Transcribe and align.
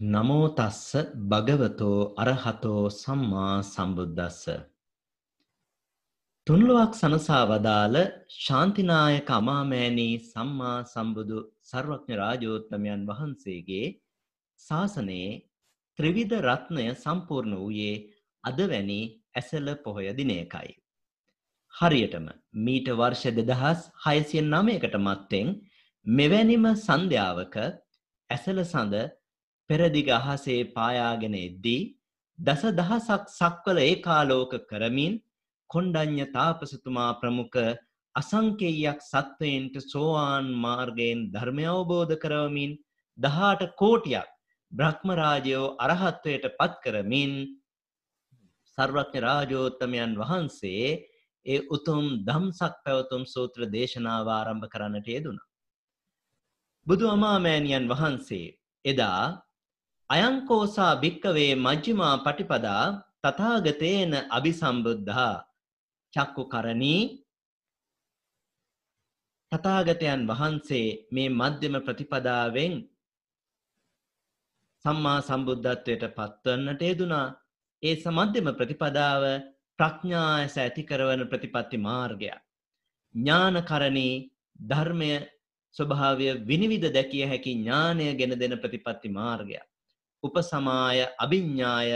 නමෝ 0.00 0.48
තස්ස 0.50 1.08
භගවතෝ 1.24 2.00
අරහතෝ 2.16 2.82
සම්මා 2.92 3.62
සම්බුද්දස්ස 3.64 4.42
තුන්ලොවක් 6.46 6.92
සනසා 6.94 7.44
වදාළ 7.44 7.96
ශාන්තිනායක 8.36 9.30
අමාමෑණී 9.30 10.14
සම්මා 10.24 10.76
සම්බුදු 10.84 11.38
සර්වඥ 11.62 12.14
රාජෝත්තමයන් 12.14 13.08
වහන්සේගේ 13.08 13.86
ශාසනයේ 14.60 15.32
ත්‍රිවිධ 15.98 16.36
රත්නය 16.42 16.86
සම්පූර්ණ 16.96 17.56
වූයේ 17.56 17.96
අද 18.44 18.58
වැනි 18.66 19.00
ඇසළ 19.34 19.68
පොහොය 19.82 20.08
දිනයකයි. 20.14 20.70
හරියටම 21.74 22.26
මීට 22.60 22.88
වර්ෂ 22.94 23.36
දෙදහස් 23.38 23.80
හයසිය 24.04 24.42
නමයකට 24.44 24.94
මත්තෙන් 25.00 25.48
මෙවැනිම 26.06 26.66
සන්ධ්‍යාවක 26.78 27.56
ඇසළ 28.30 28.60
සඳ 28.64 29.06
පෙරදිග 29.70 30.08
අහසේ 30.10 30.60
පායාගෙන 30.72 31.34
එද්දී 31.38 31.82
දස 32.38 32.62
දහසක් 32.72 33.24
සක්වල 33.30 33.78
ඒකාලෝක 33.80 34.52
කරමින් 34.70 35.14
කොණ්ඩඤ්ඤ 35.70 36.26
තාපසතුමා 36.32 37.10
ප්‍රමුඛ 37.20 37.58
අසංකේයයක් 38.14 39.00
සත්වයින්ට 39.02 39.76
සෝවාන් 39.84 40.46
මාර්ගයෙන් 40.64 41.20
ධර්මය 41.32 41.66
අවබෝධ 41.66 42.14
කරවමින් 42.22 42.72
18 43.18 43.74
කෝටියක් 43.74 44.28
බ්‍රහ්ම 44.72 45.08
රාජයෝ 45.14 45.74
අරහත්වයට 45.78 46.46
පත් 46.58 46.72
කරමින් 46.84 47.32
සර්වඥ 48.78 49.20
රාජෝත්තමයන් 49.20 50.12
වහන්සේ 50.20 50.86
ඒ 51.46 51.58
උතුම් 51.70 52.04
ධම්සක් 52.28 52.74
පැවතුම් 52.84 53.22
සූත්‍ර 53.24 53.60
දේශනාව 53.68 54.28
ආරම්භ 54.28 54.68
කරන්නට 54.68 55.08
යෙදුණා. 55.08 55.48
බුදු 56.86 57.04
අමාමෑණියන් 57.08 57.90
වහන්සේ 57.92 58.54
එදා 58.84 59.22
අයංකෝසා 60.10 60.94
භික්කවේ 60.96 61.52
මජ්ජිමා 61.56 62.16
පටිපදා 62.18 62.84
තථාගතේන 63.22 64.12
අபிසම්බුද්ධා. 64.30 65.36
චක්කු 66.14 66.42
කරණී 66.52 67.00
තථාගතයන් 69.52 70.22
වහන්සේ 70.30 70.86
මේ 71.10 71.28
මධ්‍යම 71.30 71.74
ප්‍රතිපදාවෙන් 71.86 72.74
සම්මා 74.84 75.18
සම්බුද්ධත්වයට 75.20 76.04
පත්වන්නට 76.16 76.82
යෙදුනා 76.82 77.26
ඒ 77.82 77.94
සමධ්‍යම 77.96 78.48
ප්‍රතිපදාව 78.58 79.22
ප්‍රඥා 79.78 80.26
ඇස 80.32 80.56
ඇති 80.58 80.82
කරවන 80.82 81.22
ප්‍රතිපත්ති 81.32 81.78
මාර්ගයක්. 81.80 82.42
ඥානකරණී 83.14 84.14
ධර්මය 84.62 85.12
ස්වභාවය 85.74 86.26
විනිවිද 86.48 86.84
දැකිය 86.90 87.24
හැකි 87.26 87.52
ඥානය 87.56 88.06
ගෙන 88.20 88.38
දෙන 88.40 88.54
ප්‍රතිපත්ති 88.62 89.08
මාර්ගයක්. 89.12 89.66
උපසමාය 90.26 91.00
අභිඤ්ඥාය 91.24 91.90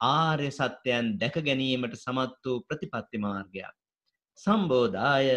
ආර්ය 0.00 0.50
සත්‍යයන් 0.50 1.06
දැක 1.20 1.36
ගැනීමට 1.46 1.94
සමත් 1.96 2.42
වූ 2.44 2.64
ප්‍රතිපත්ති 2.68 3.18
මාර්ගයක්. 3.18 3.74
සම්බෝධාය 4.38 5.28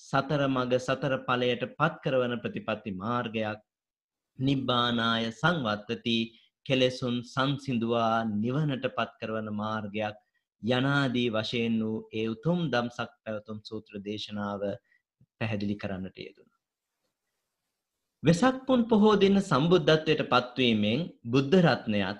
සතර 0.00 0.42
මග 0.48 0.72
සතර 0.78 1.14
ඵලයට 1.26 1.64
පත් 1.78 1.94
කරවන 2.04 2.34
ප්‍රතිපත්ති 2.44 2.92
මාර්ගයක් 2.96 3.60
නිබ්බානාය 4.38 5.24
සංවත්තති 5.32 6.18
කෙලෙසුන් 6.66 7.16
සංසිඳුවා 7.24 8.16
නිවනට 8.34 8.86
පත් 8.96 9.12
කරවන 9.20 9.48
මාර්ගයක් 9.54 10.16
යනාදී 10.62 11.28
වශයෙන් 11.30 11.76
වූ 11.82 11.98
ඒ 12.12 12.26
උතුම් 12.28 12.60
දම්සක් 12.72 13.12
පැවතුම් 13.24 13.58
සූත්‍ර 13.64 14.00
දේශනාව 14.06 14.62
පැහැදිලි 15.38 15.76
කරන්නට 15.82 16.18
යෙදුණ. 16.18 16.49
වෙසක් 18.22 18.56
පුන් 18.66 18.80
පොහෝ 18.84 19.14
දින 19.16 19.36
සම්බුද්ධත්වයට 19.40 20.22
පත්වීමෙන් 20.30 21.02
බුද්ධ 21.24 21.54
රත්නයත් 21.58 22.18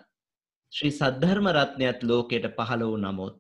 ශ්‍රී 0.73 0.93
සද්ධර්ම 0.93 1.47
රත්නයත් 1.51 1.99
ලෝකයට 2.03 2.47
පහළ 2.51 2.83
වූ 2.83 2.97
නමුත් 2.97 3.35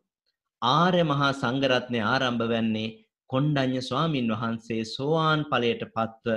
ආර්ය 0.62 1.02
මහා 1.02 1.30
සංඝරත්නය 1.32 2.00
ආරම්භ 2.04 2.44
වෙන්නේ 2.50 2.90
කොණ්ඩඤ්ඤ 3.30 3.80
ස්වාමින් 3.80 4.28
වහන්සේ 4.32 4.82
සෝවාන් 4.86 5.44
ඵලයට 5.50 5.84
පත්ව 5.86 6.36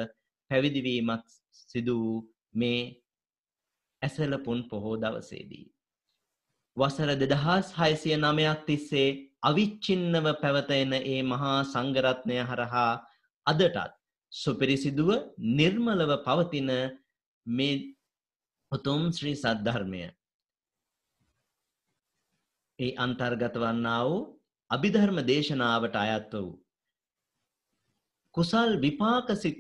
පැවිදිවීමත් 0.52 1.26
සිදු 1.62 1.96
වූ 1.98 2.20
මේ 2.54 2.80
ඇසල 4.02 4.34
පුන් 4.46 4.62
පොහෝ 4.70 4.96
දවසේදී. 4.98 5.66
වසර 6.78 7.12
2609ක් 7.16 8.56
තිස්සේ 8.66 9.10
අවිච්ඡින්නව 9.42 10.28
පැවතෙන 10.42 10.94
ඒ 11.04 11.20
මහා 11.24 11.60
සංඝරත්නය 11.66 12.40
හරහා 12.44 12.94
අදටත් 13.46 14.03
සුපිරිසිදුව 14.34 15.10
නිර්මලව 15.52 16.12
පවතින 16.26 16.70
මේ 17.48 17.76
උතුම් 18.72 19.02
ශ්‍රී 19.12 19.36
සද්ධර්මය 19.36 20.04
ඒ 22.80 22.92
අන්තර්ගත 22.98 23.56
වන්නා 23.58 24.02
වූ 24.04 24.22
අභිධර්ම 24.72 25.20
දේශනාවට 25.24 25.96
අයත් 25.98 26.34
වූ 26.34 26.52
කුසල් 28.36 28.72
විපාක 28.80 29.28
සිත් 29.36 29.58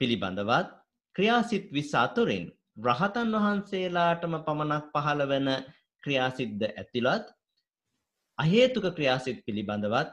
පිළිබඳවත් 0.00 0.68
ක්‍රියාසිට 1.16 1.66
20 1.72 1.96
අතුරින් 2.00 2.46
රහතන් 2.84 3.32
වහන්සේලාටම 3.36 4.34
පමණක් 4.40 4.86
පහළ 4.94 5.22
වෙන 5.28 5.48
ක්‍රියාසිද්ද 6.02 6.60
ඇතුළත් 6.72 7.26
අහේතුක 8.38 8.86
ක්‍රියාසිට 8.96 9.38
පිළිබඳවත් 9.46 10.10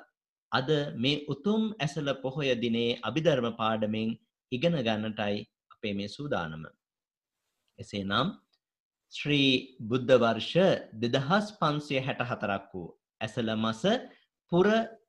අද 0.54 0.70
මේ 0.96 1.24
උතුම් 1.28 1.62
ඇසල 1.78 2.08
පොහොය 2.24 2.50
දිනේ 2.58 2.98
අභිධර්ම 3.02 3.48
පාඩමෙන් 3.54 4.10
ඉගෙන 4.52 4.76
ගන්නටයි 4.80 5.38
අපේ 5.74 5.94
මේ 5.94 6.10
සූදානම. 6.10 6.64
එසේ 7.80 8.04
නම් 8.04 8.28
ශ්‍රී 9.14 9.50
බුද්ධ 9.84 10.14
වර්ෂ 10.16 10.54
දෙදහස් 10.96 11.48
පන්සිය 11.60 12.00
හැට 12.00 12.22
හතරක් 12.24 12.66
වූ 12.72 12.90
ඇසල 13.22 13.50
මස 13.56 13.82
පුර 14.52 14.68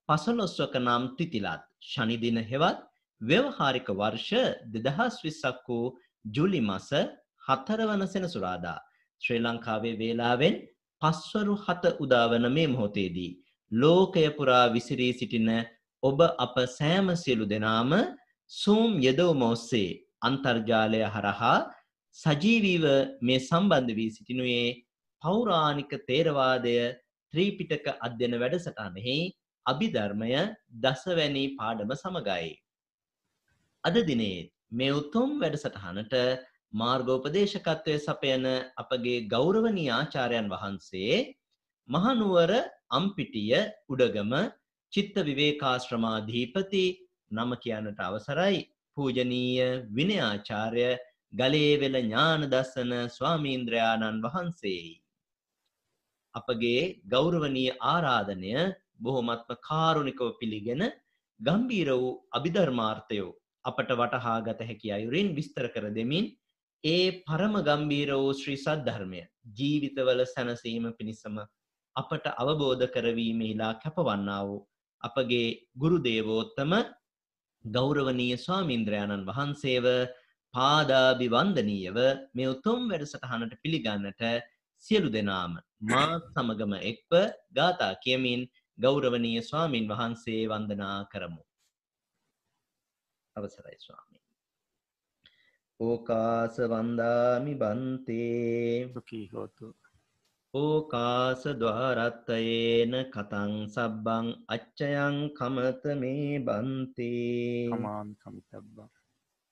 පසලොස්වක 0.09 0.75
නම් 0.78 1.04
තිතිලත් 1.16 1.62
ශනිදින 1.83 2.38
හෙවත් 2.43 2.81
ව්‍යවහාරික 3.21 3.88
වර්ෂ 3.93 4.31
දෙදහස් 4.75 5.15
විස්සක් 5.25 5.69
වූ 5.69 5.94
ජුලි 6.31 6.60
මස 6.62 6.91
හතරවන 7.43 8.03
සෙනසුරාදා 8.06 8.78
ශ්‍රී 9.21 9.41
ලංකාවේ 9.41 9.99
වේලාවෙන් 9.99 10.54
පස්වරු 11.03 11.54
හත 11.59 11.84
උදාවන 11.99 12.47
මේ 12.49 12.66
මොහොතේදී 12.66 13.33
ලෝකය 13.73 14.27
පුරා 14.31 14.67
විසිරී 14.69 15.13
සිටින 15.13 15.51
ඔබ 16.03 16.19
අප 16.39 16.57
සෑම 16.71 17.09
සියලු 17.17 17.47
දෙනාම 17.47 17.93
සූම් 18.51 18.91
යෙදවම 19.01 19.43
ඔස්සේ 19.45 19.89
අන්තර්ජාලය 20.23 21.01
හරහා 21.09 21.57
සජීවීව 22.17 22.85
මේ 23.21 23.41
සම්බන්ධ 23.41 23.97
වී 23.99 24.11
සිටිනුයේ 24.11 24.67
පෞරාණික 25.23 25.93
තේරවාදය 26.09 26.75
ත්‍රීපිටක 27.35 27.87
අධ්‍යන 28.07 28.35
වැඩසටහනෙහි 28.43 29.19
අභිධර්මය 29.67 30.33
දසවැනි 30.79 31.45
පාඩම 31.59 31.93
සමගයි. 31.95 32.51
අද 33.85 33.97
දිනේ 34.09 34.49
මේ 34.73 34.93
උතුම් 34.93 35.31
වැඩසටහනට 35.43 36.15
මාර්ගෝපදේශකත්වය 36.73 37.95
සපයන 37.99 38.45
අපගේ 38.77 39.19
ගෞරවනීය 39.29 39.91
ආචාර්යන් 39.93 40.53
වහන්සේ 40.55 41.19
මහනුවර 41.89 42.53
අම්පිටිය 42.95 43.61
උඩගම 43.89 44.33
චිත්ත 44.93 45.17
විවේකාශ්‍රමාධීපති 45.23 46.85
නම 47.31 47.53
කියන්නට 47.59 48.01
අවසරයි 48.01 48.61
පූජනීය 48.97 49.69
විනයාචාර්ය 49.93 50.89
ගලේවෙල 51.33 51.97
ඥාන 52.01 52.43
දස්සන 52.49 52.93
ස්වාමීන්ද්‍රයාණන් 53.11 54.21
වහන්සේයි. 54.25 54.93
අපගේ 56.35 56.83
ගෞරවනීය 57.09 57.79
ආරාධනය 57.87 58.53
බොහොමත්ම 59.01 59.51
කාරුණිකව 59.63 60.31
පිළිගෙන 60.39 60.85
ගම්බීර 61.41 61.91
වූ 61.95 62.13
අභිධර්මාර්ථයෝ 62.31 63.33
අපට 63.65 63.91
වටහා 63.95 64.39
ගත 64.43 64.61
හැකි 64.65 64.93
අයුරින් 64.93 65.35
විස්තර 65.35 65.67
කර 65.69 65.87
දෙමින් 65.93 66.27
ඒ 66.85 67.05
පරම 67.23 67.55
ගම්බීර 67.63 68.11
වූ 68.15 68.33
ශ්‍රී 68.35 68.59
සද්ධර්මය 68.59 69.23
ජීවිතවල 69.55 70.25
සැනසීම 70.27 70.87
පිණිසම 70.99 71.37
අපට 71.97 72.27
අවබෝධ 72.35 72.85
කරවීමේලා 72.95 73.73
කැපවන්නා 73.83 74.43
වූ 74.47 74.61
අපගේ 75.03 75.49
ගුරු 75.77 75.99
දේවෝත්තම 76.01 76.73
ගෞරවනීය 77.65 78.37
ස්වාමීන්ද්‍රයාණන් 78.37 79.27
වහන්සේව 79.27 79.87
පාදාභිවන්දනීයව 80.55 81.99
මේ 82.35 82.49
උතුම් 82.49 82.81
වැඩසටහනට 82.91 83.55
පිළිගන්නට 83.63 84.23
සියලු 84.85 85.09
දෙනාම 85.09 85.55
මා 85.91 86.11
සමගම 86.25 86.75
එක්ව 86.83 87.13
ගාථා 87.53 87.95
කියමින් 87.97 88.43
ගෞරවනීය 88.79 89.43
ස්වාමින් 89.43 89.89
වහන්සේ 89.89 90.43
වන්දනා 90.49 90.99
කරමු. 91.05 91.43
අවසරයි 93.37 93.79
ස්වාමී. 93.79 94.23
ඕකාස 95.81 96.57
වන්දාමි 96.71 97.55
බන්තේ 97.55 98.91
සුඛී 98.95 99.27
හෝතු 99.33 99.67
ඕකාස 100.54 101.42
ద్వාරත්තයේන 101.60 102.92
කතං 103.15 103.53
සබ්බං 103.66 104.27
අච්චයං 104.48 105.16
කමත 105.39 105.84
මේ 106.03 106.39
බන්තේ 106.41 107.71
කමාන් 107.72 108.09
කමිතබ්බා. 108.22 108.91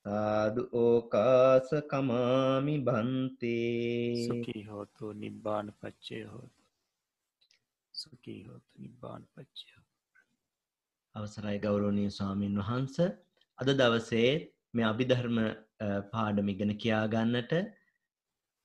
සාදු 0.05 0.63
ඕකාස 0.83 1.69
කමාමි 1.91 2.77
බන්තේ. 2.81 4.27
සුකී 4.27 4.63
හෝතු 4.71 5.13
නිබ්බාන 5.23 5.75
පච්චය 5.81 6.23
හෝතු. 6.25 6.63
සුකී 7.95 8.41
හෝතු 8.47 8.73
නිබ්බාන 8.79 9.23
පච්චය 9.35 9.69
අවසරයි 11.15 11.59
ගෞරෝණී 11.59 12.11
ස්වාමීන් 12.11 12.59
වහන්ස. 12.61 12.97
අද 13.59 13.69
දවසේ 13.81 14.31
මේ 14.75 14.87
අභිධර්ම 14.93 15.39
පාඩම 16.13 16.47
ඉගෙන 16.49 16.73
කියාගන්නට 16.83 17.53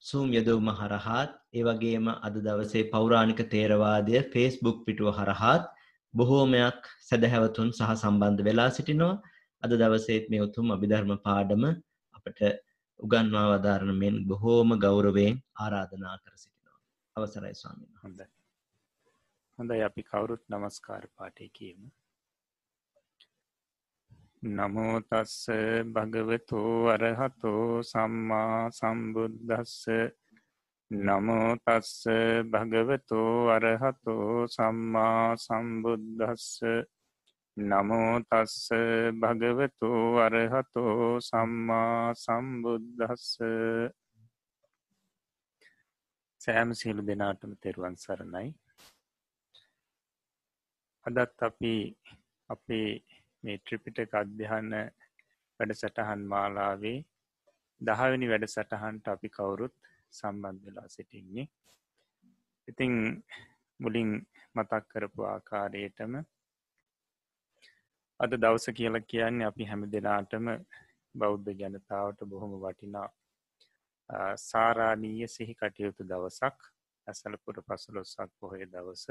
සූම් 0.03 0.29
යදවම 0.31 0.69
හරහාත් 0.71 1.31
ඒ 1.53 1.63
වගේම 1.63 2.05
අද 2.27 2.35
දවසේ 2.39 2.83
පෞරාණික 2.91 3.41
තේරවාදය 3.53 4.13
ෆේස්බුක් 4.33 4.77
පිටුව 4.85 5.09
හරහාත් 5.11 5.63
බොහෝමයක් 6.13 6.79
සැදැහැවතුන් 7.01 7.69
සහ 7.71 7.89
සම්බන්ධ 7.93 8.45
වෙලා 8.47 8.69
සිටිනවා. 8.69 9.15
අද 9.63 9.71
දවසේත් 9.73 10.25
මේ 10.29 10.41
උතුම් 10.41 10.67
අභිධර්ම 10.71 11.11
පාඩම 11.19 11.63
අපට 12.15 12.39
උගන්වා 12.99 13.45
වදාරණ 13.51 13.99
මෙන් 14.03 14.15
බොහෝම 14.25 14.69
ගෞරවයෙන් 14.77 15.35
ආරාධනා 15.57 16.15
කර 16.17 16.33
සිටිනවා. 16.35 16.79
අවසරයි 17.15 17.55
ස්වාමීන් 17.55 17.93
හොඳ 18.03 18.19
හොඳයි. 19.59 19.81
අපි 19.83 20.01
කවුරුත් 20.03 20.43
නමස්කාර 20.49 21.03
පාටය 21.15 21.49
කියීම. 21.49 21.81
නමෝතස්ස 24.47 25.35
භගවතෝ 25.93 26.73
අරහතෝ 26.89 27.83
සම්මා 27.83 28.71
සම්බුද්ධස්ස 28.71 29.75
නමෝතස්ස 30.91 31.91
භගවතෝ 32.51 33.31
අරහතෝ 33.49 34.47
සම්මා 34.47 35.35
සම්බුද්ධස්ස 35.37 36.47
නමෝතස්ස 37.57 38.69
භගවතු 39.15 39.91
අරහතෝ 40.19 41.19
සම්මා 41.21 42.13
සම්බුද්ධස්ස 42.15 43.27
සෑම 46.41 46.69
සියලු 46.73 47.01
දෙනාටම 47.03 47.51
තෙරුවන් 47.57 47.95
සරණයි. 47.97 48.47
අදත් 51.05 51.41
අපි 51.41 51.73
අපේ 52.49 52.91
මේ 53.43 53.57
ත්‍රිපිටක 53.59 54.13
අධ්‍යහන්න 54.15 54.73
වැඩ 55.59 55.73
සටහන් 55.73 56.23
මාලාවේ 56.25 56.97
දහවැනි 57.81 58.27
වැඩ 58.27 58.47
සටහන්ට 58.47 59.07
අපි 59.07 59.29
කවුරුත් 59.29 59.75
සම්බන්ධ 60.11 60.65
වෙලා 60.65 60.87
සිටින්නේ. 60.87 61.47
ඉතිං 62.67 62.93
මුලින් 63.79 64.11
මතක් 64.55 64.83
කරපු 64.89 65.21
ආකාරයටම 65.25 66.13
අද 68.19 68.31
දවස 68.35 68.65
කියලා 68.73 69.07
කියන්නේ 69.07 69.47
අපි 69.47 69.63
හැම 69.65 69.83
දෙනාටම 69.87 70.47
බෞද්ධ 71.15 71.51
ජනතාවට 71.59 72.25
බොහොම 72.25 72.53
වටිනා 72.59 73.09
සාරානීය 74.41 75.27
සිහි 75.29 75.53
කටයුතු 75.55 76.03
දවසක්. 76.05 76.57
ඇසලපුර 77.07 77.57
පසලොස්සක් 77.63 78.31
පොහොය 78.39 78.65
දවස 78.67 79.05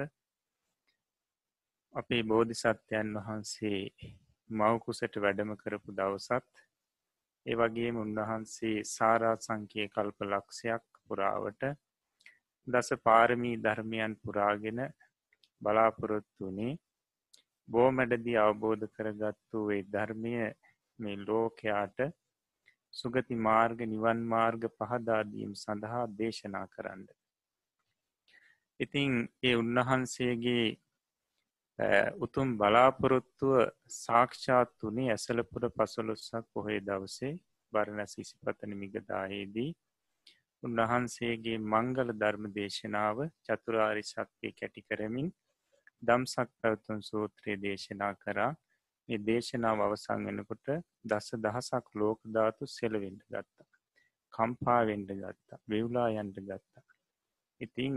අපේ 1.97 2.23
බෝධිසත්‍යයන් 2.25 3.11
වහන්සේ 3.17 3.81
මවකුසට 4.51 5.15
වැඩම 5.19 5.53
කරපු 5.57 5.95
දවසත් 5.95 6.51
ඒ 7.47 7.55
වගේම 7.55 7.97
උන්වහන්සේ 7.97 8.85
සාරා 8.87 9.37
සංකය 9.39 9.87
කල්ප 9.89 10.19
ලක්ෂයක් 10.25 10.85
පුරාවට 11.05 11.63
දස 12.67 12.91
පාරමී 13.05 13.55
ධර්මයන් 13.59 14.19
පුරාගෙන 14.19 14.81
බලාපොරොත්තු 15.63 16.49
වනේ 16.49 16.79
බෝමැඩදී 17.69 18.39
අවබෝධ 18.39 18.87
කරගත්තු 18.93 19.67
ඒ 19.71 19.83
ධර්මය 19.89 20.37
මේ 20.99 21.19
ලෝකයාට 21.25 21.99
සුගති 22.95 23.43
මාර්ග 23.43 23.79
නිවන් 23.87 24.21
මාර්ග 24.29 24.63
පහදාදීම් 24.79 25.53
සඳහා 25.57 26.07
දේශනා 26.15 26.67
කරන්න. 26.69 27.07
ඉතිං 28.81 29.13
ඒ 29.43 29.55
උන්වහන්සේගේ 29.57 30.67
උතුම් 32.19 32.57
බලාපොරොත්තුව 32.57 33.53
සාක්ෂාත් 33.95 34.73
වනේ 34.83 35.11
ඇසලපුර 35.11 35.65
පසොලොස්සක් 35.71 36.45
පොහේ 36.53 36.81
දවසේ 36.83 37.33
බරණ 37.73 38.07
සිසිපතන 38.07 38.73
මිගදායේදී 38.75 39.71
උන්වහන්සේගේ 40.63 41.59
මංගල 41.65 42.11
ධර්ම 42.15 42.45
දේශනාව 42.53 43.19
චතුරාරි 43.43 44.05
සත්‍යය 44.05 44.53
කැටි 44.53 44.83
කරමින් 44.83 45.29
දම්සක් 46.03 46.49
පැවතුන් 46.61 47.03
සූත්‍රයේ 47.03 47.59
දේශනා 47.59 48.13
කරා 48.17 48.53
ඒ 49.09 49.19
දේශනාව 49.21 49.81
අවසං 49.81 50.27
වෙනකොට 50.27 50.69
දස 51.05 51.29
දහසක් 51.39 51.87
ලෝකධාතු 51.95 52.65
සෙලවෙන්ඩ 52.69 53.21
ගත්තා. 53.27 53.67
කම්පාවෙන්ඩ 54.33 55.11
ගත්තා 55.15 55.61
වෙවුලා 55.67 56.09
යන්ට 56.15 56.39
ගත්තා. 56.41 56.85
ඉතිං 57.61 57.95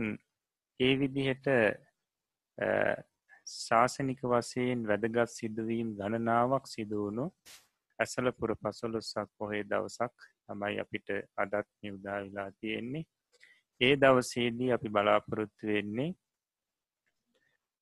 ඒ 0.79 0.93
විදිහට 0.95 1.47
ශාසනික 3.49 4.21
වසයෙන් 4.25 4.81
වැදගත් 4.85 5.29
සිදුවීම් 5.29 5.89
ගණනාවක් 5.97 6.65
සිදුවුණු 6.67 7.25
ඇසලපුර 7.99 8.51
පසොලොස්සක් 8.57 9.29
පොහේ 9.37 9.63
දවසක් 9.65 10.15
තමයි 10.45 10.75
අපිට 10.79 11.07
අදත් 11.37 11.69
නිවදා 11.81 12.17
වෙලා 12.23 12.49
තියෙන්නේ. 12.53 13.05
ඒ 13.81 13.93
දවසේදී 13.97 14.71
අපි 14.71 14.89
බලාපොරොත්තු 14.89 15.63
වෙන්නේ 15.67 16.09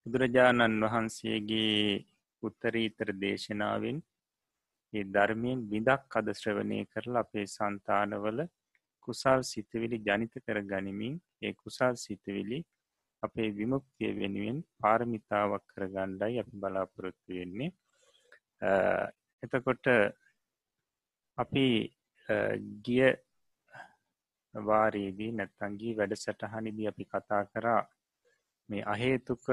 බුදුරජාණන් 0.06 0.84
වහන්සේගේ 0.84 2.06
උත්තරීතර 2.44 3.10
දේශනාවෙන් 3.16 3.98
ඒ 4.94 5.04
ධර්මයෙන් 5.08 5.60
විදක් 5.72 6.18
අද 6.20 6.28
ශ්‍රවණය 6.34 6.80
කරලා 6.86 7.24
අපේ 7.24 7.46
සන්තානවල 7.48 8.40
කුසල් 9.08 9.42
සිතවිලි 9.44 9.98
ජනිත 10.00 10.34
කර 10.46 10.60
ගනිමින් 10.64 11.16
ඒ 11.42 11.54
කුසල් 11.54 11.96
සිතවිලි 11.98 12.60
අපේ 13.24 13.50
විමුක්තිය 13.52 14.12
වෙනුවෙන් 14.14 14.60
පාරමිතාවක් 14.80 15.64
කර 15.68 15.84
ගණ්ඩයි 15.88 16.40
අපි 16.40 16.54
බලාපොරොත්තු 16.56 17.30
වෙන්නේ 17.32 17.72
එතකොට 19.44 19.86
අපි 21.38 21.66
ගිය 22.82 23.10
වාරයේදී 24.54 25.32
නැත්තංගී 25.32 25.94
වැඩ 25.94 26.16
සටහනිදී 26.16 26.88
අපි 26.88 27.06
කතා 27.06 27.44
කරා 27.46 27.82
මේ 28.70 28.84
අහේතුක 28.86 29.46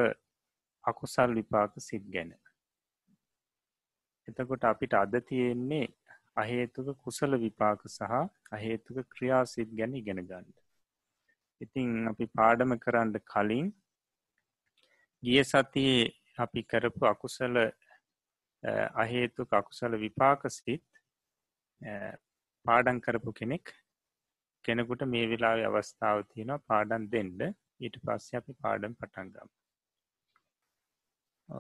අකුසල් 0.84 1.34
විපාක 1.34 1.72
සිත් 1.78 2.04
ගැන. 2.08 2.30
එතකොට 4.28 4.64
අපිට 4.64 4.94
අද 4.94 5.14
තියෙන්නේ 5.22 5.86
අහේතුක 6.36 6.88
කුසල 6.98 7.32
විපාක 7.38 7.80
සහ 7.88 8.12
අහේතුක 8.50 8.96
ක්‍රියාසිත් 9.08 9.70
ගැන 9.72 9.94
ඉගෙන 9.94 10.20
ගන්න. 10.22 10.46
ඉතිං 11.60 11.90
අපි 12.08 12.26
පාඩම 12.32 12.74
කරන්න 12.78 13.14
කලින් 13.24 13.68
ගිය 15.22 15.40
සතියේ 15.44 16.12
අපි 16.38 16.62
කරපු 16.64 17.06
අකුසල 17.06 17.56
අහේතුක 18.96 19.50
අකුසල 19.52 19.98
විපාක 19.98 20.46
සිත් 20.50 20.84
පාඩන් 22.66 23.00
කරපු 23.00 23.32
කෙනෙක් 23.32 23.74
කෙනෙකුට 24.64 25.04
මේ 25.06 25.26
වෙලාව 25.26 25.66
අවස්ථාව 25.70 26.24
තියෙනවා 26.24 26.64
පාඩන් 26.66 27.10
දෙන්ඩ 27.10 27.42
ඊට 27.80 27.98
පස්සේ 28.02 28.40
අපි 28.40 28.58
පාඩම් 28.60 28.94
පටන්ගම් 28.94 29.50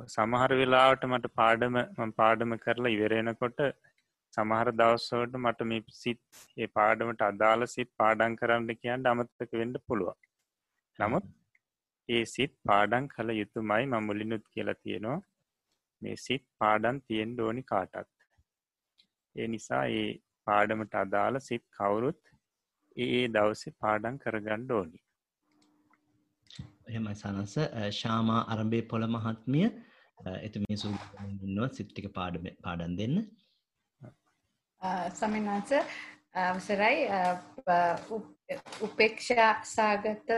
සමහර 0.08 0.52
වෙලාවට 0.54 1.04
මට 1.06 1.34
පාඩම 1.34 1.76
පාඩම 2.16 2.54
කරලා 2.58 2.94
ඉවරෙනකොට 2.96 3.60
සමහර 4.34 4.68
දවස්සවට 4.72 5.40
මට 5.40 5.68
මේ 5.70 5.82
සිත් 6.00 6.22
ඒ 6.56 6.68
පාඩමට 6.76 7.22
අදාළ 7.28 7.66
සිත් 7.74 7.90
පාඩන් 8.00 8.38
කරන්න 8.40 8.80
කියන්න 8.82 9.10
අමත්තක 9.12 9.52
වෙන්න 9.60 9.76
පුළුවන්. 9.86 10.18
නමුත් 10.98 11.26
ඒ 12.08 12.24
සිත් 12.26 12.54
පාඩන් 12.68 13.06
කළ 13.08 13.30
යුතුමයි 13.32 13.84
මමුලිනුත් 13.86 14.44
කියලා 14.54 14.80
තියෙනවා. 14.82 15.20
මේ 16.02 16.16
සිත් 16.16 16.44
පාඩන් 16.58 17.00
තියෙන් 17.06 17.40
ඕනි 17.40 17.62
කාටත්. 17.62 18.10
ඒ 19.36 19.48
නිසා 19.48 19.84
ඒ 19.94 20.08
පාඩමට 20.46 20.94
අදාළ 20.94 21.38
සිත් 21.40 21.64
කවුරුත් 21.78 22.22
ඒ 22.96 23.22
දවසේ 23.28 23.78
පාඩන් 23.80 24.18
කරගණ්ඩ 24.18 24.70
ඕනි. 24.70 25.00
එහෙමයි 26.88 27.14
සනස. 27.14 27.54
ශාමා 28.00 28.42
අරම්භේ 28.52 28.84
පොළ 28.90 29.06
මහත්මිය 29.08 29.66
එතුමිය 30.42 30.76
සුන්නවා 30.76 31.70
සිට්ටික 31.78 32.08
පාඩම 32.18 32.46
පාඩන් 32.66 32.98
දෙන්න. 33.00 33.16
සමින්වන්ස 35.10 35.72
අවසරයි. 36.34 37.08
උපේක්ෂා 38.80 39.64
සාගත 39.64 40.28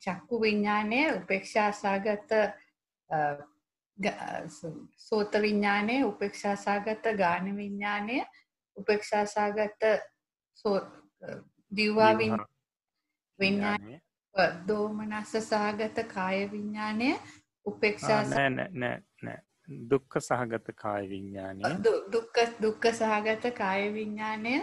චක්කු 0.00 0.40
විඤ්ඥානය 0.40 1.00
උපේක්ෂා 1.16 1.72
සාගත 1.72 2.30
සෝත 4.98 5.32
විඤ්ඥානය 5.34 6.04
උපේක්ෂා 6.04 6.56
සාගත 6.56 7.04
ගාන 7.16 7.56
විඤ්ඥානය 7.56 8.22
උපේක්ෂා 8.76 9.26
සාගත 9.26 9.80
දිව්වා 11.72 12.12
විඤ්ඥානය 12.18 14.00
දෝමනස්ස 14.66 15.32
සාගත 15.42 15.96
කාය 16.08 16.50
විඤ්ඥානය 16.50 17.08
උපෙක්ෂා 17.66 18.22
දුක්ක 19.90 20.12
සහගත 20.20 20.66
කාය 20.76 21.04
විඤ්ඥානය 21.08 21.62
දු- 21.84 22.02
දුක්ඛ 22.12 22.40
දුක්ඛ 22.62 22.88
සහගත 22.94 23.44
කාය 23.54 23.84
විඥානය 23.94 24.54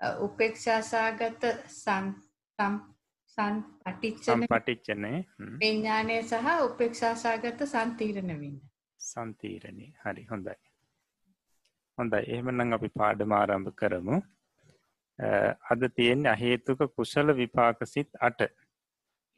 අ, 0.00 0.08
උපේක්ෂා 0.18 0.80
සහගත 0.82 1.44
සම් 1.74 2.06
සම් 2.58 2.74
සම් 3.38 3.54
පටිච්චන 3.84 4.42
සම්පටිච්චනය 4.42 5.12
විඥානය 5.60 6.16
සහ 6.22 6.50
උපේක්ෂා 6.64 7.14
සහගත 7.16 7.60
සම්තීරණ 7.66 8.32
විඥානය. 8.40 8.68
සන්තීරණය 9.00 9.86
හරි 10.02 10.24
හොඳයි. 10.30 10.56
හොඳයි. 11.98 12.20
එහෙමනම් 12.28 12.72
අපි 12.72 12.88
පාඩම 12.90 13.32
ආරම්භ 13.32 13.72
කරමු. 13.74 14.16
අද 15.70 15.82
තියෙන්නේ 15.96 16.32
අහේතුක 16.32 16.80
කුසල 16.96 17.28
විපාක 17.34 17.82
සිත් 17.86 18.10
අට. 18.20 18.40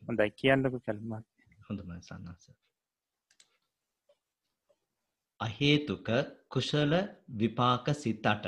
හොඳයි. 0.03 0.31
කියන්නක 0.33 0.77
කැල්මත් 0.87 1.27
හොඳමයි 1.69 2.01
සන්නස. 2.03 2.45
අහේතුක 5.45 6.09
කුශල 6.49 6.93
විපාක 7.31 7.87
සිතට. 7.95 8.47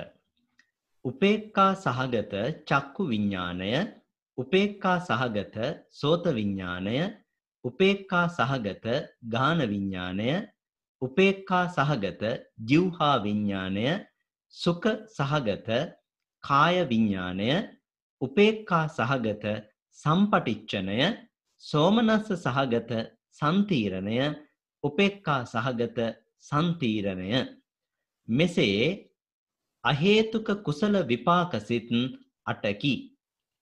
උපේක්කා 1.05 1.73
සහගත 1.77 2.35
චක්කු 2.69 3.03
විඤ්ඥානය 3.05 3.71
උපේක්කා 4.39 4.99
සහගත 5.01 5.57
සෝත 5.93 6.25
විඤ්ඥානය 6.31 6.97
උපේක්කා 7.65 8.27
සහගත 8.31 8.87
ගාන 9.27 9.61
විඤ්ඥානය 9.65 10.31
උපේක්කා 11.03 11.65
සහගත 11.69 12.23
ජිව්හා 12.65 13.15
විඤ්ඥානය 13.25 13.87
සුක 14.55 14.85
සහගත 15.09 15.69
කාය 16.45 16.77
විඤ්ඥානය 16.91 17.51
උපේක්කා 18.21 18.85
සහගත 18.89 19.47
සම්පටිච්චනය 19.99 21.01
සෝමනස්ස 21.63 22.29
සහගත 22.37 22.93
සන්තීරණය 23.33 24.19
උපෙක්කා 24.85 25.41
සහගත 25.45 25.99
සන්තීරණය 26.47 27.33
මෙසේ 28.29 28.83
අහේතුක 29.85 30.49
කුසල 30.63 30.95
විපාක 31.05 31.53
සිත් 31.61 31.91
අටකි. 32.47 32.95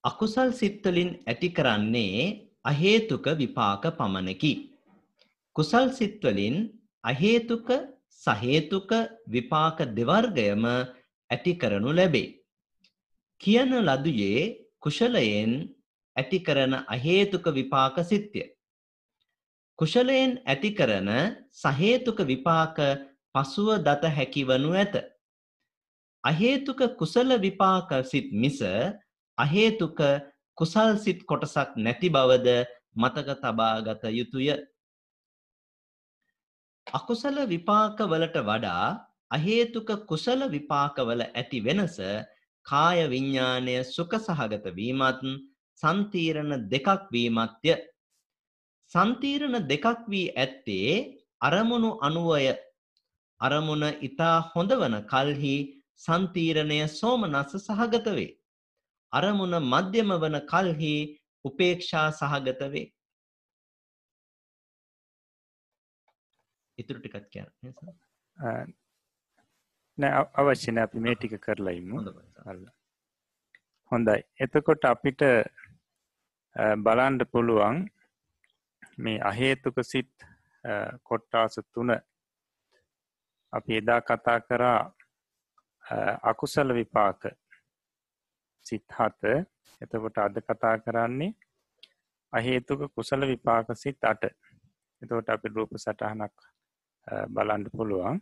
අකුසල් 0.03 0.49
සිත්වලින් 0.51 1.09
ඇති 1.23 1.49
කරන්නේ 1.49 2.19
අහේතුක 2.63 3.25
විපාක 3.33 3.83
පමණකි. 3.91 4.53
කුසල් 5.55 5.89
සිත්වලින් 5.89 6.55
අහේතුක 7.03 7.67
සහේතුක 8.17 8.91
විපාක 9.27 9.77
දෙවර්ගයම 9.89 10.63
ඇති 11.29 11.53
කරනු 11.55 11.91
ලැබේ. 11.91 12.35
කියන 13.41 13.71
ලදුයේ 13.81 14.41
කුශලයෙන් 14.79 15.51
ඇති 16.15 16.39
කරන 16.39 16.73
අහේතුක 16.87 17.45
විපාක 17.51 17.95
සිත්ය. 18.03 18.41
කුශලයෙන් 19.79 20.31
ඇති 20.43 20.71
කරන 20.71 21.09
සහේතුක 21.53 22.19
විපාක 22.23 22.77
පසුව 23.35 23.69
දත 23.79 24.03
හැකිවනු 24.09 24.71
ඇත. 24.73 24.95
අහේතුක 26.23 26.79
කුසල 26.97 27.29
විපාක 27.37 27.89
සිත් 28.03 28.27
මිස 28.33 28.59
අහේතුක 29.37 29.99
කුසල් 30.57 30.95
සිත් 30.97 31.19
කොටසක් 31.23 31.75
නැති 31.77 32.09
බවද 32.09 32.47
මතක 32.95 33.29
තබාගත 33.37 34.03
යුතුය. 34.09 34.47
අකුසල 36.87 37.37
විපාකවලට 37.45 38.37
වඩා 38.41 38.87
අහේතුක 39.31 39.89
කුසල 40.07 40.39
විපාකවල 40.47 41.21
ඇති 41.29 41.59
වෙනස 41.59 41.97
කාය 42.65 42.99
විඤ්ඥානය 43.05 43.75
සුක 43.85 44.11
සහගත 44.17 44.65
වීමත් 44.71 45.21
සන්තීරණ 45.81 46.51
දෙකක් 46.65 47.11
වීමත්ය. 47.11 47.75
සන්තීරණ 48.95 49.57
දෙකක් 49.71 49.85
වී 50.11 50.27
ඇත්තේ 50.43 50.91
අරමුණු 51.47 51.89
අනුවය 52.07 52.45
අරමුණ 53.41 53.85
ඉතා 54.07 54.35
හොඳ 54.51 54.71
වන 54.81 54.95
කල්හි 55.11 55.55
සන්තීරණය 56.05 56.79
සෝමනස්ස 56.99 57.55
සහගත 57.59 58.07
වේ. 58.17 58.31
අරමුණ 59.13 59.55
මධ්‍යම 59.73 60.09
වන 60.23 60.37
කල්හි 60.51 60.93
උපේක්ෂා 61.45 62.07
සහගත 62.19 62.61
වේ. 62.73 62.87
ඉතුරු 66.77 66.99
ටිකත් 66.99 67.27
කියන්න 67.33 67.49
නෑ 69.97 70.23
අවශ්‍යන 70.41 70.79
අපි 70.85 71.03
මේ 71.05 71.15
ටික 71.15 71.35
කරලයිමු. 71.45 71.97
හොඳයි 73.91 74.17
එතකොට 74.45 74.87
අපිට 74.91 75.21
බලන්ඩ 76.85 77.21
පුළුවන් 77.33 77.77
මේ 78.97 79.19
අහේතුක 79.21 79.77
සිත් 79.83 80.11
අ, 80.63 80.73
කොට්ටාස 81.03 81.59
තුන 81.73 81.89
අපි 83.53 83.77
එදා 83.77 84.01
කතා 84.01 84.39
කරා 84.41 84.79
අ, 85.85 85.95
අකුසල 86.23 86.73
විපාක 86.73 87.21
සිත් 88.65 88.85
හත. 88.91 89.21
එතකොට 89.81 90.17
අද 90.17 90.35
කතා 90.41 90.75
කරන්නේ 90.79 91.33
අහේතුක 92.33 92.81
කුසල 92.95 93.21
විපාක 93.27 93.67
සිත් 93.75 94.03
අට. 94.03 94.23
එතකොට 95.01 95.29
අපි 95.29 95.47
රූප 95.49 95.71
සටහනක් 95.77 96.33
අ, 97.07 97.13
බලන්ඩ 97.27 97.67
පුළුවන්. 97.71 98.17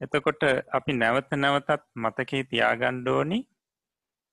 එතකොට 0.00 0.42
අපි 0.70 0.92
නැවත 0.94 1.30
නැවතත් 1.34 1.82
මතකේ 1.96 2.44
තියාගණ්ඩෝනි 2.44 3.38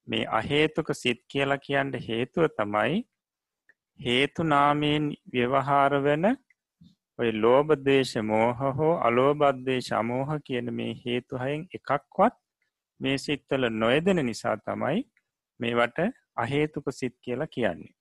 මේ 0.08 0.26
අහේතුක 0.30 0.90
සිත් 0.94 1.20
කියලා 1.28 1.58
කියන්න 1.58 1.94
හේතුව 2.08 2.48
තමයි 2.58 2.98
හේතු 4.00 4.44
නාමයෙන් 4.44 5.04
ව්‍යවහාර 5.34 5.94
වෙන 6.04 6.26
ඔය 7.20 7.30
ලෝබදේශ 7.36 8.16
මෝහ 8.24 8.60
හෝ 8.78 8.94
අලෝබද්දේශ 9.08 9.92
අමෝහ 9.94 10.30
කියන 10.48 10.74
මේ 10.74 10.94
හේතුහයෙන් 11.04 11.66
එකක්වත් 11.78 12.36
මේ 13.00 13.18
සිත්වල 13.18 13.70
නොයදෙන 13.74 14.22
නිසා 14.26 14.56
තමයි 14.60 15.00
මේවට 15.60 16.00
අහේතුක 16.36 16.86
සිත් 16.92 17.16
කියලා 17.22 17.48
කියන්නේ. 17.48 17.94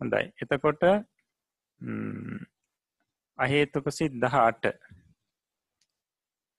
හොඳයි. 0.00 0.24
එතකොට 0.42 0.82
ම්, 1.80 2.38
අහේතුක 3.38 3.86
සිත් 3.90 4.12
දහට 4.14 4.64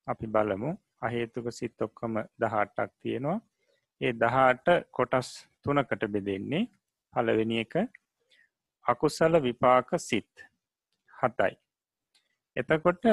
අපි 0.07 0.27
බලමු. 0.27 0.71
අහේතුක 1.01 1.47
සිත් 1.51 1.81
ඔක්කම 1.81 2.15
දහටක් 2.41 2.91
තියෙනවා. 3.01 3.39
ඒ 4.01 4.13
දහට 4.15 4.67
කොටස් 4.91 5.29
තුනකට 5.63 6.03
බෙදෙන්නේ. 6.07 6.65
පලවෙනි 7.13 7.59
එක 7.59 7.73
අකුසල 8.85 9.33
විපාක 9.39 9.89
සිත් 9.99 10.45
හතයි. 11.13 11.53
එතකොට 12.55 13.05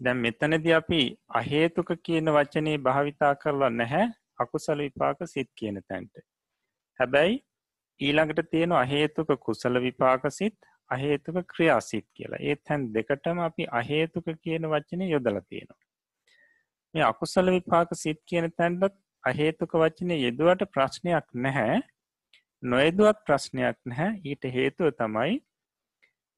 දැම් 0.00 0.18
මෙතනද 0.18 0.66
අපි 0.72 1.02
අහේතුක 1.34 1.90
කියන 2.02 2.30
වචනයේ 2.30 2.78
භාවිතා 2.80 3.32
කරලා 3.34 3.70
නැහැ 3.72 4.06
අකුසල 4.38 4.78
විපාක 4.78 5.18
සිත් 5.26 5.50
කියන 5.54 5.82
තැන්ට. 5.82 6.14
හැබැයි 7.00 7.42
ඊළඟට 8.00 8.50
තියෙන 8.50 8.72
අහේතුක 8.74 9.30
කුසල 9.40 9.80
විපාක 9.80 10.24
සිත් 10.30 10.56
අහේතුක 10.90 11.36
ක්‍රියාසිත් 11.46 12.06
කියලා 12.14 12.40
ඒ 12.42 12.56
තැන් 12.58 12.88
දෙකටම 12.94 13.38
අපි 13.40 13.66
අහේතුක 13.72 14.26
කියන 14.42 14.70
වචනය 14.70 15.10
යොදල 15.10 15.40
තියෙනවා. 15.42 15.82
මේ 16.94 17.04
අකුසල 17.04 17.50
විපාක 17.50 17.90
සිත් 17.96 18.20
කියන 18.24 18.50
තැන්ටත් 18.52 18.98
අහේතුක 19.24 19.72
වචනය 19.74 20.14
යෙදුවට 20.18 20.62
ප්‍රශ්නයක් 20.74 21.26
නැහැ 21.38 21.78
නොයදුවත් 22.62 23.20
ප්‍රශ්නයක් 23.26 23.76
නැහැ 23.84 24.20
ඊට 24.24 24.48
හේතුව 24.54 24.90
තමයි 24.92 25.36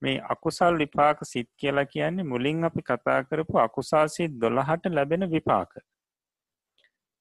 මේ 0.02 0.16
අකුසල් 0.28 0.78
විපාක 0.78 1.24
සිත් 1.24 1.48
කියලා 1.56 1.86
කියන්නේ 1.86 2.24
මුලින් 2.24 2.64
අපි 2.64 2.82
කතා 2.82 3.20
කරපු 3.24 3.58
අකුසාසිත් 3.58 4.40
දොළහට 4.40 4.84
ලැබෙන 4.88 5.30
විපාක. 5.30 5.72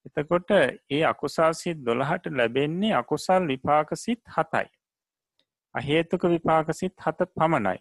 එතකොට 0.05 0.51
ඒ 0.89 1.03
අකුසාසිත් 1.05 1.85
දොළහට 1.85 2.25
ලැබෙන්නේ 2.31 2.93
අකුසල් 2.93 3.47
විපාක 3.47 3.89
සිත් 3.95 4.21
හතයි. 4.27 4.67
අහේතුක 5.75 6.23
විපාකසිත් 6.25 6.93
හත 6.97 7.29
පමණයි. 7.35 7.79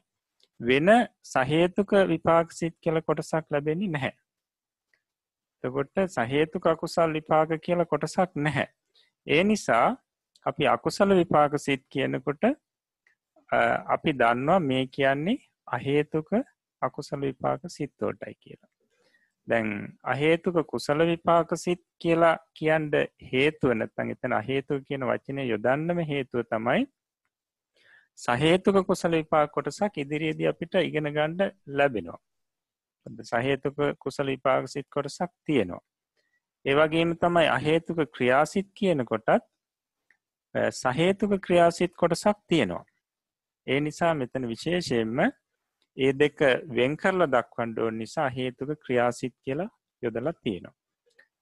වෙන 0.60 0.88
සහේතුක 1.24 1.92
විපාකසිත් 2.08 2.74
කියල 2.80 3.00
කොටසක් 3.02 3.44
ලැබෙන්නේ 3.50 3.88
නැහැ. 3.88 4.12
එතකොට 5.64 5.96
සහේතුක 6.08 6.66
අකුසල් 6.66 7.12
විපාක 7.12 7.50
කියල 7.60 7.84
කොටසක් 7.86 8.36
නැහැ. 8.36 8.68
ඒ 9.26 9.44
නිසා 9.44 9.96
අපි 10.48 10.64
අකුසල 10.68 11.10
විපාක 11.20 11.52
සිත් 11.58 11.82
කියනකොට 11.92 12.42
අ, 13.50 13.58
අපි 13.94 14.12
දන්නවා 14.12 14.60
මේ 14.60 14.84
කියන්නේ 14.88 15.36
අහේතුක 15.68 16.28
අකුසල 16.82 17.20
විපාක 17.20 17.60
සිත්තෝටයි 17.68 18.34
කියලා. 18.34 18.70
දැන් 19.48 19.68
අහේතුක 20.04 20.56
කුසල 20.66 21.00
විපාක 21.06 21.50
සිත් 21.56 21.82
කියලා 21.98 22.36
කියන්ඩ 22.54 22.94
හේතුව 23.32 23.74
නැතන් 23.74 24.10
එතන 24.14 24.32
අහේතුක 24.32 24.84
කියන 24.88 25.04
වචනය 25.10 25.46
යොදන්නම 25.48 25.98
හේතුව 26.10 26.44
තමයි 26.52 26.86
සහේතුක 28.18 28.76
කුසල 28.86 29.12
විපාක 29.12 29.50
කොටසක් 29.52 29.98
ඉදිරියේදී 29.98 30.48
අපිට 30.52 30.74
ඉගෙන 30.80 31.08
ගණ්ඩ 31.12 31.42
ලැබෙනවා. 31.68 32.18
සහේතුක 33.24 33.76
කුසල 33.98 34.26
විපාක 34.26 34.68
සිත් 34.68 34.86
කොටසක් 34.90 35.30
තියෙනවා. 35.46 35.82
ඒවගේම 36.64 37.10
තමයි 37.16 37.46
අහේතුක 37.48 37.98
ක්‍රියාසිත් 38.14 38.68
කියන 38.74 39.04
කොටත් 39.04 39.28
අ, 39.28 39.38
සහේතුක 40.54 41.32
ක්‍රියාසිත් 41.40 41.92
කොටසක් 41.94 42.38
තියෙනවා. 42.46 42.84
ඒ 43.66 43.80
නිසා 43.80 44.14
මෙතන 44.14 44.48
විශේෂයෙන්ම 44.48 45.18
ඒ 45.96 46.12
දෙක 46.14 46.38
වෙන් 46.70 46.96
කරලා 46.96 47.28
දක්වන්ඩ 47.28 47.78
ඕන 47.78 47.98
නිසා 47.98 48.28
හේතුක 48.30 48.70
ක්‍රියාසිත් 48.84 49.34
කියලා 49.44 49.70
යොදලා 50.02 50.32
තියෙනවා. 50.34 50.76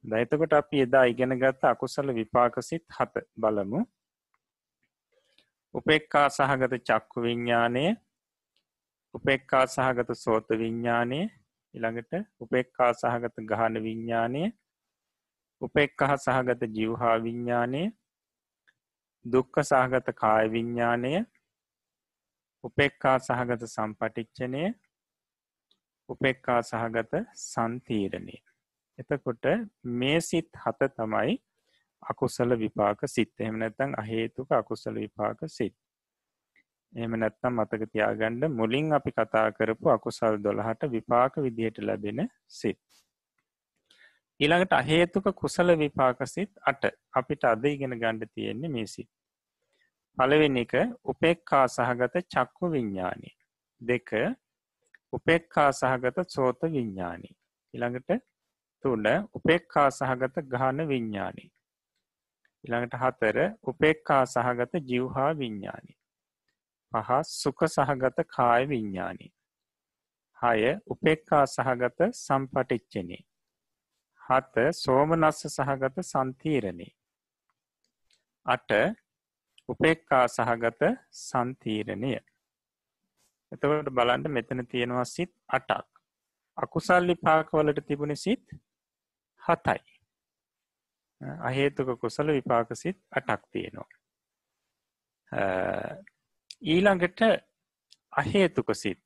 දයිතකොට 0.04 0.52
අපි 0.52 0.80
එදා 0.80 1.04
ඉගෙන 1.04 1.34
ගත්ත 1.34 1.64
අකුසල 1.64 2.14
විපාකසිත් 2.14 2.84
හත 2.90 3.24
බලමු 3.36 3.80
උපෙක්කා 5.74 6.28
සහගත 6.30 6.74
චක්කු 6.80 7.22
විඤ්ඥානය 7.22 7.84
උපෙක්කා 9.14 9.64
සහගත 9.66 10.10
සෝත 10.14 10.48
විඤ්ඥානය 10.54 11.20
ඉළඟට 11.74 12.12
උපෙක්කා 12.40 12.90
සහගත 12.94 13.46
ගහන 13.50 13.82
විඤ්ඥානය 13.82 14.44
උපෙක්කහ 15.60 16.14
සහගත 16.16 16.62
ජිවහා 16.76 17.16
විඤ්ඥානය 17.18 17.82
දුක්ක 19.26 19.62
සහගත 19.62 20.08
කාය 20.14 20.50
විඤ්ඥානය 20.50 21.14
උපෙක්කා 22.64 23.16
සහගත 23.20 23.62
සම්පටිච්චනය 23.68 24.64
උපෙක්කා 26.08 26.60
සහගත 26.62 27.24
සන්තීරණය 27.44 28.36
එතකොට 28.98 29.46
මේ 29.94 30.20
සිත් 30.22 30.50
හත 30.56 30.92
තමයි 30.92 31.36
අකුසල 32.02 32.56
විපාක 32.56 33.00
සිත්. 33.06 33.32
එහෙම 33.38 33.58
නැත්තං 33.58 33.92
අහේතුක 33.98 34.52
අකුසල 34.52 34.94
විපාක 34.94 35.40
සිත්. 35.48 35.74
එහම 36.92 37.16
නැත්තම් 37.16 37.52
මතක 37.52 37.88
තියාගණ්ඩ 37.92 38.50
මුලින් 38.50 38.92
අපි 38.92 39.10
කතා 39.12 39.46
කරපු 39.52 39.90
අකුසල් 39.90 40.38
දොළහට 40.38 40.90
විපාක 40.90 41.36
විදිහට 41.38 41.78
ලැබෙන 41.80 42.28
සිත්. 42.50 42.80
ඊළඟට 44.40 44.72
අහේතුක 44.72 45.28
කුසල 45.34 45.76
විපාක 45.76 46.26
සිත් 46.26 46.50
අට. 46.62 46.82
අපිට 47.12 47.44
අද 47.44 47.64
ඉගෙන 47.66 47.98
ගණ්ඩ 48.00 48.32
තියෙන්නේ 48.34 48.70
මේ 48.70 48.86
සිත්. 48.86 49.10
පළවෙනි 50.18 50.62
එක 50.62 50.74
උපෙක්කා 51.04 51.64
සහගත 51.68 52.24
චක්කු 52.26 52.70
විඤ්ඥානී 52.72 53.34
දෙක 53.80 54.10
උපෙක්කා 55.12 55.68
සහගත 55.72 56.26
සෝත 56.28 56.60
විඤ්ඥානී 56.68 57.34
ඉළඟට 57.74 58.24
තුන 58.84 59.06
උපෙක්කා 59.34 59.88
සහගත 59.90 60.44
ගාන 60.48 60.88
විඤ්ඥානී 60.88 61.50
ඉළඟට 62.64 62.98
හතර 63.02 63.38
උපෙක්කා 63.64 64.24
සහගත 64.26 64.82
ජිව්හා 64.90 65.30
විඤ්ඥානි 65.34 65.94
පහ 66.92 67.10
සුක 67.32 67.66
සහගත 67.68 68.28
කාය 68.28 68.68
විඤ්ඥානි 68.68 69.32
හය 70.38 70.80
උපෙක්කා 70.86 71.44
සහගත 71.46 72.08
සම්පටිච්චනේ. 72.14 73.22
හත 74.22 74.64
සෝමනස්ස 74.74 75.40
සහගත 75.48 76.04
සන්තීරණේ 76.04 76.92
අට 78.46 78.70
උපෙක්කා 79.68 80.24
සහගත 80.28 80.82
සන්තීරණය 81.18 82.14
එතවට 83.52 83.90
බලන්ට 83.90 84.28
මෙතන 84.28 84.66
තියෙනවා 84.66 85.04
සිත් 85.06 85.32
අටක්. 85.48 85.88
අකුසල්ලි 86.58 87.14
පාකවලට 87.16 87.86
තිබුණ 87.86 88.16
සිත් 88.16 88.44
හතයි. 89.42 89.96
අහේතුක 91.40 92.00
කුසල 92.00 92.28
විපාකසිත් 92.28 92.98
අටක් 93.12 93.42
තියෙනවා. 93.52 93.88
ඊළඟට 96.64 97.20
අහේතුක 98.12 98.74
සිත්. 98.74 99.04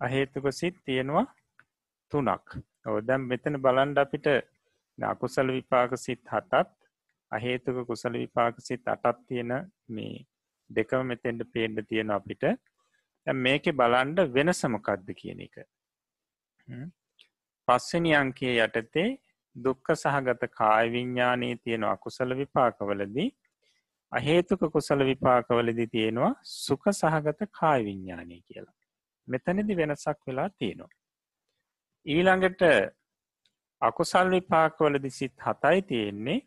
අහේතුක 0.00 0.52
සිත් 0.52 0.76
තියෙනවා 0.84 1.26
තුනක්. 2.12 2.46
ඔදැම් 2.88 3.22
මෙතන 3.22 3.56
බලන්ඩ 3.58 3.98
අපිට 3.98 4.26
අකුසල 4.98 5.48
විපාක 5.48 5.98
සිත් 5.98 6.22
හතත් 6.26 6.79
අහේතුක 7.32 7.86
කුසල 7.86 8.14
විපාක 8.14 8.60
සිත් 8.60 8.88
අටත් 8.88 9.20
තියෙන 9.26 9.52
මේ 9.88 10.26
දෙකම 10.70 11.06
මෙතෙන්ට 11.06 11.44
පේන්ඩ 11.52 11.86
තියෙන 11.88 12.10
අපිට 12.10 12.44
මේක 13.26 13.64
බලන්ඩ 13.74 14.20
වෙනසමකක්ද 14.32 15.10
කියන 15.14 15.42
එක 15.46 15.56
පස්සනි 17.68 18.14
අංකයේ 18.14 18.56
යටතේ 18.66 19.08
දුක්ක 19.56 19.94
සහගත 19.94 20.50
කාය 20.52 20.92
විඤ්ඥානයේ 20.92 21.56
තියෙන 21.58 21.84
අකුසල 21.86 22.36
විපාකවලදී 22.36 23.28
අහේතුක 24.12 24.62
කුසල 24.72 25.04
විපාකවලදි 25.04 25.86
තියෙනවා 25.86 26.32
සුක 26.44 26.84
සහගත 26.92 27.50
කාය 27.52 27.84
විඤ්ඥානය 27.84 28.40
කියලා. 28.42 28.74
මෙතනදි 29.28 29.76
වෙනසක් 29.76 30.26
වෙලා 30.26 30.48
තියෙනවා. 30.50 30.90
ඊළඟට 32.06 32.62
අකුසල් 33.82 34.30
විපාකවලදි 34.30 35.10
සිත් 35.10 35.34
හතයි 35.40 35.82
තියෙන්නේ 35.82 36.38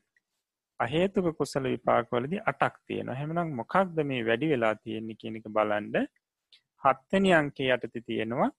අහේතුක 0.84 1.30
කුසල 1.38 1.66
විපාකවලදි 1.66 2.42
අටක් 2.46 2.76
තියෙන 2.86 3.10
හැමනම් 3.12 3.56
මොකක්ද 3.56 4.04
මේ 4.06 4.26
වැඩි 4.26 4.50
වෙලා 4.50 4.76
තියෙන්නේ 4.78 5.18
කෙනෙක 5.18 5.48
බලන්ඩ 5.50 5.98
හත්තනි 6.84 7.34
අංකේ 7.34 7.70
යටති 7.76 8.02
තියෙනවා 8.04 8.50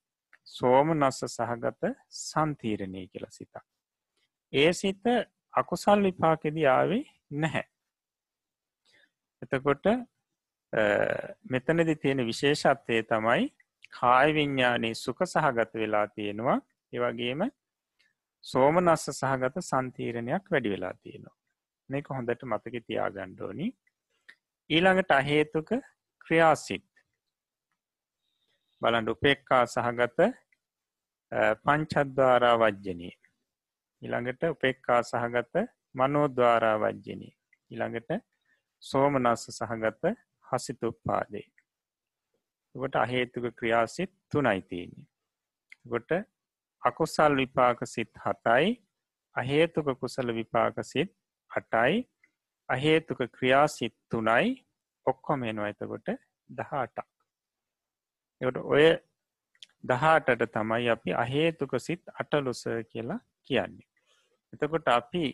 සෝම 0.48 0.94
නස්ස 0.94 1.20
සහගත 1.28 1.92
සන්තීරණය 2.20 3.06
කියල 3.08 3.26
සිතක්. 3.30 3.64
ඒ 4.52 4.72
සිත 4.74 5.04
අකුසල් 5.54 6.02
විපාකෙද 6.02 6.56
ආවේ 6.68 7.04
නැහැ. 7.32 7.64
එතකොට 9.42 9.86
මෙතනදි 11.46 11.96
තියෙන 11.96 12.26
විශේෂත්වය 12.26 13.02
තමයි 13.04 13.52
කාය 13.92 14.34
විඤ්ඥානයේ 14.34 14.94
සුක 14.96 15.18
සහගත 15.26 15.74
වෙලා 15.74 16.06
තියෙනවා 16.08 16.58
ඒවගේම 16.92 17.42
සෝමනස්ස 18.44 19.06
සහගත 19.12 19.62
සන්තීරණයක් 19.62 20.50
වැඩි 20.50 20.70
වෙලා 20.70 20.94
තියෙනවා 20.96 21.36
මේක 21.94 22.08
හොඳට 22.16 22.44
මතක 22.44 22.84
තියා 22.86 23.10
ගණ්ඩෝනි 23.10 23.68
ඊළඟට 24.70 25.10
අහේතුක 25.12 25.70
ක්‍රියාසිත්. 26.24 26.86
බලන්ඩ 28.82 29.08
උපෙක්කා 29.08 29.64
සහගත 29.66 30.28
පංචද්වාරා 31.64 32.56
වජ්ජනී. 32.58 33.14
ඉළඟට 34.02 34.42
උපෙක්කා 34.50 35.00
සහගත 35.04 35.64
මනෝද්වාරා 35.94 36.76
වජ්ජනී. 36.80 37.34
ඉළඟට 37.70 38.10
සෝමනස්ස 38.82 39.44
සහගත 39.50 40.14
හසිතුප්පාදේ. 40.44 41.48
කොට 42.74 42.96
අහේතුක 42.96 43.44
ක්‍රියාසිත් 43.58 44.12
තුනයිතියන්නේ 44.32 45.06
ගොට 45.86 46.10
අකුසල් 46.82 47.36
විපාක 47.36 47.78
සිත් 47.86 48.12
හතයි. 48.24 48.72
අහේතුක 49.36 49.88
කුසල 50.00 50.32
විපාක 50.32 50.80
සිත් 50.82 51.12
අටයි 51.50 52.04
අහේතුක 52.68 53.20
ක්‍රියාසිත් 53.32 53.94
තුනයි. 54.10 54.64
ඔක්කොමේනවා 55.06 55.68
එතකොට 55.68 56.08
දහටක්. 56.50 57.08
එට 58.40 58.56
ඔය 58.56 58.86
දහටට 59.84 60.52
තමයි 60.52 60.88
අපි 60.88 61.12
අහේතුක 61.14 61.74
සිත් 61.78 62.02
අටලොස 62.20 62.64
කියලා 62.90 63.20
කියන්නේ. 63.42 63.88
එතකොට 64.52 64.88
අපි 64.88 65.24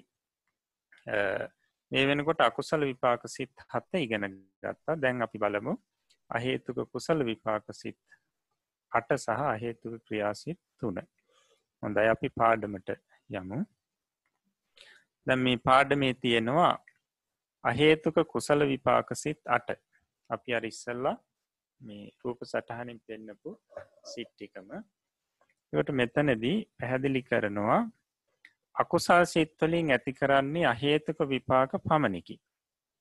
මේ 1.92 2.06
වෙනකොට 2.08 2.40
අකුසල 2.40 2.86
විපාක 2.90 3.22
සිත් 3.28 3.54
හත්ත 3.72 4.02
ඉගෙන 4.06 4.26
ගත්තා. 4.62 5.00
දැන් 5.02 5.22
අපි 5.22 5.38
බලමු. 5.38 5.74
අහේතුක 6.30 6.78
කුසල 6.92 7.24
විපාක 7.24 7.64
සිත් 7.72 7.98
අට 8.92 9.10
සහ 9.16 9.40
අහේතුක 9.54 10.02
ක්‍රියාසිත් 10.06 10.58
තුන. 10.78 10.98
හොඳයි 11.82 12.08
අපි 12.14 12.28
පාඩමට 12.40 12.90
යමු. 13.30 13.58
දැ 15.26 15.36
මේ 15.36 15.56
පාඩමේ 15.64 16.14
තියෙනවා 16.14 16.72
අහේතුක 17.64 18.16
කුසල 18.26 18.60
විපාක 18.66 19.08
සිත් 19.14 19.40
අට 19.48 19.68
අපි 20.30 20.54
අරිස්සල්ලා 20.54 21.16
මේ 21.80 22.04
රූප 22.24 22.40
සටහනින් 22.44 23.00
පෙන්නපු 23.06 23.50
සිට්ටිකම 24.04 24.68
ට 25.72 25.92
මෙතනදී 25.92 26.56
පැහැදිලි 26.78 27.22
කරනවා 27.22 27.80
අකුසල් 28.74 29.24
සිත්වලින් 29.24 29.90
ඇති 29.90 30.12
කරන්නේ 30.12 30.66
අහේතුක 30.66 31.18
විපාක 31.28 31.72
පමණකි. 31.78 32.36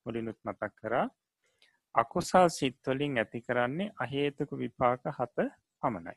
මුලිනුත් 0.05 0.39
මතක් 0.43 0.71
කරා 0.75 1.07
අකුසල් 1.95 2.49
සිත්වලින් 2.49 3.17
ඇති 3.17 3.41
කරන්නේ 3.41 3.91
අහේතුක 3.97 4.51
විපාක 4.53 5.01
හත 5.09 5.37
පමණයි. 5.81 6.15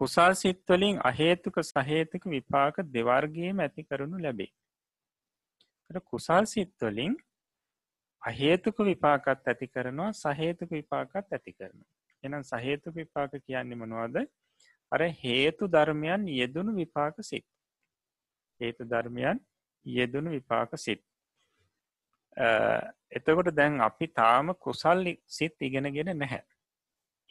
කුසල් 0.00 0.32
සිත්වලින් 0.34 1.00
අහේතුක 1.02 1.56
සහේතුක 1.64 2.24
විපාක 2.26 2.76
දෙවර්ගේම 2.88 3.60
ඇති 3.60 3.82
කරනු 3.84 4.16
ලැබේ. 4.18 4.50
කුසල් 6.04 6.44
සිත්වලින් 6.46 7.14
අහේතුක 8.22 8.78
විපාකත් 8.82 9.46
ඇති 9.46 9.66
කරනවා 9.68 10.10
සහේතුක 10.14 10.70
විපාකත් 10.70 11.26
ඇති 11.30 11.52
කරන. 11.52 11.78
එනම් 12.22 12.42
සහේතුක 12.44 12.94
විපාක 12.94 13.32
කියන්නේ 13.40 13.76
මනවාද 13.76 14.16
අර 14.92 15.00
හේතු 15.16 15.68
ධර්මයන් 15.68 16.22
යෙදුණු 16.30 16.72
විපාක 16.74 17.16
සිත් 17.22 17.46
හේතු 18.60 18.82
ධර්මයන් 18.84 19.40
යෙදුණු 19.86 20.30
විපාක 20.30 20.70
සිත් 20.76 21.02
එතකොට 23.12 23.50
දැන් 23.52 23.80
අපි 23.80 24.06
තාම 24.12 24.54
කුසල් 24.58 25.06
සිත් 25.28 25.54
ඉගෙනගෙන 25.60 26.12
නැහැ 26.14 26.42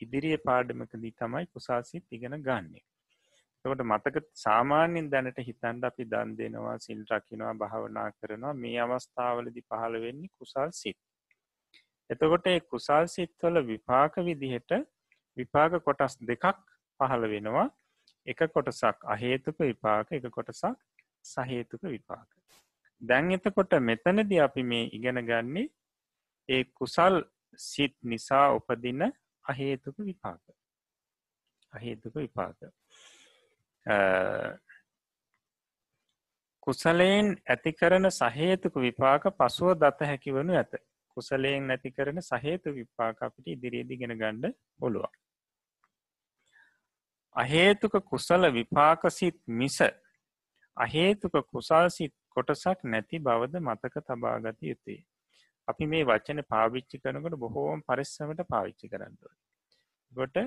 ඉදිරිය 0.01 0.37
පාඩමකදී 0.39 1.13
තමයි 1.13 1.45
කුසා 1.47 1.81
සිත් 1.83 2.05
ඉගෙන 2.11 2.37
ගන්නේ. 2.41 2.85
එකට 3.65 3.83
මතක 3.83 4.21
සාමාන්‍යෙන් 4.37 5.07
දැනට 5.09 5.39
හිතන්ඩ 5.39 5.85
අපි 5.89 6.05
දන් 6.05 6.33
දෙනවා 6.37 6.75
සිල් 6.79 6.99
රකිනවා 7.09 7.53
භාවනා 7.55 8.09
කරනවා 8.11 8.53
මේ 8.55 8.75
අවස්ථාවලදි 8.79 9.63
පහළ 9.63 9.95
වෙන්නේ 10.03 10.33
කුසල් 10.37 10.69
සිත්. 10.71 10.97
එතකොට 12.09 12.47
කුසල් 12.69 13.07
සිත්වල 13.07 13.57
විපාක 13.63 14.19
විදිහට 14.27 14.71
විපාක 15.37 15.79
කොටස් 15.83 16.17
දෙකක් 16.21 16.45
පහළ 16.99 17.25
වෙනවා. 17.27 17.67
එක 18.27 18.39
කොටසක් 18.53 18.97
අහේතුක 19.07 19.57
විපාක 19.61 20.11
එක 20.11 20.29
කොටසක් 20.29 20.65
සහේතුක 21.25 21.83
විපාක. 21.85 22.29
දැන් 23.01 23.31
එතකොට 23.31 23.73
මෙතනද 23.81 24.31
අපි 24.39 24.63
මේ 24.63 24.89
ඉගෙන 24.91 25.21
ගන්නේ 25.23 25.67
ඒ 26.49 26.63
කුසල් 26.73 27.15
සිත් 27.59 27.95
නිසා 28.03 28.47
උපදින 28.53 29.03
අහේතුක 29.45 29.97
විපාක. 29.99 30.41
අහේතුක 31.73 32.15
විපාක. 32.15 32.57
කුසලයෙන් 36.59 37.35
ඇති 37.47 37.73
කරන 37.73 38.11
සහේතුක 38.11 38.75
විපාක 38.77 39.29
පසුව 39.35 39.75
දත 39.75 39.99
හැකි 40.05 40.31
වනු 40.31 40.55
ඇත. 40.55 40.73
කුසලයෙන් 41.09 41.67
නැති 41.67 41.91
කරන 41.91 42.21
සහේතු 42.23 42.73
විපාක 42.73 43.21
අපිට 43.21 43.47
ඉදිරියේදි 43.47 43.97
ගෙන 43.97 44.15
ගණ්ඩ 44.15 44.57
පුළුවන්. 44.79 45.13
අහේතුක 47.35 47.95
කුසල 48.03 48.51
විපාකසිත් 48.51 49.37
මිස 49.53 49.77
අහේතුක 50.77 51.35
කුසල්සිත් 51.47 52.13
කොටසක් 52.29 52.79
නැති 52.85 53.19
බවද 53.19 53.61
මතක 53.61 54.03
තබාගත 54.03 54.59
යුතුේ. 54.63 55.01
අපි 55.67 55.85
මේ 55.85 56.03
වචන 56.03 56.41
පාවිච්චි 56.45 56.99
කරනකට 56.99 57.37
බොහෝම 57.37 57.81
පරිස්සමට 57.83 58.43
පාවිච්චි 58.49 58.89
කරන්නඩුව. 58.89 59.31
ගොට 60.11 60.37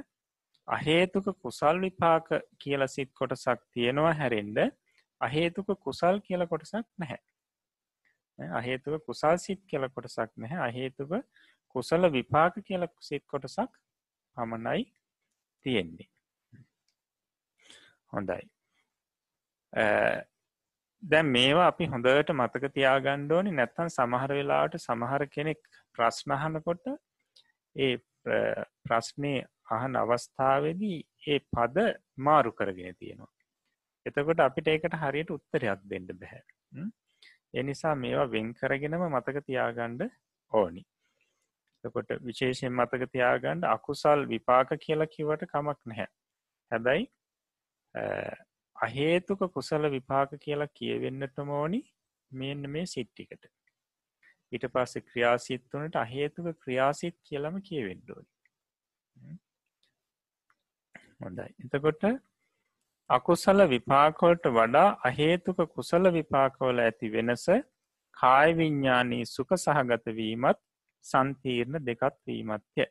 අහේතුක 0.68 1.26
කුසල් 1.38 1.81
විපාක 1.81 2.28
කියල 2.59 2.87
සිත් 2.88 3.11
කොටසක් 3.14 3.64
තියෙනවා 3.72 4.14
හැරෙන්ඩ 4.14 4.61
අහේතුක 5.20 5.68
කුසල් 5.81 6.20
කියල 6.20 6.46
කොටසක් 6.46 6.87
නැහැ. 6.98 7.20
අහේතුක 8.38 9.04
කුසල් 9.04 9.37
සිත් 9.38 9.61
කියල 9.66 9.88
කොටසක් 9.90 10.31
නැහැ 10.37 10.62
අහේතුක 10.68 11.12
කුසල 11.74 12.11
විපාක 12.11 12.54
කියල 12.62 12.88
සිත් 13.00 13.24
කොටසක් 13.26 13.70
පමණයි 14.37 14.85
තියෙන්නේ. 15.64 16.09
හොඳයි. 18.12 18.42
දැන් 21.02 21.26
මේවා 21.26 21.66
අපි 21.66 21.87
හොඳට 21.87 22.32
මතක 22.32 22.70
තියාගණ්ඩෝනි 22.74 23.52
නැත්තන් 23.52 23.90
සමහර 23.90 24.32
වෙලාට 24.32 24.74
සමහර 24.78 25.26
කෙනෙක් 25.26 25.61
ප්‍රශ්නහනකොට 25.94 26.87
ඒ 27.76 27.94
ප්‍රශ්නය 28.84 29.32
අහන 29.68 29.96
අවස්ථාවදී 29.96 30.98
ඒ 31.26 31.38
පද 31.48 31.87
මාරු 32.18 32.52
කරගෙන 32.52 32.96
තියෙනවා. 32.96 33.32
එතකොට 34.06 34.40
අපිට 34.40 34.68
ඒකට 34.68 34.98
හරියට 35.02 35.30
උත්තරයක් 35.30 35.80
දෙන්න 35.84 36.08
බැහැ. 36.14 36.42
එනිසා 37.54 37.94
මේවා 37.94 38.30
වෙන් 38.30 38.54
කරගෙනම 38.54 39.04
මතක 39.08 39.44
තියාගණ්ඩ 39.46 40.02
ඕනි. 40.52 40.84
එකොට 41.84 42.11
විශේෂයෙන් 42.22 42.72
මතක 42.72 43.11
තියාගණ්ඩ 43.12 43.64
අකුසල් 43.66 44.26
විපාක 44.26 44.74
කියලා 44.84 45.12
කිවට 45.14 45.46
කමක් 45.46 45.78
නැහැ. 45.87 46.11
හැබැයි 46.70 47.04
අහේතුක 48.79 49.45
කුසල 49.53 49.91
විපාක 49.91 50.35
කියලා 50.38 50.75
කියවෙන්නටම 50.75 51.51
ඕනි 51.53 51.81
මෙන්න 52.33 52.71
මේ 52.71 52.87
සිට්ටිකට 52.87 53.45
ඊට 54.53 54.67
පස්සේ 54.75 55.03
ක්‍රියාසිත් 55.03 55.64
වනට 55.73 55.97
අහේතුක 55.99 56.49
ක්‍රියාසිත් 56.59 57.17
කියලම 57.23 57.61
කියවෙන්ඩෝනි 57.62 58.29
හොඳයි. 61.21 61.49
එතකොට 61.67 62.05
අකුසල 63.11 63.61
විපාකොල්ට 63.69 64.47
වඩා 64.51 64.88
අහේතුක 65.05 65.61
කුසල 65.75 66.12
විපාකවල 66.12 66.81
ඇති 66.81 67.12
වෙනස 67.12 67.47
කායවිඤ්ඥානී 68.17 69.25
සුක 69.27 69.51
සහගතවීමත් 69.57 70.61
සන්තීර්ණ 71.05 71.85
දෙකත් 71.87 72.17
වීමත්ය. 72.27 72.85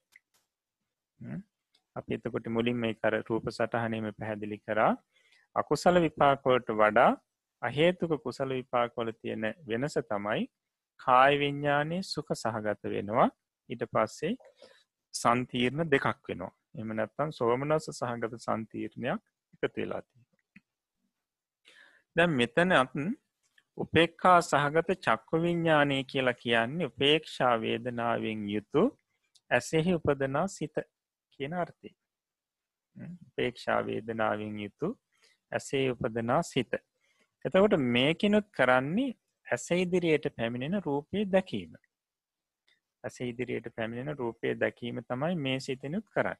අප 1.96 2.10
එතකොට 2.10 2.48
මුලින් 2.50 2.78
මේ 2.78 2.96
කර 2.96 3.16
රූප 3.30 3.46
සටහනීම 3.50 4.10
පැහැදිලි 4.14 4.58
කරා. 4.60 4.92
අකුසල 5.58 6.02
විපාකොලට 6.02 6.70
වඩා 6.74 7.12
අහේතුක 7.62 8.14
කුසල 8.24 8.50
විපාකොල 8.52 9.12
තියෙන 9.14 9.46
වෙනස 9.68 9.98
තමයි 10.04 10.44
කායවිඤ්ඥානය 11.00 11.98
සුක 12.04 12.30
සහගත 12.36 12.84
වෙනවා. 12.88 13.30
ඊට 13.70 13.84
පස්සේ 13.94 14.34
සන්තීර්ණ 15.14 15.90
දෙකක් 15.90 16.30
වෙනවා. 16.30 16.54
එම 16.76 16.90
නැත්තම් 16.94 17.30
සෝමනස 17.32 17.90
සහගත 17.92 18.34
සන්තීර්ණයක් 18.40 19.22
එකතු 19.56 19.78
වෙලාති 19.78 20.28
දැම් 22.16 22.32
මෙතන 22.34 22.72
අත්න් 22.74 23.10
උපෙක්කා 23.78 24.38
සහගත 24.42 24.90
චක්ක 24.98 25.42
විඤ්ඥානය 25.44 25.98
කියලා 26.04 26.34
කියන්නේ 26.36 26.88
උපේක්ෂා 26.88 27.56
වේදනාවෙන් 27.62 28.46
යුතු 28.50 28.84
ඇසෙහි 29.52 29.92
උපදනා 29.94 30.48
සිත 30.48 30.76
කියන 31.34 31.54
අර්ථය. 31.56 31.90
උපේක්ෂා 33.28 33.80
වේදනාවෙන් 33.86 34.56
යුතු 34.60 34.88
ඇසේ 35.52 35.86
උපදනා 35.92 36.42
සිත. 36.44 36.74
එතකොට 37.46 37.76
මේකෙනුත් 37.90 38.48
කරන්නේ 38.52 39.16
ඇස 39.48 39.68
ඉදිරියට 39.74 40.28
පැමිණෙන 40.38 40.82
රූපය 40.84 41.26
දැකීම. 41.28 41.74
ඇස 43.04 43.18
ඉදිරියට 43.22 43.70
පැමිණෙන 43.76 44.18
රූපය 44.18 44.56
දැකීම 44.56 45.02
තමයි 45.04 45.36
මේ 45.38 45.60
සිතනුත් 45.60 46.08
කරන්න. 46.10 46.40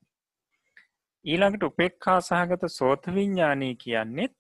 ඊළඟට 1.26 1.64
උපෙක්කා 1.64 2.20
සහගත 2.22 2.72
සෝතවිඤ්ඥානී 2.72 3.76
කියන්නෙත් 3.76 4.36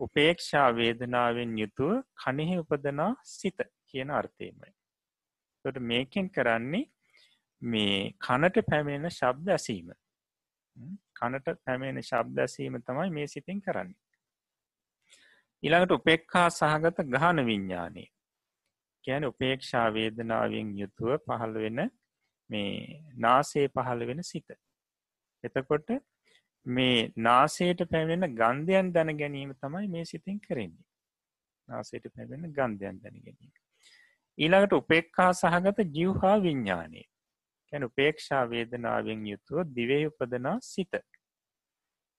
උපේක්ෂා 0.00 0.68
වේදනාවෙන් 0.76 1.52
යුතුව 1.58 1.92
කනෙහි 2.22 2.56
උපදනා 2.58 3.12
සිත 3.24 3.58
කියන 3.86 4.10
අර්ථයමයි. 4.12 4.72
තොට 5.64 5.78
මේකෙන් 5.82 6.30
කරන්නේ 6.30 6.84
මේ 7.62 8.12
කනට 8.18 8.66
පැමිණෙන 8.70 9.10
ශබ්ද 9.10 9.48
ඇසීම 9.48 9.88
කනට 11.20 11.56
පැමෙන 11.64 12.02
ශබ්ද 12.02 12.38
ඇසීම 12.40 12.78
තමයි 12.82 13.10
මේ 13.10 13.26
සිතින් 13.28 13.60
කරන්නේ. 13.60 14.00
ඊළඟට 15.62 15.92
උපෙක්කා 15.92 16.48
සහගත 16.50 17.06
ගහන 17.08 17.44
විඤ්ඥානය 17.46 18.04
ගැන 19.04 19.24
උපේක්ෂා 19.24 19.86
වේදනාවෙන් 19.92 20.76
යුතුව 20.78 21.16
පහළ 21.26 21.56
වෙන 21.56 21.80
මේ 22.50 23.02
නාසේ 23.16 23.66
පහළ 23.70 24.06
වෙන 24.06 24.22
සිත. 24.24 24.48
එතකොට 25.44 25.90
මේ 26.66 27.12
නාසේට 27.18 27.82
පැවෙන 27.86 28.28
ගන්ධයන් 28.34 28.92
දැන 28.92 29.16
ගැනීම 29.16 29.52
තමයි 29.56 29.88
මේ 29.88 30.04
සිතින් 30.04 30.40
කරෙන්නේ. 30.40 30.86
නාසේට 31.68 32.08
පැවෙන 32.08 32.48
ගන්ධයන් 32.50 32.96
දැන 32.98 33.16
ගැනීම. 33.18 33.52
ඊළඟට 34.38 34.72
උපෙක්කා 34.72 35.30
සහගත 35.34 35.88
ජිව්හා 35.92 36.36
විඤ්ඥානය 36.38 37.02
කැන 37.72 37.84
උපේක්ෂා 37.84 38.44
වේදනාවෙන් 38.46 39.26
යුතුව 39.26 39.64
දිවේ 39.74 40.04
උපදනා 40.06 40.58
සිත. 40.62 40.94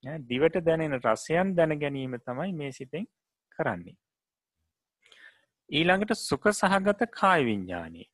දිවට 0.04 0.58
දැනෙන 0.66 0.96
රසයන් 1.00 1.56
දැන 1.56 1.80
ගැනීම 1.80 2.18
තමයි 2.20 2.54
මේ 2.54 2.72
සිතෙන් 2.72 3.06
කරන්නේ. 3.52 3.98
ඊළඟට 5.70 6.18
සුක 6.18 6.46
සහගත 6.52 7.10
කාය 7.12 7.46
විඤ්ඥානී. 7.46 8.08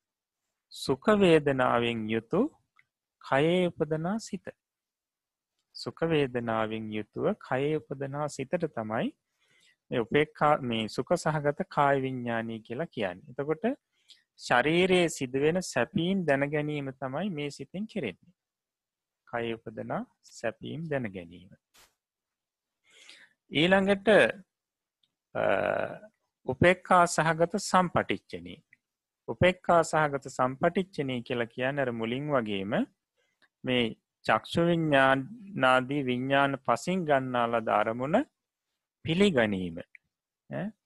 සුකවේදනාවෙන් 0.74 2.10
යුතු 2.10 2.42
කයේ 3.22 3.68
උපදනා 3.68 4.20
සිත. 4.20 4.48
සුකවේදනාවෙන් 5.76 6.92
යුතුව 6.94 7.34
කයේ 7.40 7.76
උපදනා 7.76 8.28
සිතට 8.28 8.68
තමයි 8.76 9.08
උපේක්කා 9.92 10.54
මේ 10.62 10.88
සුක 10.90 11.10
සහගත 11.16 11.70
කාය 11.70 12.02
විඤ්ඥානී 12.02 12.60
කියලා 12.60 12.88
කියන්න. 12.88 13.24
එතකොට 13.32 13.64
ශරීරයේ 14.40 15.10
සිදුවෙන 15.10 15.62
සැපීම් 15.64 16.26
දැනගැනීම 16.28 16.92
තමයි 16.94 17.30
මේ 17.30 17.50
සිතින් 17.50 17.88
කෙරෙන්නේ. 17.88 18.37
කය 19.28 19.54
උපදනා 19.54 20.02
සැපීම් 20.30 20.82
දැන 20.90 21.08
ගැනීම. 21.16 21.50
ඊළඟට 23.52 24.08
උපෙක්කා 26.48 27.04
සහගත 27.08 27.54
සම්පටිච්චනී. 27.62 28.60
උපෙක්කා 29.28 29.82
සහගත 29.84 30.26
සම්පටිච්චනී 30.30 31.22
කියලා 31.22 31.54
කියන්න 31.56 31.80
ඇර 31.80 31.92
මුලින් 31.92 32.28
වගේම 32.34 32.74
මේ 33.64 33.84
චක්ෂු 34.26 34.68
විඤ්ඥානාදී 34.70 36.02
විඤ්ඥාන 36.06 36.60
පසින් 36.66 37.06
ගන්නාල 37.06 37.62
ධාරමුණ 37.66 38.18
පිළිගනීම 39.06 39.78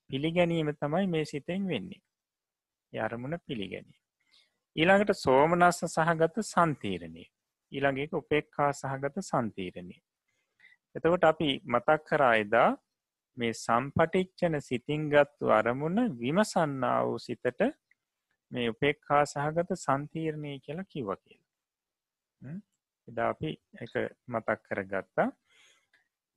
පිළිගැනීම 0.08 0.70
තමයි 0.76 1.08
මේ 1.08 1.26
සිතෙන් 1.26 1.68
වෙන්නේ. 1.68 2.02
යරමුණ 2.94 3.36
පිළිගැනී. 3.48 4.00
ඊළඟට 4.76 5.14
සෝමනස්ස 5.18 5.80
සහගත 5.88 6.44
සන්තීරණය 6.46 7.24
ඊළඟක 7.72 8.14
උපෙක්කා 8.14 8.72
සහගත 8.74 9.24
සන්තීරණය. 9.24 9.98
එතකොට 10.96 11.24
අපි 11.24 11.50
මතක් 11.66 12.00
කරා 12.06 12.34
එදා 12.36 12.70
මේ 13.38 13.54
සම්පටිච්චන 13.56 14.58
සිතිංගත්තු 14.62 15.52
අරමුණ 15.52 16.00
විමසන්නා 16.20 16.98
වූ 17.06 17.20
සිතට 17.20 17.62
මේ 18.52 18.70
උපෙක්කා 18.70 19.24
සහගත 19.26 19.78
සන්තීරණය 19.78 20.52
කියලා 20.60 20.92
කිව 20.94 21.12
කියලා. 21.18 22.58
එදා 23.08 23.30
අපි 23.30 23.52
එක 23.76 23.94
මතක් 24.28 24.60
කරගත්තා. 24.66 25.30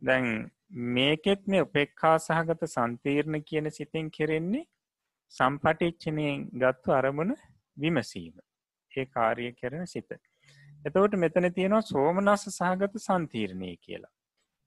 දැන් 0.03 0.29
මේකෙත් 0.95 1.43
මේ 1.47 1.63
උපෙක්කා 1.63 2.17
සහගත 2.19 2.69
සන්තීර්ණ 2.69 3.43
කියන 3.43 3.71
සිතින් 3.71 4.11
කෙරෙන්නේ 4.11 4.65
සම්පටිච්චනයෙන් 5.35 6.47
ගත්තු 6.55 6.93
අරමුණ 6.93 7.35
විමසීම 7.77 8.35
ඒ 8.93 9.07
කාරිය 9.07 9.53
කරන 9.53 9.87
සිත 9.87 10.11
එතකොට 10.85 11.15
මෙතන 11.17 11.49
තියෙනවා 11.53 11.83
සෝමනස්ස 11.85 12.47
සහගත 12.51 12.95
සන්තීරණය 12.99 13.71
කියලා. 13.77 14.13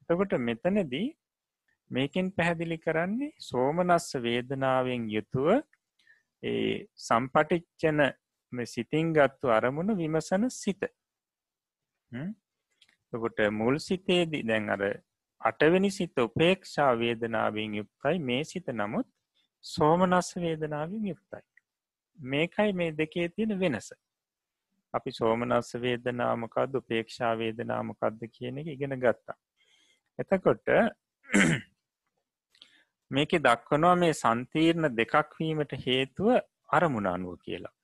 එතකොට 0.01 0.33
මෙතනදී 0.41 1.07
මේකෙන් 1.91 2.31
පැහැදිලි 2.31 2.77
කරන්නේ 2.77 3.33
සෝමනස්ස 3.39 4.07
වේදනාවෙන් 4.23 5.09
යුතුව 5.09 5.49
ඒ 6.43 6.85
සම්පටිච්චන 6.99 8.01
සිතින් 8.53 9.13
ගත්තු 9.13 9.47
අරමුණ 9.49 9.97
විමසන 9.97 10.49
සිත 10.53 10.81
කොට 13.13 13.39
මුල් 13.51 13.79
සිතේදී 13.79 14.43
දැන් 14.43 14.69
අර 14.69 14.83
අටවෙනි 15.41 15.91
සිත 15.91 16.17
උපේක්ෂා 16.19 16.91
වේදනාවෙන් 16.99 17.75
යුක්තයි 17.75 18.19
මේ 18.21 18.43
සිත 18.43 18.67
නමුත් 18.73 19.07
සෝමනස්ස 19.63 20.35
වේදනාවෙන් 20.37 21.05
යුක්තයි. 21.05 21.45
මේකයි 22.19 22.73
මේ 22.73 22.91
දෙකේ 22.93 23.29
තියෙන 23.29 23.59
වෙනස. 23.59 23.89
අපි 24.93 25.11
සෝමනස්ස 25.11 25.71
වේදනාමකක්ද 25.77 26.77
උපේක්ෂා 26.81 27.33
වේදනාමකක්ද 27.37 28.21
කියන 28.29 28.61
එක 28.61 28.67
ඉගෙන 28.67 28.95
ගත්තා. 28.97 29.37
එතකොට 30.19 30.67
මේක 33.11 33.35
දක්වනවා 33.39 33.95
මේ 33.95 34.13
සන්තීර්ණ 34.15 34.95
දෙකක් 34.95 35.35
වීමට 35.39 35.75
හේතුව 35.85 36.31
අරමුණ 36.69 37.07
අනුව 37.07 37.35
කියලා. 37.39 37.75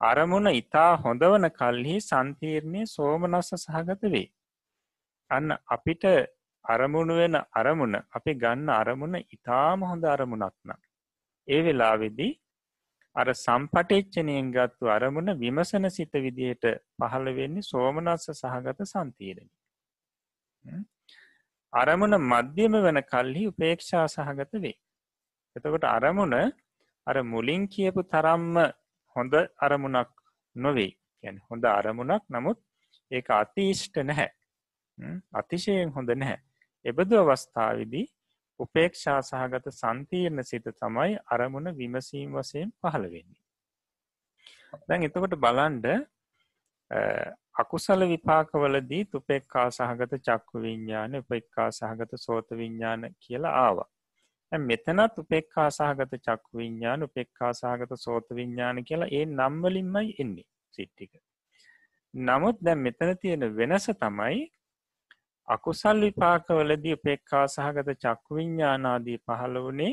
අරමුණ 0.00 0.48
ඉතා 0.52 0.90
හොඳවන 0.96 1.46
කල්හි 1.50 2.00
සන්තීර්ණය 2.00 2.82
සෝමනස්ස 2.86 3.54
සහගත 3.56 4.02
වේ. 4.06 4.26
අන්න 5.30 5.56
අපිට 5.68 6.04
අරමුණු 6.64 7.14
වෙන 7.14 7.36
අරමුණ 7.52 7.96
අපි 8.12 8.32
ගන්න 8.34 8.68
අරමුණ 8.72 9.16
ඉතාම 9.28 9.80
හොඳ 9.82 10.04
අරමුණක්න. 10.06 10.70
ඒ 11.48 11.60
වෙලාවෙදී 11.64 12.32
අර 13.18 13.28
සම්පටේච්චනයෙන් 13.34 14.50
ගත්තු 14.52 14.90
අරමුණ 14.90 15.30
විමසන 15.36 15.88
සිත 15.90 16.12
විදියට 16.16 16.66
පහළ 16.98 17.28
වෙන්නේ 17.38 17.62
සෝමනස්ස 17.62 18.28
සහගත 18.32 18.86
සන්තීරණ. 18.86 19.50
අරමුණ 21.72 22.16
මධ්‍යම 22.24 22.76
වන 22.78 23.00
කල්හි 23.04 23.44
උපේක්ෂා 23.46 24.06
සහගත 24.08 24.62
වේ. 24.62 24.76
එතකොට 25.56 25.86
අරමුණ 25.86 26.36
අර 27.06 27.16
මුලින් 27.24 27.62
කියපු 27.68 28.02
තරම්ම 28.04 28.56
හොඳ 29.16 29.34
අරමුණක් 29.58 30.12
නොවේ. 30.56 30.92
ගැන 31.24 31.38
හොඳ 31.48 31.64
අරමුණක් 31.70 32.24
නමුත් 32.28 32.58
ඒ 33.10 33.22
අතිෂ්ට 33.34 33.96
නැහැ. 34.02 34.30
අතිශයෙන් 35.32 35.90
හොඳ 35.90 36.10
නැහැ. 36.14 36.38
එබදු 36.84 37.14
අවස්ථාවිදී 37.24 38.06
උපේක්ෂා 38.58 39.18
සහගත 39.22 39.72
සන්තීර්ණ 39.72 40.44
සිත 40.44 40.70
තමයි 40.74 41.18
අරමුණ 41.30 41.76
විමසීම් 41.76 42.32
වසයෙන් 42.32 42.72
පහළ 42.80 43.10
වෙන්නේ. 43.14 43.42
දැන් 44.88 45.02
එතකොට 45.02 45.36
බලන්ඩ 45.36 45.86
අකුසල 47.54 48.02
විපාකවලදී 48.08 49.04
තුපෙක්කා 49.06 49.68
සහගත 49.70 50.18
චක්කු 50.20 50.62
විඤ්ඥාන 50.62 51.14
උපෙක්කා 51.14 51.70
සහගත 51.72 52.12
සෝත 52.16 52.50
විඤ්ඥාන 52.52 53.08
කියලා 53.20 53.54
ආවා. 53.58 53.88
මෙතනත් 54.52 55.18
උපෙක්කා 55.18 55.70
සහගත 55.70 56.20
චක්කු 56.20 56.58
විඤ්ඥාන 56.58 57.02
උපෙක්කා 57.02 57.52
සහගත 57.52 57.96
සෝත 57.96 58.30
විඤ්ඥාන 58.30 58.84
කියලා 58.84 59.10
ඒ 59.12 59.24
නම්වලින්මයි 59.28 60.14
එන්නේ 60.18 60.46
සිට්ටික. 60.74 61.12
නමුත් 62.14 62.56
දැන් 62.60 62.78
මෙතන 62.78 63.16
තියෙන 63.16 63.44
වෙනස 63.56 63.86
තමයි 64.00 64.38
අකුසල් 65.48 66.00
විපාකවලදී 66.00 66.94
උපෙක්කා 66.94 67.44
සහගත 67.48 67.88
චක්කු 67.96 68.38
විඤ්ඥානාදී 68.38 69.18
පහළ 69.18 69.56
වනේ 69.66 69.92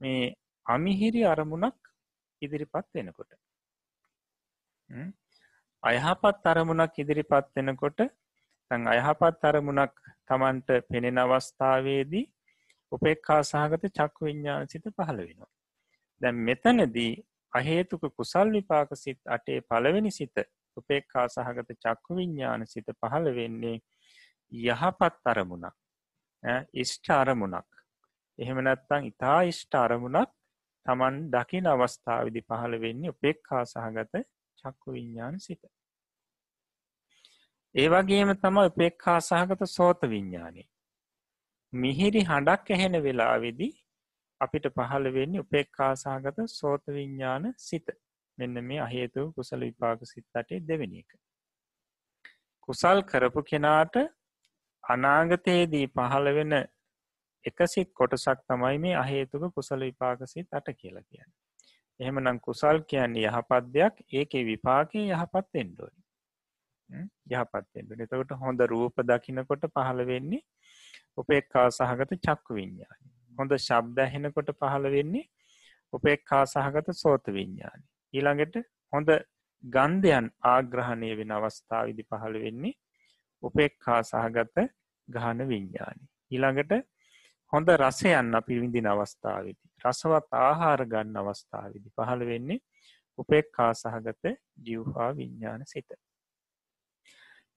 මේ 0.00 0.22
අමිහිරි 0.66 1.22
අරමුණක් 1.24 1.78
ඉදිරිපත් 2.42 2.86
වෙනකොට. 2.94 3.32
අයහපත් 5.82 6.46
අරමුණක් 6.46 6.98
ඉදිරිපත් 6.98 7.50
වෙනකොට 7.56 8.00
තැන් 8.70 8.88
අයහපත් 8.88 9.44
අරමුණක් 9.44 9.94
තමන්ට 10.26 10.70
පෙනෙන 10.88 11.18
අවස්ථාවේදී 11.18 12.26
උපෙක්කා 12.92 13.40
සහගත 13.44 13.84
චක්කු 13.90 14.24
විඤ්ඥාන 14.24 14.68
සිත 14.68 14.86
පහළ 14.90 15.20
වෙනවා. 15.20 15.52
දැන් 16.20 16.36
මෙතනදී 16.48 17.12
අහේතුක 17.52 18.02
කුසල් 18.16 18.48
විපාක 18.50 18.90
සිත් 18.94 19.20
අටේ 19.28 19.60
පළවෙනි 19.62 20.12
සිත 20.12 20.36
උපෙක්කා 20.76 21.28
සහගත 21.28 21.80
චක්කු 21.84 22.16
විඤ්ඥාන 22.16 22.66
සිත 22.66 22.88
පහළ 23.00 23.34
වෙන්නේ 23.34 23.76
යහපත් 24.52 25.26
අරමුණක් 25.26 25.76
ඉෂ්ට 26.74 27.10
අරමුණක් 27.12 27.80
එහෙම 28.38 28.60
නැත්තං 28.60 29.06
ඉතා 29.06 29.40
ඉෂ්ට 29.44 29.74
අරමුණක් 29.76 30.30
තමන් 30.86 31.16
දකින 31.30 31.66
අවස්ථාවිදි 31.66 32.42
පහළ 32.42 32.80
වෙන්නේ 32.80 33.10
උපෙක්කා 33.10 33.64
සහගත 33.64 34.24
චක්කු 34.58 34.92
විඤ්ඥාන 34.92 35.40
සිත. 35.40 35.62
ඒ 37.74 37.88
වගේම 37.88 38.32
තම 38.36 38.56
උපෙක්කා 38.62 39.20
සහගත 39.20 39.68
සෝත 39.68 40.02
විඤ්ඥානය. 40.04 40.62
මිහිරි 41.72 42.22
හඬක් 42.24 42.70
ඇහෙන 42.70 43.02
වෙලාවෙදි 43.02 43.68
අපිට 44.40 44.66
පහළ 44.70 45.12
වෙන්නේ 45.12 45.40
උපෙක්කා 45.40 45.92
සහගත 45.96 46.48
සෝත 46.50 46.84
විඤ්ඥාන 46.88 47.52
සිත 47.58 47.90
මෙන්න 48.38 48.64
මේ 48.64 48.80
අහේතු 48.80 49.32
කුසල 49.32 49.60
විපාක 49.60 50.00
සිත්තටේ 50.04 50.60
දෙවෙනි 50.62 51.04
එක. 51.04 51.10
කුසල් 52.60 53.02
කරපු 53.02 53.42
කෙනාට 53.42 53.94
අනාගතයේදී 54.90 55.86
පහළ 55.90 56.32
වෙන 56.32 56.56
එකසිත් 57.44 57.90
කොටසක් 57.94 58.44
තමයි 58.46 58.78
මේ 58.78 58.96
අහේතුක 58.96 59.46
කුසල 59.54 59.80
විපාකසිත් 59.82 60.48
අට 60.52 60.68
කියලා 60.74 61.04
කියන්න. 61.04 61.30
එහෙම 62.00 62.20
නම් 62.20 62.38
කුසල් 62.40 62.78
කියන්නේ 62.84 63.26
යහපත් 63.28 63.72
දෙයක් 63.74 64.04
ඒක 64.12 64.38
විපාකය 64.46 65.08
යහපත් 65.08 65.60
එන්ඩෝනි. 65.62 66.00
යහපත් 67.30 67.80
එන්ඩ 67.80 68.02
එතකට 68.06 68.32
හොඳ 68.36 68.64
රූප 68.66 69.02
දකිනකොට 69.04 69.66
පහළ 69.68 70.02
වෙන්නේ 70.06 70.42
උපෙක්කා 71.16 71.66
සහගත 71.70 72.18
චක්කු 72.18 72.54
විඤ්ඥානි. 72.54 73.06
හොඳ 73.38 73.52
ශබ්ද 73.58 74.08
හෙනකොට 74.14 74.50
පහළ 74.54 74.90
වෙන්නේ 74.90 75.26
උපෙක්කා 75.92 76.44
සහගත 76.46 76.94
සෝත 76.94 77.24
විඤ්ඥානි. 77.28 77.84
ඊළඟට 78.14 78.56
හොඳ 78.92 79.10
ගන්ධයන් 79.64 80.28
ආග්‍රහණය 80.46 81.10
වෙන 81.16 81.36
අවස්ථාව 81.38 81.88
විදි 81.88 82.04
පහළ 82.04 82.40
වෙන්නේ 82.44 82.76
උපෙක්කා 83.42 84.00
සහගත 84.04 84.66
ගහන 85.10 85.46
විඤ්ඥානි. 85.48 86.04
ඊළඟට 86.30 86.72
හොඳ 87.52 87.68
රසයන්න 87.76 88.34
පිවිඳින 88.46 88.86
අවස්ථාවදි. 88.86 89.56
රසවත් 89.84 90.28
ආහාර 90.40 90.84
ගන්න 90.86 91.16
අවස්ථාවදි 91.16 91.88
පහළ 91.96 92.26
වෙන්නේ 92.26 92.60
උපෙක්කා 93.18 93.72
සහගත 93.74 94.36
ජිව්හා 94.66 95.10
විඤ්ඥාන 95.16 95.66
සිත. 95.66 95.90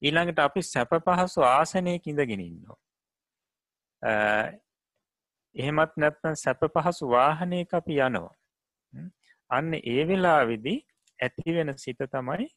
ඊළඟට 0.02 0.40
අපි 0.40 0.62
සැප 0.64 0.92
පහසු 1.08 1.42
ආසනයක 1.48 2.08
ඉඳගෙනන්නවා. 2.08 2.80
එහෙමත් 5.56 5.94
නැත්න 5.98 6.36
සැප 6.36 6.66
පහසු 6.76 7.10
වාහනය 7.10 7.62
අපි 7.72 8.00
යනවා. 8.00 8.36
අන්න 9.50 9.74
ඒ 9.76 10.04
වෙලා 10.08 10.42
විදි 10.46 10.76
ඇතිවෙන 11.20 11.74
සිත 11.78 12.02
තමයි 12.10 12.48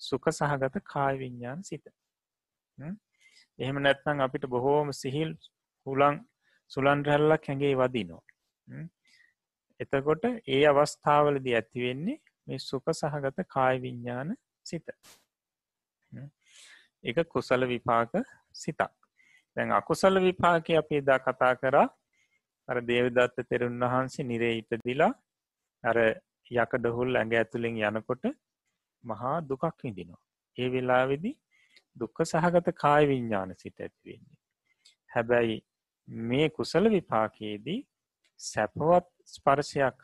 සුක 0.00 0.24
සහගත 0.30 0.84
කායවිඤ්ඥාන 0.84 1.64
සිත. 1.64 1.84
එහෙම 3.62 3.78
නැත්නම් 3.78 4.24
අපිට 4.26 4.44
බොහෝම 4.46 4.92
සිහිල් 4.94 5.30
හුලං 5.86 6.16
සුලන් 6.70 7.04
රැල්ලක් 7.04 7.48
හැඟේ 7.48 7.74
වදිනවා. 7.74 8.22
එතකොට 9.80 10.24
ඒ 10.48 10.62
අවස්ථාවලද 10.66 11.46
ඇතිවෙන්නේ 11.50 12.18
මේ 12.46 12.58
සුප 12.60 12.86
සහගත 12.92 13.46
කායවිඤ්ඥාන 13.48 14.34
සිත. 14.66 14.86
එක 17.04 17.18
කුසල 17.28 17.66
විපාක 17.66 18.12
සිතක්. 18.54 18.92
දැන් 19.56 19.72
අකුසල 19.72 20.16
විපාක 20.20 20.70
අපි 20.72 20.94
එදා 20.96 21.18
කතා 21.20 21.54
කරා 21.56 21.88
අර 22.68 22.78
දේවදත්ත 22.82 23.36
තෙරුන් 23.48 23.84
වහන්සේ 23.84 24.24
නිරේ 24.24 24.54
ඉපදිලා 24.58 25.12
අර 25.84 25.96
යකඩහුල් 26.56 27.16
ඇඟ 27.16 27.34
ඇතුළෙන් 27.34 27.78
යනකොට 27.90 28.24
මහා 29.04 29.36
දුකක් 29.42 29.64
විඳිනවා. 29.84 30.22
ඒ 30.56 30.68
වෙලාවෙදි 30.68 31.32
දුක්ක 31.96 32.24
සහගත 32.24 32.74
කාය 32.74 33.06
විඤ්ඥාන 33.06 33.54
සිත 33.56 33.80
ඇතිවෙන්නේ. 33.80 34.38
හැබැයි 35.10 35.56
මේ 36.28 36.46
කුසල 36.50 36.90
විපාකයේදී 36.90 37.80
සැපවත් 38.40 39.08
ස්පර්ශයක් 39.26 39.98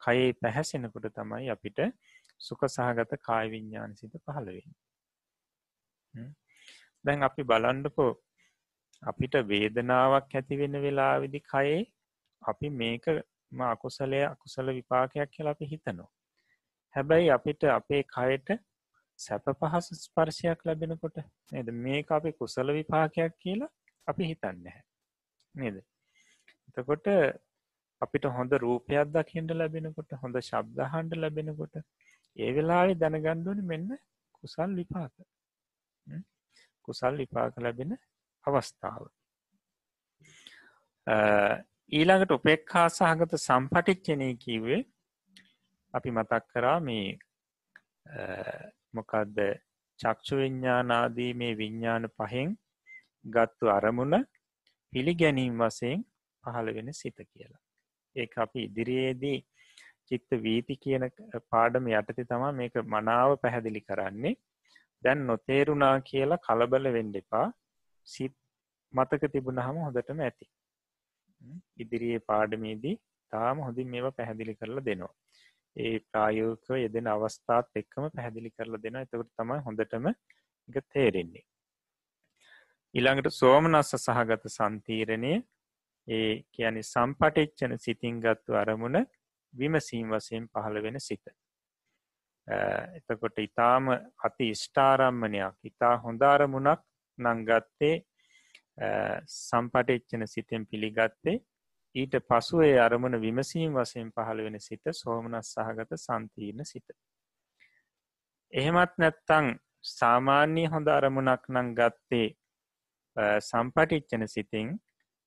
කයේ 0.00 0.28
පැහැසෙනකොට 0.34 1.08
තමයි 1.12 1.50
අපිට 1.50 1.80
සුක 2.40 2.62
සහගත 2.68 3.20
කාය 3.22 3.50
විඤ්ඥාන 3.50 3.96
සිත 3.96 4.14
පහළවෙන්න. 4.18 4.72
දැන් 7.04 7.22
අපි 7.22 7.42
බලන්ඩකෝ 7.44 8.10
අපිට 9.02 9.34
වේදනාවක් 9.48 10.34
ඇතිවෙන 10.34 10.82
වෙලාවිදි 10.82 11.40
කයේ 11.44 11.78
අපි 12.42 12.70
මේක 12.72 13.04
අකුසලය 13.66 14.20
අකුසල 14.24 14.66
විපාකයක් 14.72 15.30
කියලා 15.30 15.54
අපි 15.56 15.66
හිතනවා. 15.66 16.10
හැබැයි 16.94 17.30
අපිට 17.30 17.64
අපේ 17.70 18.02
කයට 18.04 18.48
සැප 19.22 19.46
පහස 19.54 19.88
ස්පර්ශයක් 20.00 20.60
ලැබෙනකොට 20.64 21.16
නද? 21.52 21.68
මේ 21.76 22.04
අපි 22.10 22.32
කුසල 22.34 22.68
විපාකයක් 22.72 23.32
කියලා 23.38 23.72
අපි 24.06 24.22
හිතන්න 24.24 24.66
හැ 24.66 24.82
නේද? 25.54 25.76
එතකොට 26.68 27.06
අපිට 28.02 28.24
හොඳ 28.30 28.52
රූපයක් 28.58 29.10
දකිට 29.10 29.52
ලැබෙනකොට 29.52 30.16
හොඳ 30.22 30.36
ශබ්දහන්ඩ 30.40 31.12
ලැබෙනකොට 31.16 31.74
ඒ 32.36 32.50
වෙලාවේ 32.52 32.96
දැනගණ්ඩුවන 32.96 33.60
මෙන්න 33.64 33.88
කුසල් 34.34 34.70
විපාක. 34.74 35.12
කුසල් 36.84 37.14
විපාක 37.16 37.58
ලැබෙන 37.58 37.98
අවස්ථාව. 38.44 39.02
ඊළඟට 41.92 42.30
උපෙක්හා 42.30 42.88
සහගත 42.90 43.32
සම්පටික්ෂණය 43.38 44.28
කිවේ 44.36 44.80
අපි 45.94 46.10
මතක් 46.10 46.42
කරා 46.48 46.78
මේ 46.80 47.06
මොකක්ද 48.94 49.38
චක්ෂු 50.00 50.36
විඤ්ඥානාදී 50.36 51.32
මේ 51.34 51.52
විඤ්ඥාන 51.54 52.06
පහෙන් 52.16 52.50
ගත්තු 53.24 53.66
අරමුණ 53.68 54.16
පිළිගැනීම් 54.92 55.54
වසයෙන් 55.58 56.00
පහළ 56.44 56.68
වෙන 56.74 56.92
සිත 56.92 57.18
කියලා. 57.24 57.62
ඒ 58.16 58.28
අපි 58.36 58.60
ඉදිරියේදී 58.62 59.38
චිත්ත 60.08 60.30
වීති 60.42 60.74
කියන 60.76 61.04
පාඩම 61.50 61.86
යටති 61.92 62.24
තමා 62.24 62.52
මේක 62.52 62.74
මනාව 62.86 63.30
පැහැදිලි 63.36 63.80
කරන්නේ 63.80 64.34
දැන් 65.02 65.26
නොතේරුණා 65.26 65.94
කියලා 66.00 66.44
කලබල 66.46 66.88
වෙන්ඩෙපා 66.92 67.46
සිත් 68.06 68.34
මතක 68.94 69.32
තිබුණහම 69.32 69.76
හොඳටම 69.84 70.20
ඇති. 70.20 70.46
ඉදිරියේ 71.76 72.26
පාඩමේදී 72.28 72.96
තාම 73.32 73.64
හොඳින් 73.66 73.88
මේවා 73.88 74.16
පැහැදිලි 74.18 74.54
කරලා 74.54 74.84
දෙනවා. 74.84 75.14
ඒ 75.76 76.00
ප්‍රායෝකව 76.00 76.76
යෙදෙන 76.76 77.08
අවස්ථාත් 77.08 77.68
එක්කම 77.76 78.08
පැහැදිලි 78.08 78.50
කරලා 78.50 78.82
දෙෙන 78.82 78.96
එතකට 78.96 79.32
තමයි 79.32 79.58
හොඳටම 79.66 80.08
එක 80.08 80.84
තේරෙන්නේ. 80.88 81.44
ඉළඟට 82.94 83.32
සෝමනස්ස 83.32 83.94
සහගත 83.96 84.50
සන්තීරණය 84.50 85.34
ඒ 86.06 86.32
කියන 86.50 86.82
සම්පටිච්චන 86.84 87.78
සිතින් 87.78 88.20
ගත්තු 88.20 88.54
අරමුණ 88.54 88.98
විමසීම් 89.54 90.10
වසයෙන් 90.10 90.48
පහළ 90.48 90.82
වෙන 90.82 91.00
සිත. 91.00 91.24
එතකොට 92.46 93.38
ඉතාම 93.38 93.88
අති 94.20 94.48
ස්ටාරම්මනයක් 94.54 95.56
ඉතා 95.64 95.94
හොඳාරමුණක් 95.98 96.82
නංගත්තේ 97.18 97.94
සම්පටිච්චන 99.30 100.26
සිතෙන් 100.26 100.66
පිළිගත්තේ 100.66 101.40
ඊට 101.94 102.14
පසුවේ 102.22 102.76
අරමුණ 102.80 103.20
විමසීම් 103.20 103.74
වසයෙන් 103.74 104.12
පහළ 104.12 104.44
වෙන 104.44 104.60
සිත 104.60 104.92
සෝමනස් 104.92 105.50
සහගත 105.54 105.98
සන්තීර්ණ 105.98 106.64
සිත. 106.64 106.88
එහෙමත් 108.52 108.94
නැත්තං 108.98 109.48
සාමාන්‍ය 109.88 110.64
හොඳ 110.66 110.88
අරමුණක් 110.88 111.44
නං 111.50 111.74
ගත්තේ 111.74 112.28
සම්පටිච්චන 113.40 114.24
සිතින් 114.28 114.70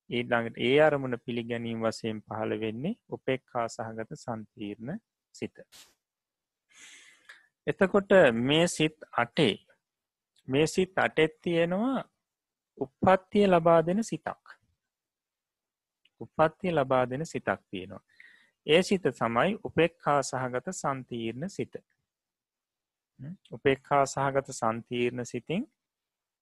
ඊළඟට 0.10 0.58
ඒ 0.60 0.78
අරමුණ 0.82 1.18
පිළිගැනීම් 1.26 1.80
වසයෙන් 1.82 2.22
පහළ 2.22 2.60
වෙන්නේ 2.60 2.96
උපෙක්කා 3.10 3.68
සහගත 3.68 4.18
සන්තීර්ණ 4.18 5.00
සිත. 5.36 5.56
එතකොට 7.68 8.12
මේ 8.42 8.68
සිත් 8.70 8.98
අටේ 9.18 9.56
මේ 10.48 10.68
සිත් 10.68 10.98
අටෙත් 10.98 11.42
තියෙනවා 11.42 12.04
උපත්තිය 12.78 13.48
ලබා 13.48 13.80
දෙන 13.82 14.04
සිතක්. 14.04 14.44
උපත්තිය 16.22 16.72
ලබා 16.72 17.04
දෙන 17.10 17.26
සිතක් 17.26 17.62
තියෙනවා. 17.70 18.04
ඒ 18.68 18.82
සිත 18.84 19.06
සමයි 19.12 19.52
උපෙක්කා 19.64 20.20
සහගත 20.24 20.68
සන්තීර්ණ 20.74 21.50
සිත. 21.50 21.76
උපෙක්කා 23.52 24.04
සහගත 24.06 24.48
සන්තීර්ණ 24.52 25.26
සිතින් 25.26 25.64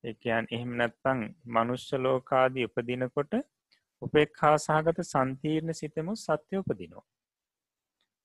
එකයන් 0.04 0.48
එහෙම 0.52 0.72
නැත්තං 0.78 1.20
මනුෂ්‍ය 1.48 1.98
ලෝකාදී 1.98 2.68
උපදිනකොට 2.70 3.34
උපෙක්හා 4.02 4.56
සහගත 4.58 5.00
සන්තීර්ණ 5.06 5.74
සිතමු 5.74 6.16
සත්‍යය 6.18 6.60
උපදිනවා. 6.60 7.06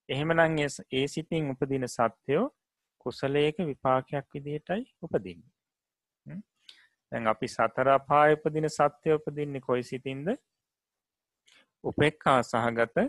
එහෙමනං 0.08 0.58
ඒ 0.92 1.06
සිතින් 1.08 1.50
උපදින 1.50 1.88
සත්‍යයෝ 1.88 2.46
කුසලයක 2.98 3.56
විපාකයක් 3.66 4.26
විදිහටයි 4.34 4.82
උපදින්න. 5.02 5.42
දැන් 7.12 7.26
අපි 7.26 7.48
සතරපාය 7.48 8.32
උපදින 8.36 8.68
සත්‍යය 8.70 9.14
උපදින්නේ 9.14 9.60
කොයි 9.60 9.82
සිතින්ද 9.82 10.28
උපෙක්කා 11.84 12.40
සහගත 12.42 13.06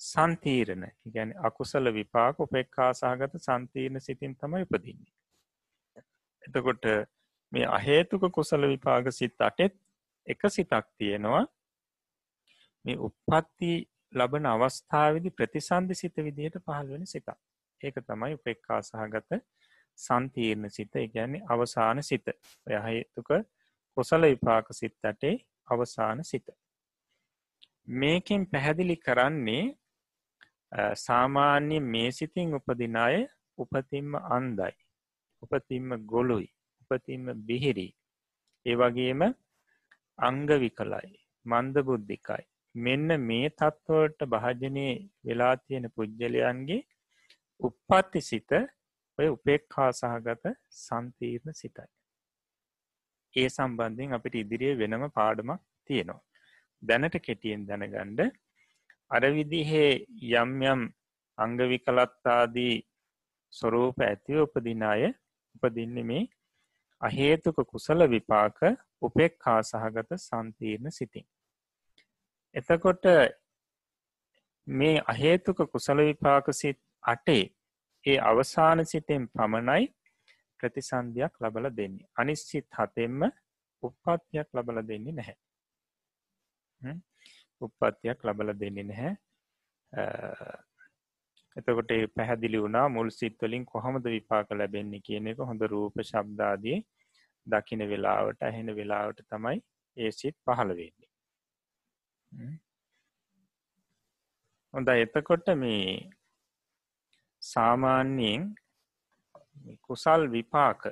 සන්තීරණ 0.00 0.84
ගැන 1.14 1.34
අකුසල 1.40 1.94
විපාක 1.94 2.40
උපෙක්කා 2.40 2.90
සහගත 2.92 3.38
සන්තීර්ණ 3.38 4.00
සිතින් 4.00 4.36
තමයි 4.36 4.62
උපදින්නේ. 4.62 5.12
එතකොට 6.42 6.84
මේ 7.52 7.66
අහේතුක 7.68 8.22
කුසල 8.32 8.68
විපාග 8.68 9.10
සිත් 9.10 9.40
අටෙත් 9.40 9.74
එක 10.26 10.40
සිතක් 10.48 10.86
තියෙනවා. 10.98 11.44
මේ 12.84 12.96
උප්පත්ති 12.98 13.72
ලබන 14.12 14.46
අවස්ථාවදි 14.46 15.30
ප්‍රතිසන්ධ 15.30 15.94
සිත 15.94 16.16
විදිහට 16.18 16.58
පහළ 16.60 16.88
වෙන 16.88 17.06
සිතක්. 17.06 17.38
ඒක 17.80 17.96
තමයි 18.02 18.34
උපෙක්කා 18.34 18.80
සහගත 18.82 19.40
සන්තීර්ණ 19.98 20.70
සිත. 20.70 20.92
ගැන්නේ 21.14 21.46
අවසාන 21.48 22.02
සිත. 22.02 22.26
යහේතුක 22.66 23.30
කොසල 23.96 24.22
විපාක 24.24 24.66
සිත් 24.72 25.04
අටේ 25.04 25.36
අවසාන 25.68 26.24
සිත. 26.24 26.46
මේකෙන් 27.88 28.42
පැහැදිලි 28.46 28.96
කරන්නේ 28.98 29.64
සාමාන්‍ය 30.98 31.78
මේ 31.86 32.10
සිතින් 32.10 32.54
උපදිනාය 32.54 33.16
උපතින්ම 33.58 34.14
අන්දයි 34.30 34.74
උපතින්ම 35.42 35.90
ගොලුයි 36.06 36.48
උපතින්ම 36.82 37.26
බිහිරි 37.46 37.88
ඒ 38.66 38.76
වගේම 38.76 39.22
අංගවිකලයි 40.18 41.12
මන්ද 41.46 41.76
බුද්ධිකයි 41.82 42.44
මෙන්න 42.74 43.08
මේ 43.20 43.48
තත්ත්වලට 43.52 44.20
භාජනය 44.26 44.86
වෙලා 45.24 45.54
තියෙන 45.56 45.86
පුද්ගලයන්ගේ 45.90 46.80
උප්පත්ති 47.60 48.20
සිත 48.22 48.52
ඔය 49.18 49.28
උපෙක්හා 49.28 49.90
සහගත 49.92 50.44
සන්තීර්ණ 50.76 51.54
සිතයි. 51.54 51.90
ඒ 53.34 53.48
සම්බන්ධින් 53.48 54.14
අපිට 54.14 54.34
ඉදිරියේ 54.34 54.78
වෙනම 54.80 55.04
පාඩමක් 55.10 55.60
තියෙනවා. 55.90 56.20
දැනට 56.82 57.16
කෙටියෙන් 57.20 57.66
දැනගණ්ඩ 57.66 58.20
අරවිදිහේ 59.10 59.90
යම් 60.34 60.52
යම් 60.64 60.82
අංගවිකලත්තාදී 61.38 62.74
ස්වරූප 63.52 63.98
ඇතිව 64.00 64.38
උපදිනාය 64.40 65.04
උපදින්න 65.56 65.98
මේ 66.06 66.22
අහේතුක 67.00 67.58
කුසල 67.66 68.00
විපාක 68.06 68.58
උපෙක්හා 69.02 69.60
සහගත 69.62 70.18
සන්තීර්ණ 70.18 70.90
සිතින්. 70.90 71.26
එතකොට 72.54 73.04
මේ 74.66 75.02
අහේතුක 75.06 75.58
කුසල 75.72 75.98
විපාක 76.00 76.46
සිත් 76.52 76.78
අටේ 77.04 77.44
ඒ 78.04 78.18
අවසාන 78.22 78.86
සිතෙන් 78.86 79.28
පමණයි 79.28 79.84
ප්‍රතිසන්ධයක් 80.60 81.32
ලබල 81.40 81.66
දෙන්නේ. 81.70 82.08
අනිස්සිත් 82.16 82.66
හතෙන්ම 82.72 83.20
උප්පත්තියක් 83.82 84.48
ලබල 84.52 84.78
දෙන්නේ 84.82 85.12
නැහැ. 85.12 85.36
උප්පත්තියක් 87.60 88.24
ලබල 88.24 88.52
දෙන්නේ 88.54 88.84
නැහැ. 88.84 89.12
එතකොට 91.56 91.92
පැහැදිලි 92.16 92.62
වුණා 92.62 92.88
මුල් 92.88 93.10
සිත්වලින් 93.10 93.64
කොහොමද 93.66 94.04
විපාක 94.06 94.50
ලැබෙන්නේ 94.52 95.00
කියන 95.00 95.26
එක 95.26 95.42
හොඳ 95.42 95.62
රූප 95.66 96.00
ශබ්දාදී 96.02 96.78
දකින 97.46 97.84
වෙලාවට 97.88 98.42
ඇහෙන 98.42 98.76
වෙලාවට 98.76 99.22
තමයි 99.28 99.58
ඒ 99.96 100.10
සිත් 100.12 100.36
පහළ 100.40 100.72
වෙන්නේ. 100.72 101.10
හොඳ 104.74 104.88
එතකොට 104.88 105.46
මේ 105.56 106.10
සාමාන්‍යයෙන් 107.42 108.42
කුසල් 109.80 110.22
විපාක 110.28 110.82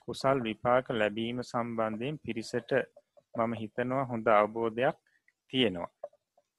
කුසල් 0.00 0.38
විපාක 0.40 0.90
ලැබීම 0.92 1.42
සම්බන්ධයෙන් 1.42 2.18
පිරිසට 2.18 2.70
මම 3.34 3.52
හිතනවා 3.54 4.04
හොඳ 4.04 4.26
අවබෝධයක් 4.32 4.96
තියෙනවා. 5.50 5.90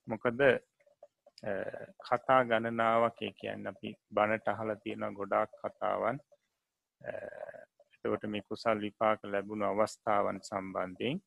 මොකද 0.08 0.42
කතා 2.02 2.42
ගණනාවක් 2.44 3.20
කියන්න 3.34 3.68
අපි 3.68 3.96
බණට 4.12 4.48
අහල 4.48 4.72
තියෙන 4.84 5.14
ගොඩාක් 5.14 5.52
කතාවන්. 5.62 6.18
එතවට 7.02 8.24
මේ 8.28 8.48
කුසල් 8.50 8.78
විපාක 8.80 9.20
ලැබුණු 9.26 9.66
අවස්ථාවන් 9.66 10.40
සම්බන්ධයෙන්. 10.42 11.22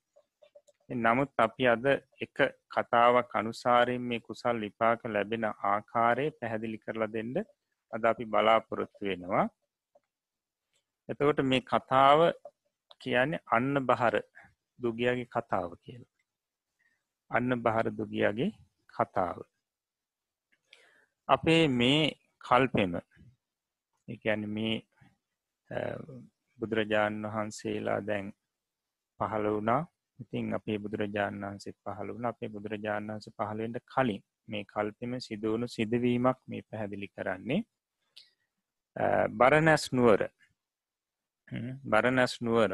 නමුත් 0.91 1.33
අපි 1.39 1.67
අද 1.67 1.87
එක 2.21 2.37
කතාවක් 2.69 3.35
අනුසාරයෙන් 3.35 4.03
මේ 4.03 4.21
කුසල් 4.21 4.57
විපාක 4.59 5.01
ලැබෙන 5.07 5.45
ආකාරය 5.45 6.27
පැහැදිලි 6.33 6.79
කරලා 6.79 7.13
දෙන්න 7.13 7.35
අද 7.93 8.05
අපි 8.05 8.25
බලාපොරොත්තු 8.27 9.03
වෙනවා. 9.03 9.47
එතකොට 11.09 11.41
මේ 11.45 11.63
කතාව 11.63 12.21
කියන්නේ 13.01 13.45
අන්න 13.51 13.75
බහර 13.89 14.15
දුගියගේ 14.79 15.33
කතාව 15.37 15.71
කියල. 15.85 16.03
අන්න 17.33 17.51
බහර 17.65 17.87
දුගියගේ 17.93 18.51
කතාව. 18.95 19.39
අපේ 21.29 21.65
මේ 21.71 22.03
කල්පෙම 22.41 22.95
එකන 24.09 24.43
මේ 24.49 24.75
බුදුරජාණන් 26.59 27.27
වහන්සේලා 27.27 28.01
දැන් 28.03 28.27
පහළ 29.21 29.47
වුණා. 29.49 29.83
ඉතින් 30.19 30.55
අපේ 30.55 30.79
බුදුරජාණන් 30.79 31.45
වහන්සේ 31.45 31.75
පහළ 31.77 32.09
වුණ. 32.09 32.27
අපේ 32.27 32.49
බුදුරජාණන් 32.49 33.11
වන්ස 33.11 33.29
පහළෙන්ට 33.37 33.79
කලින් 33.87 34.23
මේ 34.49 34.65
කල්පෙම 34.65 35.13
සිදුවුණු 35.21 35.67
සිදුවීමක් 35.69 36.39
මේ 36.47 36.63
පැහැදිලි 36.63 37.09
කරන්නේ. 37.09 37.61
බරනැස් 39.33 39.85
නුවර. 39.93 40.21
බරනැස් 41.85 42.35
නුවර 42.41 42.73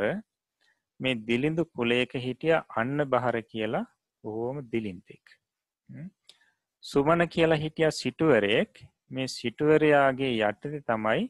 මේ 1.00 1.20
දිලිඳු 1.28 1.62
කුලේක 1.66 2.12
හිටිය 2.26 2.56
අන්න 2.76 2.98
බහර 3.06 3.36
කියලා 3.52 3.86
බොහෝම 4.24 4.58
දිලින්තෙක් 4.72 5.38
සුමන 6.84 7.28
කියලා 7.28 7.56
හිටිය 7.56 7.90
සිටුවරයෙක්. 7.92 8.72
මේ 9.10 9.28
සිටුවරයාගේ 9.28 10.32
යටති 10.40 10.80
තමයි 10.82 11.22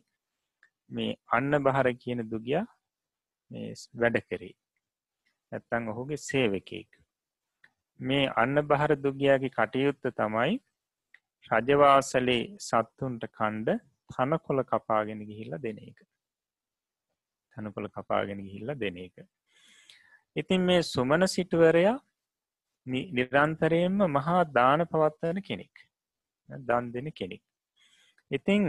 මේ 0.90 1.16
අන්න 1.32 1.52
බහර 1.60 1.88
කියන 1.94 2.22
දුගිය 2.30 2.62
වැඩ 3.96 4.18
කරේ. 4.22 4.54
ඇත්තං 5.52 5.90
ඔහුගේ 5.92 6.20
සේවකෙක් 6.20 6.90
මේ 8.00 8.24
අන්න 8.36 8.62
බහර 8.62 8.92
දුගයාගේ 8.96 9.50
කටයුත්ත 9.50 10.10
තමයි 10.14 10.58
රජවාසලේ 11.50 12.42
සත්තුන්ට 12.60 13.24
කණ්ඩ 13.30 13.78
තනකොළ 14.10 14.62
කපාගෙන 14.64 15.22
ගිහිල්ල 15.22 15.56
දෙන 15.58 15.78
එක. 15.80 15.98
තනකොළ 17.56 17.88
කපාගෙන 17.90 18.44
ගිහිල්ල 18.44 18.74
දෙන 18.76 18.98
එක. 18.98 19.16
ඉතින් 20.36 20.60
මේ 20.62 20.82
සුමන 20.84 21.28
සිටුවරයා 21.28 21.96
නිරන්තරයෙන්ම 22.88 23.98
මහා 24.10 24.42
දාන 24.50 24.86
පවත්වන 24.86 25.40
කෙනෙක්. 25.40 25.74
දන් 26.48 26.92
දෙන 26.92 27.08
කෙනෙක්. 27.12 27.42
ඉතිං 28.30 28.62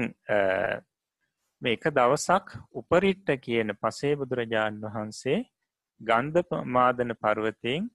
මේ 1.62 1.74
එක 1.74 1.86
දවසක් 1.92 2.58
උපරිට්ට 2.74 3.30
කියන 3.46 3.76
පසේ 3.82 4.14
බුදුරජාණන් 4.16 4.84
වහන්සේ 4.86 5.40
ගන්ධ 6.02 6.58
මාදන 6.68 7.14
පර්වතයෙන් 7.16 7.92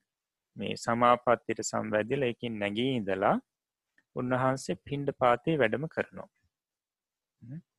මේ 0.57 0.77
සමාපත්තිට 0.77 1.61
සම්වැදිල 1.63 2.23
එකින් 2.23 2.59
නැගී 2.59 2.93
ඉඳලා 2.95 3.37
උන්වහන්සේ 4.17 4.81
පින්ඩ 4.87 5.09
පාතිය 5.19 5.57
වැඩම 5.57 5.87
කරනවා. 5.89 6.31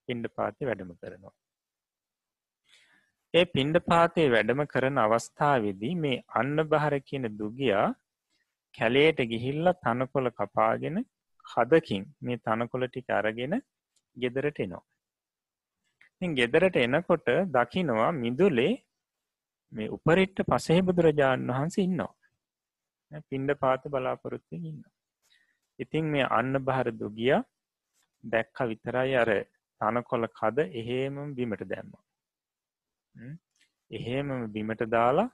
පින්ඩ 0.05 0.25
පාති 0.35 0.67
වැඩම 0.69 0.93
කරනවා. 0.93 1.35
ඒ 3.33 3.45
පින්ඩ 3.45 3.77
පාතේ 3.81 4.27
වැඩම 4.29 4.61
කරන 4.65 4.97
අවස්ථාවේදී 4.97 5.93
මේ 5.95 6.17
අන්න 6.35 6.57
බහර 6.63 6.95
කියන 6.99 7.25
දුගියා 7.37 7.87
කැලේට 8.77 9.19
ගිහිල්ල 9.25 9.67
තනකොළ 9.77 10.29
කපාගෙන 10.31 10.97
හදකින් 11.45 12.03
මේ 12.21 12.37
තනකොළ 12.37 12.85
ටික 12.87 13.09
අරගෙන 13.11 13.55
ගෙදරට 14.17 14.59
එනවා. 14.59 14.83
ගෙදරට 16.21 16.77
එනකොට 16.77 17.27
දකිනවා 17.49 18.11
මිදුලේ 18.13 18.73
මේ 19.71 19.89
උපරිට්ට 19.89 20.39
පසහෙ 20.43 20.81
බුදුරජාණන් 20.81 21.49
වහන්සේ 21.49 21.83
ඉන්නවා. 21.83 22.13
පින්ඩ 23.21 23.51
පාත 23.55 23.83
බලාපොරොත්තු 23.85 24.55
ඉන්න 24.61 24.81
ඉතින් 25.79 26.05
මේ 26.05 26.27
අන්න 26.29 26.53
බහර 26.59 26.89
දුගිය 26.93 27.35
දැක්ක 28.23 28.57
විතරයි 28.63 29.15
අර 29.15 29.31
තනකොළ 29.81 30.27
කද 30.31 30.57
එහෙම 30.73 31.15
බිමට 31.35 31.63
දැම්ම. 31.63 31.91
එහෙම 33.91 34.27
බිමට 34.47 34.83
දාලා 34.87 35.29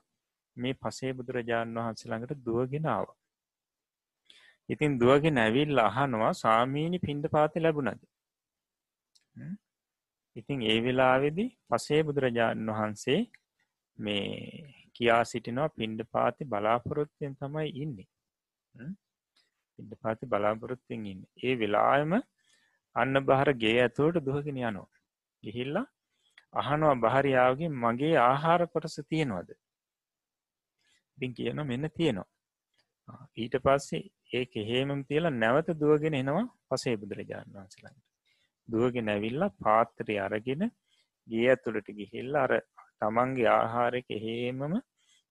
මේ 0.56 0.78
පසේ 0.80 1.12
බුදුරජාණන් 1.12 1.78
වහන්සේ 1.78 2.10
ළඟට 2.10 2.44
දුවගෙනාව 2.46 3.06
ඉතින් 4.72 4.98
දුවගෙන 5.00 5.38
ඇවිල් 5.38 5.80
අහනවා 5.80 6.32
සාමීනි 6.34 6.98
පින්ඩ 6.98 7.26
පාති 7.28 7.64
ලැබුණද? 7.64 8.02
ඉතින් 10.36 10.58
ඒ 10.64 10.78
වෙලාවෙදි 10.84 11.46
පසේ 11.70 12.00
බුදුරජාණන් 12.02 12.70
වහන්සේ 12.70 13.20
මේ 13.98 14.28
කියා 14.94 15.22
සිටිනවා 15.24 15.74
පින්ඩ 15.78 16.00
පාති 16.14 16.44
බලාපොරොත්තුවෙන් 16.44 17.34
තමයි 17.36 17.68
ඉන්නේ. 17.82 18.08
පින්ඩ 19.78 19.92
පාති 20.02 20.26
බලාපොරොත්තුවෙන් 20.26 21.06
ඉන්න. 21.06 21.22
ඒ 21.44 21.54
වෙලායම 21.58 22.12
අන්න 22.96 23.24
බහර 23.28 23.50
ගේ 23.54 23.78
ඇතුවට 23.82 24.24
දුහගෙන 24.26 24.62
යනවා. 24.62 24.88
ගිහිල්ලා 25.42 25.86
අහනවා 26.54 26.96
බහරියාවගේ 26.96 27.70
මගේ 27.76 28.16
ආහාර 28.20 28.62
කොටස 28.68 28.96
තියෙනවද? 29.08 29.50
ඉතින් 31.18 31.32
කියන 31.34 31.62
මෙන්න 31.66 31.90
තියෙනවා. 31.90 32.28
ඊට 33.36 33.56
පස්සේ 33.64 34.02
ඒ 34.32 34.44
එහෙමම් 34.58 35.00
තියලා 35.04 35.34
නැවත 35.34 35.68
දුවගෙන 35.76 36.14
එනවා 36.14 36.44
පසේ 36.68 36.96
බුදුරජාණන් 36.96 37.54
වහන්සලට 37.54 37.98
දුවගෙන 38.68 39.08
ඇවිල්ලා 39.08 39.56
පාත්‍රය 39.58 40.14
අරගෙන 40.18 40.62
ගේ 41.28 41.48
ඇතුළට 41.48 41.88
ගිහිල්ල 41.92 42.36
අර 42.36 42.52
තමන්ගේ 43.00 43.50
ආහාරක 43.50 44.08
එහෙමම 44.10 44.74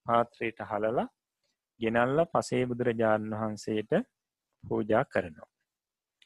පාත්‍රයට 0.05 0.59
හලලා 0.63 1.07
ගෙනල්ල 1.79 2.19
පසේ 2.33 2.63
බුදුරජාණන් 2.65 3.33
වහන්සේට 3.33 3.91
පූජා 4.63 5.03
කරනවා. 5.05 5.49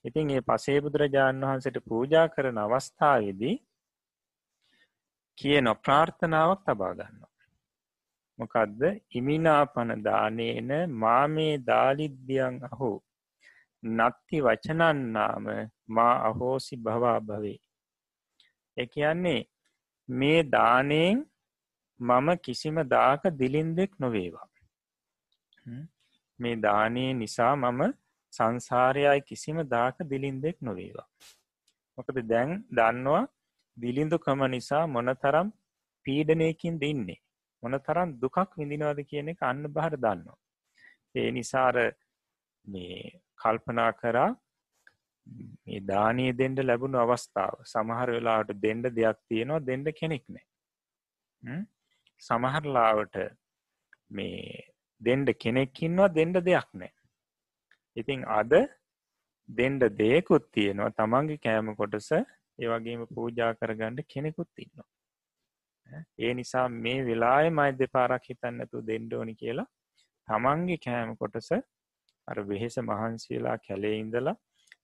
ඉතින් 0.06 0.30
ඒ 0.30 0.42
පසේ 0.44 0.80
බුදුරජාණන් 0.82 1.46
වහන්සට 1.46 1.78
පූජා 1.86 2.26
කරන 2.30 2.58
අවස්ථාවේදී 2.58 3.56
කියන 5.38 5.68
ප්‍රාර්ථනාවක් 5.78 6.62
තබාගන්න. 6.66 7.24
මොකදද 8.40 8.82
ඉමිනාපන 9.16 9.92
දානේන 10.04 10.72
මාමේ 10.96 11.54
දාලිද්‍යයන් 11.68 12.56
අහෝ 12.70 12.98
නත්ති 13.84 14.38
වචනන්නාම 14.42 15.46
මා 15.88 16.16
අහෝසි 16.30 16.76
භවා 16.78 17.20
භවේ. 17.20 17.60
එක 18.78 18.90
කියන්නේ 18.94 19.42
මේ 20.10 20.40
දානයෙන් 20.50 21.18
මම 22.00 22.28
කිසිම 22.38 22.78
දාක 22.88 23.22
දිලින්දෙක් 23.40 23.92
නොවේවා. 24.00 24.48
මේ 26.40 26.56
දානයේ 26.58 27.14
නිසා 27.14 27.54
මම 27.56 27.82
සංසාරයයි 28.34 29.22
කිසිම 29.22 29.58
දාක 29.70 29.96
දිලින්දෙක් 30.10 30.58
නොවේවා. 30.62 31.08
මොකද 31.98 32.18
දැන් 32.32 32.50
දන්නවා 32.72 33.24
දිලිඳුකම 33.78 34.42
නිසා 34.48 34.84
මොනතරම් 34.88 35.48
පීඩනයකින් 36.06 36.76
දෙන්නේ. 36.82 37.20
මොන 37.66 37.78
තරම් 37.88 38.10
දුකක් 38.24 38.58
විඳිනවාද 38.62 39.00
කියන 39.12 39.32
එක 39.34 39.46
අන්න 39.52 39.64
බහර 39.76 39.94
දන්නවා. 39.98 40.40
ඒ 41.16 41.30
නිසාර 41.38 41.76
මේ 42.68 42.98
කල්පනා 43.42 43.92
කරා 44.02 44.32
මේ 45.64 45.80
දානය 45.92 46.26
දෙන්ඩ 46.42 46.60
ලැබුණු 46.70 47.00
අවස්ථාව. 47.04 47.56
සමහර 47.74 48.10
වෙලාට 48.16 48.52
දෙන්ඩ 48.66 48.88
දෙයක් 49.00 49.20
තියෙනවා 49.30 49.66
දෙන්ඩ 49.70 49.90
කෙනෙක් 50.00 50.26
නෑ. 50.28 50.46
සමහරලාවට 52.22 53.18
මේ 54.10 54.64
දෙන්ඩ 55.02 55.30
කෙනෙක්කින්වා 55.44 56.14
දෙන්ඩ 56.18 56.40
දෙයක් 56.50 56.70
නෑ. 56.74 56.94
ඉතිං 57.98 58.24
අද 58.40 58.54
දෙන්ඩ 59.50 59.84
දෙයකුත් 60.02 60.46
තියෙනවා. 60.56 60.96
තමන්ගේ 61.00 61.44
කෑම 61.46 61.72
කොටස 61.82 62.12
ඒවගේම 62.60 63.02
පූජා 63.16 63.52
කරගණ්ඩ 63.60 64.10
කෙනෙකුත් 64.14 64.64
ඉන්නවා. 64.66 64.90
ඒ 66.20 66.34
නිසා 66.34 66.68
මේ 66.78 67.00
වෙලාය 67.06 67.48
මයි 67.52 67.72
දෙපාරක් 67.80 68.28
හිතන්නතු 68.30 68.84
දෙන්ඩෝනි 68.88 69.36
කියලා 69.36 69.70
තමන්ගේ 70.28 70.80
කෑම 70.80 71.12
කොටස 71.16 71.50
අර 72.28 72.38
වෙහෙස 72.44 72.78
මහන්සේලා 72.84 73.58
කැලේ 73.60 73.96
ඉඳලා 74.00 74.36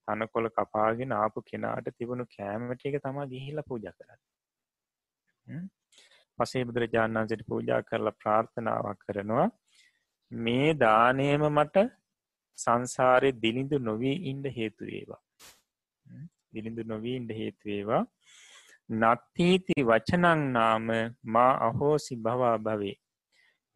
තනකොළ 0.06 0.50
කපාගෙන 0.52 1.14
ආපු 1.14 1.40
කෙනාට 1.42 1.88
තිබුණු 1.98 2.26
කෑමට 2.28 2.86
එක 2.86 2.98
තමා 3.00 3.26
ගිහිල 3.26 3.64
පූජ 3.64 3.88
කරන්න. 3.90 4.20
පසේ 6.40 6.64
බුදුරජාණන් 6.64 7.18
වන්සට 7.18 7.48
පූජා 7.48 7.82
කරලා 7.84 8.16
ප්‍රාර්ථනාවක් 8.16 9.02
කරනවා. 9.06 9.48
මේ 10.32 10.70
දානයම 10.76 11.44
මට 11.50 11.88
සංසාරය 12.58 13.32
දිලිඳු 13.42 13.78
නොවී 13.80 14.18
ඉන්ඩ 14.32 14.46
හේතුවේවා 14.58 15.22
දිලිඳු 16.54 16.84
නොවී 16.84 17.16
ඉන්ඩ 17.16 17.32
හේතුවේවා 17.32 18.04
නත්තීති 18.92 19.78
වචනං 19.84 20.42
නාම 20.54 20.88
මා 21.30 21.54
අහෝසි 21.62 22.16
භවා 22.18 22.58
භවේ. 22.60 22.96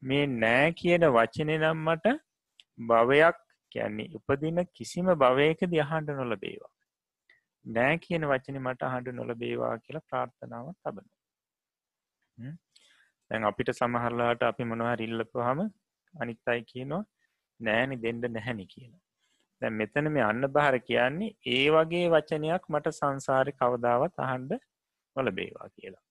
මේ 0.02 0.26
නෑ 0.36 0.70
කියන 0.74 1.04
වචනය 1.12 1.58
නම් 1.58 1.84
මට 1.86 2.16
භවයක් 2.88 3.38
කියන්නේ 3.72 4.14
උපදින 4.14 4.60
කිසිම 4.74 5.08
භවයකද 5.16 5.74
අහන්ඩ 5.82 6.10
නොලබේවා. 6.14 6.76
නෑ 7.66 7.96
කියන 7.98 8.24
වචන 8.26 8.58
මට 8.60 8.82
අහන්ඩ 8.84 9.08
නොලබේවා 9.14 9.74
කියලා 9.78 10.08
ප්‍රාර්ථනාව 10.10 10.68
තබන 10.80 11.08
දැන් 13.32 13.44
අපිට 13.44 13.72
සමහරලාට 13.72 14.44
අපි 14.44 14.64
මොනවහර 14.64 15.02
ඉල්ලපු 15.02 15.40
හම 15.40 15.62
අනිත් 16.14 16.52
අයි 16.54 16.64
කියනවා 16.64 17.04
නෑනි 17.60 17.96
දෙන්ඩ 17.98 18.28
නැහැනි 18.28 18.66
කියන 18.66 18.94
දැ 19.62 19.72
මෙතන 19.72 20.12
මේ 20.12 20.26
අන්න 20.28 20.46
බහර 20.50 20.78
කියන්නේ 20.82 21.32
ඒ 21.54 21.66
වගේ 21.70 22.06
වචනයක් 22.10 22.64
මට 22.70 22.96
සංසාරි 23.00 23.54
කවදාවත් 23.54 24.24
අහන්ඩ 24.26 24.54
නොලබේවා 25.16 25.70
කියලා 25.70 26.04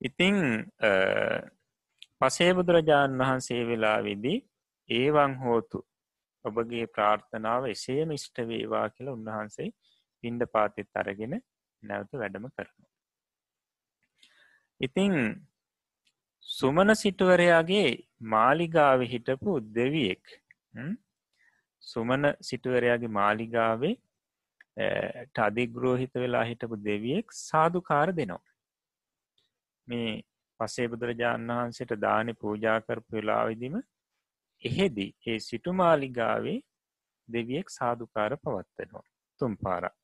ඉතිං 0.00 0.36
පසේ 2.18 2.52
බුදුරජාණන් 2.54 3.20
වහන්සේ 3.20 3.62
වෙලා 3.66 3.98
විදි 4.02 4.34
ඒවන් 4.88 5.34
හෝතු 5.36 5.80
ඔබගේ 6.44 6.86
ප්‍රාර්ථනාව 6.88 7.62
එසේම 7.66 8.10
ඉෂ්ට 8.10 8.38
වේවා 8.48 8.86
කියලා 8.90 9.16
උන්වහන්සේ 9.18 9.68
පින්ඩ 10.24 10.42
පාතිත් 10.52 10.90
අරගෙන 10.94 11.34
නැවත 11.82 12.12
වැඩම 12.12 12.46
කරනවා. 12.48 12.90
ඉතිං 14.80 15.14
සුමන 16.46 16.94
සිටුවරයාගේ 16.94 17.88
මාලිගාව 18.26 19.00
හිටපු 19.04 19.52
දෙවියෙක් 19.74 20.24
සුමන 21.82 22.24
සිටුවරයාගේ 22.40 23.16
මාලිගාවේ 23.18 23.94
අධිග්‍රෝහිත 24.76 26.14
වෙලා 26.14 26.44
හිටපු 26.44 26.76
දෙවියෙක් 26.84 27.32
සාධකාර 27.32 28.08
දෙනවා. 28.12 28.44
මේ 29.88 30.22
පසේ 30.60 30.88
බුදුරජාණන් 30.88 31.52
වහන්සේට 31.52 32.00
දානි 32.00 32.34
පූජා 32.34 32.78
කරපු 32.80 33.16
වෙලාවිදිම 33.16 33.76
එහෙදි 34.62 35.06
ඒ 35.26 35.38
සිටුමාලිගාවේ 35.40 36.58
දෙවියෙක් 37.28 37.70
සාධකාර 37.70 38.32
පවත්වනවා. 38.36 39.06
තුම් 39.40 39.56
පාරක්. 39.56 39.94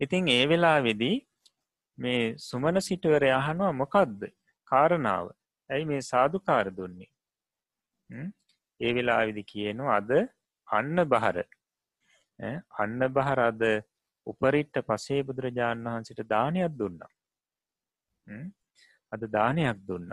ඉතිං 0.00 0.28
ඒ 0.28 0.44
වෙලා 0.48 0.78
වෙදී 0.82 1.16
මේ 1.98 2.34
සුමන 2.38 2.80
සිටුවර 2.80 3.24
යහනවා 3.30 3.72
මොකක්ද 3.72 4.20
කාරණාව. 4.70 5.26
ඇයි 5.70 5.84
මේ 5.84 6.02
සාධකාර 6.02 6.66
දුන්නේ? 6.76 7.10
ඒ 8.80 8.92
වෙලා 8.94 9.22
විදි 9.28 9.42
කියනවා 9.44 9.96
අද 9.96 10.10
අන්න 10.68 11.04
බහර. 11.12 11.38
අන්න 12.78 13.00
බහරද 13.08 13.62
උපරිට්ට 14.26 14.80
පසේ 14.86 15.20
බුදුරජාණන් 15.22 15.86
වහන්සිට 15.86 16.22
දානයක් 16.28 16.72
දුන්නා. 16.72 17.12
අද 19.12 19.22
දානයක් 19.28 19.78
දුන්න. 19.88 20.10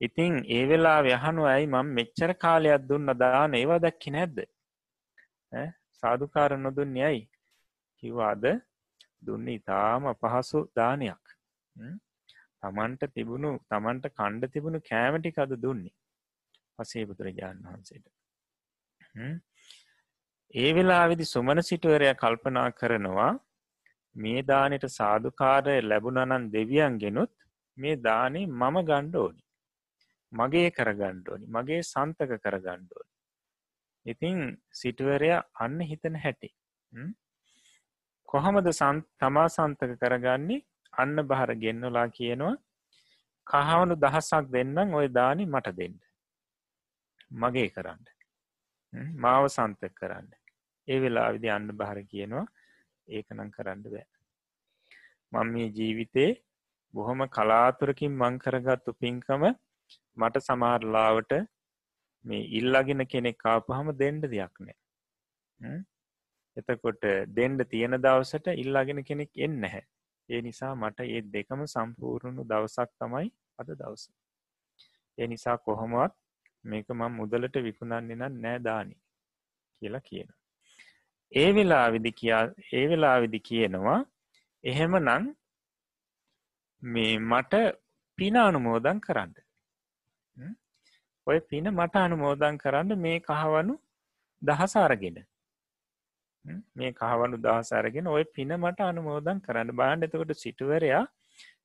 ඉතිං 0.00 0.34
ඒ 0.48 0.64
වෙලා 0.68 1.00
යහනු 1.08 1.42
ඇයි 1.44 1.66
මං 1.66 1.94
මෙච්චර 1.98 2.32
කාලයක් 2.36 2.88
දුන්න 2.88 3.12
දාන 3.14 3.54
ඒවා 3.54 3.78
දැක්කි 3.78 4.10
නැද්ද? 4.10 4.38
සාධකාර 6.02 6.58
නොදුන්න 6.58 6.96
යයි 6.96 7.22
කිව්වාද 8.02 8.44
දුන්න 9.22 9.48
ඉතාම 9.48 10.10
පහසු 10.14 10.60
දානයක්. 10.76 11.24
තමන්ට 12.62 13.12
තිබුණු 13.14 13.50
තමන්ට 13.70 14.06
කණ්ඩ 14.10 14.52
තිබුණු 14.52 14.80
කෑමටික 14.90 15.38
අද 15.38 15.52
දුන්නේ. 15.62 15.96
පසේ 16.78 17.04
බුදුරජාණන් 17.06 17.66
වහන්සේට. 17.66 18.06
ඒ 20.54 20.70
වෙලා 20.72 21.04
විදි 21.08 21.24
සුමන 21.24 21.62
සිටුවරය 21.62 22.12
කල්පනා 22.14 22.68
කරනවා 22.72 23.32
මේ 24.16 24.40
දානට 24.42 24.86
සාධකාරය 24.90 25.76
ලැබුණනන් 25.82 26.46
දෙවියන් 26.52 26.96
ගෙනුත් 26.98 27.34
මේ 27.78 27.96
දානේ 27.98 28.46
මම 28.52 28.76
ගණ්ඩෝනි 28.82 29.42
මගේ 30.32 30.68
කරගණ්ඩෝනි 30.70 31.46
මගේ 31.48 31.82
සන්තක 31.82 32.40
කරගණ්ඩෝනි 32.44 33.12
ඉතිං 34.06 34.40
සිටුවරය 34.72 35.30
අන්න 35.60 35.78
හිතන 35.82 36.16
හැටි 36.16 36.50
කොහොමද 38.28 38.68
තමා 39.20 39.48
සන්තක 39.48 39.92
කරගන්නේ? 39.96 40.64
අන්න 40.92 41.16
බහර 41.22 41.50
ගෙන්න්නලා 41.54 42.08
කියනවා 42.08 42.56
කහවනු 43.46 43.94
දහසක් 43.96 44.46
දෙන්නම් 44.50 44.94
ඔය 44.94 45.06
දානි 45.08 45.44
මට 45.46 45.76
දෙන්න. 45.78 45.96
මගේ 47.32 47.68
කරන්න. 47.68 48.00
මාව 48.92 49.48
සන්තක 49.48 49.92
කරන්න. 49.92 50.28
ඒ 50.88 50.98
වෙලා 51.00 51.28
විදි 51.32 51.48
අන්න 51.48 51.68
බහර 51.72 52.00
කියනවා 52.04 52.46
ඒකනම් 53.08 53.50
කරන්න 53.50 53.82
බෑ. 53.86 54.06
මං 55.32 55.52
මේ 55.52 55.68
ජීවිතේ 55.70 56.30
බොහොම 56.94 57.20
කලාතුරකින් 57.28 58.14
මංකරගත්තු 58.14 58.92
පින්කම 58.94 59.44
මට 60.16 60.44
සමහරලාවට 60.44 61.32
මේ 62.24 62.48
ඉල්ලගෙන 62.52 63.02
කෙනෙක් 63.06 63.38
කාපහම 63.38 63.90
දෙන්ඩ 63.94 64.24
දෙයක් 64.26 64.56
නෑ. 64.60 65.76
එතකොට 66.56 67.04
දෙන්ඩ 67.30 67.68
තියෙන 67.68 67.98
දවසට 67.98 68.56
ඉල්ලාගෙන 68.56 69.02
කෙනෙක් 69.04 69.32
එන්න 69.38 69.62
හැ 69.66 69.84
ඒ 70.28 70.40
නිසා 70.40 70.74
මට 70.74 71.00
ඒ 71.06 71.22
දෙකම 71.32 71.60
සම්පූර්ණු 71.66 72.42
දවසක් 72.44 72.90
තමයි 73.00 73.28
අද 73.58 73.68
දවස. 73.72 74.04
ඒ 75.18 75.26
නිසා 75.26 75.56
කොහොමවත් 75.58 76.14
මේක 76.64 76.88
මං 76.90 77.12
මුදලට 77.12 77.56
විකුණන්නේ 77.62 78.16
නම් 78.16 78.34
නෑදානි 78.40 78.96
කියලා 79.82 80.00
කියන 80.00 80.28
ඒ 81.32 81.48
වෙලා 81.52 81.86
විදි 81.90 82.12
කියා 82.12 82.44
ඒ 82.72 82.84
වෙලා 82.88 83.16
විදි 83.20 83.40
කියනවා 83.40 84.00
එහෙම 84.64 84.94
නං 84.98 85.24
මේ 86.82 87.18
මට 87.20 87.54
පින 88.18 88.36
අනුමෝදන් 88.38 89.00
කරන්න. 89.00 89.32
ඔය 91.26 91.38
පින 91.42 91.66
මට 91.70 91.96
අනුමෝදන් 91.98 92.58
කරන්න 92.58 92.98
මේ 92.98 93.18
කහවනු 93.20 93.74
දහසාරගෙන 94.42 95.18
මේ 96.74 96.92
කහවනු 96.92 97.36
දහසාරගෙන 97.38 98.06
ඔය 98.08 98.24
පින 98.26 98.52
මට 98.56 98.80
අනුමෝදන් 98.82 99.40
කරන්න. 99.40 99.72
බාණ්ඩ 99.72 100.06
එතකොට 100.06 100.32
සිටුවරයා 100.36 101.04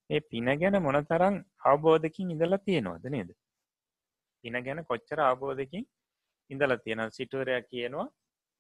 ඒ 0.09 0.21
පින 0.21 0.47
ගැන 0.57 0.77
මොනතරං 0.79 1.35
අවබෝධකින් 1.65 2.31
ඉඳලා 2.31 2.57
තියෙනවාද 2.59 3.05
නේද? 3.07 3.29
පින 4.43 4.57
ගැන 4.65 4.85
කොච්චර 4.85 5.19
අවබෝධකින් 5.21 5.85
ඉඳලා 6.49 6.77
තියෙන 6.77 7.11
සිටුවරයා 7.11 7.61
කියනවා 7.63 8.07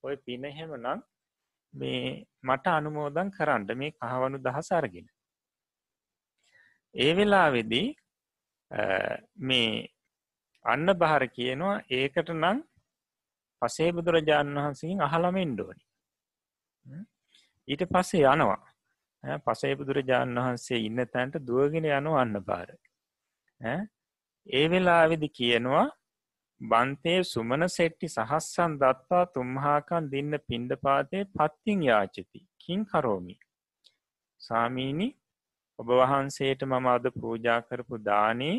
ඔය 0.03 0.15
පින 0.17 0.43
හෙම 0.49 0.71
නම් 0.75 0.99
මේ 1.73 2.03
මට 2.43 2.67
අනුමෝදන් 2.69 3.31
කරන්න 3.31 3.77
මේ 3.77 3.91
කහවනු 3.93 4.37
දහස 4.39 4.71
අරගෙන. 4.71 5.07
ඒ 6.95 7.11
වෙලා 7.17 7.47
වෙදී 7.51 7.87
මේ 9.41 9.69
අන්න 10.65 10.87
බහර 10.95 11.23
කියනවා 11.29 11.77
ඒකට 11.91 12.29
නම් 12.33 12.57
පසේ 13.61 13.91
බුදුරජාණන් 13.91 14.59
වහන්සකින් 14.59 15.01
අහලමෙන්ඩෝනි 15.01 15.83
ඊට 17.67 17.83
පස්සේ 17.87 18.25
යනවා. 18.25 18.61
පසේ 19.39 19.73
බුදුරජාණන් 19.75 20.37
වහන්සේ 20.37 20.79
ඉන්න 20.81 21.01
තැන්ට 21.07 21.35
දුවගෙන 21.41 21.87
යනු 21.89 22.13
අන්න 22.15 22.37
බාර 22.43 22.69
ඒ 24.47 24.65
වෙලා 24.69 25.03
වෙදි 25.09 25.29
කියනවා 25.29 25.87
බන්තේ 26.61 27.19
සුමන 27.23 27.63
සෙට්ටි 27.69 28.07
සහස්සන් 28.07 28.73
දත්තා 28.81 29.23
තුම්හාකන් 29.35 30.09
දින්න 30.11 30.33
පිණ්ඩපාතය 30.47 31.19
පත්තිං 31.35 31.83
යාචති. 31.83 32.39
කින් 32.57 32.81
කරෝමි? 32.85 33.35
සාමීනි 34.41 35.07
ඔබ 35.79 35.87
වහන්සේට 35.91 36.61
මම 36.63 36.87
අද 36.87 37.05
පූජා 37.13 37.61
කරපු 37.61 37.95
දානේ 37.99 38.57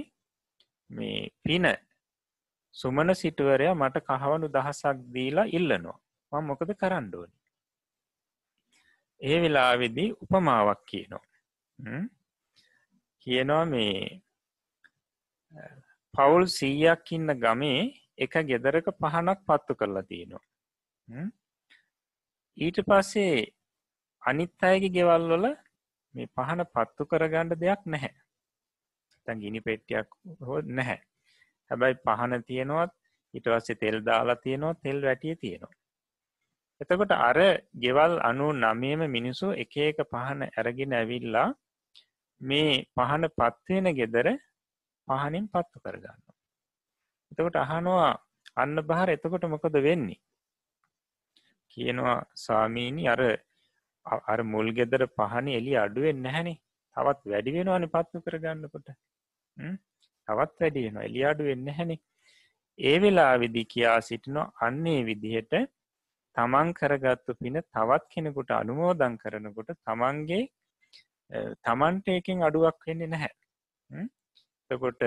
මේ 0.90 1.20
පින 1.44 1.66
සුමන 2.74 3.14
සිටුවරය 3.14 3.68
මට 3.72 4.06
කහවනු 4.08 4.46
දහසක් 4.48 4.96
දීලා 5.14 5.50
ඉල්ලනවා. 5.50 5.98
මං 6.32 6.44
මොකද 6.48 6.70
කරණ්ඩෝනි 6.80 7.36
ඒ 9.20 9.38
වෙලාවෙදී 9.42 10.10
උපමාවක් 10.22 10.80
කියනවා. 10.86 11.26
කියනවා 13.26 13.64
මේ 13.66 13.96
පවුල් 16.14 16.44
සීයක් 16.48 17.12
ඉන්න 17.16 17.34
ගමේ 17.42 17.82
එක 18.18 18.34
ගෙදරක 18.48 18.86
පහනක් 18.94 19.38
පත්තු 19.48 19.72
කරලා 19.74 20.08
තියෙනවා. 20.10 20.44
ඊට 22.56 22.78
පස්සේ 22.88 23.36
අනිත් 24.22 24.62
අයගේ 24.62 24.94
ගෙවල් 24.96 25.24
වල 25.32 25.46
මේ 26.14 26.32
පහන 26.36 26.64
පත්තු 26.74 27.08
කරගණ්ඩ 27.10 27.60
දෙයක් 27.62 27.82
නැහැ. 27.86 28.12
තැන් 29.26 29.40
ගිනි 29.40 29.60
පෙට්ටියක් 29.60 30.08
හෝ 30.40 30.60
නැහැ. 30.70 31.00
හැබැයි 31.70 32.02
පහන 32.04 32.44
තියෙනවත් 32.48 32.92
ඊට 33.34 33.46
වස්සේ 33.48 33.80
තෙල් 33.82 33.98
දාලා 34.04 34.42
තියෙනවා 34.44 34.80
තෙල් 34.82 34.98
වැටිය 35.02 35.34
තියෙනවා. 35.36 35.74
එතකොට 36.80 37.12
අර 37.18 37.38
ගෙවල් 37.82 38.14
අනු 38.28 38.46
නමේම 38.54 39.02
මිනිසු 39.16 39.46
එක 39.62 39.74
එක 39.88 39.98
පහන 40.12 40.40
ඇරගෙන 40.48 40.92
ඇවිල්ලා 40.92 41.48
මේ 42.40 42.72
පහන 42.96 43.24
පත්වෙන 43.38 43.88
ගෙදර 43.98 44.28
පහනින් 45.08 45.46
පත්තු 45.48 45.78
කරගන්න. 45.84 46.20
එතකොට 47.30 47.56
අහනවා 47.56 48.10
අන්න 48.56 48.76
බහර 48.82 49.08
එතකොට 49.10 49.44
මොකද 49.46 49.76
වෙන්නේ. 49.80 50.20
කියනවා 51.70 52.18
සාමීනි 52.36 53.04
අර 53.08 53.22
අර 54.26 54.40
මුල් 54.44 54.68
ගෙදර 54.78 55.02
පහන 55.08 55.48
එලි 55.58 55.74
අඩුවෙන් 55.76 56.22
නැහැනේ. 56.22 56.58
තවත් 56.96 57.20
වැඩි 57.26 57.56
වෙනවාන 57.56 57.86
පත්තු 57.88 58.24
කරගන්නකොට. 58.24 58.88
තවත් 60.28 60.58
වැඩි 60.60 60.86
වෙන 60.86 60.98
එලි 61.08 61.22
අඩුවෙන් 61.24 61.62
නැහැනේ. 61.64 62.00
ඒ 62.78 62.96
වෙලා 62.98 63.34
විදි 63.38 63.62
කියා 63.72 64.00
සිටිනො 64.00 64.42
අන්නේ 64.60 65.00
විදිහට 65.08 65.54
තමන් 66.36 66.68
කරගත්තු 66.72 67.32
පින 67.40 67.56
තවත් 67.66 68.04
කෙනෙකුට 68.12 68.50
අනුමෝදන් 68.52 69.14
කරනකොට 69.22 69.70
තමන්ගේ 69.78 70.42
තමන්ට 71.64 72.06
ඒකින් 72.08 72.44
අඩුවක් 72.48 72.86
වෙන්නේ 72.86 73.12
නැහැ. 73.14 73.34
එතකොට 74.72 75.02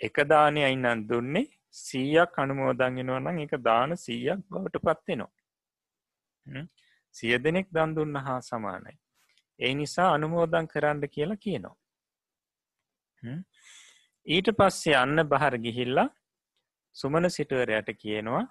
එක 0.00 0.16
දානය 0.28 0.60
අයින්නන් 0.64 1.06
දුන්නේ 1.08 1.46
සීයක් 1.78 2.38
අනුමෝදන්ගෙනවා 2.38 3.20
නම් 3.20 3.38
එක 3.38 3.54
දාන 3.62 3.96
සීයක් 3.98 4.40
බවට 4.48 4.84
පත්වෙනවා 4.86 5.32
සිය 7.14 7.38
දෙනෙක් 7.38 7.68
දන් 7.70 7.94
දුන්න 7.94 8.16
හා 8.16 8.40
සමානයි. 8.40 8.94
ඒ 9.60 9.74
නිසා 9.74 10.08
අනුමෝදන් 10.14 10.66
කරන්න 10.66 11.02
කියලා 11.08 11.36
කියනවා. 11.36 11.76
ඊට 14.26 14.48
පස්සේ 14.58 14.96
අන්න 14.96 15.22
බහර 15.24 15.54
ගිහිල්ලා 15.58 16.08
සුමන 16.96 17.30
සිටුවරයට 17.30 17.90
කියනවා 17.94 18.44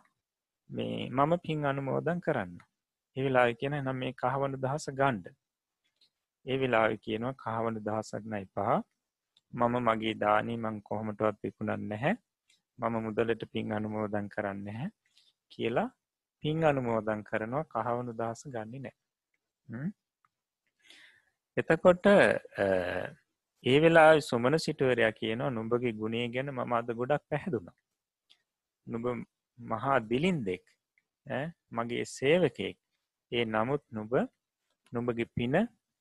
මේ 0.69 1.09
මම 1.09 1.31
පින් 1.39 1.65
අනුමෝදන් 1.65 2.21
කරන්න. 2.21 2.57
එවෙලා 3.15 3.47
කියන 3.53 3.75
නම් 3.75 3.97
මේ 3.97 4.13
කහවනු 4.13 4.57
දහස 4.57 4.85
ගණ්ඩ 4.91 5.35
ඒ 6.45 6.57
වෙලා 6.57 6.87
කියනවා 6.97 7.35
කහවනු 7.35 7.79
දහසක් 7.79 8.23
නයි 8.25 8.45
පහ. 8.47 8.69
මම 9.53 9.75
මගේ 9.87 10.15
දානී 10.15 10.57
මං 10.57 10.81
කොහොමටවත් 10.81 11.37
විකුණන්න 11.43 11.87
නැහැ. 11.89 12.15
මම 12.79 12.95
මුදලට 13.05 13.43
පින් 13.53 13.71
අනුමෝදන් 13.71 14.27
කරන්න 14.29 14.67
හැ 14.71 14.89
කියලා 15.51 15.89
පින් 16.43 16.63
අනුමෝදන් 16.63 17.23
කරනවා 17.23 17.65
කහවුණු 17.73 18.13
දහස 18.13 18.43
ගන්නේ 18.47 18.81
නෑ 18.81 19.89
එතකොට 21.57 22.05
ඒ 23.63 23.77
වෙලා 23.81 24.11
සුමන 24.21 24.55
සිටුවරයා 24.65 25.11
කියනවා 25.11 25.49
නුඹගේ 25.49 25.93
ගුණේ 25.93 26.27
ගැන 26.35 26.51
මම 26.51 26.73
අද 26.73 26.89
ගොඩක් 26.99 27.23
පැහැදුනා. 27.29 27.77
නුබ 28.87 29.05
මහා 29.59 29.97
දිලින් 30.09 30.37
දෙෙක් 30.45 30.65
මගේ 31.71 32.05
සේවකෙක් 32.07 32.77
ඒ 33.31 33.45
නමුත් 33.45 33.83
නුබ 33.91 34.13
නුඹගේ 34.93 35.31
පින 35.35 35.55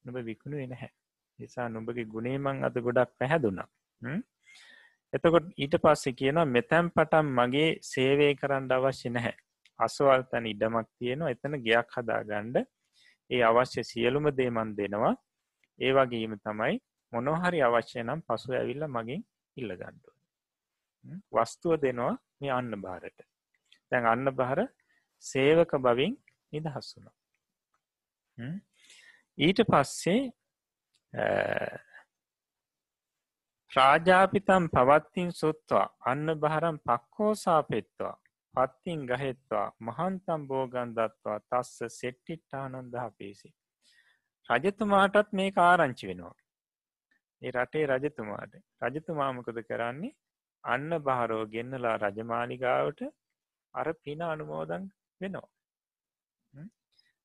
නුබ 0.04 0.16
විකුණු 0.24 0.58
එනහැ 0.58 0.90
නිසා 1.38 1.68
නුඹගේ 1.68 2.06
ගුණේමං 2.06 2.64
අද 2.64 2.76
ගොඩක් 2.80 3.12
පැහැදුනා. 3.18 3.68
එතකොට 5.12 5.46
ඊට 5.56 5.76
පස්සේ 5.78 6.14
කියනවා 6.14 6.46
මෙතැම් 6.46 6.90
පටම් 6.90 7.28
මගේ 7.38 7.68
සේවය 7.82 8.28
කරන්න 8.34 8.72
අවශ්‍ය 8.72 9.08
නැහැ. 9.10 9.36
අසවල් 9.78 10.22
තැන 10.30 10.46
ඉඩමක් 10.46 10.88
තියෙනවා. 10.94 11.32
එතන 11.34 11.54
ගයක් 11.60 11.96
හදා 11.96 12.20
ගණ්ඩ 12.24 12.56
ඒ 13.30 13.42
අවශ්‍ය 13.44 13.82
සියලුම 13.84 14.28
දේමන් 14.32 14.76
දෙනවා. 14.76 15.14
ඒ 15.78 15.92
වගේම 15.92 16.34
තමයි 16.40 16.76
මොනොහරි 17.12 17.58
අවශ්‍ය 17.62 17.98
නම් 18.02 18.20
පසු 18.22 18.50
ඇවිල්ල 18.52 18.84
මගින් 18.88 19.22
ඉල්ල 19.56 19.72
ගණ්ඩුව 19.72 20.16
වස්තුව 21.34 21.74
දෙනවා 21.80 22.14
මේ 22.40 22.52
අන්න 22.52 22.72
භාරට 22.78 23.18
තැන් 23.92 24.06
අන්න 24.06 24.30
භාර 24.32 24.60
සේවක 25.24 25.72
බවින් 25.78 26.14
නිදහස් 26.52 26.88
වුණා. 26.90 27.16
ඊට 29.38 29.60
පස්සේ 29.64 30.20
රාජාපිතම් 33.70 34.64
පවත්තින් 34.68 35.30
සුත්වා 35.32 35.86
අන්න 36.06 36.26
භාරම් 36.40 36.78
පක්කෝසා 36.80 37.62
පෙත්වා 37.64 38.16
පත්තින් 38.54 39.06
ගහෙත්වා 39.06 39.72
මහන්තම් 39.80 40.46
බෝගන් 40.48 40.92
දත්වා 40.92 41.38
තස්ස 41.40 41.98
සෙට්ටිට්ටානන්දහ 41.98 43.08
පිසි. 43.18 43.54
රජතුමාටත් 44.48 45.32
මේ 45.32 45.52
ආරංචි 45.58 46.06
වෙනවා. 46.06 46.34
ඒ 47.42 47.50
රටේ 47.50 47.86
රජතුමාට 47.86 48.52
රජතුමාමකද 48.82 49.58
කරන්නේ 49.62 50.16
අන්න 50.64 50.90
බහරෝ 51.00 51.44
ගෙන්නලා 51.46 51.96
රජමාලිගාවට 51.98 53.00
අර 53.74 53.88
පින 54.04 54.22
අනුමෝදන් 54.22 54.84
වෙනවා. 55.20 55.48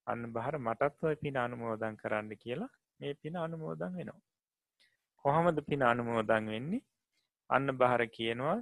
අන්න 0.08 0.24
බහර 0.34 0.56
මටත්ව 0.60 1.20
පින 1.22 1.38
අනුමෝදන් 1.38 1.98
කරන්න 1.98 2.32
කියලා 2.38 2.72
මේ 3.04 3.14
පින 3.16 3.38
අනුමෝදන් 3.38 3.98
වෙනවා. 3.98 4.22
කොහොමද 5.26 5.60
පින 5.70 5.82
අනුමෝදන් 5.84 6.52
වෙන්නේ 6.54 6.84
අන්න 7.50 7.78
බහර 7.80 8.04
කියනවා 8.10 8.60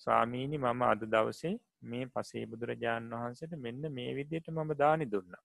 ස්වාමීණි 0.00 0.58
මම 0.58 0.82
අද 0.84 1.02
දවසේ 1.06 1.54
මේ 1.82 2.06
පසේ 2.06 2.44
බුදුරජාණන් 2.46 3.14
වහන්සට 3.14 3.54
මෙන්න 3.58 3.84
මේ 3.92 4.10
විදියට 4.14 4.48
මම 4.50 4.72
දානි 4.76 5.06
දුන්න. 5.06 5.36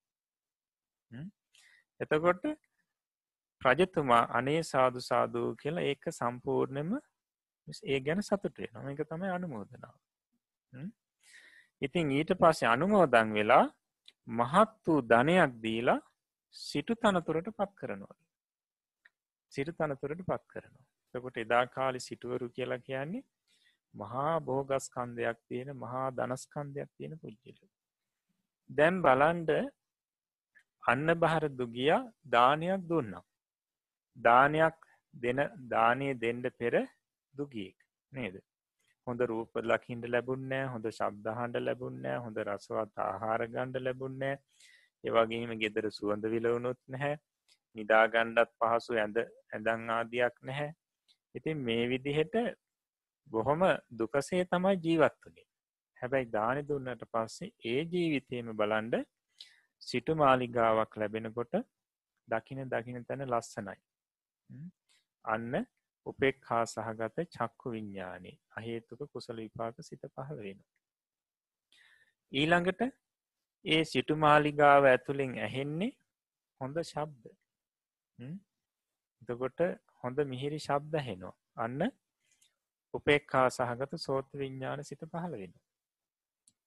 එතකොට 1.99 2.43
ප්‍රජතුමා 3.61 4.23
අනේ 4.31 4.61
සාදු 4.63 4.99
සාදූ 5.01 5.47
කියලා 5.55 5.87
ඒක 5.91 6.05
සම්පූර්ණයම 6.11 6.91
ඒ 7.85 7.99
ගැන 7.99 8.21
සතුටේ 8.21 8.69
නොම 8.73 8.87
එක 8.91 9.01
තමයි 9.05 9.33
අනුමෝදනාව. 9.37 9.95
ඉතින් 11.81 12.11
ඊට 12.11 12.31
පස්සේ 12.41 12.69
අනුමෝදන් 12.69 13.35
වෙලා 13.37 13.65
මහත් 14.39 14.73
වූ 14.87 15.01
ධනයක් 15.03 15.53
දීලා 15.63 15.99
සිටු 16.55 16.93
තනතුරට 16.95 17.49
පත් 17.57 17.71
කරනවා. 17.75 18.15
සිටු 19.51 19.71
තනතුරට 19.73 20.21
පත් 20.21 20.43
කරනවා. 20.47 20.85
තකොට 21.13 21.37
එදා 21.37 21.65
කාලි 21.67 21.99
සිටුවරු 21.99 22.47
කියලා 22.49 22.79
කියන්නේ 22.79 23.25
මහා 23.93 24.33
බෝගස්කන්දයක් 24.41 25.39
තියෙන 25.47 25.69
මහා 25.75 26.07
දනස්කන්දයක් 26.11 26.89
තියෙන 26.97 27.15
පුද්ජිල. 27.17 27.57
දැම් 28.69 29.01
බලන්ඩ 29.01 29.49
අන්න 30.83 31.07
බහර 31.15 31.45
දුගිය 31.51 31.91
දානයක් 32.27 32.81
දුන්නම්. 32.83 33.25
දානයක් 34.17 34.77
දෙන 35.13 35.39
දානය 35.67 36.07
දෙන්ඩ 36.15 36.45
පෙර 36.53 36.73
දුගියෙක් 37.33 37.77
නේද. 38.11 38.35
හොඳ 39.07 39.21
රූප 39.23 39.53
ලකින්ට 39.63 40.05
ලැබුන්නෑ 40.07 40.65
හොඳ 40.65 40.85
ශබ්දහන්ඩ 40.89 41.55
ලැබුන්නෑ 41.59 42.17
හොඳ 42.17 42.37
රසවත් 42.43 42.95
ආහාර 43.03 43.41
ගණ්ඩ 43.47 43.81
ලැබුන්නෑ 43.81 44.35
ඒවගේම 45.03 45.51
ගෙදර 45.57 45.85
සුවඳ 45.91 46.25
විලවුණුත් 46.25 46.79
නැහැ 46.87 47.15
නිදාගණ්ඩත් 47.75 48.51
පහසු 48.57 48.93
ඇඳ 48.95 49.17
ඇදං 49.19 49.89
ආදියක් 49.89 50.35
නැහැ. 50.41 50.71
ඉතින් 51.35 51.57
මේ 51.59 51.83
විදිහෙට 51.89 52.35
බොහොම 53.27 53.61
දුකසේ 53.99 54.43
තමයි 54.45 54.75
ජීවත් 54.77 55.17
වනේ. 55.25 55.47
හැබැයි 55.97 56.31
දානි 56.31 56.61
දුන්නට 56.63 57.03
පස්සේ 57.11 57.53
ඒ 57.65 57.81
ජීවිතයම 57.85 58.53
බලන්ඩ 58.53 58.95
සිටු 59.81 60.15
මාලිගාවක් 60.15 60.97
ලැබෙනකොට 60.97 61.53
දකින 62.27 62.63
දකින 62.67 63.05
තැන 63.05 63.25
ලස්සනයි. 63.27 63.77
අන්න 65.25 65.53
උපෙක් 66.05 66.37
හා 66.45 66.65
සහගත 66.65 67.27
චක්කු 67.27 67.71
විඤ්ඥානී 67.71 68.35
අහේතුක 68.57 69.01
කුසල 69.13 69.37
විපාක 69.37 69.75
සිත 69.81 70.03
පහළ 70.07 70.39
වෙන 70.39 70.59
ඊළඟට 72.31 72.81
ඒ 73.65 73.83
සිටු 73.83 74.15
මාලිගාව 74.17 74.83
ඇතුළින් 74.85 75.33
ඇහෙන්නේ 75.39 75.91
හොඳ 76.61 76.77
ශබ්ද. 76.83 77.38
එතකොට 78.19 79.59
හොඳ 80.03 80.19
මිහිරි 80.25 80.59
ශබ්ද 80.59 81.01
හෙනවා 81.01 81.35
අන්න 81.57 81.81
උපෙක්කා 82.93 83.47
සහගත 83.49 83.99
සෝත 83.99 84.29
විඤ්ඥාන 84.33 84.83
සිත 84.83 85.03
පහළ 85.05 85.33
වෙන. 85.33 85.53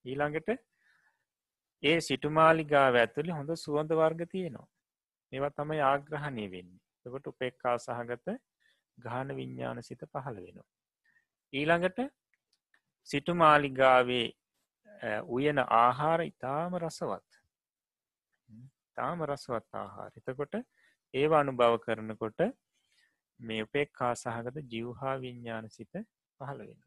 ඊළඟට 0.05 0.49
ඒ 1.83 1.99
සිටුමාලිගාව 2.01 2.95
ඇතුළි 2.97 3.33
හොඳ 3.33 3.51
සුවඳ 3.57 3.93
වර්ග 3.95 4.23
තියෙනවා. 4.29 4.69
ඒවත් 5.33 5.57
තමයි 5.57 5.81
ආග්‍රහණය 5.83 6.47
වෙන්නේ. 6.51 6.83
එකොට 7.07 7.27
උපෙක්කා 7.27 7.77
සහගත 7.79 8.37
ගාන 8.99 9.37
විඤ්ඥාන 9.37 9.83
සිත 9.83 10.05
පහළ 10.07 10.39
වෙනවා. 10.39 10.69
ඊළඟට 11.53 11.99
සිටුමාලිගාවේ 13.09 14.29
උයන 15.29 15.59
ආහාර 15.59 16.21
ඉතාම 16.23 16.77
රසවත්. 16.77 17.31
තාම 18.95 19.25
රසවත් 19.25 19.75
ආහාර. 19.75 20.13
එතකොට 20.19 20.55
ඒවා 21.15 21.41
අනුභව 21.41 21.75
කරනකොට 21.79 22.41
මේ 23.41 23.61
උපෙක්කා 23.63 24.13
සහගත 24.15 24.65
ජිව්හා 24.67 25.15
විඤ්ඥාන 25.17 25.69
සිත 25.71 25.93
පහළ 26.41 26.61
වෙන. 26.61 26.81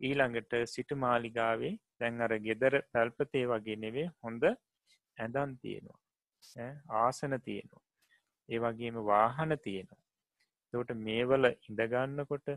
ඊළඟට 0.00 0.52
සිට 0.66 0.90
මාලිගාවේ 0.96 1.74
දැන් 2.00 2.20
අර 2.20 2.34
ගෙදර 2.40 2.74
පැල්පතේ 2.92 3.44
වගේ 3.46 3.76
නෙවේ 3.76 4.08
හොඳ 4.22 4.44
ඇඳන් 4.44 5.52
තියෙනවා. 5.58 6.00
ආසන 6.98 7.34
තියෙනවා. 7.40 7.84
ඒ 8.48 8.58
වගේම 8.58 8.98
වාහන 9.06 9.58
තියෙනවා. 9.58 10.02
තෝට 10.74 10.90
මේවල 11.00 11.44
ඉඳගන්නකොට 11.48 12.48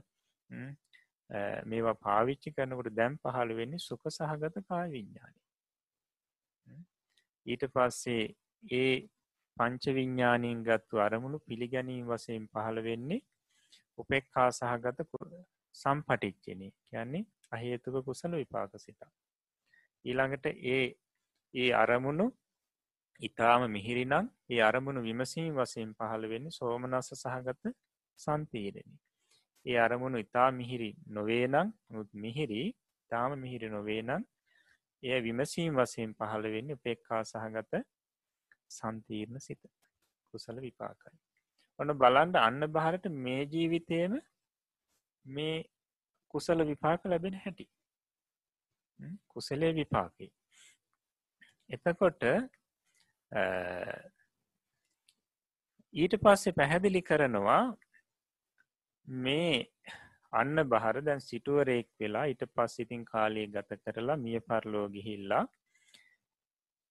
මේවා 1.65 1.95
පාවිච්චි 1.99 2.51
කරනකොට 2.51 2.91
දැම් 2.93 3.17
පහළ 3.17 3.55
වෙන්නේ 3.55 3.79
සුක 3.79 4.03
සහගත 4.09 4.65
කාය 4.67 4.87
විඤ්ඥානි 4.91 5.39
ඊට 7.45 7.63
පස්සේ 7.67 8.23
ඒ 8.63 8.93
පංච 9.61 9.93
විඤ්ඥානීන් 9.93 10.61
ගත්තු 10.63 10.99
අරමුණු 10.99 11.37
පිළිගැනීම් 11.41 12.05
වසයෙන් 12.07 12.45
පහළ 12.47 12.79
වෙන්නේ 12.83 13.21
උපෙක්කා 13.97 14.49
සහගත 14.51 14.99
සම්පටිච්චනේ 15.75 16.71
කියන්නේ 16.85 17.23
අහේතුක 17.51 17.95
කුසල 18.05 18.33
විපාක 18.33 18.73
සිතා. 18.77 19.11
ඊළඟට 20.05 20.45
ඒ 20.67 20.85
ඒ 21.53 21.69
අරමුණු 21.73 22.25
ඉතාම 23.19 23.63
මිහිරිනම් 23.71 24.25
ඒ 24.49 24.61
අරමුණු 24.61 25.01
විමසීම් 25.01 25.53
වසයෙන් 25.55 25.93
පහළ 25.93 26.25
වෙන්නේ 26.29 26.51
සෝමනස්ස 26.51 27.13
සහගත 27.15 27.63
සන්තීරෙන. 28.19 28.91
ඒ 29.65 29.77
අරමුණු 29.77 30.17
ඉතා 30.17 30.49
මිහිරි 30.51 30.91
නොවේනං 31.09 31.57
මුත් 31.89 32.09
මිහිරි 32.15 32.61
තාම 33.11 33.31
මිහිරි 33.35 33.67
නොවේනං 33.69 34.11
එය 35.03 35.19
විමසීම් 35.21 35.73
වසයෙන් 35.75 36.11
පහළ 36.13 36.45
වෙන්න 36.49 36.69
උපෙක්කා 36.71 37.23
සහගත 37.25 37.73
සන්තීර්ණ 38.71 39.39
සිත 39.39 39.61
කුසල 40.33 40.57
විපාකයි. 40.59 41.17
ඔන්න 41.79 41.93
බලන්ඩ 41.95 42.35
අන්න 42.39 42.63
භාරට 42.69 43.05
මේ 43.19 43.43
ජීවිතයම 43.47 44.13
මේ 45.25 45.57
කුසල 46.33 46.65
විපාක 46.65 47.05
ලැබෙන 47.05 47.35
හැටි. 47.35 47.67
කුසලේ 49.27 49.73
විපාකි. 49.73 50.27
එතකොට 51.69 52.23
ඊට 55.93 56.15
පස්සේ 56.17 56.53
පැහැදිලි 56.53 57.01
කරනවා 57.01 57.63
මේ 59.07 59.55
අන්න 60.33 60.55
බහර 60.65 60.97
දැන් 61.01 61.21
සිටුවරෙක් 61.21 61.87
වෙලා 61.99 62.25
ඊට 62.25 62.43
පස් 62.49 62.75
ඉතින් 62.79 63.03
කාලය 63.05 63.43
ගත 63.47 63.79
කරලා 63.83 64.17
මිය 64.17 64.39
පරලෝ 64.41 64.85
ගිහිල්ලා 64.89 65.43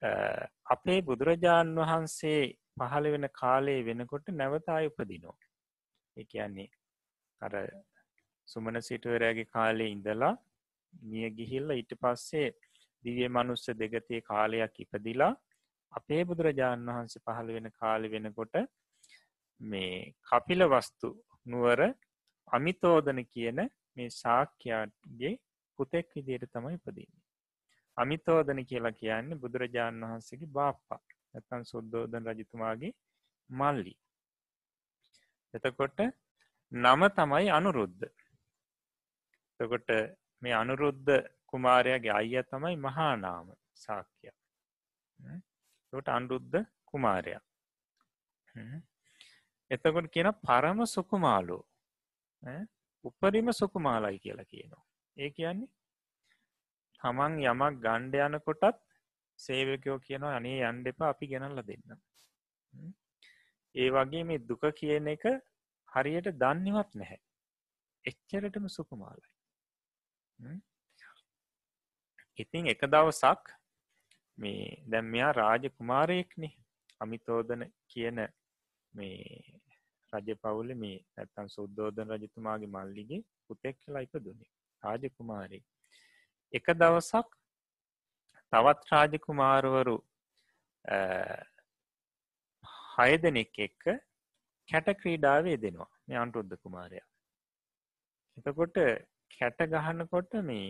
අපේ 0.02 1.00
බුදුරජාණන් 1.02 1.80
වහන්සේ 1.80 2.40
පහළ 2.76 3.06
වෙන 3.10 3.28
කාලේ 3.32 3.80
වෙනකොට 3.84 4.26
නැවතාය 4.32 4.86
උපදිනෝ 4.86 5.36
එකන්නේ 6.16 6.68
අර 7.40 7.54
සුමන 8.48 8.80
සිටුවරෑගේ 8.82 9.48
කාලේ 9.48 9.88
ඉඳලා 9.88 10.34
මිය 10.92 11.30
ගිහිල්ල 11.30 11.70
ඊට 11.70 11.92
පස්සේ 11.96 12.48
දිවිය 13.04 13.28
මනුස්ස 13.28 13.66
දෙගතිය 13.74 14.20
කාලයක් 14.22 14.80
ඉපදිලා 14.80 15.32
අපේ 15.92 16.22
බුදුරජාණන් 16.24 16.90
වහන්සේ 16.90 17.24
පහළ 17.26 17.52
වෙන 17.52 17.68
කාලි 17.72 18.08
වෙනකොට 18.08 18.56
මේ 19.60 20.14
කපිල 20.22 20.62
වස්තු 20.66 21.10
නුවර 21.46 21.80
අමිතෝදන 22.48 23.20
කියන 23.26 23.58
මේ 23.96 24.10
ශාක්‍යයාගේ 24.12 25.34
පුතෙක් 25.78 26.06
විදියට 26.14 26.52
තමයි 26.52 26.74
ඉපදින්නේ. 26.74 27.19
අමිතෝදන 28.02 28.60
කියලා 28.66 28.92
කියන්නේ 28.94 29.40
බුදුරජාණන් 29.42 30.04
වහන්සේගේ 30.04 30.54
බාප්පා 30.56 31.00
නැතන් 31.32 31.64
සුද්දෝදන 31.64 32.28
රජතුමාගේ 32.28 32.92
මල්ලි. 33.50 33.94
එතකොට 35.54 36.00
නම 36.72 37.02
තමයි 37.10 37.50
අනුරුද්ධ. 37.50 38.04
එතකොට 39.60 39.88
මේ 40.42 40.54
අනුරුද්ධ 40.54 41.16
කුමාරයාගේ 41.46 42.12
අයිය 42.12 42.42
තමයි 42.44 42.76
මහානාම 42.78 43.48
සාක්‍යය. 43.74 44.32
ට 45.92 46.08
අන්රුද්ධ 46.10 46.60
කුමාරයා. 46.84 47.42
එතකොට 49.70 50.08
කියන 50.14 50.30
පරම 50.42 50.86
සුකුමාලෝ 50.86 51.64
උපරිම 53.04 53.52
සුකුමාලයි 53.52 54.18
කියලා 54.18 54.44
කියනවා. 54.44 54.84
ඒ 55.16 55.30
කියන්නේ 55.30 55.68
තමන් 57.02 57.36
යමක් 57.44 57.82
ගණ්ඩ 57.82 58.14
යනකොටත් 58.28 58.80
සේවකයෝ 59.38 59.98
කියනවා 60.00 60.34
අනේ 60.36 60.58
යන්ඩෙපා 60.64 61.10
අපි 61.10 61.26
ගැනල්ල 61.26 61.62
දෙන්න. 61.62 62.00
ඒ 63.74 63.88
වගේ 63.90 64.24
මේ 64.24 64.44
දුක 64.44 64.64
කියන 64.74 65.08
එක 65.08 65.24
හරියට 65.92 66.28
දන්නවත් 66.34 66.90
නැහැ. 66.94 67.20
එච්චරටම 68.04 68.66
සුකුමාලයි. 68.70 69.30
ඉතින් 72.38 72.66
එක 72.66 72.84
දවසක් 72.86 73.54
මේ 74.38 74.68
දැම් 74.86 75.06
මෙයා 75.06 75.32
රාජ 75.34 75.64
කුමාරයෙක්නේ 75.70 76.54
අමිතෝදන 77.00 77.64
කියන 77.86 78.20
මේ 78.94 79.18
රජ 80.12 80.36
පවුල 80.36 80.70
මේ 80.76 80.96
ඇත්තන් 81.16 81.48
සුද්දෝදන 81.48 82.14
රජතුමාගේ 82.14 82.72
මල්ලිගේ 82.76 83.26
පුතෙක් 83.46 83.76
කියලා 83.78 84.02
ඉපදුනේ 84.02 84.50
රාජ 84.82 85.04
කුමාරී 85.10 85.62
එක 86.52 86.66
දවසක් 86.74 87.28
තවත් 88.52 88.92
රාජකුමාරවරු 88.92 89.96
හය 92.94 93.10
දෙනෙක් 93.18 93.60
එක්ක 93.60 93.84
කැට 94.68 94.88
ක්‍රීඩාවේ 95.00 95.56
දෙනවා 95.58 95.90
මේ 96.06 96.18
අන්ටුද්ධ 96.18 96.56
කුමාරයා. 96.58 97.06
එතකොට 98.36 98.78
කැට 99.30 99.60
ගහන්නකොට 99.72 100.32
මේ 100.42 100.68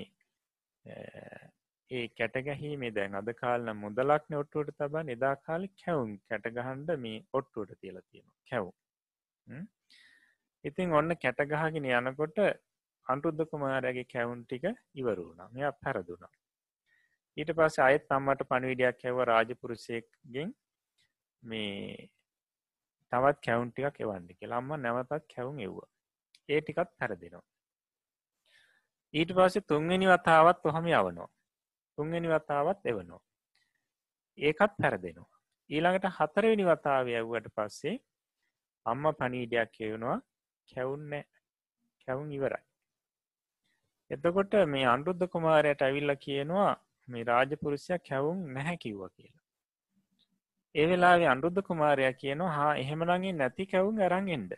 ඒ 1.90 2.04
කැටගැහීමේ 2.10 2.92
දැන් 2.92 3.14
අද 3.14 3.30
කාලන 3.34 3.70
මුදලක්න 3.76 4.40
ඔට්ටුවට 4.40 4.78
තබා 4.78 5.04
නිදා 5.04 5.34
කාලි 5.46 5.68
කැවුම් 5.82 6.12
කැටගහන්ඩ 6.28 6.90
මේ 6.98 7.24
ඔට්ටුවට 7.32 7.80
තියලා 7.80 8.04
තියෙනවා. 8.04 8.38
කැවුම්. 8.50 8.76
ඉතින් 10.64 10.92
ඔන්න 10.92 11.16
කැටගහගෙන 11.16 11.90
යනකොට 11.92 12.38
අන්ටුද්ධ 13.12 13.44
කුමාරයාගේ 13.52 14.06
කැවුන් 14.12 14.40
ටික 14.44 14.64
ඉවරුණා 14.94 15.48
මෙයා 15.54 15.72
පැරදුනා. 15.82 16.32
ඊට 17.36 17.52
පස්ස 17.58 17.78
අයත් 17.80 18.12
අම්මට 18.16 18.42
පණවිඩයක් 18.50 19.04
ඇව 19.04 19.18
රාජපුරුෂයක්ගෙන් 19.30 20.50
මේ 21.42 22.10
තවත් 23.12 23.38
කැවුන් 23.46 23.70
ටිකක් 23.70 24.00
එවන්න 24.00 24.28
කියලා. 24.30 24.60
අම්ම 24.62 24.70
නැවතත් 24.78 25.26
කැවුම් 25.34 25.58
එව්වා. 25.60 25.90
ඒ 26.48 26.60
ටිකත් 26.60 26.90
පැරදිනවා. 26.98 27.46
ඊට 29.14 29.32
පස්සේ 29.36 29.68
තුන්වෙනි 29.68 30.06
වතාවත් 30.06 30.66
ඔහම 30.66 30.86
යවනවා. 30.88 31.30
තුන්වෙනි 31.98 32.28
වතාවත් 32.28 32.86
එවනවා. 32.86 33.22
ඒකත් 34.38 34.74
පැරදෙනවා. 34.78 35.38
ඊළඟට 35.70 36.06
හතරවෙනි 36.18 36.64
වතාව 36.64 37.06
ඇව්වට 37.10 37.52
පස්සේ 37.56 37.96
අම්ම 38.86 39.04
පනීඩයක් 39.18 39.70
කියවුණවා 39.76 40.18
කැවුන්න 40.68 41.12
කැවුන් 42.04 42.32
ඉවරයි. 42.32 42.69
එතකොට 44.10 44.54
මේ 44.66 44.86
අන්රුද්ධ 44.86 45.26
කුමාරයට 45.34 45.82
ඇවිල්ල 45.82 46.12
කියනවා 46.24 46.70
මේ 47.08 47.24
රාජපුරුෂය 47.24 47.98
කැවුම් 48.08 48.38
නැහැ 48.54 48.76
කිව්ව 48.76 49.02
කියලා. 49.08 49.44
ඒ 50.74 50.86
වෙලාවේ 50.90 51.28
අන්රුද්ධ 51.34 51.60
කුමාරයා 51.68 52.14
කියනවා 52.14 52.50
හා 52.50 52.72
එහෙමනගේ 52.76 53.32
නැති 53.32 53.66
කැවුම් 53.66 54.00
අරන්ගෙන්ඩ 54.06 54.52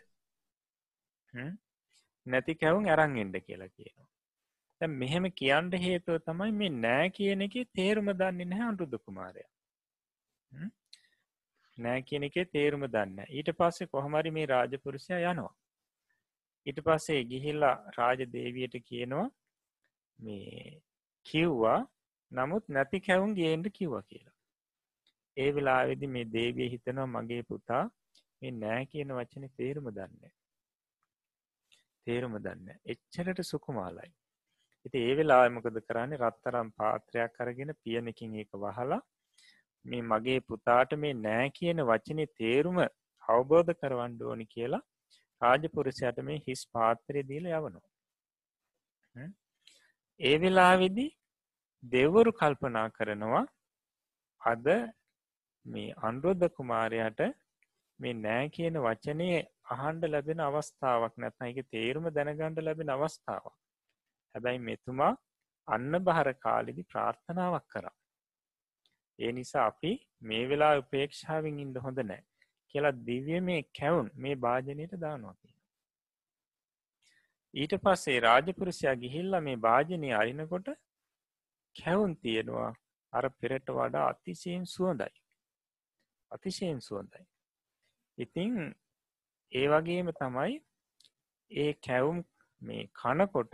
නැති 2.25 2.55
කැවුම් 2.55 2.89
අරන්ගෙන්ඩ 2.95 3.37
කියලා 3.47 3.69
කියනවා. 3.69 4.09
මෙහෙම 4.99 5.25
කියන්ට 5.31 5.73
හේතුව 5.79 6.21
තමයි 6.27 6.51
මේ 6.61 6.71
නෑ 6.77 7.09
කියන 7.17 7.45
එක 7.47 7.57
තේරුම 7.73 8.09
දන්නේ 8.13 8.49
නැහැ 8.51 8.69
අන්රුද්ධ 8.71 8.97
කුමාරය. 9.05 9.45
නෑ 11.77 12.01
කියන 12.09 12.23
එකේ 12.29 12.45
තේරුම 12.55 12.87
දන්න 12.87 13.19
ඊට 13.29 13.53
පස්සේ 13.59 13.91
කොහමරි 13.93 14.31
මේ 14.31 14.49
රාජපුරුෂය 14.53 15.13
යනවා. 15.21 15.53
ඊට 16.67 16.79
පස්සේ 16.87 17.21
ගිහිල්ලා 17.31 17.75
රාජ 17.97 18.19
දේවියට 18.35 18.77
කියනවා 18.89 19.29
මේ 20.23 20.81
කිව්වා 21.25 21.79
නමුත් 22.31 22.65
නැති 22.67 22.99
කැවුන් 22.99 23.33
ගේන්ට 23.33 23.67
කිව්ව 23.69 23.95
කියලා. 24.01 24.37
ඒ 25.37 25.49
වෙලාවෙදි 25.55 26.07
මේ 26.07 26.31
දේවිය 26.33 26.69
හිතනවා 26.69 27.07
මගේ 27.07 27.43
පුතා 27.43 27.83
මේ 28.41 28.53
නෑ 28.53 28.83
කියන 28.85 29.13
වචන 29.13 29.45
තේරුම 29.57 29.87
දන්න 29.89 30.33
තේරුම 32.07 32.35
දන්න 32.39 32.69
එච්චරට 32.85 33.41
සුකුමාලයි. 33.43 34.11
ඉති 34.85 34.97
ඒ 34.99 35.13
වෙලාමකද 35.17 35.77
කරන්නේ? 35.81 36.21
රත්තරම් 36.21 36.69
පාත්‍රයක් 36.71 37.35
කරගෙන 37.37 37.71
පියනකින් 37.83 38.35
ඒක 38.35 38.51
වහලා 38.57 39.01
මේ 39.85 40.01
මගේ 40.03 40.39
පුතාට 40.41 40.91
මේ 40.95 41.13
නෑ 41.19 41.47
කියන 41.49 41.79
වචනය 41.83 42.25
තේරුම 42.39 42.79
අවබෝධ 43.23 43.71
කරවන්ඩ 43.73 44.21
ඕනි 44.23 44.45
කියලා 44.45 44.83
රාජපුරුෂයට 45.41 46.19
මේ 46.21 46.43
හිස් 46.47 46.61
පාත්‍රය 46.73 47.23
දීල 47.23 47.47
යවනවා. 47.49 47.89
ඒ 50.19 50.35
වෙලාවෙදි 50.37 51.05
දෙවරු 51.83 52.31
කල්පනා 52.31 52.87
කරනවා 52.89 53.45
අද 54.41 54.67
මේ 55.65 55.95
අන්රෝධ 56.01 56.45
කුමාරයට 56.49 57.21
මේ 57.99 58.13
නෑ 58.17 58.45
කියන 58.49 58.77
වචනය 58.79 59.27
අහන්ඩ 59.69 60.03
ලැබෙන 60.05 60.41
අවස්ථාවක් 60.41 61.15
නැත්න 61.17 61.47
එක 61.47 61.59
තේරුම 61.67 62.07
දැනගණ්ඩ 62.09 62.61
ලැබෙන 62.61 62.93
අවස්ථාවක් 62.95 63.55
හැබැයි 64.35 64.61
මෙතුමා 64.61 65.11
අන්න 65.67 65.91
බහර 66.01 66.29
කාලෙදි 66.37 66.83
ප්‍රාර්ථනාවක් 66.85 67.67
කරා. 67.67 67.95
ඒ 69.19 69.31
නිසා 69.31 69.65
අපි 69.65 69.91
මේ 70.21 70.43
වෙලා 70.49 70.73
උපේක්ෂාවෙන් 70.77 71.59
ඉන්ද 71.59 71.77
හොඳ 71.77 71.99
නෑ 72.03 72.23
කියලා 72.75 72.95
දිව්‍ය 73.07 73.41
මේ 73.41 73.61
කැවුන් 73.79 74.09
මේ 74.17 74.35
භාජනයට 74.37 74.95
දානවාති. 74.99 75.52
ඊට 77.53 77.73
පස්සේ 77.79 78.19
රාජපුරුෂයා 78.19 78.95
ගිහිල්ල 78.95 79.39
මේ 79.39 79.57
භාජනය 79.57 80.09
අරිනකොට 80.11 80.69
කැවුන් 81.75 82.13
තියෙනවා 82.17 82.71
අර 83.13 83.25
පෙරට 83.31 83.67
වඩා 83.69 84.05
අතිශයෙන් 84.09 84.65
සුවඳයි. 84.65 85.13
අතිශයෙන් 86.31 86.81
සුවඳයි. 86.81 87.23
ඉතිං 88.17 88.53
ඒ 89.51 89.65
වගේම 89.67 90.09
තමයි 90.13 90.55
ඒ 91.51 91.71
කැවුම් 91.87 92.19
මේ 92.61 92.83
කනකොට 92.93 93.53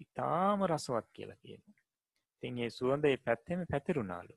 ඉතාම 0.00 0.66
රසවත් 0.66 1.06
කියලා 1.12 1.40
කියන. 1.42 1.62
තින් 2.42 2.58
ඒ 2.58 2.70
සුවඳ 2.70 3.04
ඒ 3.04 3.16
පැත්තෙම 3.16 3.62
පැතිරුණාලු. 3.66 4.34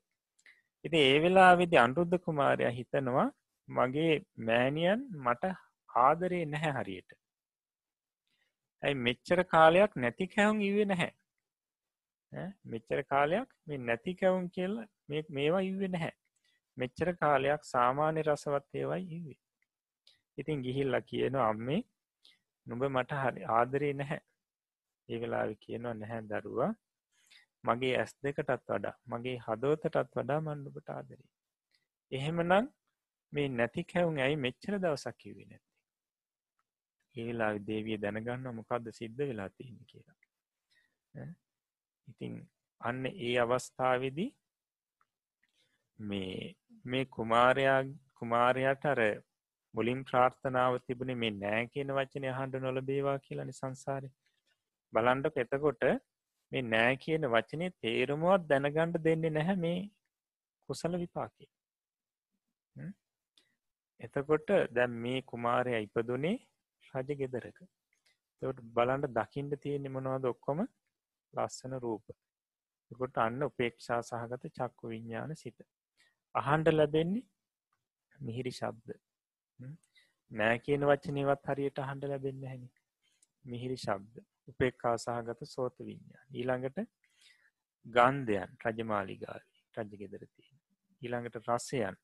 ඉති 0.86 0.98
ඒ 1.02 1.18
වෙලා 1.20 1.52
විදි 1.56 1.78
අන්රුද්ධ 1.78 2.18
කුමාරය 2.20 2.72
හිතනවා 2.72 3.28
මගේ 3.68 4.16
මෑනියන් 4.48 5.04
මට 5.18 5.54
ආදරේ 5.90 6.46
නැහැ 6.46 6.74
හරියට. 6.78 7.12
ඇයි 8.84 8.98
මෙච්චර 9.00 9.40
කාලයක් 9.46 9.92
නැති 9.98 10.28
කැවුම් 10.28 10.60
ඉවේ 10.62 10.86
නැහැ. 10.86 11.12
මෙච්චර 12.66 13.00
කාලයක් 13.06 13.50
මේ 13.68 13.80
නැති 13.82 14.14
කැවුම් 14.16 14.46
කියල 14.50 14.76
මේවා 15.30 15.64
ඉවේ 15.64 15.90
නැහැ. 15.90 16.14
මෙච්චර 16.78 17.10
කාලයක් 17.16 17.62
සාමාන්‍ය 17.66 18.22
රසවත් 18.24 18.70
ඒවයි 18.76 19.08
ඉවේ. 19.18 19.40
ඉතින් 20.38 20.62
ගිහිල්ල 20.62 20.96
කියනවා 21.04 21.50
අම්මේ 21.50 21.82
නුඹ 22.68 22.84
මට 22.90 23.20
හරි 23.24 23.42
ආදරේ 23.50 23.94
නැහැ 23.94 24.22
ඒ 25.10 25.20
වෙලාවෙ 25.22 25.56
කියනවා 25.56 25.94
නැහැ 25.94 26.22
දරුවා 26.32 26.72
මගේ 27.64 27.94
ඇස් 27.98 28.14
දෙකටත් 28.24 28.54
වඩා 28.70 28.96
මගේ 29.08 29.36
හදෝතටත් 29.46 30.16
වඩා 30.16 30.40
මණ්ඩුපට 30.40 30.90
ආදරේ 30.90 31.30
එහෙමනම් 32.12 32.72
මේ 33.34 33.48
නැති 33.52 33.84
කැවුන් 33.86 34.20
ඇයි 34.20 34.42
මෙච්චර 34.46 34.78
දවසක් 34.78 35.16
කිවේ 35.18 35.46
නැති 35.46 35.73
ඒලා 37.16 37.52
දේවිය 37.68 37.98
දැනගන්න 37.98 38.48
මොකක්ද 38.52 38.90
සිද්ධ 38.92 39.22
වෙලා 39.22 39.50
තියෙන 39.50 39.80
කියලා. 39.86 41.28
ඉතින් 42.08 42.34
අන්න 42.82 43.06
ඒ 43.06 43.36
අවස්ථාවේදී 43.40 44.30
මේ 46.00 46.56
මේ 46.86 47.06
කුමාරයා 47.08 47.80
කුමාරයාට 48.14 48.86
අර 48.86 49.02
මුලින් 49.74 50.02
ප්‍රාර්ථනාව 50.04 50.80
තිබුණේ 50.88 51.16
මේ 51.16 51.34
නෑ 51.36 51.64
කියන 51.68 51.94
වචනය 51.98 52.28
අහන්ඩ 52.30 52.56
නොලබේවා 52.60 53.18
කියලනි 53.20 53.54
සංසාරය 53.54 54.10
බලන්ඩ 54.94 55.38
එතකොට 55.38 55.84
මේ 56.52 56.64
නෑ 56.66 56.96
කියන 56.98 57.28
වචනය 57.28 57.70
තේරුමුවත් 57.80 58.50
දැනගණ්ඩ 58.50 59.04
දෙන්නේ 59.04 59.32
නැහැ 59.32 59.58
මේ 59.58 59.80
කුසල 60.70 60.98
විපාකේ. 60.98 61.50
එතකොට 64.00 64.50
දැම් 64.72 64.94
මේ 64.98 65.22
කුමාරය 65.24 65.74
ඉපදුනේ 65.80 66.36
රජ 66.94 67.18
ගෙදරක. 67.22 67.60
තට 68.42 68.66
බලන්ට 68.76 69.14
දකිින්ට 69.18 69.62
තියෙන්නේ 69.62 69.96
මොනවද 69.96 70.26
ඔක්කොම? 70.26 70.60
ලස්සන 71.34 71.76
රූප. 71.80 72.06
කොට 72.92 73.18
අන්න 73.18 73.44
උපේක්ෂා 73.44 74.02
සහගත 74.02 74.52
චක්කු 74.58 74.92
විඤ්ඥාන 74.92 75.36
සිත. 75.36 75.60
අහන්ඩ 76.36 76.68
ලැබෙන්නේ 76.72 77.26
මිහිරි 78.20 78.52
ශබ්ද. 78.52 79.00
නෑ 80.32 80.58
කියන 80.66 80.86
වචනයවත් 80.90 81.50
හරියට 81.50 81.84
අහන්ඩ 81.86 82.10
ලැබෙන්න 82.12 82.46
හැනි 82.52 82.70
මිහිරි 83.46 83.78
ශබ්ද. 83.78 84.26
උපෙක්කා 84.48 84.96
සහගත 84.98 85.50
සෝත 85.56 85.76
විඤ්ඥාන 85.80 86.28
ඊළඟට 86.34 86.80
ගන්ධයන් 87.86 88.52
රජමාලිගාවී 88.66 89.62
රජගෙදර 89.78 90.26
තියෙන. 90.28 90.58
ඊළඟට 91.02 91.38
රස්සයන් 91.48 91.98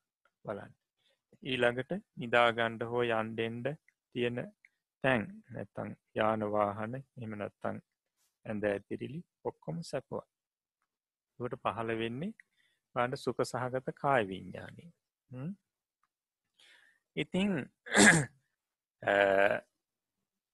බලන්න. 0.45 0.73
ඊළඟට 1.43 1.91
නිදාගණ්ඩ 2.17 2.87
හෝ 2.91 3.03
යන්ඩෙන්ඩ 3.11 3.67
තියෙන 4.15 4.39
තැන් 5.03 5.23
නැත්තං 5.49 5.89
යානවාහන 6.15 6.93
එමනත්තං 6.97 7.77
ඇඳ 8.45 8.63
ඇතිරිලි 8.65 9.21
ඔක්කොම 9.43 9.77
සැපවා 9.83 10.27
ට 11.39 11.59
පහළ 11.65 11.91
වෙන්නේ 11.97 12.33
බාඩ 12.95 13.13
සුක 13.17 13.39
සහගත 13.43 13.87
කාය 13.95 14.23
විඤ්ඥානය 14.27 14.85
ඉතිං 17.17 17.51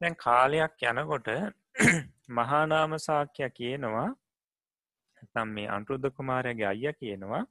දැන් 0.01 0.15
කාලයක් 0.17 0.83
යනකොට 0.83 1.27
මහානාම 2.31 2.93
සාක්‍යය 2.99 3.49
කියනවා 3.51 4.09
තම් 5.25 5.49
මේ 5.49 5.67
අන්ටෘද්ධ 5.69 6.09
කුමාරයගේ 6.11 6.67
අයිය 6.67 6.93
කියනවා 6.95 7.43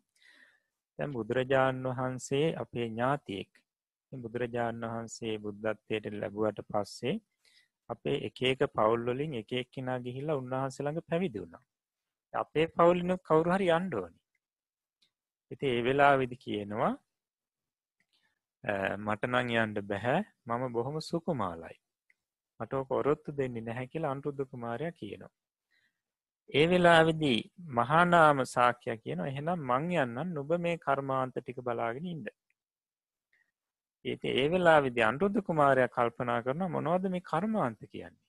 තැන් 0.98 1.10
බුදුරජාණන් 1.12 1.90
වහන්සේ 1.90 2.46
අපේ 2.56 2.86
ඥාතියෙක් 2.86 3.50
බුදුරජාණන් 4.16 4.86
වහන්සේ 4.86 5.34
බුද්ධත්වයට 5.38 6.06
ලැබුවට 6.14 6.58
පස්සේ 6.70 7.14
අපේ 7.90 8.18
එක 8.28 8.38
එක 8.42 8.60
පවුල්වලින් 8.72 9.32
එක 9.34 9.52
එක්කෙනා 9.54 9.98
ගිහිල්ලා 9.98 10.40
උන්වහන්සළඟ 10.42 11.00
පැවිදි 11.08 11.42
වුණා. 11.42 11.64
අපේ 12.34 12.66
පවුලිනු 12.68 13.16
කවුරු 13.20 13.50
හරි 13.50 13.68
අන්ඩෝනි 13.70 14.18
ඉති 15.50 15.66
ඒ 15.68 15.82
වෙලා 15.82 16.14
විදි 16.16 16.36
කියනවා 16.36 16.92
මටනං 18.98 19.50
යන්ඩ 19.54 19.78
බැහැ. 19.84 20.20
මම 20.46 20.62
බොහොම 20.72 20.96
සුකුමාලයි. 21.02 21.78
මට 22.60 22.72
කොරොත්තු 22.88 23.30
දෙන්නේ 23.32 23.62
නැහැ 23.62 23.86
කියලා 23.86 24.12
අන්ටුද්ධ 24.12 24.44
කුමාරය 24.50 24.92
කියනවා. 24.92 25.34
ඒ 26.50 26.66
වෙලාවිදී 26.70 27.40
මහානාම 27.76 28.38
සාක්‍යය 28.46 28.96
කියන 28.96 29.20
එහෙනම් 29.22 29.60
මං 29.70 29.84
යන්නන් 29.96 30.34
නුබ 30.34 30.50
මේ 30.58 30.76
කර්මාන්ත 30.78 31.36
ටික 31.36 31.58
බලාගෙන 31.60 32.06
ඉන්න. 32.06 32.26
ඒති 34.04 34.28
ඒ 34.34 34.46
වෙලා 34.50 34.78
විදි 34.80 35.02
අන්ටුද්ධ 35.02 35.40
කුමාරයක් 35.42 35.92
කල්පනා 35.92 36.40
කරන 36.42 36.64
මොනවද 36.70 37.10
මේ 37.10 37.22
කර්මාන්ත 37.22 37.80
කියන්නේ. 37.86 38.24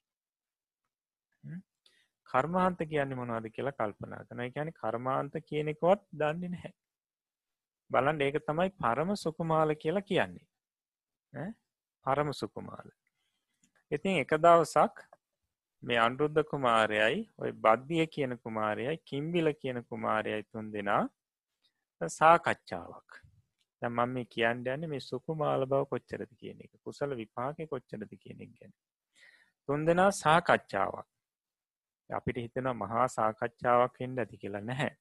කර්මාන්ත 2.29 2.79
කියන්නේ 2.85 3.19
මොනවද 3.21 3.47
කියලා 3.49 3.73
කල්පනා 3.73 4.25
කන 4.25 4.43
ගැන 4.49 4.71
කර්මාන්ත 4.73 5.33
කියනෙකොත් 5.43 6.05
දන්නේ 6.13 6.49
නැහැ. 6.49 6.73
බලන් 7.91 8.21
ඒක 8.21 8.37
තමයි 8.43 8.69
පරම 8.77 9.11
සුකුමාල 9.15 9.75
කියලා 9.75 10.01
කියන්නේ. 10.03 11.49
පරම 12.05 12.31
සුකුමාල. 12.33 12.87
ඉතින් 13.91 14.23
එක 14.23 14.33
දවසක් 14.37 15.05
මේ 15.83 15.99
අන්රුද්ධ 15.99 16.41
කුමාරයයි 16.45 17.19
ඔය 17.37 17.51
බද්ධිය 17.59 18.07
කියන 18.07 18.37
කුමාරයයි 18.39 18.97
කිම්බිල 19.05 19.53
කියන 19.55 19.83
කුමාරයයි 19.83 20.43
තුන් 20.45 20.71
දෙනා 20.73 21.03
සාකච්ඡාවක් 22.01 23.24
මම 23.89 24.13
මේ 24.15 24.25
කියන්න 24.25 24.67
යන්න 24.73 24.89
මේ 24.89 25.05
සුකුමාල 25.09 25.65
බව 25.65 25.81
කොච්චරද 25.91 26.31
කියන 26.41 26.61
එක. 26.65 26.71
කුසල 26.83 27.15
විපාක 27.21 27.57
කොච්චරද 27.73 28.11
කියනෙක් 28.23 28.51
ගැන. 28.57 28.73
තුන් 29.69 29.85
දෙනා 29.85 30.11
සාකච්ඡාවක්. 30.13 31.07
අපිට 32.09 32.37
හිතෙන 32.37 32.69
මහා 32.75 33.07
සාකච්ඡාවක් 33.07 34.01
එෙන්ඩ 34.01 34.19
ඇති 34.19 34.41
කියලා 34.43 34.61
නැහැ. 34.61 34.93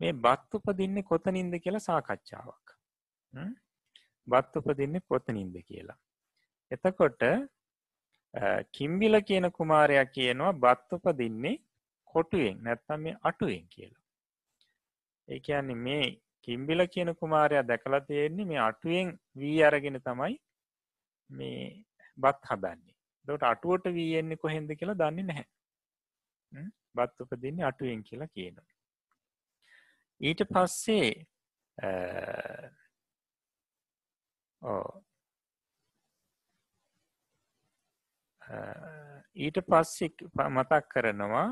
මේ 0.00 0.12
බත් 0.24 0.60
උපදින්නේ 0.60 1.08
කොතනින්ද 1.10 1.54
කියලා 1.64 1.86
සාකච්ඡාවක්. 1.90 2.66
බත් 4.26 4.56
උපදින්නේ 4.56 5.06
කොතනින්ද 5.08 5.56
කියලා. 5.68 5.98
එතකොට 6.70 7.22
කිම්බිල 8.72 9.20
කියන 9.22 9.50
කුමාරයක් 9.50 10.12
කියනවා 10.12 10.52
බත් 10.64 10.98
උපදින්නේ 10.98 11.56
කොටුවෙන් 12.10 12.62
නැත්තම් 12.62 13.00
මේ 13.00 13.16
අටුවෙන් 13.22 13.66
කියලා. 13.68 14.04
ඒ 15.28 15.40
කියන්නේ 15.40 15.82
මේ 15.86 16.06
කිම්බිල 16.48 16.86
කියන 16.94 17.10
කුමාරයා 17.20 17.68
දැකලා 17.70 18.00
තියෙන්නේ 18.08 18.48
මේ 18.50 18.60
අටුවෙන් 18.68 19.08
වී 19.40 19.58
අරගෙන 19.68 19.98
තමයි 20.08 20.34
මේ 21.30 21.60
බත් 22.18 22.50
හදන්නේ. 22.50 22.94
එතකොට 23.24 23.46
අටුවට 23.52 23.86
වී 23.96 24.16
එන්නේ 24.20 24.42
කොහෙන්ද 24.44 24.70
කියලා 24.78 24.98
දන්නේ 25.02 25.28
නැහැ. 25.30 25.46
බත් 26.96 27.20
උපදින්නේ 27.20 27.68
අටුවෙන් 27.70 28.02
කියලා 28.08 28.34
කියනවා. 28.34 28.68
ඊට 30.20 30.40
පස්සේ 30.52 31.10
ඊට 39.36 39.58
පස්සෙ 39.70 40.06
මතක් 40.48 40.82
කරනවා 40.92 41.48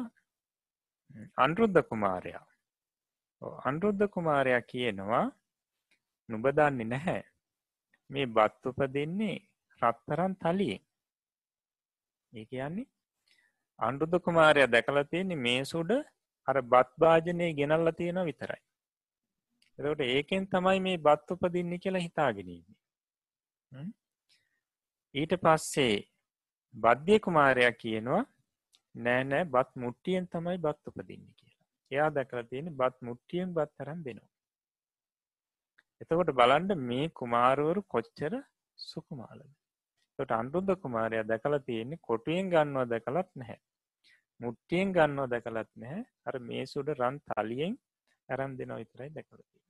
අන්රුද්ධ 1.36 1.82
කුමාරයා 1.90 2.46
අන්රුද්ධ 3.64 4.04
අකුමාරයා 4.06 4.62
කියනවා 4.62 5.26
නුබදන්නේ 6.28 6.86
නැහැ. 6.86 7.22
මේ 8.10 8.26
බත් 8.28 8.62
උපදින්නේ 8.66 9.36
රත්තරන් 9.82 10.34
තලියෙන්. 10.36 10.82
ඒ 12.32 12.44
කියන්නේ 12.44 12.90
අන්රුද්ධ 13.78 14.18
කුමාරයා 14.20 14.72
දැකලා 14.72 15.04
තියෙන්නේ 15.04 15.42
මේ 15.46 15.60
සුඩ 15.64 15.90
අර 16.48 16.58
බත් 16.64 16.90
භාජනය 16.98 17.48
ගෙනල්ල 17.54 17.92
තියෙන 17.92 18.24
විතරයි. 18.24 18.62
එතකොට 19.78 20.00
ඒකෙන් 20.06 20.44
තමයි 20.46 20.80
මේ 20.80 20.98
බත් 20.98 21.30
උපදින්නේ 21.30 21.78
කියලා 21.78 22.02
හිතාගෙනන්නේ 22.02 22.62
ඊට 25.14 25.32
පස්සේ 25.36 25.96
බද්ධය 26.74 27.16
කුමාරයක් 27.18 27.76
කියනවා 27.78 28.22
නෑ 28.94 29.22
නෑ 29.24 29.44
බත් 29.46 29.70
මුට්ටියෙන් 29.76 30.26
තමයි 30.26 30.58
බත් 30.58 30.90
උපදින්න 30.90 31.26
කියලා 31.30 31.43
එයා 31.94 32.10
දැකලා 32.10 32.44
තියෙන 32.44 32.70
බත් 32.72 32.96
මුට්ටියෙන් 33.00 33.50
බත් 33.52 33.70
තරම් 33.78 34.00
දෙනවා. 34.02 34.30
එතකොට 36.00 36.32
බලන්ඩ 36.32 36.72
මේ 36.82 37.06
කුමාරුවරු 37.12 37.82
කොච්චර 37.86 38.32
සුකුමාලද? 38.78 39.50
තොට 40.18 40.32
අන්රුද්ධ 40.32 40.74
කුමාරය 40.76 41.22
දැකලා 41.24 41.60
තියෙන්නේ 41.60 42.02
කොටුවෙන් 42.02 42.50
ගන්නවා 42.50 42.86
දැකලත් 42.86 43.30
නැහැ. 43.34 43.58
මුට්ටියෙන් 44.40 44.88
ගන්නවා 44.92 45.28
දැකලත් 45.28 45.70
නැහැ. 45.76 46.02
අර 46.26 46.34
මේ 46.40 46.64
සුඩ 46.66 46.90
රන් 46.94 47.16
තලියෙන් 47.28 47.74
ඇරම් 48.28 48.52
දෙනවා 48.58 48.80
විතරයි 48.82 49.10
දැකලති 49.10 49.60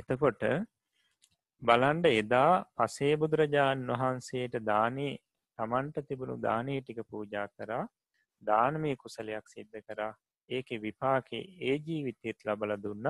එතකොට 0.00 0.42
බලන්ඩ 1.62 2.06
එදා 2.12 2.52
පසේ 2.76 3.14
බුදුරජාණන් 3.16 3.92
වහන්සේට 3.92 4.54
දානේ 4.64 5.12
තමන්ට 5.58 6.06
තිබුණු 6.08 6.36
දානී 6.40 6.78
ටික 6.80 7.00
පූජා 7.10 7.46
කරා 7.50 7.84
දානමය 8.42 8.92
කුසලයක් 8.96 9.46
සිද්ධ 9.46 9.78
කරා. 9.86 10.12
ඒක 10.52 10.68
විපාකේ 10.82 11.44
ඒ 11.60 11.76
ජීවිතයත් 11.86 12.38
ලබල 12.46 12.74
දුන්න. 12.84 13.08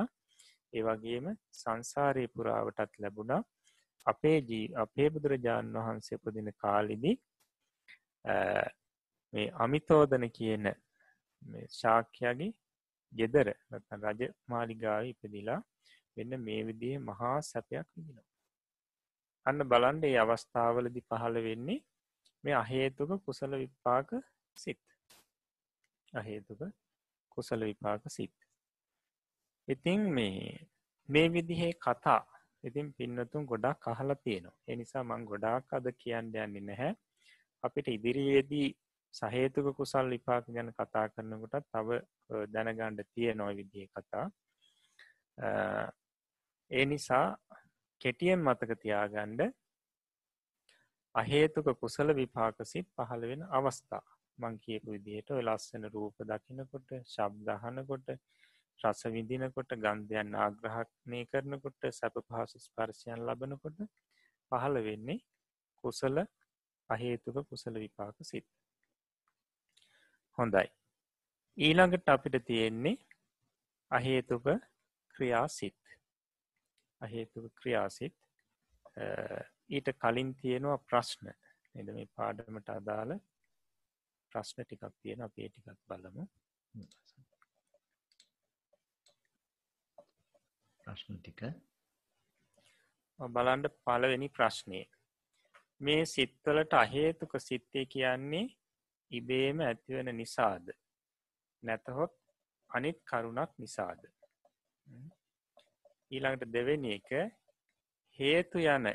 ඒවගේම 0.72 1.26
සංසාරය 1.52 2.24
පුරාවටත් 2.28 2.94
ලැබුණා. 2.98 3.42
අපේ 4.06 4.38
ජී 4.42 4.64
අපේ 4.76 5.08
බුදුරජාණන් 5.10 5.78
වහන්සේ 5.78 6.18
පුදින 6.18 6.48
කාලිදි 6.56 7.12
මේ 9.32 9.46
අමිතෝදන 9.64 10.26
කියන 10.38 10.66
ශාක්‍යයාගේ 11.72 12.50
ගෙදර 13.12 13.48
රජ 14.04 14.20
මාලිගාව 14.48 15.08
ඉපදිලා 15.12 15.60
වෙන්න 16.16 16.34
මේ 16.40 16.60
විදිහ 16.68 16.94
මහා 17.00 17.36
සැපයක් 17.42 17.88
විදිනවා. 17.88 18.28
අන්න 19.46 19.68
බලන්ඩ 19.70 20.04
ඒ 20.04 20.18
අවස්ථාවලදි 20.24 21.06
පහළ 21.08 21.38
වෙන්නේ 21.48 21.80
මේ 22.44 22.54
අහේතුක 22.54 23.10
කුසල 23.26 23.52
විපාක 23.62 24.10
සිත්. 24.56 24.82
අහේතුක 26.12 26.60
කුසල 27.34 27.60
විපාක 27.62 28.02
සිත්. 28.08 28.34
ඉතිං 29.68 30.00
මේ 30.16 30.68
මේ 31.08 31.26
විදිහේ 31.32 31.72
කතා 31.80 32.22
ඉතින් 32.64 32.92
පින්නතුන් 32.94 33.46
ගොඩක් 33.46 33.88
අහලා 33.88 34.16
තියෙනවා. 34.16 34.58
එනිසා 34.68 35.02
මං 35.04 35.24
ගොඩාක් 35.24 35.72
අද 35.72 35.86
කියන්න 35.94 36.30
යන්නේ 36.36 36.66
නැහැ. 36.68 36.92
අපිට 37.64 37.88
ඉදිරියේදී 37.88 38.68
සහේතුක 39.14 39.66
කුසල් 39.76 40.06
විපාක 40.10 40.46
ගැන 40.48 40.70
කතා 40.72 41.06
කරනකොට 41.08 41.66
තව 41.70 41.98
දැනගණ්ඩ 42.54 43.02
තිය 43.14 43.34
නොයි 43.34 43.56
විදිහ 43.58 43.88
කතා. 43.90 44.26
ඒ 46.70 46.84
නිසා 46.84 47.26
කෙටියෙන් 48.00 48.40
මතක 48.40 48.78
තියාගණ්ඩ 48.82 49.42
අහේතුක 51.14 51.66
කුසල 51.80 52.14
විපාකසිත් 52.14 52.88
පහළ 52.96 53.28
වෙන 53.30 53.42
අවස්ථා. 53.50 54.04
මං 54.38 54.54
කියපු 54.58 54.94
විදිහට 54.94 55.30
ඔය 55.30 55.42
ලස්සන 55.42 55.84
රූප 55.88 56.16
දකිනකොට 56.24 56.94
ශබ්දහනකොට 57.06 58.08
රස 58.80 59.02
විඳිනකොට 59.06 59.72
ගන්ධයන් 59.78 60.34
ආග්‍රහණය 60.36 61.20
කරනකොට 61.26 61.88
සැප 61.92 62.16
පහසු 62.24 62.58
ස්පර්ශයන් 62.60 63.26
ලබනකොට 63.26 63.78
පහළ 64.52 64.76
වෙන්නේ 64.80 65.20
කුසල 65.84 66.16
අහේතුක 66.90 67.36
කුසල 67.48 67.74
විපාක 67.76 68.16
සිත්. 68.22 68.46
හොඳයි. 70.38 70.66
ඊළඟට 71.58 72.08
අපිට 72.08 72.36
තියෙන්නේ 72.44 72.96
අහේතුක 73.90 74.46
ක්‍රියාසිත් 75.14 75.78
අහේතුක 77.00 77.46
ක්‍රියාසිත් 77.54 78.14
ඊට 79.70 79.88
කලින් 79.96 80.30
තියෙනවා 80.34 80.78
ප්‍රශ්න. 80.80 81.26
එද 81.74 81.88
මේ 81.90 82.08
පාඩමට 82.16 82.68
අදාළ 82.70 83.12
ප්‍රශ්න 84.32 84.64
ටිකක් 84.64 84.84
තියෙන 84.96 85.22
අපේ 85.22 85.48
ටිකක් 85.48 85.78
බලමු. 85.88 86.24
ප්‍රශ්න 90.80 91.18
ටික. 91.18 91.42
බලන්ඩ 93.18 93.68
පලවෙනි 93.80 94.28
ප්‍රශ්නය 94.30 94.80
මේ 95.80 96.06
සිත්වලට 96.06 96.74
අහේතුක 96.74 97.32
සිත්තේ 97.40 97.84
කියන්නේ 97.86 98.46
ඉබේම 99.10 99.60
ඇතිවෙන 99.60 100.10
නිසාද? 100.16 100.66
නැතහොත් 101.62 102.14
අනිත් 102.70 102.98
කරුණක් 103.04 103.52
නිසාද? 103.58 104.02
ඊළඟට 106.10 106.52
දෙවෙනි 106.52 106.94
එක 106.94 107.10
හේතු 108.18 108.62
යන 108.66 108.88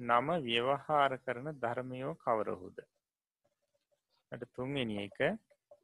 නම 0.00 0.28
ව්‍යවහාර 0.42 1.12
කරන 1.20 1.52
ධර්මයෝ 1.56 2.14
කවරහුද 2.16 2.86
ට 4.32 4.48
තුන්වෙනි 4.54 4.96
එක 5.04 5.18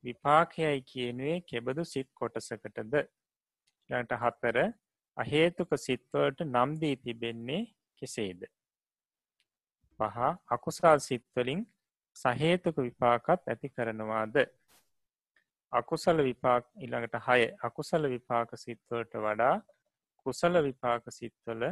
විපාකයයි 0.05 0.81
කියනුවේ 0.83 1.37
කෙබඳු 1.43 1.85
සිත් 1.85 2.09
කොටසකටද? 2.15 2.95
ට 3.91 4.21
හත්තර 4.23 4.59
අහේතුක 5.17 5.71
සිත්වලට 5.79 6.45
නම්දී 6.47 6.97
තිබෙන්නේ 6.97 7.63
කෙසේද? 8.03 8.43
පහ 10.01 10.19
අකුසල් 10.49 10.99
සිත්වලින් 11.01 11.63
සහේතුක 12.17 12.77
විපාකත් 12.79 13.49
ඇති 13.49 13.69
කරනවාද? 13.71 14.37
අකුසල 15.73 16.19
විපාක් 16.23 16.65
ඉළඟට 16.79 17.17
හය 17.27 17.41
අකුසල 17.63 18.09
විපාක 18.09 18.51
සිත්වලට 18.57 19.15
වඩා 19.25 19.55
කුසල 20.27 20.63
විපාක 20.63 21.05
සිත්වල 21.11 21.63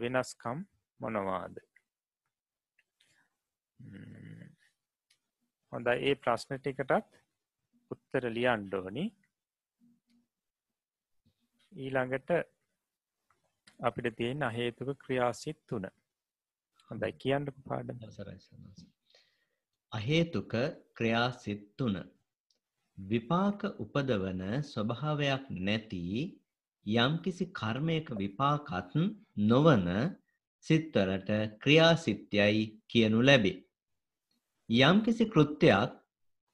වෙනස්කම් 0.00 0.58
මොනවාද? 1.00 1.56
හොඳ 5.74 5.88
ඒ 5.92 6.14
ප්‍රශ්න 6.16 6.56
ටිකටත් 6.56 7.20
උත්තර 7.90 8.24
ලියන්්ඩෝනි 8.30 9.04
ඊළඟට 11.72 12.30
අපිට 13.80 14.16
තියෙන 14.16 14.42
අහේතුක 14.42 14.90
ක්‍රියාසිත් 14.98 15.58
තුන. 15.66 15.86
හොඳයි. 16.90 17.12
කියන්න 17.14 17.46
පාඩ 17.64 17.88
අහේතුක 19.92 20.54
ක්‍රියාසිත් 20.94 21.64
තුන. 21.76 21.96
විපාක 22.98 23.60
උපදවන 23.84 24.42
ස්වභාවයක් 24.62 25.44
නැති 25.60 26.02
යම්කිසි 26.86 27.44
කර්මයක 27.52 28.08
විපාකත් 28.14 28.94
නොවන 29.50 29.86
සිත්වලට 30.64 31.30
ක්‍රියාසිත්‍යයි 31.62 32.62
කියනු 32.88 33.20
ලැබේ. 33.22 33.58
යම්කිසි 34.68 35.24
කෘත්‍යයක් 35.26 35.90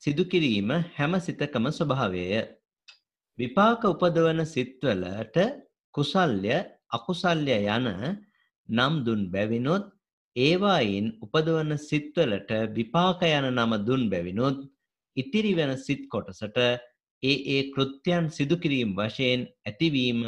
සිදුකිරීම 0.03 0.71
හැම 0.97 1.13
සිතකම 1.21 1.67
ස්වභාවය. 1.71 2.49
විපාක 3.39 3.83
උපදවන 3.85 4.45
සිත්වලට 4.47 5.37
කුසල්ය 5.95 6.57
අකුසල්ය 6.91 7.57
යන 7.69 7.87
නම් 8.69 8.95
දුන් 9.05 9.31
බැවිනොත් 9.31 9.87
ඒවායින් 10.37 11.07
උපදවන 11.23 11.77
සිත්වලට 11.79 12.51
විපාක 12.75 13.23
යන 13.23 13.47
නම 13.53 13.73
දුන් 13.87 14.11
බැවිනොත් 14.11 14.59
ඉතිරි 15.17 15.55
වෙන 15.55 15.77
සිත් 15.79 16.09
කොටසට 16.09 16.59
ඒ 17.23 17.37
ඒ 17.47 17.63
කෘත්‍යයන් 17.71 18.31
සිදුකිරීම් 18.31 18.91
වශයෙන් 18.95 19.47
ඇතිවීම 19.67 20.21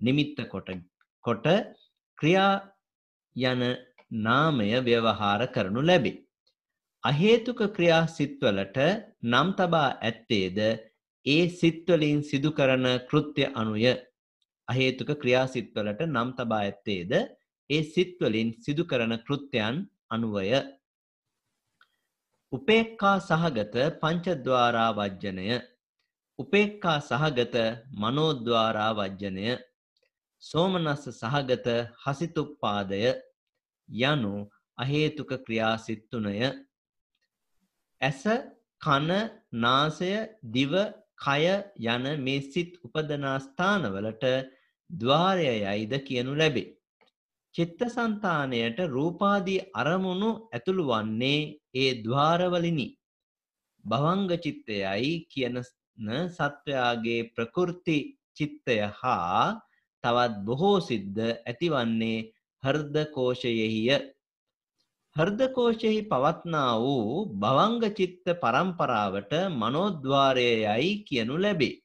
නිමිත්ත 0.00 0.38
කොට 1.24 1.48
ක්‍රියා 2.18 2.54
යන 3.36 3.62
නාමය 4.22 4.70
ව්‍යවහාර 4.82 5.42
කරනු 5.46 5.80
ලැබේ. 5.82 6.23
අහේතුක 7.04 7.60
ක්‍රියා 7.76 8.04
සිත්වලට 8.08 8.78
නම් 9.22 9.48
තබා 9.58 9.88
ඇත්තේද? 10.00 10.58
ඒ 11.26 11.44
සිත්වලින් 11.50 12.20
සිදු 12.22 12.50
කරන 12.52 12.86
කෘත්‍ය 13.08 13.44
අනුය. 13.54 13.86
අහේතුක 14.68 15.10
ක්‍රියාසිත්වලට 15.22 16.00
නම් 16.06 16.30
තබා 16.38 16.62
ඇත්තේද? 16.62 17.12
ඒ 17.70 17.82
සිත්වලින් 17.84 18.48
සිදු 18.64 18.84
කරන 18.84 19.12
කෘත්‍යයන් 19.26 19.76
අනුවය. 20.10 20.48
උපේක්කා 22.52 23.16
සහගත 23.20 23.76
පංචද්වාරා 24.00 24.90
වජ්ජනය 24.98 25.46
උපේක්කා 26.38 26.98
සහගත 27.00 27.56
මනෝද්වාරා 28.00 28.92
වජ්ජනය 28.98 29.46
සෝමනස්ස 30.42 31.04
සහගත 31.12 31.66
හසිතුප්පාදය 32.02 33.00
යනු 33.88 34.34
අහේතුක 34.78 35.30
ක්‍රියාසිත්තුනය 35.46 36.36
ඇස 38.00 38.22
කන 38.80 39.10
නාසය 39.56 40.12
දිව 40.54 40.72
කය 41.16 41.44
යන 41.86 42.06
මේ 42.24 42.40
සිත් 42.42 42.72
උපදනා 42.86 43.36
ස්ථානවලට 43.38 44.24
ద్వාරය 44.90 45.46
යයිද 45.50 45.92
කියනු 46.06 46.32
ලැබේ. 46.36 46.72
චිත්තසංතානයට 47.54 48.78
රූපාදී 48.88 49.66
අරමුණු 49.74 50.30
ඇතුළු 50.48 50.84
වන්නේ 50.90 51.40
ඒ 51.74 51.90
ద్వාරවලිනි. 52.04 52.88
භවංග 53.84 54.30
චිත්තයයි 54.44 55.12
කියන 55.32 55.56
සත්වයාගේ 56.28 57.20
ප්‍රකෘති 57.34 57.98
චිත්තය 58.36 58.76
හා 59.00 59.44
තවත් 60.04 60.34
බොහෝ 60.46 60.78
සිද්ධ 60.80 61.22
ඇතිවන්නේ 61.46 62.18
හර්ද 62.62 62.94
කෝෂයෙහිය. 63.14 64.00
හර්දකෝෂයෙහි 65.16 66.00
පවත්නා 66.10 66.70
වූ 66.76 67.26
භවංග 67.42 67.82
චිත්ත 67.98 68.26
පරම්පරාවට 68.42 69.32
මනෝද්වාරයයි 69.52 70.90
කියනු 71.06 71.36
ලැබේ. 71.38 71.76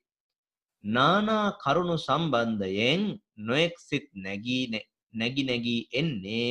නානා 0.84 1.46
කරුණු 1.64 1.98
සම්බන්ධයෙන් 1.98 3.04
නොෙක් 3.40 3.76
සිත් 3.80 4.08
නැගී 4.16 4.64
නැගි 5.14 5.44
නැගී 5.44 5.88
එන්නේ 5.94 6.50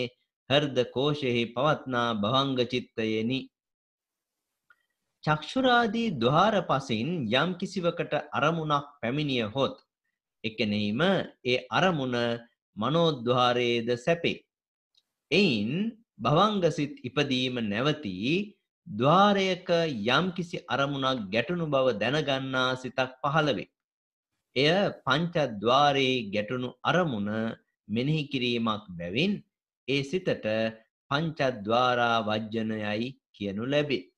හර්ද 0.51 0.77
කෝෂයෙහි 0.95 1.45
පවත්නා 1.55 2.09
භවංග 2.15 2.59
චිත්තයෙනි. 2.73 3.41
චක්ෂුරාදී 5.25 6.09
දහාර 6.17 6.57
පසින් 6.63 7.09
යම් 7.35 7.51
කිසිවකට 7.61 8.13
අරමුණක් 8.33 8.87
පැමිණිය 9.01 9.47
හොත් 9.55 9.77
එකනෙීම 10.45 11.01
ඒ 11.45 11.59
අරමුණ 11.71 12.19
මනෝද්වාරයේද 12.77 13.89
සැපේ. 13.99 14.45
එයින් 15.31 15.73
භවංගසිත් 16.19 16.95
ඉපදීම 17.09 17.57
නැවතී 17.73 18.33
ద్వාරයක 18.87 19.69
යම්කිසි 20.09 20.59
අරමුණක් 20.69 21.21
ගැටුණු 21.33 21.67
බව 21.67 21.87
දැනගන්නා 22.01 22.71
සිතක් 22.83 23.11
පහළවේ. 23.23 23.69
එය 24.57 24.71
පංචද්වාරයේ 25.05 26.27
ගැටුණු 26.35 26.71
අරමුණ 26.83 27.31
මෙනෙහි 27.89 28.23
කිරීමක් 28.33 28.85
බැවින් 28.99 29.33
ඒ 29.89 30.03
සිතට 30.03 30.47
පංචද්වාරා 31.11 32.17
වජ්ජනයයි 32.29 33.09
කියනු 33.35 33.65
ලැබේ. 33.67 34.09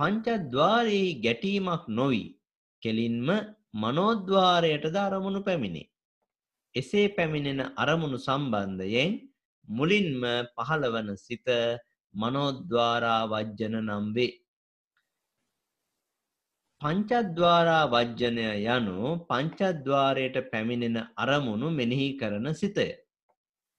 පංචද්වාරයේ 0.00 1.18
ගැටීමක් 1.24 1.84
නොවී 1.90 2.26
කෙලින්ම 2.82 3.28
මනෝද්වාරයට 3.74 4.84
ද 4.94 4.96
අරමුණු 4.98 5.40
පැමිණේ. 5.48 5.90
එසේ 6.74 7.06
පැමිණෙන 7.08 7.60
අරමුණු 7.76 8.18
සම්බන්ධයෙන් 8.18 9.12
මුලින්ම 9.68 10.22
පහළවන 10.56 11.08
සිත 11.16 11.48
මනෝද්වාරා 12.14 13.22
වජ්ජන 13.26 13.74
නම් 13.80 14.06
වේ. 14.14 14.34
පංචද්වාරා 16.80 17.84
වජ්ජනය 17.86 18.42
යනු 18.68 18.96
පංචද්වාරයට 19.28 20.36
පැමිණෙන 20.50 20.96
අරමුණු 21.16 21.68
මෙනෙහි 21.70 22.08
කරන 22.20 22.48
සිතය. 22.54 22.88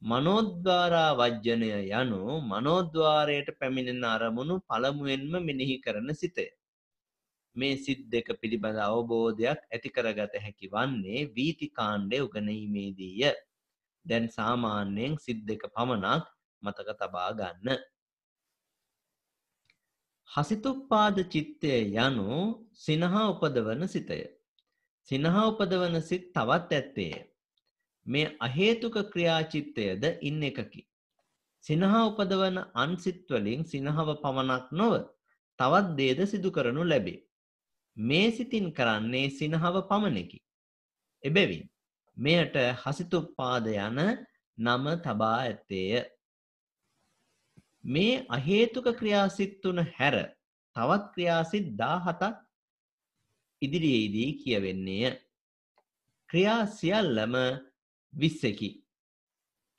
මනෝද්වාරා 0.02 1.12
වජ්ජනය 1.14 1.70
යනු 1.94 2.22
මනෝද්වාරයට 2.52 3.50
පැමිණෙන 3.60 4.04
අරමුණු 4.06 4.56
පළමුුවෙන්ම 4.70 5.34
මෙනෙහි 5.50 5.76
කරන 5.80 6.10
සිතය. 6.14 6.48
මේ 7.56 7.76
සිත් 7.78 8.02
දෙක 8.10 8.28
පිළිබඳ 8.42 8.80
අවබෝධයක් 8.88 9.60
ඇතිකරගත 9.76 10.34
හැකි 10.46 10.68
වන්නේ 10.74 11.22
වීතිකාණ්ඩය 11.36 12.18
උගනීමේදීය. 12.26 13.34
දැන් 14.08 14.26
සාමාන්‍යයෙන් 14.38 15.14
සිත් 15.24 15.40
දෙක 15.48 15.64
පමණක් 15.76 16.26
මතක 16.64 16.90
තබා 17.00 17.30
ගන්න. 17.40 17.78
හසිතුප්පාද 20.30 21.18
චිත්තය 21.34 21.70
යනු 22.06 22.30
සිනහා 22.84 23.26
උපදවන 23.34 23.84
සිතය. 23.88 24.20
සිනහා 25.10 25.46
උපදවන 25.52 25.96
සිත් 26.02 26.24
තවත් 26.36 26.72
ඇත්තේය. 26.74 27.14
මේ 28.06 28.28
අහේතුක 28.40 28.96
ක්‍රියාචිත්තයද 29.12 30.04
ඉන්න 30.22 30.44
එකකි. 30.50 30.82
සිනහා 31.64 32.04
උපදවන 32.10 32.58
අන්සිත්වලින් 32.84 33.62
සිනහව 33.72 34.10
පමණක් 34.24 34.68
නොව 34.72 34.94
තවත් 35.60 35.88
දේද 36.00 36.20
සිදු 36.32 36.50
කරනු 36.52 36.84
ලැබේ. 36.92 37.24
මේ 37.98 38.28
සිතින් 38.32 38.68
කරන්නේ 38.78 39.28
සිනහව 39.30 39.76
පමණකි. 39.90 40.40
එබැවින් 41.24 41.66
මෙයට 42.18 42.56
හසිතුප්පාද 42.82 43.68
යන 43.74 44.00
නම 44.58 44.86
තබා 45.06 45.36
ඇත්තේය. 45.42 46.06
මේ 47.84 48.26
අහේතුක 48.30 48.88
ක්‍රියාසිත්තුන 49.00 49.80
හැර 49.96 50.16
තවත් 50.76 51.06
ක්‍රියාසිත් 51.14 51.68
දා 51.80 51.98
හතක් 52.06 52.36
ඉදිරියේදී 53.62 54.30
කියවෙන්නේය. 54.42 55.14
ක්‍රියා 56.30 56.62
සියල්ලම 56.78 57.36
විස්සකි. 58.14 58.70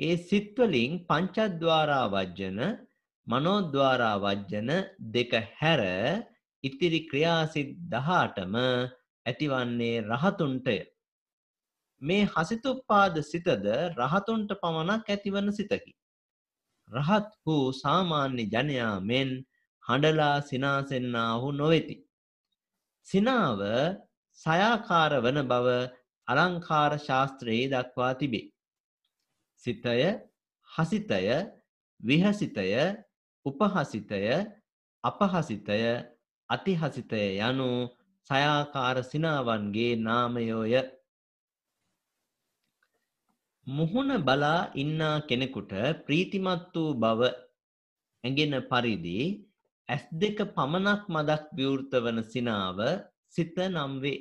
ඒ 0.00 0.16
සිත්වලින් 0.28 0.92
පංචද්වාරා 1.08 2.06
වජ්ජන 2.14 2.60
මනෝද්වාරා 3.26 4.16
වජ්ජන 4.24 4.70
දෙක 5.14 5.32
හැර 5.60 5.82
ඉතිරි 6.64 7.00
ක්‍රියාසිත් 7.10 7.70
දහටම 7.92 8.54
ඇතිවන්නේ 9.26 9.96
රහතුන්ටය. 10.02 10.78
මේ 12.02 12.24
හසිතුප්පාද 12.26 13.14
සිතද 13.22 13.48
රහතුන්ට 13.98 14.50
පමණක් 14.60 15.08
ඇතිවන 15.08 15.48
සිතකි. 15.52 15.92
රහත් 16.90 17.30
වූ 17.44 17.64
සාමාන්‍ය 17.74 18.44
ජනයා 18.46 18.94
මෙන් 19.00 19.30
හඬලා 19.84 20.36
සිනාසෙන්නාහු 20.40 21.48
නොවෙති. 21.52 21.96
සිනාව 23.06 23.60
සයාකාර 24.38 25.12
වන 25.24 25.40
බව 25.50 25.68
අලංකාර 26.28 26.92
ශාස්ත්‍රයේ 26.98 27.70
දක්වා 27.72 28.12
තිබේ. 28.14 28.46
සිතය 29.62 29.98
හසිතය 30.68 31.22
විහසිතය 32.00 32.68
උපහසිතය 33.46 34.22
අපහසිතය 35.04 35.80
අතිහසිතය 36.50 37.22
යනු 37.40 37.70
සයාකාර 38.30 38.96
සිනාවන්ගේ 39.02 39.92
නාමයෝය 39.98 40.74
මුහුණ 43.76 44.12
බලා 44.26 44.70
ඉන්නා 44.82 45.16
කෙනෙකුට 45.28 45.72
ප්‍රීතිමත් 46.06 46.74
වූ 46.74 46.90
බව 47.02 47.20
ඇඟෙන 48.24 48.54
පරිදි 48.70 49.18
ඇස් 49.88 50.04
දෙක 50.20 50.38
පමණක් 50.54 51.02
මදක් 51.14 51.44
විවෘත 51.56 51.92
වන 52.04 52.18
සිනාව 52.32 52.78
සිත 53.34 53.56
නම් 53.66 53.92
වේ. 54.02 54.20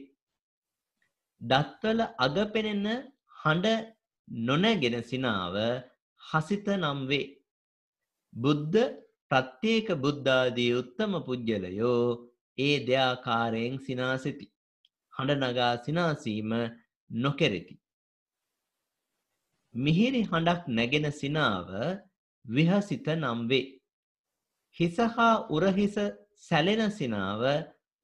දත්වල 1.42 2.00
අග 2.26 2.36
පෙනෙන 2.54 2.86
හඬ 3.42 3.88
නොනැගෙන 4.28 4.98
සිනාව 5.10 5.56
හසිත 6.22 6.68
නම් 6.82 7.00
වේ. 7.10 7.28
බුද්ධ 8.34 8.78
ප්‍රත්‍යේක 9.32 9.88
බුද්ධාදී 10.04 10.72
උත්තම 10.82 11.12
පුද්ගලයෝ 11.28 12.04
ඒ 12.58 12.76
දෙයාකාරයෙන් 12.88 13.76
සිනාසිති. 13.86 14.46
හඬ 15.14 15.44
නගා 15.44 15.74
සිනාසීම 15.86 16.52
නොකෙරෙති. 17.10 17.76
මිහිරි 19.78 20.22
හඬක් 20.24 20.62
නැගෙන 20.70 21.08
සිනාව 21.12 21.68
විහසිත 22.46 23.08
නම් 23.14 23.40
වේ. 23.50 23.68
හිස 24.78 24.98
හා 25.16 25.34
උරහිස 25.50 25.98
සැලෙන 26.40 26.92
සිනාව 26.92 27.42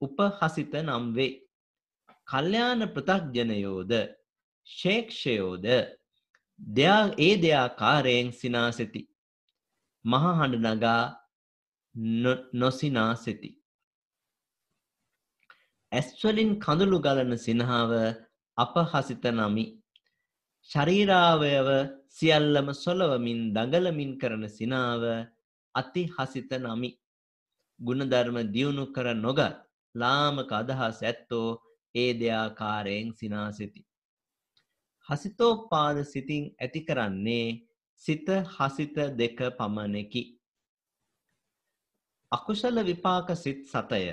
උපහසිත 0.02 0.74
නම් 0.82 1.06
වේ. 1.16 1.34
කල්්‍යාන 2.28 2.82
පෘතක්ජනයෝද 2.94 3.92
ශේක්ෂයෝද 4.68 5.66
දෙයා 6.60 7.04
ඒ 7.18 7.34
දෙයාකාරයෙන් 7.42 8.30
සිනාසෙති. 8.34 9.02
මහහඬ 10.06 10.66
නගා 10.68 11.04
නොසිනාසෙති. 12.54 13.50
ඇස්වලින් 15.92 16.52
කඳුළු 16.60 16.98
ගලන 17.00 17.38
සිනහාව 17.38 17.92
අපහසිත 18.58 19.24
නමි. 19.32 19.66
ශරීරාවයව 20.70 21.70
සියල්ලම 22.10 22.68
සොලවමින් 22.76 23.40
දඟලමින් 23.56 24.12
කරන 24.20 24.44
සිනාව 24.50 25.04
අති 25.76 26.04
හසිත 26.08 26.52
නමි. 26.58 26.90
ගුණධර්ම 27.80 28.38
දියුණු 28.54 28.86
කර 28.96 29.08
නොගත් 29.16 29.58
ලාමක 29.96 30.52
අදහස් 30.52 31.00
ඇත්තෝ 31.02 31.48
ඒ 31.96 32.12
දෙයාකාරයෙන් 32.20 33.10
සිනාසිති. 33.14 33.82
හසිතෝපාද 35.08 35.98
සිතින් 36.06 36.44
ඇති 36.58 36.82
කරන්නේ 36.82 37.48
සිත 38.02 38.28
හසිත 38.56 38.96
දෙක 39.18 39.38
පමණකි. 39.58 40.24
අකුශල 42.32 42.78
විපාක 42.84 43.28
සිත් 43.36 43.60
සතය 43.68 44.06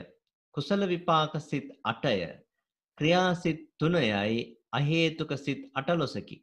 කුසල 0.54 0.82
විපාක 0.84 1.32
සිත් 1.40 1.66
අටය 1.84 2.16
ක්‍රියාසිත් 2.98 3.60
තුනයයි 3.78 4.40
අහේතුක 4.72 5.32
සිත් 5.38 5.60
අටලොසකි. 5.74 6.36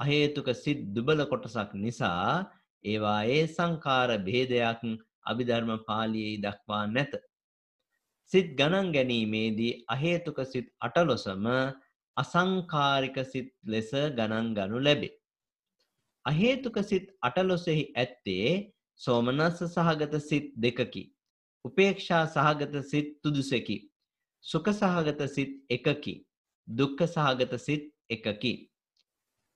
අහේතුක 0.00 0.48
සිත් 0.54 0.80
දුබල 0.94 1.20
කොටසක් 1.24 1.70
නිසා 1.74 2.50
ඒවා 2.84 3.20
ඒ 3.26 3.44
සංකාර 3.48 4.10
භේදයක් 4.26 4.82
අභිධර්ම 5.26 5.70
පාලියේ 5.88 6.36
දක්වා 6.38 6.84
නැත. 6.88 7.12
සිත් 8.30 8.48
ගණන් 8.58 8.92
ගැනීමේදී 8.94 9.72
අහේතුක 9.88 10.38
සිත් 10.52 10.66
අටලොසම 10.80 11.46
අසංකාරික 12.16 13.18
සිත් 13.32 13.48
ලෙස 13.64 13.90
ගණන් 14.18 14.48
ගනු 14.56 14.78
ලැබේ. 14.80 15.14
අහේතුක 16.24 16.76
සිත් 16.82 17.06
අටලොසෙහි 17.22 17.84
ඇත්තේ 17.94 18.48
සෝමනස්ස 19.00 19.60
සහගත 19.66 20.14
සිත් 20.20 20.46
දෙකකි. 20.56 21.04
උපේක්ෂා 21.64 22.24
සහගත 22.26 22.74
සිත් 22.84 23.08
තුදුසකි. 23.22 23.76
සුක 24.44 24.66
සහගත 24.70 25.20
සිත් 25.28 25.52
එකකි. 25.70 26.14
දුක්ක 26.68 26.98
සහගත 27.06 27.52
සිත් 27.58 27.84
එකකි. 28.10 28.54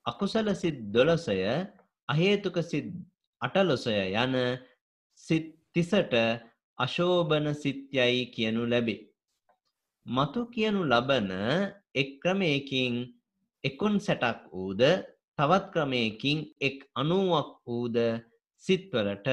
අකුසල 0.06 0.48
සිත් 0.54 0.76
දොළොසය 0.92 1.38
අහේතුක 2.08 2.56
සිත් 2.62 2.86
අටලොසය 3.40 3.94
යන 4.14 4.34
සිත් 5.20 5.46
තිසට 5.74 6.14
අශෝභන 6.78 7.46
සිත්යයි 7.54 8.30
කියනු 8.34 8.62
ලැබේ. 8.66 9.06
මතු 10.06 10.40
කියනු 10.52 10.80
ලබන 10.84 11.30
එක් 11.94 12.10
ක්‍රමයකින් 12.22 12.94
එකුන් 13.64 13.94
සැටක් 14.00 14.48
වූද 14.52 14.82
තවත් 15.38 15.64
ක්‍රමයකින් 15.72 16.38
එක් 16.60 16.78
අනුවක් 16.94 17.50
වූද 17.66 17.96
සිත්වලට 18.64 19.28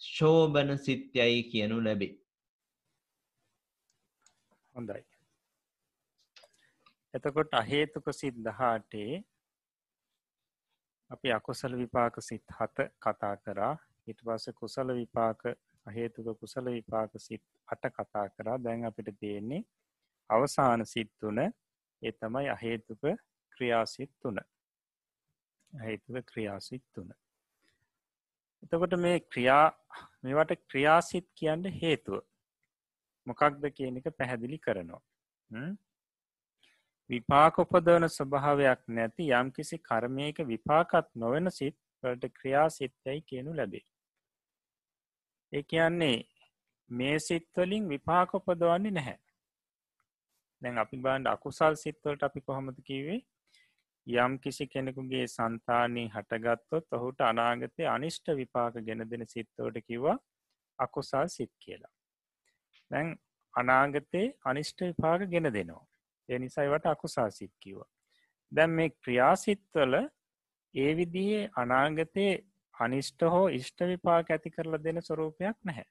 ශෝභන 0.00 0.70
සිත්යයි 0.78 1.48
කියනු 1.50 1.78
ලැබේ. 1.80 2.14
හොඳයි. 4.74 5.11
එතකොට 7.14 7.52
අහේතුක 7.54 8.06
සිත් 8.12 8.36
දහටේ 8.38 9.22
අපි 11.10 11.28
අකුසල 11.30 11.72
විපාක 11.76 12.14
සිත් 12.20 12.44
හත 12.50 12.76
කතා 12.98 13.34
කරා. 13.38 13.74
ඉට 14.06 14.20
පස්ස 14.26 14.54
කුසල 14.54 14.88
විපාක 14.92 15.42
අහේතුක 15.86 16.26
කුසල 16.40 16.66
විපාක 16.68 17.12
සිත් 17.18 17.42
අට 17.68 17.84
කතා 17.90 18.26
කරා. 18.30 18.56
දැන් 18.58 18.84
අපිට 18.84 19.10
තියෙන්නේ 19.20 19.62
අවසාන 20.30 20.86
සිත්තුන 20.86 21.38
ඒ 21.42 22.12
තමයි 22.12 22.48
අහේතුක 22.48 23.02
ක්‍රියාසිත් 23.52 24.12
තුන. 24.20 24.38
අහේතුක 25.72 26.16
ක්‍රියාසිත් 26.26 26.84
තුන. 26.94 27.12
එතකොට 28.62 28.94
මේ 28.98 29.20
ක්‍රියා 29.22 29.66
මේවට 30.22 30.60
ක්‍රියාසිත් 30.70 31.26
කියන්න 31.34 31.64
හේතුව. 31.76 32.20
මොකක්ද 33.26 33.64
කියන 33.76 33.96
එක 33.96 34.06
පැහැදිලි 34.18 34.58
කරනවා. 34.58 35.02
විපාක 37.10 37.58
උපදවන 37.58 38.08
ස්වභාවයක් 38.08 38.82
නැති 38.88 39.24
යම් 39.30 39.48
කිසි 39.50 39.78
කර්මයක 39.80 40.38
විපාකත් 40.46 41.08
නොවෙන 41.14 41.50
සිත් 41.50 41.76
වලට 42.02 42.32
ක්‍රියා 42.32 42.68
සිත්තැයි 42.70 43.22
කියනු 43.22 43.56
ලැබේ. 43.56 43.84
ඒ 45.52 45.62
කියන්නේ 45.64 46.16
මේ 46.90 47.18
සිත්වලින් 47.18 47.88
විපාක 47.88 48.34
උපදවන්නේ 48.34 48.90
නැහැ. 48.90 49.18
දැන් 50.62 50.78
අපි 50.78 50.96
බාන්ඩ 50.98 51.26
අකුසල් 51.26 51.74
සිත්වලට 51.74 52.22
අපි 52.22 52.40
කොහොමද 52.40 52.78
කිවේ 52.84 53.20
යම් 54.06 54.38
කිසි 54.38 54.66
කෙනෙකුගේ 54.66 55.26
සන්තානී 55.28 56.08
හටගත්තොත් 56.08 56.86
ඔහුට 56.92 57.20
අනාගතය 57.22 57.86
අනිෂ්ට 57.86 58.26
විපාක 58.36 58.74
ගෙන 58.86 59.10
දෙන 59.10 59.26
සිත්තවට 59.26 59.86
කිව්වා 59.86 60.18
අකුසල් 60.78 61.28
සිත් 61.28 61.52
කියලා. 61.58 61.92
දැන් 62.90 63.16
අනාගතයේ 63.54 64.26
අනිෂ්ට 64.44 64.80
විපාක 64.82 65.30
ගෙන 65.30 65.52
දෙනවා. 65.52 65.86
එනිසයිවට 66.28 66.86
අකුසා 66.86 67.30
සිත් 67.30 67.52
කිව්වා. 67.60 67.90
දැන් 68.52 68.70
මේ 68.70 68.90
ක්‍රියාසිත්වල 68.90 69.94
ඒ 70.74 70.92
විදිහේ 70.96 71.50
අනාගතයේ 71.56 72.32
අනිෂ්ට 72.74 73.22
හෝ 73.32 73.46
ඉෂ්ට 73.48 73.80
විපාක 73.86 74.30
ඇති 74.30 74.50
කරලා 74.50 74.84
දෙන 74.84 75.02
ස්වරූපයක් 75.02 75.56
නැහැ. 75.64 75.88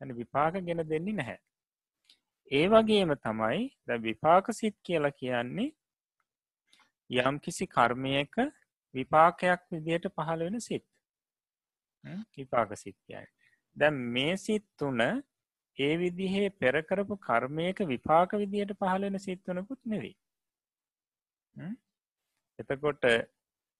ඇන 0.00 0.16
විපාක 0.16 0.54
ගෙන 0.66 0.88
දෙන්නේ 0.88 1.14
නැහැ. 1.14 1.38
ඒ 2.50 2.66
වගේම 2.68 3.12
තමයි 3.18 3.60
ද 3.86 4.02
විපාක 4.02 4.46
සිත් 4.52 4.76
කියලා 4.82 5.18
කියන්නේ 5.20 5.70
යම් 7.10 7.36
කිසි 7.40 7.66
කර්මයක 7.66 8.34
විපාකයක් 8.94 9.62
විදියට 9.70 10.08
පහළ 10.16 10.44
වෙන 10.46 10.60
සිත් 10.60 10.86
විපාක 12.36 12.76
සිත්යයි. 12.76 13.26
දැම් 13.76 13.94
මේ 14.14 14.36
සිත් 14.36 14.66
තුන 14.78 15.00
ඒ 15.78 15.98
විදිහේ 15.98 16.48
පෙරකරපු 16.52 17.16
කර්මයක 17.18 17.78
විපාක 17.88 18.32
විදියට 18.34 18.72
පහළෙන 18.78 19.18
සිත්වනකුත් 19.18 19.80
නෙවෙයි. 19.84 20.16
එතකොට 22.58 23.04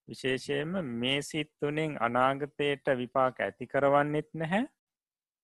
විශේෂයෙන්ම 0.07 0.73
මේ 1.01 1.21
සිත්තුනෙන් 1.23 1.97
අනාගතයට 1.99 2.87
විපාක 2.97 3.39
ඇති 3.39 3.67
කරවන්නෙත් 3.67 4.29
නැහැ 4.33 4.65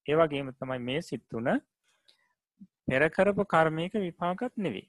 ඒවගේම 0.05 0.49
තමයි 0.53 0.79
මේ 0.79 1.01
සිත්තුන 1.01 1.47
පෙරකරපු 2.85 3.45
කර්මයක 3.45 3.93
විපාකත් 3.99 4.57
නෙවේ. 4.57 4.87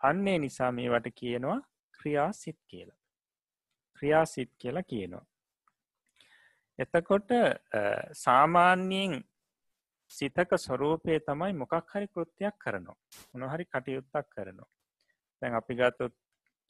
අන්නේ 0.00 0.38
නිසා 0.38 0.70
මේවට 0.72 1.08
කියනවා 1.14 1.60
ක්‍රියා 1.94 2.32
සිත් 2.32 2.58
කියලා. 2.66 2.98
ක්‍රියා 3.98 4.26
සිත් 4.26 4.50
කියලා 4.58 4.82
කියනවා. 4.82 5.24
එතකොට 6.78 7.30
සාමාන්‍යයෙන් 8.14 9.24
සිතක 10.10 10.52
ස්වරූපය 10.56 11.18
තමයි 11.20 11.52
මොකක් 11.54 11.74
හරි 11.92 12.08
කෘත්‍යයක් 12.08 12.56
කරනවා. 12.58 12.98
උනහරි 13.34 13.64
කටයුත්තක් 13.66 14.28
කරනවා. 14.30 14.70
දැන් 15.42 15.54
අපි 15.54 15.74
ගත්තොත් 15.74 16.14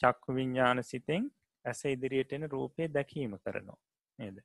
චක්කු 0.01 0.35
විඤ්ඥාන 0.35 0.83
සිතෙන් 0.85 1.23
ඇස 1.65 1.81
ඉදිරියට 1.87 2.33
එන 2.33 2.45
රූපය 2.49 2.89
දැකීම 2.89 3.35
කරනවා. 3.39 3.79
නේද. 4.19 4.39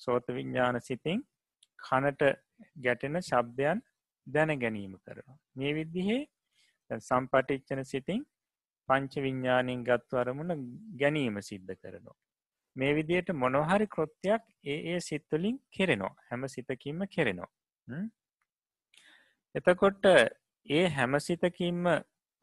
සෝත 0.00 0.26
විඤ්ඥාන 0.28 0.80
සිතින් 0.80 1.22
කනට 1.78 2.22
ගැටෙන 2.76 3.20
ශබ්දයන් 3.20 3.82
දැන 4.26 4.58
ගැනීම 4.58 4.94
කරනවා. 4.98 5.38
මේ 5.56 5.72
විද්දිහේ 5.74 6.20
සම්පටිච්චන 7.00 7.84
සිතින් 7.84 8.22
පංච 8.88 9.12
විඤ්ඥානින් 9.18 9.84
ගත්තු 9.84 10.16
අරමුණ 10.16 10.54
ගැනීම 10.98 11.38
සිද්ධ 11.42 11.74
කරනවා. 11.76 12.16
මේ 12.76 12.92
විදියට 12.94 13.30
මොනොහරි 13.34 13.86
කෘත්‍යයක් 13.86 14.42
ඒ 14.64 14.78
ඒ 14.92 15.00
සිත්තුලින් 15.00 15.56
කෙරෙනවා 15.70 16.14
හැම 16.28 16.48
සිතකින්ම 16.48 17.06
කෙරෙනවා. 17.08 17.50
එතකොට 19.54 20.04
ඒ 20.66 20.84
හැම 20.88 21.20
සිතකින්ම 21.20 21.84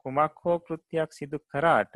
කුමක් 0.04 0.44
හෝ 0.44 0.58
කෘතියක් 0.60 1.10
සිදු 1.12 1.38
කරාට 1.50 1.94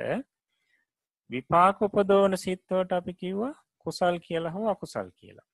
විපාක 1.31 1.83
උපදෝන 1.83 2.39
සිත්තවට 2.39 2.93
අපි 2.93 3.15
කිව්වා 3.15 3.55
කුසල් 3.79 4.17
කියලා 4.27 4.53
හෝ 4.53 4.67
අකුසල් 4.71 5.09
කියලා. 5.11 5.49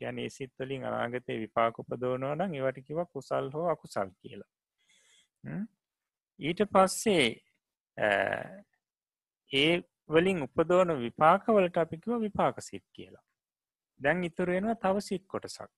ගැන 0.00 0.18
ඒ 0.18 0.30
සිත්වලින් 0.30 0.84
අනාගතය 0.84 1.38
විපාක 1.40 1.78
උපදෝනෝ 1.78 2.34
නම් 2.34 2.54
ඒවට 2.54 2.86
කිව 2.86 2.98
කුසල් 3.12 3.50
හෝ 3.54 3.66
අකුසල් 3.68 4.10
කියලා. 4.20 4.50
ඊට 6.40 6.60
පස්සේ 6.72 7.26
ඒ 9.50 9.72
වලින් 10.08 10.42
උපදෝන 10.42 10.94
විපාකවලට 11.00 11.76
අපිකිව 11.76 12.20
විපාක 12.20 12.56
සිත් 12.60 12.84
කියලා. 12.92 13.24
දැන් 14.00 14.24
ඉතුරෙනවා 14.24 14.76
තව 14.76 15.00
සිත් 15.00 15.24
කොටසක්. 15.26 15.70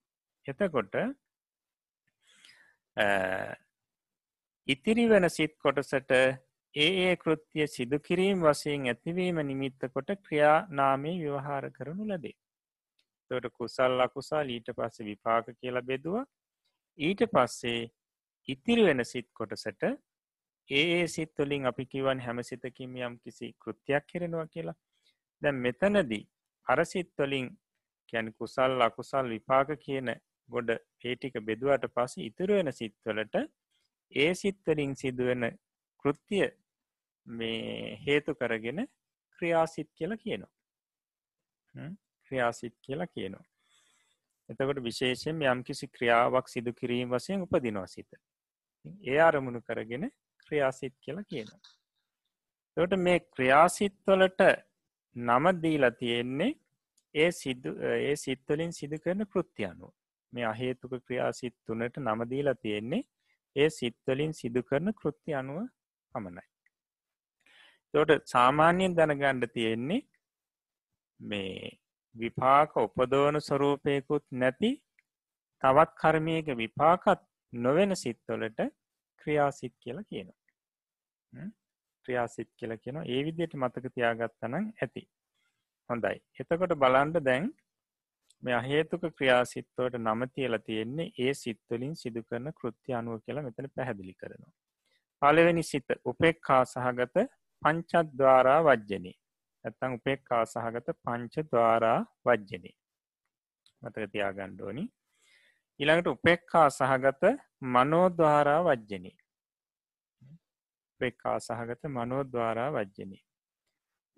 එතකොට 0.47 0.95
ඉතිරි 4.69 5.05
වෙන 5.07 5.31
සිත් 5.31 5.55
කොටසට 5.59 6.13
ඒ 6.75 6.89
ඒ 7.01 7.17
කෘතිය 7.17 7.67
සිදු 7.69 7.99
කිරීම් 8.01 8.41
වසයෙන් 8.43 8.87
ඇතිවීම 8.87 9.39
නිමිත්ත 9.43 9.81
කොට 9.91 10.11
ක්‍රියා 10.21 10.57
නාමේ 10.71 11.17
ව්‍යවහාර 11.19 11.65
කරනු 11.71 12.09
ලැබේ. 12.09 12.37
තොට 13.31 13.47
කුසල් 13.53 14.01
අකුසල් 14.01 14.49
ඊට 14.49 14.69
පස්සේ 14.73 15.07
විපාක 15.07 15.47
කියලා 15.53 15.83
බෙදුව 15.83 16.17
ඊට 16.99 17.23
පස්සේ 17.29 17.81
ඉතිරි 18.49 18.83
වෙන 18.85 19.05
සිත් 19.05 19.29
කොටසට 19.33 19.83
ඒ 20.69 21.07
සිත්තුලින් 21.07 21.67
අපි 21.67 21.85
කිවන් 21.87 22.21
හැම 22.21 22.43
සිතකින් 22.43 22.97
යම් 22.99 23.15
කිසි 23.19 23.53
කෘතියක් 23.61 24.05
කෙරෙනවා 24.07 24.47
කියලා 24.47 24.77
දැන් 25.43 25.59
මෙතනදී 25.59 26.23
අරසිත්වලින් 26.67 27.49
කැන 28.13 28.33
කුසල් 28.35 28.81
අකුසල් 28.81 29.27
විපාක 29.29 29.69
කියන 29.79 30.09
ගොඩ 30.49 30.71
පේටික 31.01 31.39
බෙදුවට 31.41 31.87
පස 31.95 32.19
ඉතුරුවෙන 32.21 32.73
සිත්වලට 32.73 33.37
ඒ 34.13 34.35
සිත්වලින් 34.35 34.95
සිදුවෙන 34.97 35.45
කෘත්තිය 36.05 36.47
මේ 37.27 37.99
හේතු 38.07 38.35
කරගෙන 38.35 38.87
ක්‍රියාසිත් 39.39 39.89
කියලා 39.95 40.17
කියනවා. 40.17 40.53
ක්‍රියාසිත් 42.27 42.75
කියලා 42.83 43.07
කියනවා. 43.07 43.45
එතකොට 44.49 44.83
විශේෂයෙන් 44.83 45.43
යම්කිසි 45.45 45.89
ක්‍රියාවක් 45.89 46.49
සිදු 46.49 46.73
කිරීම 46.73 47.11
වසයෙන් 47.11 47.43
උපදිනවා 47.43 47.87
සිත. 47.87 48.11
ඒ 49.05 49.19
අරමුණු 49.21 49.61
කරගෙන 49.63 50.05
ක්‍රියාසිත් 50.47 50.95
කියලා 51.01 51.25
කියනවා. 51.25 51.61
තොට 52.77 52.97
මේ 52.99 53.19
ක්‍රියාසිත්වලට 53.35 54.41
නම 55.17 55.45
දීලා 55.63 55.91
තියෙන්නේ 55.93 56.53
ඒ 57.15 57.31
සිදු 57.33 57.71
ඒ 57.91 58.17
සිත්වලින් 58.17 58.73
සිදු 58.73 58.97
කරන 58.99 59.27
කෘත්තියනුව 59.27 59.93
මේ 60.37 60.47
අහේතුක 60.47 60.95
ක්‍රියාසිත් 61.07 61.57
තුනට 61.67 61.97
නමදීලා 62.01 62.61
තියෙන්නේ 62.63 63.03
ඒ 63.57 63.69
සිත්වලින් 63.71 64.33
සිදු 64.33 64.63
කරන 64.63 64.93
කෘත්ති 64.93 65.39
අනුව 65.41 65.59
පමණයි. 66.15 66.47
තොට 67.95 68.11
සාමාන්‍යයෙන් 68.27 68.97
දැනගණ්ඩ 68.97 69.53
තියෙන්නේ 69.53 70.01
මේ 71.21 71.79
විපාක 72.15 72.73
උපදෝන 72.77 73.41
ස්වරූපයකුත් 73.41 74.27
නැති 74.33 74.71
තවත් 75.63 75.93
කර්මයක 76.01 76.49
විපාකත් 76.63 77.23
නොවෙන 77.53 77.97
සිත්වලට 77.97 78.61
ක්‍රියාසිත් 79.21 79.75
කියලා 79.81 80.09
කියනවා. 80.11 81.47
ක්‍රියාසිත් 82.07 82.51
කියලා 82.57 82.83
කියන 82.83 82.99
ඒ 83.05 83.21
විදියට 83.27 83.55
මතක 83.55 83.95
තියාගත්තනං 83.95 84.57
ඇති. 84.57 85.03
හොඳයි. 85.91 86.17
එතකොට 86.41 86.75
බලන්ඩ 86.83 87.19
දැන් 87.29 87.47
මේ 88.47 88.55
අහේතුක 88.55 89.05
ක්‍රියාසිත්වට 89.19 89.95
නම 89.99 90.21
තියලා 90.35 90.63
තියෙන්නේ 90.67 91.07
ඒ 91.19 91.33
සිත්වලින් 91.35 91.95
සිදු 91.97 92.21
කරන 92.29 92.49
කෘත්‍ය 92.61 92.95
අනුව 92.99 93.17
කියලා 93.25 93.47
මෙතන 93.47 93.69
පැහැදිලි 93.77 94.15
කරනවා. 94.15 94.53
පළවෙනි 95.23 95.63
සිත 95.71 95.89
උපෙක්කා 96.05 96.63
සහගත 96.65 97.17
පංචද්වාරා 97.63 98.61
වජ්ජනී. 98.65 99.17
ඇත්තං 99.65 99.97
උපෙක්කා 99.99 100.43
සහගත 100.47 100.89
පංච 101.05 101.45
දවාරා 101.51 101.99
වජ්ජනී. 102.27 102.75
මතක 103.83 104.11
තියාගණ්ඩෝනි 104.13 104.85
ඊළඟට 105.81 106.13
උපෙක්කා 106.15 106.67
සහගත 106.71 107.25
මනෝද්වාරා 107.75 108.61
වජ්ජනී. 108.65 109.17
උපෙක්කා 110.93 111.39
සහගත 111.41 111.95
මනෝද්වාරා 111.97 112.71
වජ්ජනී. 112.73 113.23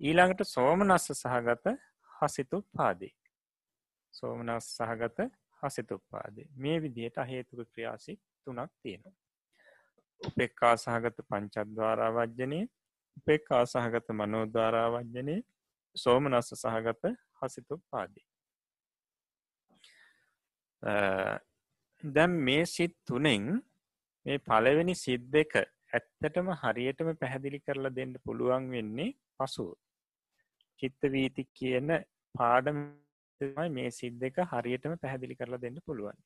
ඊළඟට 0.00 0.50
සෝමනස්ස 0.54 1.08
සහගත 1.14 1.78
හසිතු 2.10 2.60
පාදී 2.76 3.14
සෝමනස් 4.14 4.66
සහගත 4.76 5.18
හසිතුප්පාදේ 5.62 6.48
මේ 6.56 6.78
විදියට 6.82 7.18
අහේතුක 7.18 7.60
ක්‍රියාසි 7.72 8.12
තුනක් 8.46 8.72
තියෙනවා. 8.82 9.16
උපෙක්කා 10.20 10.74
සහගත 10.76 11.16
පංචද්වාරා 11.30 12.10
වජ්ජනය 12.12 12.60
උපෙක්කා 13.16 13.62
සහගත 13.66 14.08
මනෝධාරා 14.12 14.88
වජ්ජනය 14.94 15.36
සෝමනස්ස 15.96 16.50
සහගත 16.54 17.14
හසිතුප්පාදී. 17.40 18.26
දැම් 22.04 22.32
මේ 22.46 22.62
සිත් 22.66 22.94
තුනෙන් 23.06 23.48
මේ 24.26 24.38
පළවෙනි 24.40 24.94
සිද් 24.94 25.24
දෙක 25.32 25.52
ඇත්තටම 25.58 26.48
හරියටම 26.62 27.10
පැහැදිලි 27.16 27.60
කරලා 27.60 27.96
දෙන්න 27.98 28.14
පුළුවන් 28.24 28.70
වෙන්නේ 28.70 29.10
පසුව. 29.36 29.70
චිත්ත 30.80 31.02
වීති 31.14 31.44
කියන 31.58 31.88
පාඩම 32.34 32.80
තමයි 33.40 33.68
මේ 33.76 33.90
සිද් 33.98 34.14
දෙක 34.24 34.36
හරියටම 34.52 34.94
පැහැදිලි 35.02 35.38
කරලා 35.40 35.62
දෙන්න 35.64 35.78
පුළුවන්. 35.86 36.18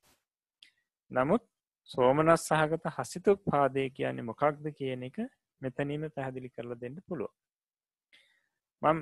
නමුත් 1.10 1.44
සෝමනස් 1.88 2.44
සහගත 2.48 2.92
හසිතු 2.96 3.32
පාදය 3.48 3.84
කියන්නේ 3.96 4.28
මොකක්ද 4.30 4.66
කියන 4.78 5.02
එක 5.08 5.18
මෙතනීම 5.62 6.04
පැහැදිලි 6.16 6.54
කරලා 6.56 6.80
දෙන්න 6.82 6.98
පුළුව. 7.08 7.32
මම් 8.82 9.00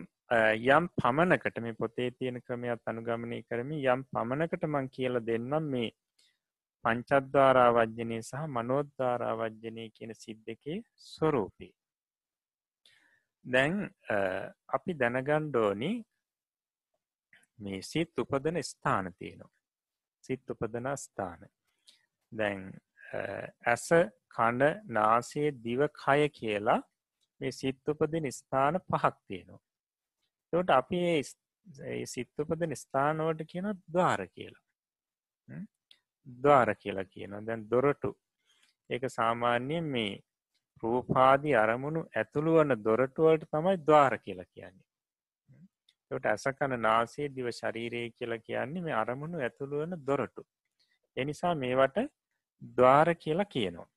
යම් 0.69 0.85
පමණකට 0.99 1.57
මේ 1.65 1.79
පොතේ 1.81 2.11
තියෙන 2.19 2.39
ක්‍රමයක් 2.47 2.89
අනුගමනය 2.91 3.39
කරමි 3.49 3.79
යම් 3.95 4.03
පමණකට 4.13 4.65
මං 4.69 4.89
කියල 4.97 5.21
දෙන්නම් 5.29 5.71
මේ 5.73 5.91
පංචද්වාරා 6.85 7.71
වජ්ජනය 7.77 8.19
සහ 8.21 8.43
මනෝද්ධාරා 8.57 9.35
වජ්ජනය 9.41 9.85
කියන 9.97 10.13
සිද් 10.15 10.39
දෙකේ 10.47 10.79
ස්වරූපී. 11.07 11.73
දැන් 13.45 13.75
අපි 14.77 14.93
දැනගණ්ඩෝනි 15.01 15.91
මේ 17.61 17.83
සිත් 17.83 18.19
උපදන 18.19 18.63
ස්ථාන 18.63 19.13
තියෙනවා. 19.15 19.53
සිත් 20.25 20.51
උපදන 20.51 20.89
ස්ථාන. 20.97 21.41
දැන් 22.33 22.63
ඇස 23.67 23.89
කණ්ඩ 24.29 24.87
නාසේ 24.89 25.51
දිව 25.65 25.83
කය 25.97 26.29
කියලා 26.31 26.81
මේ 27.41 27.53
සිත් 27.53 27.89
උපදින 27.89 28.33
ස්ථාන 28.33 28.81
පහක් 28.83 29.15
තියෙනවා. 29.27 29.63
තොට 30.53 30.71
අපි 30.71 31.03
සිත් 32.07 32.33
උපදන 32.39 32.77
ස්ථානවට 32.77 33.47
කියන 33.47 33.71
දවාර 33.89 34.27
කියලා. 34.29 34.65
ද්වාර 36.27 36.75
කියලා 36.77 37.05
කියනවා 37.05 37.47
දැන් 37.47 37.63
දොරටු 37.71 38.11
ඒක 38.91 39.05
සාමාන්‍යයෙන් 39.11 39.87
මේ 39.87 40.13
රූපාදී 40.83 41.55
අරමුණු 41.55 42.01
ඇතුළු 42.17 42.55
වන 42.55 42.77
දොරටුවලට 42.85 43.45
තමයි 43.51 43.77
ද්වාර 43.87 44.15
කියලා 44.19 44.53
කියන්නේ 44.55 44.90
ට 46.19 46.27
ඇසකන 46.27 46.75
නාසේ 46.81 47.29
දිව 47.37 47.51
ශරීරය 47.51 48.03
කියලා 48.11 48.45
කියන්නේ 48.47 48.85
මේ 48.87 48.97
අරමුණු 49.03 49.39
ඇතුළු 49.41 49.83
වන 49.83 49.95
දොරටු. 50.07 50.43
එනිසා 51.17 51.55
මේවට 51.55 51.99
ද්වාර 52.77 53.09
කියලා 53.15 53.53
කියනවා. 53.55 53.89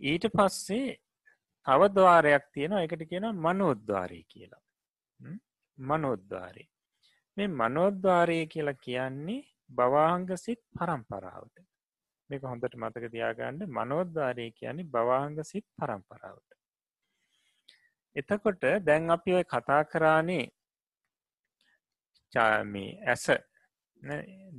ඊට 0.00 0.26
පස්සේ 0.36 0.98
තව 1.66 1.80
දවාරයක් 1.94 2.44
තියෙනවා. 2.52 2.82
එකට 2.82 3.02
කියන 3.10 3.26
මනෝද්වාරය 3.46 4.20
කියලා. 4.24 4.62
මනෝද්වාරය 5.78 6.64
මේ 7.36 7.48
මනෝද්වාරය 7.60 8.38
කියලා 8.46 8.80
කියන්නේ 8.86 9.42
බවාංග 9.70 10.28
සිත් 10.36 10.62
පරම්පරාවට. 10.76 11.56
මේක 12.30 12.42
හොඳට 12.42 12.74
මතක 12.74 13.04
තියාගන්න. 13.14 13.60
මනෝද්වාරය 13.78 14.46
කියන්නේ 14.52 14.90
බවාංග 14.94 15.38
සිත් 15.44 15.66
පරම්පරාවට. 15.78 16.49
එතකොට 18.16 18.64
දැන් 18.84 19.10
අපි 19.10 19.34
ඔය 19.34 19.44
කතා 19.44 19.82
කරානේ 19.84 20.46
චාමී 22.32 22.90
ඇස 23.06 23.26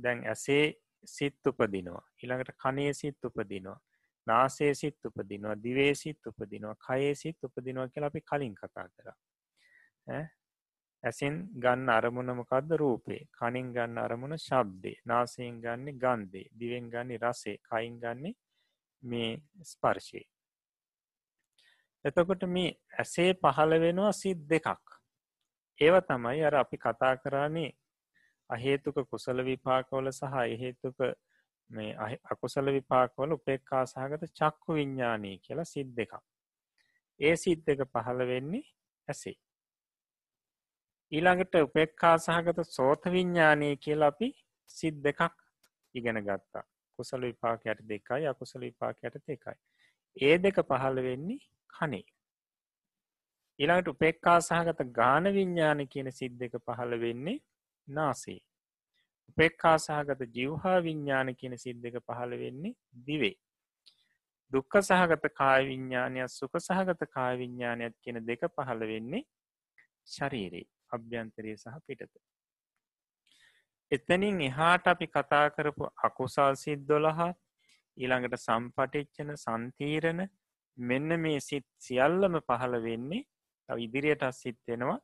දැන් 0.02 0.26
ඇසේ 0.26 0.64
සිත් 1.04 1.46
උපදිනවා. 1.46 2.04
ඊළඟට 2.18 2.54
කනේ 2.56 2.92
සිත් 2.94 3.24
උපදිනවා. 3.24 3.78
නාසේ 4.26 4.74
සිත් 4.74 5.04
උපදිනවා. 5.04 5.56
දිවේ 5.56 5.94
සිත් 5.94 6.26
උපදිනවා. 6.26 6.76
කයේ 6.76 7.14
සිත් 7.14 7.44
උපදිනවා 7.44 7.88
කියලා 7.88 8.06
අපි 8.06 8.20
කලින් 8.22 8.54
කතා 8.54 8.86
කර. 8.88 9.08
ඇසින් 11.04 11.34
ගන්න 11.58 11.88
අරමුණමකක්ද 11.90 12.76
රූපේ. 12.76 13.22
කනින් 13.30 13.72
ගන්න 13.72 13.98
අරමුණ 13.98 14.38
ශබ්දේ. 14.38 14.96
නාසයෙන් 15.06 15.60
ගන්න 15.60 15.98
ගන්දේ 15.98 16.46
දිවෙන් 16.58 16.90
ගන්න 16.90 17.18
රසේ. 17.20 17.56
කයින් 17.60 17.98
ගන්න 17.98 18.34
මේ 19.02 19.30
ස්පර්ශය 19.64 20.22
එතකොට 22.04 22.42
මේ 22.48 22.70
ඇසේ 22.98 23.30
පහළ 23.34 23.80
වෙනවා 23.80 24.12
සිත් 24.12 24.40
දෙකක්. 24.48 24.86
ඒව 25.78 25.94
තමයි 26.02 26.44
අර 26.44 26.54
අපි 26.56 26.76
කතා 26.78 27.14
කරන්නේ 27.16 27.70
අහේතුක 28.50 28.96
කුසල 29.10 29.38
විපාකවල 29.44 30.10
සහ 30.10 30.34
එහෙතුක 30.46 30.98
මේ 31.70 32.18
අකුසල 32.32 32.66
විපාකවල 32.68 33.32
උපෙක්කා 33.32 33.84
සහගත 33.86 34.28
චක්කු 34.32 34.74
විඤ්ඥානී 34.74 35.36
කියලා 35.38 35.64
සිත් 35.64 35.90
දෙකක්. 35.96 36.12
ඒ 37.20 37.34
සිත් 37.36 37.60
දෙක 37.66 37.80
පහළ 37.86 38.26
වෙන්නේ 38.26 38.64
ඇසේ. 39.08 39.36
ඊළඟට 41.12 41.54
උපෙක්කා 41.60 42.16
සහගත 42.18 42.66
සෝත 42.68 43.02
විඤ්ඥානී 43.06 43.74
කියලා 43.76 44.12
අපි 44.14 44.28
සිත් 44.70 44.96
දෙකක් 45.04 45.38
ඉගෙන 45.94 46.20
ගත්තා. 46.20 46.64
කුසල 46.98 47.22
විපාකයට 47.22 47.80
දෙකයි 47.88 48.26
අකුසල 48.26 48.60
විපාකයට 48.60 49.16
දෙකයි. 49.28 49.58
ඒ 50.16 50.36
දෙක 50.38 50.56
පහළ 50.64 51.02
වෙන්නේ 51.02 51.40
කනේ 51.72 52.06
ඊළඟට 53.58 53.88
උපෙක්කා 53.88 54.38
සහගත 54.42 54.88
ගාන 54.92 55.24
විඤ්ඥාන 55.32 55.88
කියන 55.88 56.12
සිත් 56.12 56.38
දෙක 56.38 56.56
පහළ 56.60 57.00
වෙන්නේ 57.00 57.38
නාසේ 57.88 58.40
උපෙක්කා 59.28 59.76
සහගත 59.78 60.26
ජිව්හා 60.30 60.78
විඤ්ඥාන 60.80 61.34
කියන 61.34 61.54
සිත් 61.58 61.78
දෙක 61.78 61.94
පහළ 62.00 62.32
වෙන්නේ 62.38 62.74
දිවේ. 63.06 63.36
දුක්ක 64.52 64.74
සහගත 64.80 65.24
කාය 65.32 65.62
විඤ්ඥානයක් 65.64 66.28
සුක 66.30 66.58
සහගත 66.58 67.08
කාය 67.08 67.38
විඤ්ඥානයක් 67.38 67.94
කියන 67.98 68.18
දෙක 68.22 68.42
පහළ 68.48 68.82
වෙන්නේ 68.82 69.22
ශරීරයේ 70.06 70.68
අභ්‍යන්තරය 70.90 71.56
සහ 71.56 71.78
පිටත. 71.86 72.12
එතනින් 73.92 74.40
එහාට 74.42 74.86
අපි 74.86 75.06
කතා 75.08 75.46
කරපු 75.50 75.88
අකුසල් 76.02 76.54
සිත් 76.56 76.84
දොළහා 76.86 77.32
ඊළඟට 77.96 78.38
සම්පටිච්චන 78.38 79.32
සන්තීරණ 79.36 80.22
මෙන්න 80.78 81.20
මේ 81.20 81.40
සිත් 81.40 81.66
සියල්ලම 81.78 82.40
පහළ 82.40 82.76
වෙන්නේ 82.82 83.26
ඉදිරියට 83.68 84.24
සිත් 84.32 84.58
වෙනවා 84.68 84.98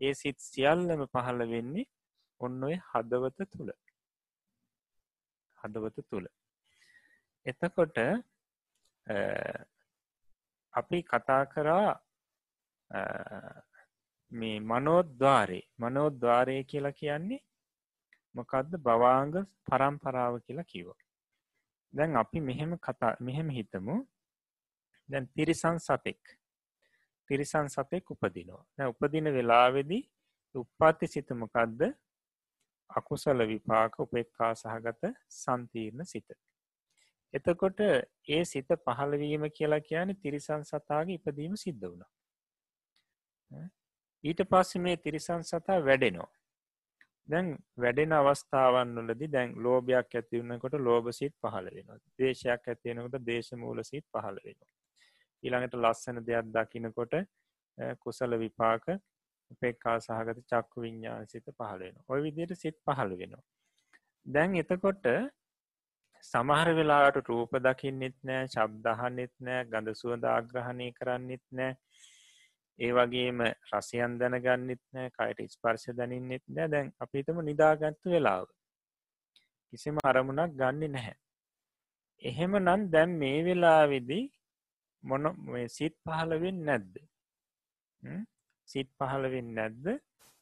ඒ 0.00 0.14
සිත් 0.14 0.38
සියල්ලම 0.40 1.06
පහළ 1.06 1.48
වෙන්නේ 1.48 1.90
ඔන්න 2.40 2.62
ඔය 2.62 2.76
හදවත 2.90 3.48
තුළ 3.52 3.70
හදවත 5.58 6.06
තුළ 6.10 6.26
එතකොට 7.46 7.98
අපි 10.74 10.98
කතා 11.02 11.44
කරා 11.46 11.90
මේ 14.32 14.60
මනෝද්වාරේ. 14.62 15.62
මනෝද්වාරය 15.78 16.64
කියලා 16.64 16.92
කියන්නේ 16.92 17.42
මොකක්ද 18.34 18.72
බවාංග 18.78 19.34
පරම්පරාව 19.66 20.34
කියලා 20.46 20.64
කිව 20.64 20.88
දැන් 21.94 22.16
අපි 22.16 22.40
මෙහෙම 22.40 22.72
කතා 22.78 23.14
මෙහෙම 23.20 23.48
හිතමු. 23.50 23.96
දැන් 25.08 25.28
තිරිසන් 25.28 25.78
සතෙක්. 25.78 26.22
තිරිසන් 27.30 27.68
සතෙක් 27.68 28.10
උපදිනවා. 28.10 28.64
දැ 28.76 28.88
උපදින 28.88 29.32
වෙලාවෙදී 29.32 30.02
උප්පාති 30.54 31.06
සිතමකක්ද 31.06 31.82
අකුසල 32.90 33.46
විපාක 33.46 34.00
උපෙක්කා 34.00 34.52
සහගත 34.54 35.12
සන්තීර්ණ 35.32 36.04
සිත. 36.04 36.28
එතකොට 37.34 37.80
ඒ 38.28 38.42
සිත 38.44 38.70
පහළවීම 38.86 39.44
කියලා 39.50 39.80
කියන 39.80 40.16
තිරිසන් 40.16 40.62
සතාගේ 40.64 41.18
ඉපදීම 41.18 41.56
සිද්ධ 41.56 41.84
වුණා. 41.84 42.10
ඊට 44.24 44.40
පස්ස 44.50 44.78
මේ 44.78 44.96
තිරිසන් 44.98 45.42
සතා 45.42 45.78
වැඩෙනවා. 45.80 46.30
දැන් 47.28 47.48
වැඩෙන 47.76 48.12
අවස්ථාවන් 48.12 48.94
වලදි 48.98 49.26
දැන් 49.28 49.50
ලෝභයක් 49.58 50.14
ඇතිවන්නකොට 50.14 50.74
ලෝබසිත් 50.80 51.34
පහල 51.42 51.68
වෙනවා. 51.70 51.98
දේශයක් 52.18 52.68
ඇතියෙනකොට 52.68 53.26
දේශමූල 53.26 53.82
සිත් 53.82 54.06
පහල 54.12 54.38
වෙනවා. 54.46 54.73
ඊළඟට 55.44 55.74
ලස්සන 55.76 56.20
දෙයක් 56.22 56.52
දකිනකොට 56.54 57.14
කුසල 57.98 58.38
විපාක 58.38 58.84
උපෙක්කා 59.50 59.96
සහගත 60.00 60.38
චක්කු 60.50 60.84
විඤ්ඥාන 60.84 61.26
සිත 61.26 61.46
පහල 61.52 61.80
වෙන 61.80 61.96
ඔය 62.08 62.20
විදියට 62.22 62.54
සිත් 62.56 62.76
පහළ 62.80 63.16
වෙනවා. 63.20 63.44
දැන් 64.26 64.56
එතකොට 64.56 65.06
සමහර 66.24 66.68
වෙලාට 66.74 67.16
රූප 67.28 67.52
දකින්නෙත් 67.58 68.16
නෑ 68.22 68.44
ශබ්දහන්නෙත් 68.46 69.34
නෑ 69.40 69.64
ගඳ 69.66 69.94
සුවදාග්‍රහණය 69.94 70.88
කරන්නෙත් 70.92 71.44
නෑ. 71.50 71.72
ඒ 72.78 72.92
වගේම 72.92 73.42
රසයන් 73.70 74.14
දැනගන්නෙත් 74.20 74.82
නෑ 74.92 75.10
කයට 75.16 75.52
ස්පර්ශ 75.54 75.90
දැනින්නෙත් 75.98 76.44
නෑ. 76.48 76.68
දැන් 76.68 76.92
අපිතම 76.98 77.42
නිදාගත්තු 77.42 78.14
වෙලාව. 78.14 78.46
කිසිම 79.72 80.00
අරමුණක් 80.04 80.56
ගන්න 80.56 80.96
නැහැ. 80.96 81.14
එහෙම 82.22 82.56
නම් 82.58 82.88
දැන් 82.90 83.18
මේ 83.20 83.44
වෙලාවෙදී 83.44 84.24
මොන 85.04 85.24
සිත් 85.68 85.94
පහළවෙන් 86.02 86.58
නැද්ද? 86.68 86.94
සිත් 88.68 88.88
පහළවෙන් 88.98 89.48
නැද්ද? 89.54 89.84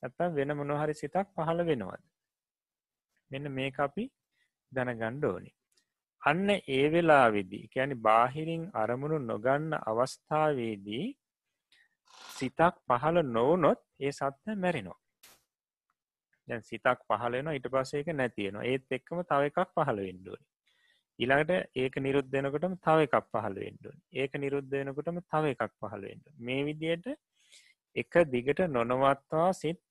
ඇත්තම් 0.03 0.35
වෙන 0.35 0.57
මොනොහරි 0.57 0.95
සිතක් 0.95 1.29
පහළ 1.37 1.65
වෙනවද? 1.65 2.05
මෙන්න 3.31 3.51
මේ 3.51 3.73
අපි 3.79 4.05
දැනගණ්ඩ 4.73 5.25
ඕනි. 5.25 5.53
අන්න 6.23 6.49
ඒ 6.51 6.87
වෙලා 6.89 7.27
වෙදී 7.31 7.65
කැනි 7.69 8.03
බාහිරින් 8.07 8.65
අරමුණු 8.75 9.19
නොගන්න 9.23 9.71
අවස්ථාවේදී 9.83 11.07
සිතක් 12.31 12.75
පහළ 12.89 13.19
නොවනොත් 13.29 13.81
ඒ 14.01 14.13
සත්‍ය 14.13 14.55
මැරෙනවා. 14.57 15.03
දැන් 16.49 16.63
සිතක් 16.63 16.99
පහලෙන 17.09 17.53
ඉට 17.53 17.69
පසේක 17.69 18.09
නැතියෙනවා 18.13 18.65
ඒත් 18.65 18.87
එක්කම 18.91 19.21
තව 19.25 19.51
එකක් 19.51 19.61
පහළ 19.75 20.01
වෙන්ඩුවනි 20.01 20.47
ඊළඟට 21.19 21.77
ඒක 21.77 21.95
නිරුද්ධයනකොටම 21.99 22.75
තව 22.81 23.07
එකක් 23.07 23.29
පහළ 23.29 23.59
වෙන්ඩුවන් 23.59 23.99
ඒක 24.15 24.33
නිරුද්ධයනකොටම 24.37 25.19
තව 25.25 25.53
එකක් 25.55 25.75
පහළ 25.77 26.05
වෙන්ඩ 26.05 26.33
මේ 26.41 26.63
විදියට 26.65 27.09
එක 27.97 28.23
දිගට 28.29 28.63
නොනවත්වා 28.71 29.51
සිත් 29.55 29.83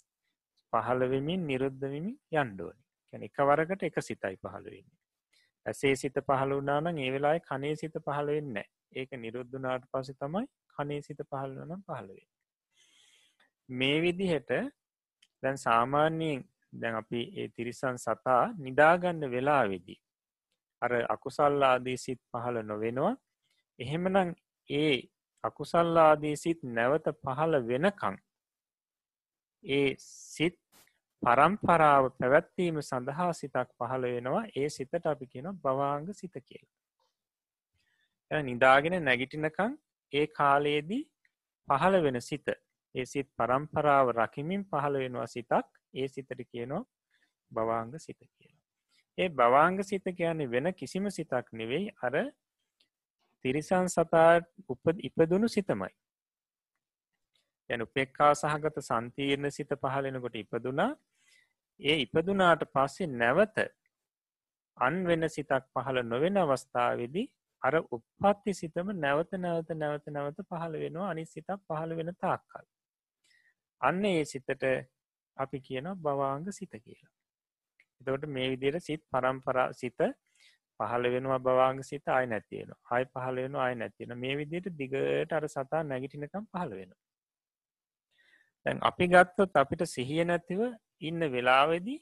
පහළවෙමින් 0.73 1.45
නිරුද්ධවිමින් 1.45 2.17
යන්ඩුවනි 2.35 2.81
කැන 3.13 3.23
එක 3.23 3.39
වරකට 3.43 3.83
එක 3.83 4.01
සිතයි 4.01 4.37
පහළවෙන්නේ 4.37 4.99
ඇසේ 5.65 5.95
සිත 5.95 6.19
පහළ 6.23 6.57
වනානම් 6.57 6.97
ඒ 6.97 7.09
වෙලායි 7.11 7.41
කනේ 7.43 7.75
සිත 7.75 7.97
පහළ 7.99 8.29
වෙන්න 8.29 8.61
ඒක 8.93 9.17
නිරුද්ධනාට 9.17 9.87
පස 9.87 10.13
තමයි 10.17 10.45
කනේ 10.75 11.01
සිත 11.01 11.21
පහළවනම් 11.25 11.81
පහළවේ 11.85 12.27
මේ 13.69 13.97
විදිහට 14.01 14.51
දැන් 15.43 15.57
සාමාන්‍යයෙන් 15.59 16.47
දැන් 16.73 16.95
අපි 16.95 17.21
ඒ 17.35 17.47
තිරිසන් 17.49 17.97
සතා 17.99 18.43
නිදාගන්න 18.59 19.31
වෙලා 19.31 19.63
වෙදී 19.67 19.99
අර 20.81 20.91
අකුසල්ලාදී 21.09 21.97
සිත් 21.97 22.21
පහළ 22.31 22.57
නොවෙනවා. 22.63 23.13
එහෙමනම් 23.79 24.33
ඒ 24.69 24.95
අකුසල්ලාදී 25.43 26.35
සිත් 26.37 26.59
නැවත 26.69 27.07
පහළ 27.23 27.55
වෙනකං 27.67 28.15
ඒ 29.63 29.89
සිත් 29.97 30.57
පරම්පරාව 31.23 32.05
පැවැත්වීම 32.19 32.77
සඳහා 32.81 33.31
සිතක් 33.33 33.69
පහළ 33.77 34.03
වෙනවා. 34.05 34.43
ඒ 34.55 34.69
සිතට 34.69 35.05
අපි 35.05 35.25
කියන 35.27 35.47
බවාංග 35.57 36.07
සිත 36.13 36.35
කියල. 36.47 36.65
නිදාගෙන 38.31 38.95
නැගිටිනකං 39.03 39.77
ඒ 40.11 40.25
කාලයේදී 40.29 41.03
පහළ 41.67 41.95
වෙන 42.03 42.21
සිත 42.21 42.47
ඒ 42.95 43.05
සිත් 43.05 43.27
පරම්පරාව 43.37 44.07
රකිමින් 44.11 44.63
පහළ 44.65 44.95
වෙනවා 44.97 45.27
සිතක් 45.27 45.67
ඒ 45.93 46.07
සිතට 46.07 46.41
කියනවා 46.43 46.87
බවාංග 47.51 47.93
සිත 47.97 48.19
කියලා. 48.19 48.60
ඒ 49.17 49.29
බවාංග 49.31 49.77
සිත 49.83 50.05
කියන්නේ 50.11 50.49
වෙන 50.49 50.73
කිසිම 50.73 51.09
සිතක් 51.09 51.47
නෙවෙයි 51.53 51.91
අර 52.01 52.15
තිරිසන් 53.45 53.87
සතා 53.87 54.31
උප 54.67 54.85
ඉපදුණු 54.99 55.47
සිතමයි 55.49 55.93
යැන 57.69 57.81
උපෙක්කා 57.81 58.31
සහගත 58.35 58.77
සන්තීර්ණ 58.81 59.51
සිත 59.51 59.71
පහලෙනකොට 59.77 60.35
ඉපදුනා 60.35 60.91
ඒ 61.79 61.97
ඉපදුනාට 61.97 62.63
පස්සේ 62.73 63.11
නැවත 63.13 63.57
අන් 64.77 64.95
වෙන 65.05 65.29
සිතක් 65.29 65.63
පහළ 65.73 65.99
නොවෙන 66.03 66.37
අවස්ථාවේදී 66.37 67.27
අර 67.61 67.75
උපපත්ති 67.89 68.53
සිතම 68.53 68.87
නැවත 68.95 69.31
නැවත 69.37 69.69
නැවත 69.75 70.05
නැවත 70.07 70.39
පහළ 70.43 70.75
වෙනවා 70.83 71.09
අනි 71.09 71.25
සිතක් 71.25 71.59
පහළ 71.67 71.95
වෙන 71.95 72.11
තාක්කල්. 72.15 72.65
අන්න 73.81 74.05
ඒ 74.05 74.23
සිතට 74.25 74.63
අපි 75.37 75.57
කියන 75.59 75.87
බවාංග 75.97 76.47
සිත 76.51 76.73
කියලා. 76.77 77.13
එතකොට 78.01 78.25
මේ 78.27 78.49
විදියට 78.53 78.79
සිත් 78.81 79.03
පරම්පරා 79.09 79.67
සිත 79.73 80.01
පහළ 80.79 81.05
වෙනවා 81.13 81.39
බවාංග 81.39 81.79
සිත 81.83 82.05
අයි 82.09 82.27
නැතියෙන 82.27 82.71
අයි 82.91 83.05
පහල 83.05 83.37
වෙන 83.37 83.57
අයි 83.57 83.75
නැතියෙන 83.75 84.13
මේ 84.17 84.35
විදියට 84.37 84.69
දිගට 84.75 85.33
අර 85.33 85.45
සතා 85.47 85.81
නැගිටිනකම් 85.83 86.45
පහළ 86.47 86.71
වෙන. 86.71 86.93
දැන් 88.65 88.79
අපි 88.81 89.05
ගත්තොත් 89.07 89.53
අපිට 89.55 89.83
සිහිය 89.87 90.23
නැතිව 90.23 90.61
ඉන්න 91.01 91.21
වෙලාවෙදී 91.31 91.99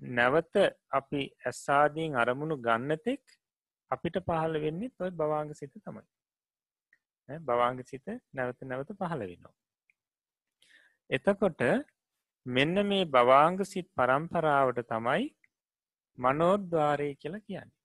නැවත 0.00 0.54
අපි 0.90 1.22
ඇස්සාදීන් 1.42 2.16
අරමුණු 2.16 2.56
ගන්නතෙක් 2.58 3.22
අපිට 3.90 4.16
පහළ 4.26 4.60
වෙන්නේ 4.64 4.96
ඔය 4.98 5.10
බවාංග 5.12 5.52
සිත 5.54 5.74
තමයි 5.78 7.38
බවාංග 7.48 7.80
සිත 7.84 8.06
නැවත 8.32 8.60
නැවත 8.62 8.92
පහළ 8.94 9.22
වෙනවා. 9.22 9.54
එතකොට 11.10 11.62
මෙන්න 12.46 12.86
මේ 12.86 13.04
බවාංග 13.06 13.58
සිත් 13.64 13.88
පරම්පරාවට 13.96 14.80
තමයි 14.88 15.26
මනෝද්වාරය 16.18 17.14
කියලා 17.14 17.40
කියන්නේ. 17.40 17.78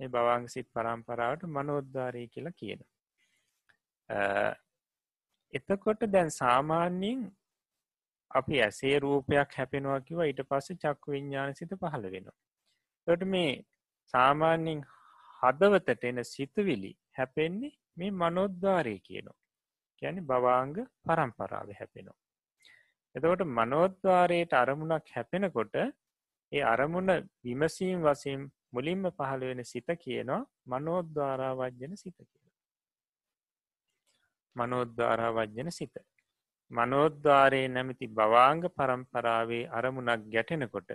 ඒ 0.00 0.08
බවාංග 0.08 0.48
සිත් 0.48 0.68
පරම්පරාවට 0.72 1.42
මනෝද්වාරය 1.48 2.28
කියලා 2.28 2.52
කියන. 2.52 2.80
එතකොට 5.52 6.06
දැන් 6.06 6.30
සාමාන්‍යයෙන් 6.30 7.20
අපි 8.30 8.62
ඇසේ 8.62 8.98
රූපයක් 8.98 9.50
හැපෙනවා 9.52 10.00
කිව 10.00 10.18
ඊට 10.20 10.42
පස්සේ 10.48 10.76
චක්ක 10.76 11.06
විඤ්ඥාන 11.08 11.54
සිත 11.54 11.72
පහළ 11.74 12.10
වෙනවා. 12.10 12.38
තොට 13.06 13.22
මේ 13.24 13.64
සාමාන්‍යෙන් 14.14 14.80
හදවතට 15.42 16.04
එන 16.04 16.24
සිතුවිලි 16.24 16.92
හැපෙන්නේ 17.18 17.78
මේ 17.96 18.10
මනෝද්වාරය 18.12 18.98
කියනවා. 18.98 19.40
ගැන 20.02 20.26
බවාංග 20.26 20.76
පරම්පරාව 21.04 21.68
හැපෙනවා. 21.80 22.23
එතකොට 23.14 23.42
මනෝද්වාරයට 23.48 24.52
අරමුණක් 24.54 25.10
හැපෙනකොට 25.10 25.74
ඒ 26.52 26.62
අරමුණ 26.64 27.10
විමසීම් 27.40 28.00
වසයෙන් 28.02 28.40
මුලින්ම 28.70 29.04
පහළ 29.10 29.42
වෙන 29.42 29.62
සිත 29.64 29.88
කියනවා 29.96 30.40
මනෝද්වාරා 30.66 31.52
වජ්‍යන 31.56 31.94
සිත 31.96 32.16
කියලා. 32.20 32.54
මනෝද්වාරා 34.56 35.32
වජ්‍යන 35.32 35.70
සිත. 35.72 35.94
මනෝද්වාරයේ 36.70 37.68
නැමති 37.68 38.06
බවාංග 38.10 38.62
පරම්පරාවේ 38.70 39.64
අරමුණක් 39.70 40.26
ගැටෙනකොට 40.28 40.90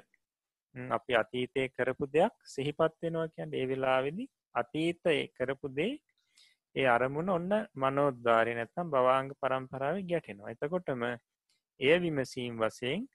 අපි 0.92 1.14
අතීතය 1.16 1.64
කරපු 1.70 2.06
දෙයක් 2.08 2.36
සිහිපත්වෙනවා 2.46 3.28
කියන් 3.30 3.50
ඒ 3.54 3.66
වෙලාවෙදි 3.66 4.26
අතීත 4.56 5.04
කරපු 5.32 5.68
දේ 5.72 5.94
ඒ 6.76 6.88
අරමුණ 6.88 7.30
ඔන්න 7.30 7.52
මනෝද්වාරය 7.76 8.54
නැත්තම් 8.56 8.88
බවාංග 8.90 9.30
පරම්පරාව 9.42 9.98
ගැටෙනවා 10.04 10.52
එතකොටම 10.52 11.04
එය 11.80 11.98
විමසීම් 12.00 12.60
වසයෙන් 12.60 13.08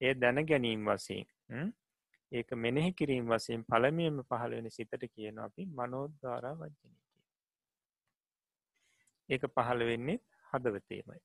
ඒ 0.00 0.14
දැන 0.14 0.46
ගැනීම් 0.46 0.82
වසයෙන් 0.86 1.26
ඒක 2.32 2.50
මෙනෙහි 2.56 2.92
කිරීම 2.92 3.26
වසයෙන් 3.26 3.62
පළමියම 3.64 4.18
පහළ 4.24 4.52
වෙන 4.52 4.70
සිතට 4.70 5.04
කියන 5.06 5.38
අපි 5.38 5.70
මනෝද්වාරා 5.74 6.54
වජ්ජනය 6.54 6.96
ඒක 9.28 9.44
පහළ 9.48 9.82
වෙන්නේ 9.84 10.18
හදවතේමයි. 10.50 11.20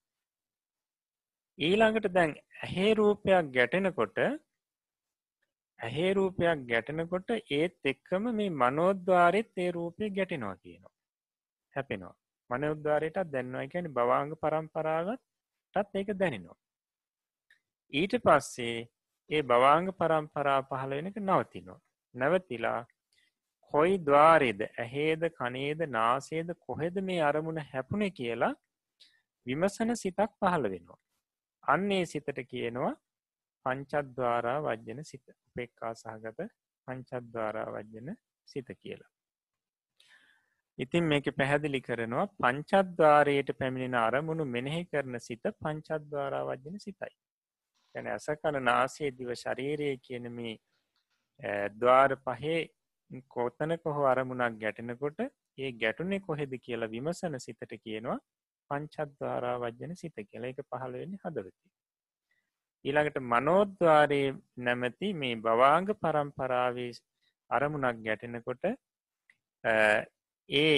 ඊළඟට 1.59 2.07
දැන් 2.13 2.33
ඇහේ 2.59 2.91
රූපයක් 2.93 3.53
ගැටෙනකොට 3.53 4.17
ඇහේ 5.79 6.11
රූපයක් 6.13 6.67
ගැටෙනකොට 6.67 7.29
ඒත් 7.51 7.79
එක්කම 7.85 8.27
මේ 8.33 8.51
මනෝද්වාරෙත් 8.55 9.51
ඒ 9.57 9.71
රූපය 9.71 10.09
ගැටෙනවා 10.09 10.57
කියනවා. 10.57 10.93
හැපෙනවා. 11.75 12.15
මනෝද්වාරයටත් 12.49 13.31
දැන්නවා. 13.31 13.65
ගැන 13.67 13.93
බවාංග 13.93 14.31
පරම්පරාගත්තත් 14.41 15.95
ඒක 15.95 16.11
දැනෙනවා. 16.21 16.59
ඊට 17.93 18.13
පස්සේ 18.19 18.77
ඒ 19.29 19.41
බවාංග 19.43 19.87
පරම්පරා 19.93 20.59
පහළ 20.63 20.97
වෙනක 20.97 21.17
නවතිනවා 21.21 21.79
නැවතිලා 22.15 22.81
කොයි 23.73 23.95
ద్వාරේද 24.01 24.61
ඇහේද 24.65 25.23
කනේද 25.31 25.79
නාසේද 25.89 26.49
කොහෙද 26.59 27.01
මේ 27.01 27.21
අරමුණ 27.21 27.65
හැපුණේ 27.65 28.11
කියලා 28.11 28.53
විමසන 29.45 29.95
සිතක් 29.95 30.31
පහළ 30.35 30.69
වෙනවා 30.69 31.01
අන්නේ 31.63 32.03
සිතට 32.05 32.39
කියනවා 32.45 32.93
පංචද්වාරා 33.65 34.59
වජ්‍යන 34.63 35.01
සිත 35.03 35.25
උපෙක්කා 35.29 35.93
සහගත 35.95 36.47
පංචද්වාරා 36.87 37.67
වජ්‍යන 37.75 38.09
සිත 38.47 38.67
කියලා. 38.75 39.11
ඉතින් 40.79 41.03
මේක 41.03 41.27
පැහැදිලි 41.37 41.81
කරනවා 41.81 42.27
පංචද්වාරයට 42.37 43.49
පැමිණෙන 43.59 44.01
අරමුණු 44.01 44.45
මෙනෙහි 44.47 44.83
කරන 44.85 45.19
සිත 45.19 45.45
පංචද්වාරා 45.61 46.43
වජ්‍යන 46.51 46.79
සිතයි. 46.79 47.13
ගැන 47.95 48.07
ඇස 48.07 48.27
කල 48.37 48.59
නාසේ 48.61 49.11
දිව 49.13 49.31
ශරීරය 49.35 49.89
කියන 49.99 50.27
මේ 50.31 50.55
දවාර 51.75 52.11
පහේ 52.19 52.59
කෝතන 53.29 53.77
කොහෝ 53.77 54.05
අරමුණක් 54.05 54.59
ගැටෙනකොට 54.59 55.19
ඒ 55.57 55.71
ගැටුනේ 55.73 56.19
කොහෙද 56.21 56.53
කියලා 56.59 56.89
විමසන 56.89 57.39
සිතට 57.39 57.75
කියනවා 57.77 58.19
පංචද්වාරා 58.69 59.57
වජ්‍යන 59.61 59.95
සිත 59.95 60.17
කියලා 60.21 60.49
එක 60.49 60.61
පහළ 60.63 60.93
වෙන්නේ 60.93 61.23
හදවති. 61.23 61.69
ඊළඟට 62.85 63.19
මනෝද්වාරයේ 63.25 64.33
නැමැති 64.59 65.13
මේ 65.15 65.35
බවාංග 65.37 65.87
පරම්පරාවේ 65.97 66.91
අරමුණක් 67.49 68.03
ගැටෙනකොට 68.05 68.65
ඒ 70.49 70.75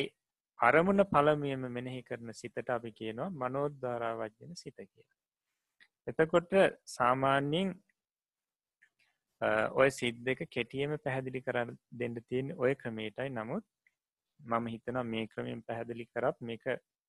අරමුණ 0.59 1.03
පළමියම 1.07 1.65
මෙනෙහි 1.69 2.01
කරන 2.03 2.33
සිතට 2.33 2.69
අපි 2.69 2.91
කියනවා 2.93 3.33
මනෝද්වාරා 3.35 4.15
වජ්‍යන 4.17 4.55
සිත 4.55 4.77
කියලා. 4.83 5.16
එතකොට 6.07 6.53
සාමාන්‍යයෙන් 6.87 7.71
ඔය 9.73 9.89
සිද් 9.91 10.19
දෙක 10.23 10.43
කෙටියම 10.49 10.93
පැහැදිලි 10.99 11.41
කරන්න 11.41 11.73
දෙන්න 11.93 12.15
තියෙන 12.21 12.53
ඔය 12.57 12.75
ක්‍රමේටයි 12.75 13.29
නමුත් 13.29 13.65
මම 14.39 14.67
හිතනවා 14.67 15.03
මේ 15.05 15.25
ක්‍රමයෙන් 15.27 15.63
පැහැදිලි 15.63 16.05
කරත් 16.07 16.37
මේක 16.41 16.65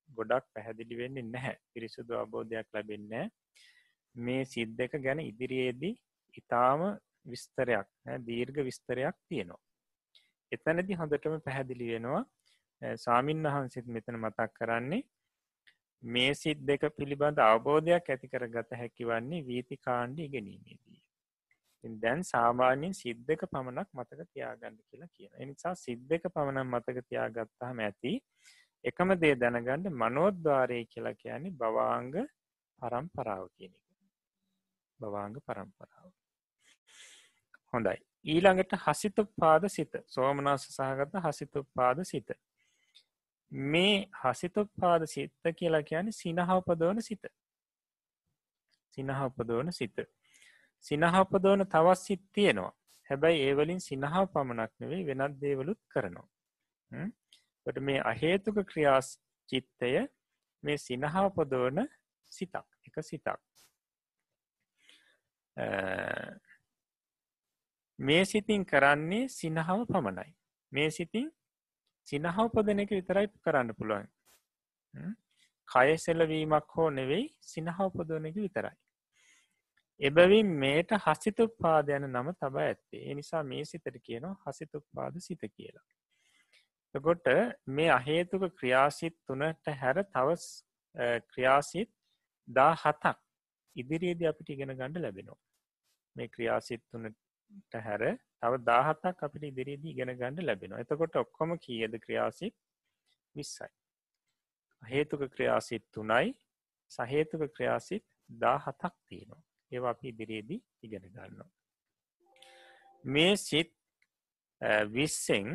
ගොඩක් 0.09 0.45
පැහැදිලි 0.55 0.99
වෙන්නේ 0.99 1.23
නැහැ. 1.25 1.57
පිරිසුදු 1.73 2.19
අබෝධයක් 2.19 2.69
ලැබෙන්න 2.75 3.31
මේ 4.15 4.43
සිද් 4.45 4.71
දෙක 4.77 4.93
ගැන 5.05 5.21
ඉදිරියේදී 5.23 5.95
ඉතාම 6.35 6.83
විස්තරයක් 7.27 7.89
දීර්ඝ 8.27 8.61
විස්තරයක් 8.65 9.17
තියෙනවා. 9.29 9.63
එතනදි 10.53 10.99
හොඳටම 11.01 11.39
පැහැදිලි 11.41 11.93
වෙනවා 11.93 12.97
සාමීන් 12.97 13.47
වහන්සිත් 13.47 13.87
මෙතන 13.89 14.17
මතක් 14.17 14.51
කරන්නේ 14.55 15.03
මේ 16.03 16.35
සිත් 16.35 16.59
දෙක 16.67 16.83
පිළිබඳ 16.97 17.39
අවබෝධයක් 17.41 18.11
ඇති 18.11 18.29
කර 18.29 18.47
ගත 18.49 18.77
හැකිවන්නේ 18.77 19.47
වීති 19.47 19.77
කාණ්ඩ 19.79 20.19
ඉගෙනීමේදී. 20.19 21.03
දැන් 21.85 22.25
සාමාන්‍යයෙන් 22.25 22.95
සිද්ධක 22.95 23.43
පමණක් 23.51 23.89
මතක 23.93 24.27
තියාගන්න 24.33 24.79
කියලා 24.91 25.11
කියන 25.17 25.31
එනිසා 25.39 25.75
සිද්ධක 25.75 26.25
පමණක් 26.35 26.67
මතක 26.67 27.05
තියාගත්තාම 27.09 27.79
ඇති 27.79 28.13
එකම 28.85 29.15
දේ 29.21 29.35
දැනගන්න 29.35 29.93
මනෝද්වාරය 29.95 30.85
කියලා 30.87 31.15
කියන්නේ 31.15 31.51
බවාංග 31.53 32.15
පරම්පරාව 32.79 33.47
කියන 33.57 33.73
එක. 33.73 33.87
බවාංග 35.01 35.39
පරම්පරාව. 35.41 36.11
හොඳයි. 37.73 37.99
ඊළඟට 38.25 38.73
හසිතු 38.85 39.25
පාද 39.41 39.69
සිත 39.69 39.93
සෝමනාස 40.07 40.69
සහගත 40.69 41.25
හසිතු 41.25 41.65
පාද 41.75 42.05
සිත. 42.05 42.31
මේ 43.53 44.09
හසිතුපාද 44.25 45.07
සිත්ත 45.07 45.33
කියලා 45.57 45.83
කියන 45.83 46.13
සිනහපදෝන 46.13 47.03
සිත. 47.03 47.23
සිනහපදෝන 48.91 49.73
සිත. 49.73 49.97
සිනහපදෝන 50.81 51.67
තවත් 51.67 51.99
සිත් 51.99 52.23
තියෙනවා. 52.33 52.73
හැබැයි 53.11 53.43
ඒවලින් 53.43 53.81
සිනහා 53.81 54.27
පමණක් 54.27 54.73
නෙවෙයි 54.81 55.07
වෙනත් 55.07 55.41
දේවලුත් 55.41 55.81
කරනවා. 55.89 56.29
ට 57.67 57.81
මේ 57.81 58.01
අහේතුක 58.03 58.59
ක්‍රියාස් 58.67 59.09
චිත්තය 59.49 60.09
මේ 60.63 60.79
සිනහාපදෝන 60.79 61.89
සිතක් 62.33 62.67
එක 62.87 62.97
සිතක්. 63.03 63.41
මේ 67.99 68.25
සිතින් 68.25 68.65
කරන්නේ 68.67 69.29
සිනහාව 69.29 69.87
පමණයි. 69.87 70.31
මේ 70.73 70.91
සිතින් 70.91 71.33
සිනහවපදන 72.09 72.85
එක 72.85 72.93
විතරයි 72.93 73.33
කරන්න 73.39 73.75
පුළුවන් 73.75 74.11
කය 75.69 75.97
සෙලවීමක් 75.99 76.77
හෝ 76.77 76.91
නෙවෙයි 76.93 77.27
සිනහවපදන 77.47 78.31
එක 78.31 78.39
විතරයි 78.39 78.77
එබැවින් 80.01 80.51
මේට 80.55 80.93
හසිතුක් 80.97 81.55
පාද 81.59 81.89
යන 81.91 82.05
නම 82.07 82.29
තබා 82.35 82.65
ඇත්තේ 82.65 83.07
එනිසා 83.13 83.43
මේ 83.43 83.65
සිතට 83.65 83.97
කියනවා 84.01 84.37
හසිතුක් 84.47 84.85
පාද 84.95 85.19
සිත 85.19 85.41
කියලා. 85.49 85.87
එකොට 86.95 87.27
මේ 87.69 87.91
අහේතුක 87.91 88.45
ක්‍රියාසිත් 88.55 89.17
තුනට 89.27 89.71
හැර 89.75 89.97
තව 90.07 90.37
ක්‍රියාසිත් 91.31 91.91
දා 92.49 92.73
හතක් 92.75 93.19
ඉදිරියේද 93.77 94.23
අපිට 94.25 94.51
ඉගෙන 94.51 94.73
ගණඩ 94.73 95.03
ලැබෙනවා. 95.05 95.41
මේ 96.17 96.29
ක්‍රියාසිත් 96.29 96.83
තුනට 96.91 97.19
හැර 97.87 98.03
තව 98.41 98.61
දාහතක් 98.71 99.23
අපිට 99.27 99.45
ඉදිරියේදී 99.51 99.93
ඉගෙන 99.95 100.15
ගණඩ 100.21 100.47
ලැබෙනවා. 100.49 100.83
එතකොට 100.85 101.17
ඔක්කොම 101.17 101.57
කියද 101.67 101.95
ක්‍රියාසිත් 102.05 102.55
විස්සයි. 103.35 103.71
හේතුක 104.83 105.23
ක්‍රියාසිත් 105.35 105.85
තුනයි 105.93 106.35
සහේතුක 106.91 107.43
ක්‍රියාසිත් 107.57 108.05
දා 108.43 108.59
හතක් 108.59 108.95
තියෙනවා. 109.09 109.43
ඒවා 109.73 109.91
අපි 109.91 110.09
ඉදිරියේදී 110.09 110.61
ඉගෙන 110.83 111.09
ගන්නවා. 111.09 111.51
මේ 113.05 113.35
සිත් 113.37 113.73
විස්සෙන් 114.93 115.49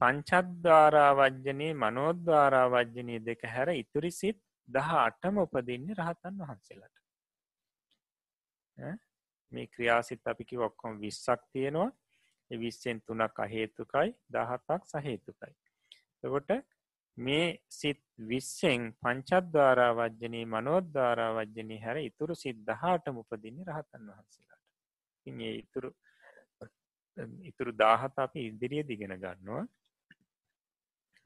පංචද්වාරාවජ්ජනය 0.00 1.68
මනෝද්වාරාවජ්ජනය 1.74 3.16
දෙක 3.28 3.42
හැර 3.54 3.68
ඉතුරි 3.82 4.10
සිත් 4.10 4.38
දහ 4.68 4.92
අටම 5.00 5.38
උපදින්නේ 5.38 5.98
රහතන් 6.00 6.40
වහන්සේලට. 6.42 6.96
මේ 9.52 9.66
ක්‍රියාසිත් 9.66 10.26
අපිකි 10.26 10.58
ඔක්කොම් 10.58 11.00
විස්සක් 11.00 11.42
තියෙනවා 11.52 11.90
විස්සෙන් 12.50 13.00
තුනක් 13.00 13.38
අහේතුකයි 13.38 14.14
දහතක් 14.30 14.82
සහේතුකයි. 14.84 15.54
තකොට 16.20 16.50
මේ 17.16 17.46
සිත් 17.68 18.02
විස්සෙන් 18.28 18.82
පංචද්වාරා 18.94 19.92
වජ්ජනී 19.94 20.44
මනෝද්වාරා 20.46 21.30
වජ්ජනී 21.34 21.80
හැර 21.80 21.98
ඉතුරු 22.00 22.34
සිද්ධහාට 22.34 23.08
උපදින්නේ 23.08 23.64
රහතන් 23.64 24.02
වහන්සේලාට. 24.08 24.64
ඒ 25.26 25.52
ඉතුරු 25.54 25.90
ඉතුරු 27.42 27.72
දාහත 27.74 28.18
අපි 28.18 28.46
ඉදිරිය 28.46 28.84
දිගෙන 28.88 29.16
ගන්නවා 29.16 29.64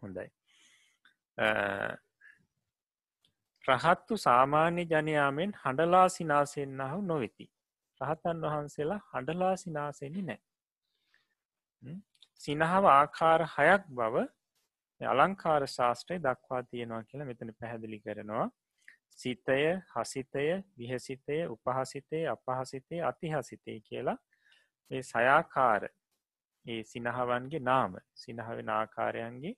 හොඳයි. 0.03 0.29
රහත්තු 3.65 4.17
සාමාන්‍ය 4.19 4.85
ජනයාමෙන් 4.85 5.53
හඬලා 5.63 6.09
සිනාසෙන්න්නහු 6.09 7.01
නොවෙති. 7.03 7.47
රහතන් 8.01 8.43
වහන්සේලා 8.43 9.01
හඬලා 9.07 9.55
සිනාසෙනි 9.57 10.23
නෑ. 10.23 10.41
සිනහව 12.41 12.85
ආකාර 12.91 13.41
හයක් 13.49 13.83
බව 13.91 14.25
අලංකාර 15.01 15.63
ශාස්ත්‍රය 15.69 16.19
දක්වා 16.19 16.63
තියෙනවා 16.65 17.03
කියලා 17.03 17.27
මෙතන 17.27 17.53
පැහැදිලි 17.55 18.01
කරනවා. 18.01 18.49
සිතය 19.13 19.61
හසිතය 19.93 20.45
විහසිතය 20.77 21.39
උපහසිතය 21.47 22.21
අපහසිතය 22.27 23.03
අතිහසිතය 23.03 23.81
කියලා 23.81 24.19
ඒ 24.91 25.03
සයාකාර 25.05 25.83
ඒ 26.67 26.83
සිනහවන්ගේ 26.85 27.63
නාම 27.63 27.99
සිනහවෙන 28.15 28.71
ආකාරයන්ගේ 28.71 29.55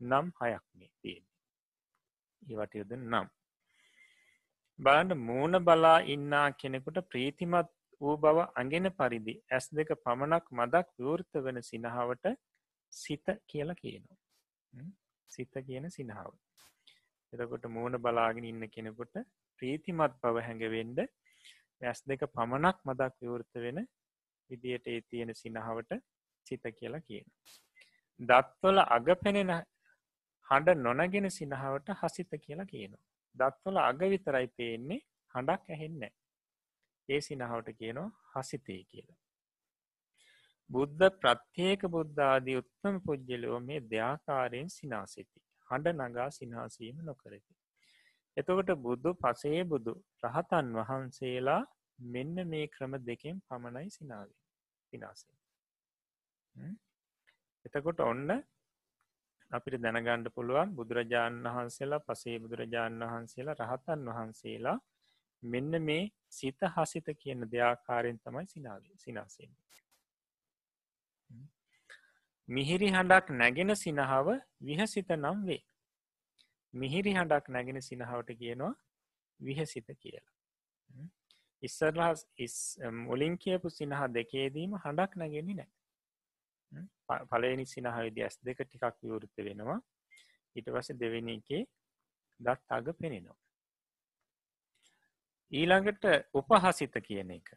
නම් 0.00 0.26
හයක් 0.38 0.64
මේ 0.74 0.92
තියෙන. 1.00 1.24
ඒවට 2.42 2.74
යොද 2.74 2.92
නම්. 2.98 3.28
බලන්න 4.78 5.18
මූුණ 5.20 5.58
බලා 5.60 5.98
ඉන්නා 6.08 6.48
කෙනෙකුට 6.52 6.98
ප්‍රීතිමත් 7.10 7.75
වූ 8.00 8.16
බව 8.16 8.38
අගෙන 8.54 8.88
පරිදි 8.92 9.34
ඇස් 9.50 9.66
දෙක 9.70 9.90
පමණක් 10.04 10.46
මදක් 10.50 10.88
විවෘත 10.98 11.42
වන 11.44 11.58
සිනහාවට 11.62 12.26
සිත 12.92 13.26
කියලා 13.46 13.74
කියනවා. 13.74 14.18
සිත 15.30 15.54
කියන 15.66 15.86
සිනහාව. 15.90 16.32
එතකොට 17.32 17.64
මූුණ 17.68 17.98
බලාගෙන 17.98 18.44
ඉන්න 18.44 18.64
කෙනෙකුට 18.68 19.14
ප්‍රීතිමත් 19.58 20.18
බව 20.22 20.44
හැඟවෙන්ඩ 20.48 20.98
ඇස් 21.82 22.00
දෙක 22.04 22.26
පමණක් 22.34 22.78
මදක් 22.84 23.14
විවෘත 23.22 23.62
වෙන 23.64 23.80
විදියට 24.50 24.86
ඒ 24.86 25.00
තියෙන 25.02 25.34
සිනහාවට 25.34 25.96
සිත 26.46 26.64
කියලා 26.78 27.06
කියන. 27.08 27.26
දත්වල 28.20 28.78
අග 28.88 29.08
පෙනෙන 29.24 29.52
හඬ 30.46 30.78
නොනගෙන 30.78 31.30
සිනහාවට 31.30 31.88
හසිත 32.02 32.32
කියලා 32.44 32.70
කියනවා. 32.72 33.04
දත්වල 33.34 33.76
අග 33.80 34.00
විතරයි 34.12 34.46
පේන්නේ 34.58 35.00
හඬක් 35.34 35.70
ඇහෙන්නේ. 35.70 36.12
ඒ 37.08 37.20
සිනහවට 37.20 37.68
කියනවා 37.72 38.08
හසිතය 38.34 38.78
කියලා. 38.84 39.18
බුද්ධ 40.70 41.04
ප්‍රත්්‍යේක 41.16 41.82
බුද්ධාදී 41.88 42.56
උත්තම 42.56 42.96
පුද්ගලෝ 43.00 43.58
මේ 43.60 43.80
දෙයාකාරයෙන් 43.86 44.70
සිනාසිති. 44.70 45.38
හඬ 45.68 46.02
නගා 46.02 46.30
සිනාසීම 46.30 46.98
නොකරති. 47.02 47.52
එතකොට 48.36 48.70
බුදු 48.78 49.10
පසේ 49.14 49.60
බුදු 49.64 49.92
රහතන් 50.24 50.66
වහන්සේලා 50.78 51.62
මෙන්න 51.98 52.36
මේ 52.46 52.66
ක්‍රම 52.66 52.92
දෙකෙන් 53.00 53.36
පමණයි 53.42 53.90
සිනාවේ 53.90 54.42
සිනාසේ. 54.92 55.36
එතකොට 57.66 58.00
ඔන්න 58.02 58.28
අපිට 59.50 59.76
දැනගණ්ඩ 59.78 60.28
පුළුවන් 60.30 60.74
බුදුරජාණන් 60.74 61.48
වහන්සේලා 61.48 62.04
පසේ 62.06 62.36
බුදුරජාණන් 62.38 63.04
වහන්සේලා 63.04 63.56
රහතන් 63.60 64.06
වහන්සේලා 64.10 64.78
මෙන්න 65.42 65.82
මේ 65.82 66.12
සිත 66.28 66.60
හසිත 66.76 67.06
කියන 67.18 67.40
දෙයාකාරයෙන් 67.50 68.18
තමයි 68.18 68.46
සිනාවේ 68.46 68.96
සිනාසෙන්. 68.96 69.50
මිහිරි 72.48 72.88
හඬක් 72.88 73.30
නැගෙන 73.32 73.74
සිනහාව 73.76 74.28
විහසිත 74.60 75.08
නම් 75.12 75.38
වේ. 75.46 75.62
මිහිරි 76.74 77.12
හඬක් 77.14 77.48
නැගෙන 77.48 77.82
සිනහාවට 77.82 78.30
කියනවා 78.32 78.74
විහසිත 79.40 79.88
කියලා. 79.94 80.34
ඉස්සරහස් 81.62 82.20
මුලින් 83.00 83.34
කියපු 83.38 83.70
සිනහ 83.70 83.96
දෙකේදීම 84.08 84.72
හඬක් 84.76 85.12
නැගෙනි 85.16 85.54
නෑ. 85.54 85.70
පලනි 87.30 87.64
සිනහවිදි 87.66 88.22
ඇස් 88.22 88.36
දෙක 88.42 88.58
ටිකක් 88.62 88.96
විවෘත 89.02 89.36
වෙනවා 89.38 89.80
ඊට 90.56 90.68
පස 90.74 90.88
දෙවෙනි 91.00 91.34
එකේ 91.38 91.62
දත් 92.40 92.60
අග 92.68 92.86
පෙනෙනවා. 93.00 93.38
ඊළඟට 95.52 96.04
උපහසිත 96.34 96.98
කියන 97.00 97.30
එක. 97.30 97.48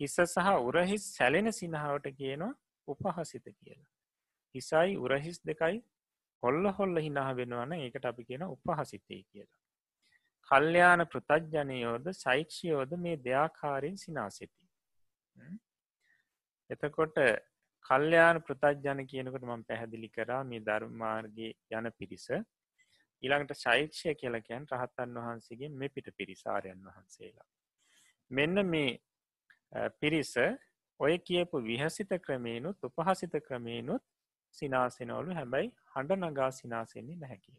හිස 0.00 0.16
සහ 0.16 0.48
උරහිස් 0.60 1.04
සැලෙන 1.16 1.52
සිනහාවට 1.52 2.06
කියනවා 2.12 2.52
උපහසිත 2.88 3.44
කියලා. 3.44 3.90
හිසයි 4.54 4.96
උරහිස් 4.98 5.38
දෙකයි 5.42 5.82
හොල්ල 6.42 6.66
හොල්ල 6.78 6.96
හිනා 6.98 7.30
වෙනවන 7.32 7.72
ඒකට 7.74 8.04
අපි 8.04 8.24
කියන 8.24 8.44
උපහසිතය 8.46 9.22
කියලා. 9.22 9.60
කල්්‍යයාන 10.48 11.06
පෘතජ්ජනයෝද 11.06 12.12
සෛක්ෂයෝද 12.14 12.90
මේ 12.98 13.16
දෙයාකාරයෙන් 13.24 13.96
සිනාසිති. 13.96 14.62
එතකොට 16.70 17.16
කල්්‍යයාන 17.84 18.38
ප්‍රතජ්ජන 18.42 19.00
කියනකට 19.06 19.42
මම 19.42 19.62
පැහැදිලි 19.62 20.08
කරා 20.08 20.42
මේ 20.44 20.60
ධර්මාර්ගය 20.60 21.48
යන 21.70 21.88
පිරිස 21.98 22.26
ඊළඟට 23.22 23.56
ශෛක්ෂය 23.56 24.14
කියලකැන් 24.14 24.66
රහත්තන් 24.72 25.18
වහන්සේගේ 25.18 25.70
මේ 25.72 25.88
පිට 25.88 26.08
පිරිසාරයන් 26.16 26.80
වහන්සේලා. 26.84 27.48
මෙන්න 28.30 28.66
මේ 28.66 28.90
පිරිස 30.00 30.34
ඔය 31.00 31.14
කියපු 31.20 31.62
විහසිත 31.62 32.12
ක්‍රමේනුත් 32.20 32.84
උපහසිත 32.84 33.34
ක්‍රමේනුත් 33.46 34.02
සිනාසෙනවලු 34.54 35.34
හැබැයි 35.34 35.72
හඬ 35.94 36.26
නගා 36.26 36.50
සිනාසෙන්නේ 36.52 37.16
නැහැකිය. 37.16 37.56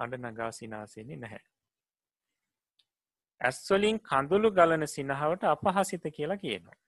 හඬ 0.00 0.26
නගා 0.26 0.50
සිනාසෙන්නේ 0.52 1.16
නැහැ. 1.16 1.44
ඇස්වලින් 3.40 4.00
කඳුළු 4.02 4.50
ගලන 4.50 4.86
සිනහවට 4.88 5.44
අපහසිත 5.46 6.04
කියලා 6.14 6.36
කියනවා. 6.36 6.78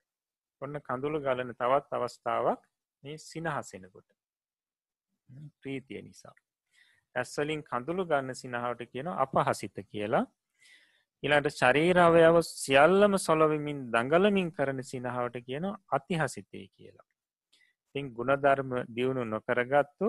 ඔන්න 0.62 0.80
කඳුළු 0.80 1.20
ගලන 1.20 1.54
තවත් 1.54 1.92
අවස්ථාවක් 1.92 2.62
මේ 3.02 3.18
සිනහසෙනකොට. 3.20 4.08
ප්‍රීතිය 5.60 6.02
නිසා. 6.02 6.34
ඇස්වලින් 7.14 7.62
කඳුළු 7.62 8.04
ගන්න 8.06 8.34
සිනහාවට 8.34 8.82
කියන 8.92 9.08
අපහසිත 9.16 9.76
කියලා 9.86 10.24
ඉලාට 11.22 11.48
ශරීරාවයාව 11.50 12.36
සියල්ලම 12.46 13.14
සොලොවමින් 13.18 13.78
දඟලමින් 13.92 14.48
කරන 14.52 14.80
සිනහාවට 14.82 15.36
කියන 15.46 15.66
අතිහසිතය 15.90 16.62
කියලා. 16.68 17.06
තින් 17.94 18.12
ගුණධර්ම 18.14 18.72
දියුණු 18.96 19.24
නොකරගත්තු 19.24 20.08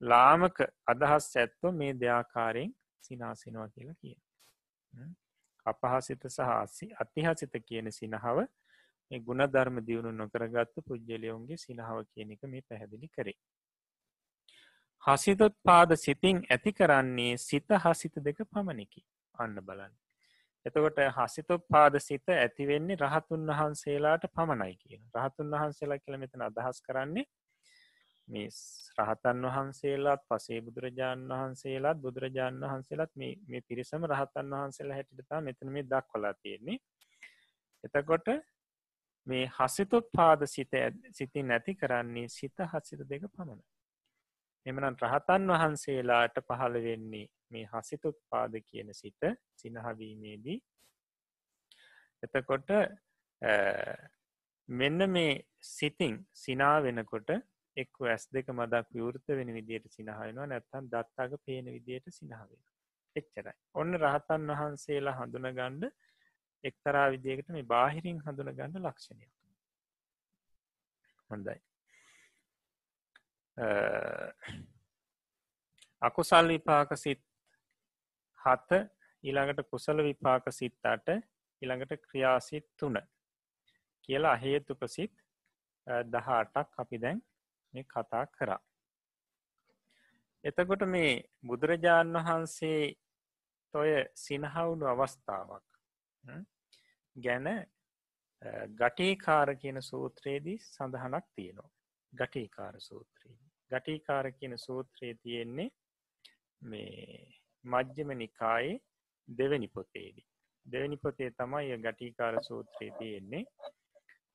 ලාමක 0.00 0.58
අදහස් 0.86 1.28
ඇත්තු 1.36 1.72
මේ 1.72 1.92
දෙයාකාරයෙන් 1.94 2.72
සිනාසිනවා 3.04 3.68
කියලා 3.68 3.94
කිය. 3.94 4.16
අපහසිත 5.66 6.22
සහ 6.28 6.40
අතිහසිත 6.98 7.54
කියන 7.68 7.92
සිනහව 7.92 8.38
මේ 9.10 9.20
ගුණධර්ම 9.20 9.76
දියුණු 9.86 10.12
නොකරගත්තු 10.12 10.82
පුද්ගලයවුන්ගේ 10.82 11.56
සිනහාව 11.56 11.98
කියන 12.04 12.32
එක 12.32 12.42
මේ 12.44 12.66
පැහැදිලි 12.68 13.08
කරේ. 13.08 13.38
හසිතොත් 15.02 15.54
පාද 15.64 15.96
සිතින් 15.96 16.44
ඇති 16.46 16.72
කරන්නේ 16.72 17.38
සිත 17.38 17.68
හසිත 17.78 18.14
දෙක 18.18 18.38
පමණකි. 18.46 19.02
අන්න 19.34 19.56
බලන්න. 19.58 19.94
එතකොට 20.66 20.98
හසිතොත් 21.16 21.62
පාද 21.68 21.94
සිත 21.98 22.28
ඇතිවෙන්නේ 22.30 22.96
රහතුන් 22.98 23.46
වහන්සේලාට 23.48 24.24
පමණයි 24.30 24.76
කියන. 24.76 25.02
රහතුන් 25.16 25.50
වහන්සේලා 25.52 25.98
කියල 25.98 26.18
මෙතන 26.18 26.42
අදහස් 26.42 26.82
කරන්නේ 26.82 27.24
මේ 28.28 28.48
රහතන් 28.98 29.42
වහන්සේලාත් 29.46 30.22
පසේ 30.28 30.60
බුදුරජාණන් 30.60 31.32
වහන්සේලාත් 31.32 31.98
බුදුරජාණන් 31.98 32.62
වහන්සේලාත් 32.62 33.12
මේ 33.16 33.62
පිරිසම 33.62 34.04
රහතන් 34.04 34.54
වහන්සේලා 34.54 34.96
හැටිටතා 34.96 35.40
මෙතන 35.40 35.72
මේ 35.72 35.86
දක්වලා 35.86 36.34
තියෙන්නේ. 36.36 36.78
එතකොට 37.84 38.28
මේ 39.26 39.50
හසිතුත් 39.56 40.06
පාද 40.12 40.46
සිත 40.46 40.80
සිති 41.12 41.42
නැති 41.44 41.74
කරන්නේ 41.76 42.28
සිත 42.30 42.66
හසිත 42.70 43.08
දෙක 43.08 43.28
පමණ 43.28 43.69
එමනම් 44.66 44.96
රහතන් 45.02 45.52
වහන්සේලාට 45.52 46.40
පහළ 46.42 46.80
වෙන්නේ 46.82 47.26
මේ 47.50 47.68
හසිතුත් 47.72 48.18
පාද 48.28 48.56
කියන 48.62 48.90
සිත 48.94 49.28
සිනහවීමේදී 49.56 50.58
එතකොට 52.22 52.74
මෙන්න 54.68 55.10
මේ 55.10 55.30
සිතින් 55.68 56.18
සිනා 56.34 56.76
වෙනකොට 56.80 57.30
එක් 57.76 58.02
ඇස් 58.02 58.26
දෙක 58.28 58.50
මදක් 58.50 58.86
විවෘත 58.90 59.26
වෙන 59.30 59.54
විදියට 59.54 59.88
සිනහයනවා 59.90 60.46
නැත්තන් 60.46 60.88
දත්තාග 60.88 61.32
පේන 61.46 61.66
විදියට 61.68 62.06
සිනහවෙන 62.10 62.60
එච්චරයි. 63.16 63.56
ඔන්න 63.74 63.92
රහතන් 63.96 64.52
වහන්සේලා 64.52 65.16
හඳුන 65.16 65.50
ගණ්ඩ 65.50 65.90
එක්තරා 66.64 67.06
විදියකට 67.10 67.48
මේ 67.48 67.66
බාහිරින් 67.66 68.22
හඳුන 68.26 68.52
ගණඩ 68.52 68.84
ලක්ෂණයක්. 68.84 69.32
හොඳයි. 71.30 71.58
අකුසල් 76.02 76.48
විපාක 76.48 76.96
සිත් 76.96 77.22
හත 78.38 78.70
ඊළඟට 79.24 79.68
කුසල 79.68 80.02
විපාක 80.02 80.44
සිත්තාට 80.50 81.08
ඊළඟට 81.08 81.92
ක්‍රියාසිත් 82.02 82.66
තුන 82.76 82.96
කියලා 84.02 84.32
අහේතුක 84.32 84.82
සිත් 84.88 85.14
දහටක් 86.06 86.78
අපි 86.78 86.98
දැන් 86.98 87.22
මේ 87.74 87.84
කතා 87.84 88.24
කරා. 88.28 88.60
එතකොට 90.44 90.82
මේ 90.86 91.10
බුදුරජාණන් 91.46 92.16
වහන්සේ 92.18 92.80
තොය 93.74 93.90
සිනහවුණු 94.16 94.86
අවස්ථාවක් 94.86 95.68
ගැන 97.16 97.48
ගටේකාර 98.74 99.56
කියන 99.56 99.82
සූත්‍රයේදී 99.82 100.58
සඳහනක් 100.64 101.26
තියෙනවා. 101.34 101.70
ගටේකාර 102.12 102.80
සූත්‍රී. 102.80 103.36
ගටීකාර 103.70 104.32
කියන 104.32 104.58
සූත්‍රයේ 104.58 105.14
තියෙන්නේ 105.16 105.70
මේ 106.62 107.26
මජ්්‍යම 107.64 108.10
නිකායේ 108.14 108.80
දෙවැනි 109.28 109.68
පොතේදී. 109.68 110.26
දෙවැනි 110.66 110.96
පොතේ 110.96 111.30
තමයි 111.32 111.76
ගටීකාර 111.78 112.42
සූත්‍රයේ 112.42 112.96
තියෙන්නේ 112.98 113.44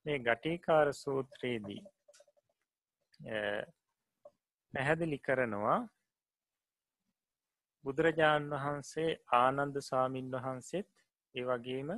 මේ 0.05 0.19
ගටීකාර 0.19 0.93
සූත්‍රයේදී 0.93 1.81
පැහැදිලි 4.73 5.17
කරනවා 5.19 5.77
බුදුරජාණන් 7.85 8.53
වහන්සේ 8.55 9.09
ආනන්ද 9.33 9.79
සාමීන් 9.81 10.29
වහන්සේත් 10.33 10.89
ඒ 11.35 11.45
වගේම 11.45 11.89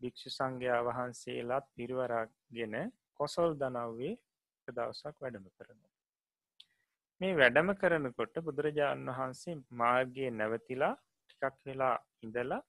භික්‍ෂු 0.00 0.30
සංඝයා 0.30 0.80
වහන්සේලාත් 0.82 1.66
පිරිවරක්ගෙන 1.74 2.76
කොසොල් 3.14 3.52
දනව්වේ 3.54 4.14
දවසක් 4.68 5.16
වැඩම 5.18 5.46
කරනවා. 5.50 5.90
මේ 7.20 7.32
වැඩම 7.34 7.70
කරනකොට 7.74 8.36
බුදුරජාණන් 8.40 9.10
වහන්සේ 9.10 9.56
මාර්ගය 9.74 10.26
නැවතිලා 10.32 10.94
ටිකක් 11.30 11.56
වෙලා 11.66 11.96
ඉඳලා 12.22 12.62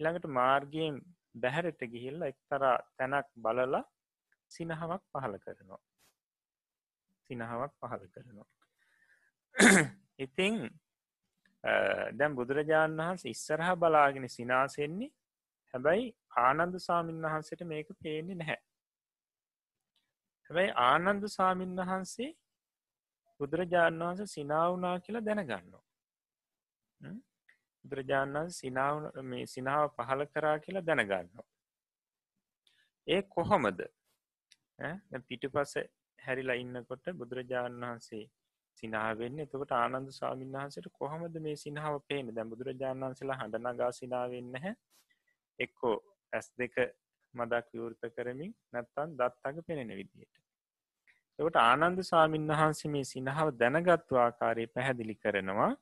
ඉළඟට 0.00 0.26
මාර්ගයෙන් 0.32 0.96
බැහැරට 1.34 1.82
ගිහිල්ල 1.86 2.20
එක්තරා 2.22 2.74
තැනක් 2.96 3.28
බලලා 3.36 3.84
සිනහවක් 4.50 5.02
පහල 5.12 5.34
කරනවා. 5.38 5.80
සිනහාවක් 7.30 7.72
පහල 7.80 8.04
කරනවා. 8.08 8.48
ඉතිං 10.18 10.56
දැම් 12.14 12.32
බුදුරජාණන් 12.34 13.00
වහන්ස 13.00 13.24
ඉස්සරහ 13.26 13.70
බලාගෙන 13.76 14.28
සිනාසෙන්නේ 14.28 15.10
හැබැයි 15.74 16.06
ආනන්ද 16.38 16.78
සාමීන් 16.80 17.22
වහන්සට 17.24 17.62
මේක 17.64 17.88
පේන්නේ 18.02 18.36
නැහැ. 18.36 18.60
හැබැයි 20.50 20.72
ආනන්ද 20.82 21.24
සාමීන් 21.28 21.74
වහන්සේ 21.80 22.30
බුදුරජාණන් 23.40 24.02
වහන්ස 24.02 24.32
සිනාවනා 24.32 24.94
කියලා 25.00 25.24
දැනගන්නවා. 25.24 25.84
බුදුරජාණන් 27.84 28.50
සිනාව 28.52 28.96
මේ 29.24 29.44
සිනාව 29.46 29.84
පහල 29.96 30.24
කරා 30.28 30.56
කියලා 30.58 30.84
දැනගන්නවා. 30.84 31.46
ඒ 33.06 33.22
කොහොමද? 33.28 33.80
පිටු 35.24 35.50
පස 35.50 35.74
හැරිලා 36.18 36.56
ඉන්නකොට 36.56 37.06
බුදුරජාණන් 37.14 37.82
වහන්සේ 37.82 38.24
සිනාවෙන්න 38.78 39.40
එතකට 39.40 39.72
ආනන්ද 39.74 40.10
ස්වාමීන් 40.10 40.52
වහන්සට 40.52 40.88
කොහොමද 40.92 41.36
මේ 41.40 41.56
සිනාව 41.56 41.94
පේන 42.08 42.30
දැ 42.30 42.46
බුදුරජාණන් 42.46 43.04
වන්සලා 43.04 43.38
හඬනගා 43.40 43.90
සිනාවෙන්න 43.92 44.54
හැ 44.56 44.74
එක්කෝ 45.58 45.96
ඇස් 46.32 46.48
දෙක 46.58 46.76
මදක් 47.34 47.66
විවෘත 47.72 48.12
කරමින් 48.14 48.52
නැත්තන් 48.72 49.16
දත්තක 49.16 49.66
පෙනෙන 49.66 49.90
විදියට. 49.92 50.34
එකට 51.38 51.58
ආනන්ද 51.58 52.00
ස්වාමීන් 52.02 52.48
වහන්සේ 52.50 52.90
මේ 52.90 53.04
සිනහාව 53.06 53.50
දැනගත්තු 53.56 54.16
ආකාරය 54.18 54.66
පැහැදිලි 54.68 55.14
කරනවා 55.16 55.72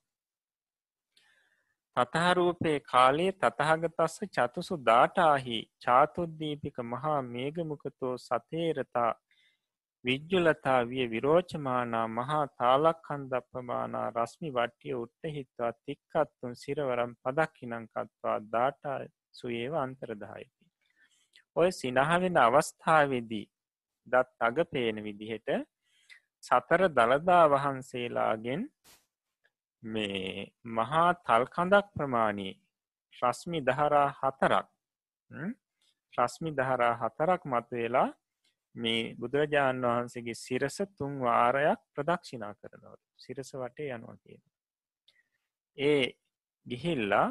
තතහරූපේ 1.96 2.78
කාලයේ 2.82 3.32
තතහගතස්ස 3.34 4.16
චතුසු 4.30 4.76
දාටාහි 4.86 5.60
චාතුද්දීපික 5.84 6.82
මහා 6.86 7.20
මේගමුකතෝ 7.28 8.14
සතේරතා 8.20 9.12
විජ්ජුලතා 10.04 10.80
විය 10.84 11.06
විරෝචමානා 11.10 12.04
මහා 12.10 12.42
තාලක්කන්දප්පමානා 12.58 14.04
රස්මි 14.10 14.50
වට්ටිය 14.50 14.94
උට්ට 14.96 15.32
හිත්වා 15.36 15.72
තික්කත්තුන් 15.80 16.54
සිරවරම් 16.56 17.16
පදක්කිනංකත්වා 17.22 18.36
දාටා 18.52 18.98
සුයේව 19.32 19.74
අන්තරදායති. 19.76 20.55
ඔය 21.56 21.70
සිනහවෙන 21.72 22.36
අවස්ථාවේදී 22.38 23.46
දත් 24.06 24.38
අග 24.40 24.58
පේන 24.66 24.96
විදිහට 25.02 25.48
සතර 26.42 26.82
දළදා 26.90 27.44
වහන්සේලාගෙන් 27.48 28.62
මේ 29.82 30.52
මහා 30.70 31.08
තල්කඳක් 31.20 31.86
ප්‍රමාණී 31.94 32.54
රස්මි 33.16 33.60
දහරා 33.60 34.08
හතරක් 34.12 34.66
රස්මි 36.12 36.50
දහරා 36.52 36.92
හතරක් 36.94 37.42
මත්වෙලා 37.46 38.08
මේ 38.74 39.14
බුදුරජාණන් 39.14 39.86
වහන්සේගේ 39.86 40.36
සිරස 40.36 40.76
තුන් 40.98 41.12
වාරයක් 41.20 41.80
ප්‍රදක්ෂිනා 41.94 42.52
කරනවට 42.54 43.02
සිරස 43.18 43.50
වටේ 43.54 43.90
යනවා 43.90 44.16
කියන. 44.16 44.42
ඒ 45.78 46.04
ගිහිල්ලා 46.66 47.28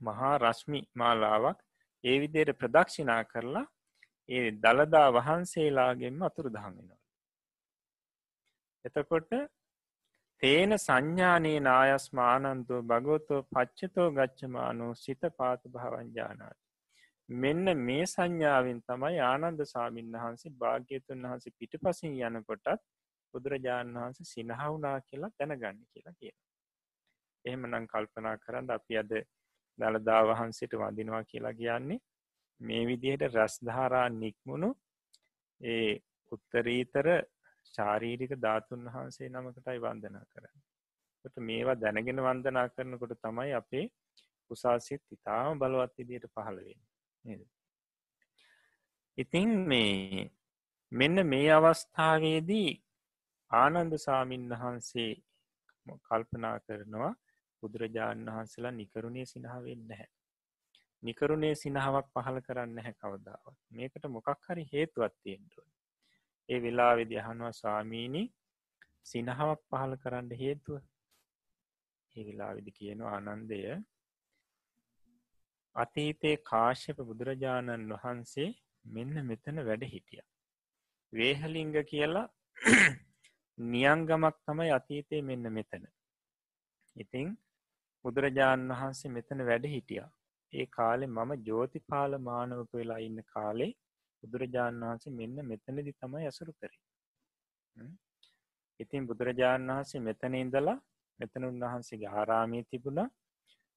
මහා 0.00 0.34
රශ්මි 0.38 0.80
මාලාවක් 0.94 1.65
ඒ 2.06 2.16
විදියට 2.20 2.58
ප්‍රදක්ෂිනා 2.58 3.22
කරලා 3.24 3.66
ඒ 4.28 4.46
දළදා 4.58 5.08
වහන්සේලාගෙන්ම 5.12 6.22
අතුරු 6.22 6.50
දහඟෙනවා. 6.50 7.00
එතකොට 8.84 9.30
තේන 10.42 10.78
සංඥානයේ 10.78 11.60
නායස්මානන්තෝ 11.60 12.80
භගවතෝ 12.82 13.40
පච්චතෝ 13.50 14.08
ගච්චමානෝ 14.10 14.92
සිත 14.94 15.22
පාත 15.36 15.62
භවංජානාට. 15.68 16.60
මෙන්න 17.28 17.66
මේ 17.78 18.04
සංඥාවෙන් 18.06 18.80
තමයි 18.82 19.20
ආනන්ද 19.22 19.60
සාමීන් 19.66 20.12
වහන්සේ 20.14 20.52
භාග්‍යතුන් 20.54 21.22
වහන්සේ 21.22 21.56
පිට 21.58 21.72
පසින් 21.80 22.18
යනකොටත් 22.20 22.84
බුදුරජාණන් 23.34 23.96
වහන්ස 23.96 24.32
සිනහවුනා 24.32 24.98
කියලා 25.00 25.32
දැනගන්න 25.38 25.80
කියලා 25.86 26.14
කිය. 26.20 26.34
එහෙම 27.44 27.66
නං 27.66 27.86
කල්පනා 27.86 28.36
කරන්න 28.36 28.70
අපි 28.70 28.98
අද 28.98 29.12
දළදා 29.78 30.22
වහන්සේට 30.24 30.74
වඳිනවා 30.74 31.24
කියලා 31.24 31.54
කියන්නේ 31.54 32.04
මේ 32.60 32.82
විදිහට 32.86 33.34
රැස්ධාරා 33.34 34.08
නික්මුණු 34.14 34.70
ඒ 35.60 35.90
උත්තරීතර 36.32 37.08
ශාරීරික 37.74 38.32
ධාතුන් 38.40 38.86
වහන්සේ 38.86 39.28
නමකටයි 39.28 39.78
වන්දනා 39.80 40.24
කරන්න. 40.24 40.62
ට 41.24 41.36
මේවා 41.40 41.80
දැනගෙන 41.80 42.22
වන්දනා 42.22 42.66
කරනකොට 42.68 43.14
තමයි 43.20 43.52
අපේ 43.52 43.84
උසාසිත් 44.50 45.02
ඉතාම 45.10 45.58
බලවත් 45.58 45.94
විදියට 45.98 46.26
පහළවෙන්. 46.30 46.80
ඉතින් 49.18 49.50
මේ 49.68 50.30
මෙන්න 50.92 51.26
මේ 51.26 51.48
අවස්ථාවේදී 51.50 52.70
ආනන්ද 53.50 53.94
සාමීන් 53.98 54.48
වහන්සේ 54.52 55.12
කල්පනා 56.04 56.56
කරනවා 56.60 57.12
බුදුරජාණන් 57.62 58.28
වහන්සේලා 58.28 58.72
නිකරුණේ 58.72 59.26
සිනහවෙන්න 59.26 59.90
හැ. 59.92 60.08
නිකරුණේ 61.02 61.54
සිනහාවක් 61.54 62.08
පහළ 62.14 62.40
කරන්න 62.40 62.78
හැ 62.80 62.94
කවදාවත් 62.94 63.58
මේකට 63.72 64.04
මොකක් 64.08 64.28
හරි 64.44 64.64
හේතුවත් 64.72 65.14
තියෙන්ටුව. 65.22 65.66
ඒ 66.48 66.60
වෙලා 66.62 66.92
වෙදි 66.96 67.18
අහනවා 67.18 67.52
ස්වාමීණි 67.52 68.22
සිනහාවක් 69.04 69.62
පහළ 69.70 69.96
කරන්න 69.96 70.30
හේතුව 70.36 70.82
ඒ 72.16 72.24
වෙලා 72.24 72.52
විදි 72.54 72.72
කියනවා 72.72 73.14
ආනන්දය 73.16 73.58
අතීතයේ 75.76 76.36
කාශ්‍යප 76.44 76.98
බුදුරජාණන් 77.02 77.90
වහන්සේ 77.94 78.48
මෙන්න 78.84 79.16
මෙතන 79.26 79.58
වැඩ 79.66 79.84
හිටිය. 79.86 80.22
වේහලිංග 81.12 81.74
කියලා 81.84 82.26
නියංගමක් 83.72 84.36
තමයි 84.44 84.70
අතීතය 84.70 85.22
මෙන්න 85.22 85.52
මෙතන. 85.52 85.84
ඉතිං 86.96 87.28
බුදුරජාණන් 88.04 88.72
වහන්සේ 88.72 89.10
මෙතන 89.10 89.40
වැඩ 89.44 89.66
හිටියා. 89.66 90.10
ඒ 90.52 90.66
කාලෙ 90.68 91.06
මම 91.06 91.30
ජෝතිපාල 91.42 92.12
මානවක 92.20 92.72
වෙලා 92.72 93.00
ඉන්න 93.00 93.20
කාලේ 93.26 93.72
බුදුරජාණන් 94.22 94.84
වහන්සේ 94.84 95.12
මෙන්න 95.12 95.38
මෙතනදි 95.44 95.92
තමයි 95.92 96.24
ඇසුරු 96.24 96.52
කරේ. 96.52 96.82
ඉතින් 98.80 99.06
බුදුරජාණන් 99.06 99.70
වහන්සේ 99.70 100.00
මෙතන 100.00 100.34
ඉඳලා 100.34 100.78
මෙතන 101.18 101.44
උන්වහන්සේගේ 101.44 102.12
ආරාමී 102.12 102.64
තිබුණ 102.64 103.02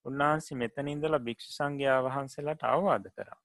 උන්වහන්සේ 0.04 0.56
මෙතන 0.56 0.88
ඉඳලා 0.88 1.20
භික්ෂු 1.20 1.50
සංඝයා 1.52 2.00
වහන්සේලාට 2.02 2.62
අවවාද 2.64 3.06
කරා. 3.14 3.40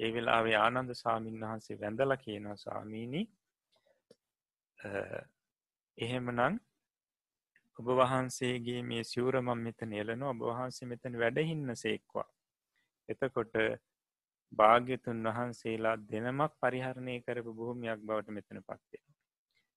ඒ 0.00 0.10
වෙලාවේ 0.14 0.56
ආනන්ද 0.56 0.90
ස්වාමීන් 0.94 1.40
වහන්සේ 1.40 1.80
වැඳලා 1.80 2.16
කියනවා 2.16 2.56
ස්වාමීණි 2.56 3.22
එහෙමනං 5.98 6.58
ඔබ 7.78 7.88
වහන්සේගේ 7.92 8.80
මේ 8.82 9.02
සිවරමම් 9.04 9.58
මෙතන 9.58 9.90
එලන 9.94 10.22
ඔබ 10.24 10.40
වහන්සේ 10.42 10.88
මෙතන 10.88 11.18
වැඩහින්න 11.18 11.74
සේක්වා. 11.76 12.28
එතකොට 13.08 13.54
භාග්‍යතුන් 14.52 15.20
වහන්සේලා 15.28 15.96
දෙනමක් 16.04 16.52
පරිහරණය 16.60 17.16
කරපු 17.20 17.52
භූමියක් 17.52 18.00
බවට 18.00 18.36
මෙතන 18.38 18.62
පත්වෙන. 18.62 19.06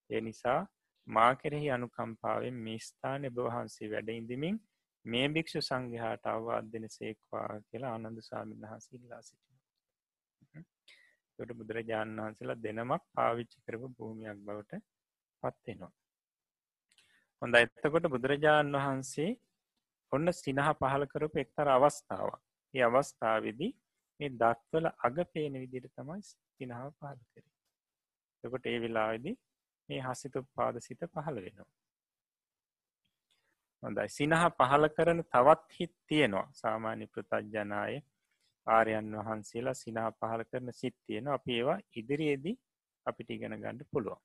ඒ 0.10 0.22
නිසා 0.22 0.62
මා 1.08 1.32
කෙරෙහි 1.36 1.70
අනුකම්පාවෙන් 1.70 2.58
මේ 2.60 2.80
ස්ථාන 2.80 3.26
එබ 3.26 3.38
වහන්සේ 3.40 3.92
වැඩඉඳමින් 3.92 4.58
මේ 5.06 5.28
භික්ෂු 5.30 5.62
සංඝහාට 5.62 6.26
අවවාද 6.28 6.66
දෙන 6.74 6.86
සේක්වා 6.90 7.48
කියලා 7.62 7.94
ආනන්ද 7.94 8.22
ස්වාමීන් 8.22 8.64
වහන්සේ 8.64 8.98
ඉල්ලා 8.98 9.22
සිටින. 9.22 10.66
ට 11.40 11.58
බුදුරජාණන් 11.58 12.20
වහන්සේලා 12.20 12.62
දෙනමක් 12.64 13.04
පාවිච්චි 13.14 13.66
කරපු 13.66 13.96
භූමියක් 13.96 14.40
බවට 14.46 14.82
පත්වෙනවා. 15.44 15.94
හොඳ 17.42 17.56
එත්තකොට 17.56 18.06
බුදුරජාණන් 18.08 18.78
වහන්සේ 18.78 19.30
ඔන්න 20.12 20.34
සිනහ 20.36 20.62
පහල 20.74 21.06
කරපු 21.06 21.40
එක්තර 21.40 21.68
අවස්ථාවක්. 21.70 22.42
ඒ 22.74 22.84
අවස්ථාවදි 22.84 23.70
මේ 24.20 24.36
දත්වල 24.36 24.88
අග 25.08 25.18
පේන 25.34 25.54
විදිට 25.56 25.92
තමයි 25.94 26.22
සිනහාව 26.26 26.90
පහල 26.94 27.20
කරේ. 27.26 27.52
එකොට 28.44 28.66
ඒ 28.66 28.80
වෙලාවෙදි 28.80 29.34
මේ 29.90 30.02
හසිතු 30.02 30.40
පාද 30.56 30.82
සිත 30.82 31.02
පහළ 31.08 31.40
වෙනවා. 31.40 31.70
හොඳයි 33.84 34.10
සිනහ 34.10 34.36
පහල 34.58 34.86
කරන 34.90 35.22
තවත් 35.26 35.78
හිත් 35.78 35.94
තියෙනවා 36.08 36.48
සාමාන්‍ය 36.54 37.06
පෘතජ්ජනාය 37.08 37.96
ආරයන් 38.68 39.08
වහන්සේලා 39.20 39.76
සිනහ 39.76 40.02
පහල 40.18 40.44
කරන 40.50 40.72
සිත් 40.74 40.96
තියෙන 41.06 41.30
අපි 41.30 41.52
ඒවා 41.54 41.80
ඉදිරියේදී 41.96 42.56
අපිට 43.06 43.30
ඉගෙන 43.30 43.56
ගණඩ 43.56 43.88
පුළුවන් 43.92 44.22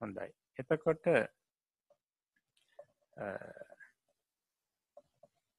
හොඳයි 0.00 0.28
එතකොට 0.60 1.04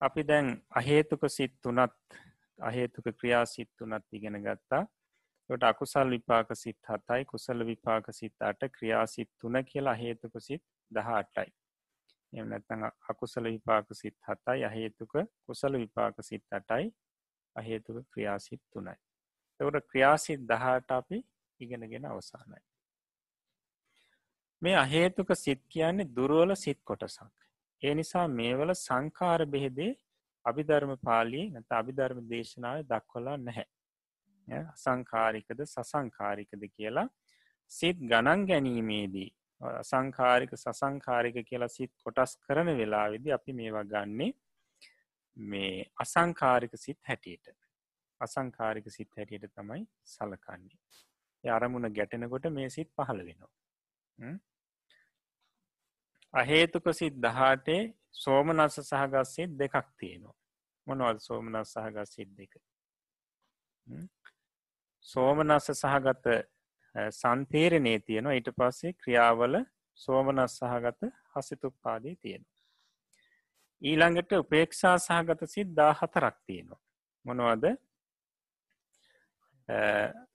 අපි 0.01 0.23
දැන් 0.23 0.49
අහේතුක 0.75 1.27
සිත් 1.29 1.53
තුනත් 1.61 2.17
අහේතුක 2.59 3.05
ක්‍රියා 3.19 3.45
සිත් 3.47 3.69
තුනත් 3.77 4.13
ඉගෙන 4.13 4.41
ගත්තා. 4.41 4.83
ට 5.49 5.63
අකුසල් 5.63 6.09
විපාක 6.09 6.55
සිත් 6.55 6.77
හතයි 6.87 7.25
කුසල 7.25 7.65
විපාක 7.65 8.05
සිත් 8.11 8.35
අට 8.41 8.61
ක්‍රියාසිත් 8.71 9.29
තුන 9.39 9.55
කියලා 9.65 9.95
හේතුක 9.95 10.35
සිත් 10.39 10.63
දහ 10.91 11.09
අටයි 11.13 11.51
එම 12.33 12.49
නැත්තඟ 12.49 12.85
අකුසල 13.09 13.45
විපාක 13.45 13.87
සිත් 13.93 14.15
හතයි 14.27 14.63
අහේතුක 14.63 15.13
කුසල 15.45 15.73
විපාක 15.75 16.15
සිත් 16.21 16.45
අටයි 16.51 16.93
අහේතුක 17.55 17.97
ක්‍රියාසිත් 18.13 18.61
තුනයි. 18.71 18.95
තවට 19.59 19.87
ක්‍රියාසිත් 19.87 20.41
දහට 20.47 20.91
අපි 20.91 21.17
ඉගෙනගෙන 21.59 22.05
අවසානයි. 22.05 22.70
මේ 24.61 24.75
අහේතුක 24.75 25.29
සිත් 25.35 25.61
කියන්නේ 25.67 26.11
දුරුවල 26.15 26.55
සිත් 26.55 26.79
කොටසක්. 26.83 27.35
ඒ 27.81 27.93
නිසා 27.93 28.27
මේවල 28.29 28.73
සංකාර 28.77 29.41
බෙහෙදේ 29.45 29.91
අභිධර්ම 30.45 30.93
පාලිය 31.03 31.45
නැත 31.49 31.71
අභිධර්ම 31.71 32.19
දේශනාව 32.29 32.81
දක්වලා 32.83 33.37
නැහැ. 33.39 33.67
අසංකාරිකද 34.47 35.59
සසංකාරිකද 35.65 36.63
කියලා 36.77 37.07
සිත් 37.71 37.97
ගණන් 38.11 38.45
ගැනීමේදී 38.45 39.29
අසංකාරික 39.61 40.53
සසංකාරික 40.55 41.37
කියලා 41.45 41.69
සිත් 41.69 41.91
කොටස් 42.03 42.37
කරන 42.45 42.71
වෙලාවෙදි 42.77 43.31
අපි 43.31 43.53
මේවා 43.53 43.85
ගන්නේ 43.85 44.31
මේ 45.37 45.85
අසංකාරික 45.95 46.73
සිත් 46.75 46.99
හැටියට. 47.03 47.57
අසංකාරික 48.21 48.87
සිත් 48.89 49.11
හැටියට 49.17 49.53
තමයි 49.55 49.83
සලකන්නේ. 50.05 50.79
අරමුණ 51.43 51.93
ගැටෙනකොට 51.93 52.45
මේ 52.51 52.69
සිත් 52.69 52.89
පහළ 52.97 53.25
වෙනවා. 53.27 53.53
අහේතුක 56.33 56.85
සිත් 56.93 57.15
දහටේ 57.17 57.81
සෝමනස්ස 58.13 58.79
සහගත් 58.81 59.25
සිත් 59.25 59.57
දෙකක් 59.59 59.75
තියෙනවා. 59.97 60.35
මොනවල් 60.87 61.19
සෝමනස් 61.19 61.73
සහගත් 61.73 62.07
සිත් 62.07 62.29
දෙක 62.37 62.53
සෝමනස්ස 65.05 65.67
සහගත 65.73 66.25
සන්තේරණය 67.11 67.99
තියෙනවා. 67.99 68.33
ඊට 68.33 68.49
පස්සේ 68.57 68.93
ක්‍රියාවල 68.93 69.55
සෝමනස් 69.97 70.57
සහගත 70.59 71.11
හසිතුපාදී 71.33 72.15
තියෙනවා. 72.15 72.57
ඊළඟට 73.81 74.31
උපේක්ෂා 74.33 74.97
සහගත 74.99 75.47
සිද්දා 75.47 75.93
හතරක් 75.93 76.37
තියෙනවා. 76.45 76.81
මොනවද? 77.25 77.65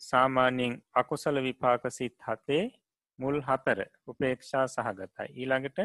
සාමාන්‍යයෙන් 0.00 0.82
අකුසල 0.94 1.42
විපාක 1.42 1.82
සිත් 1.90 2.16
හතේ 2.28 2.64
මුල් 3.18 3.40
හතර 3.40 3.80
උපේක්ෂා 4.06 4.66
සහගතයි. 4.68 5.28
ඊළඟට 5.34 5.78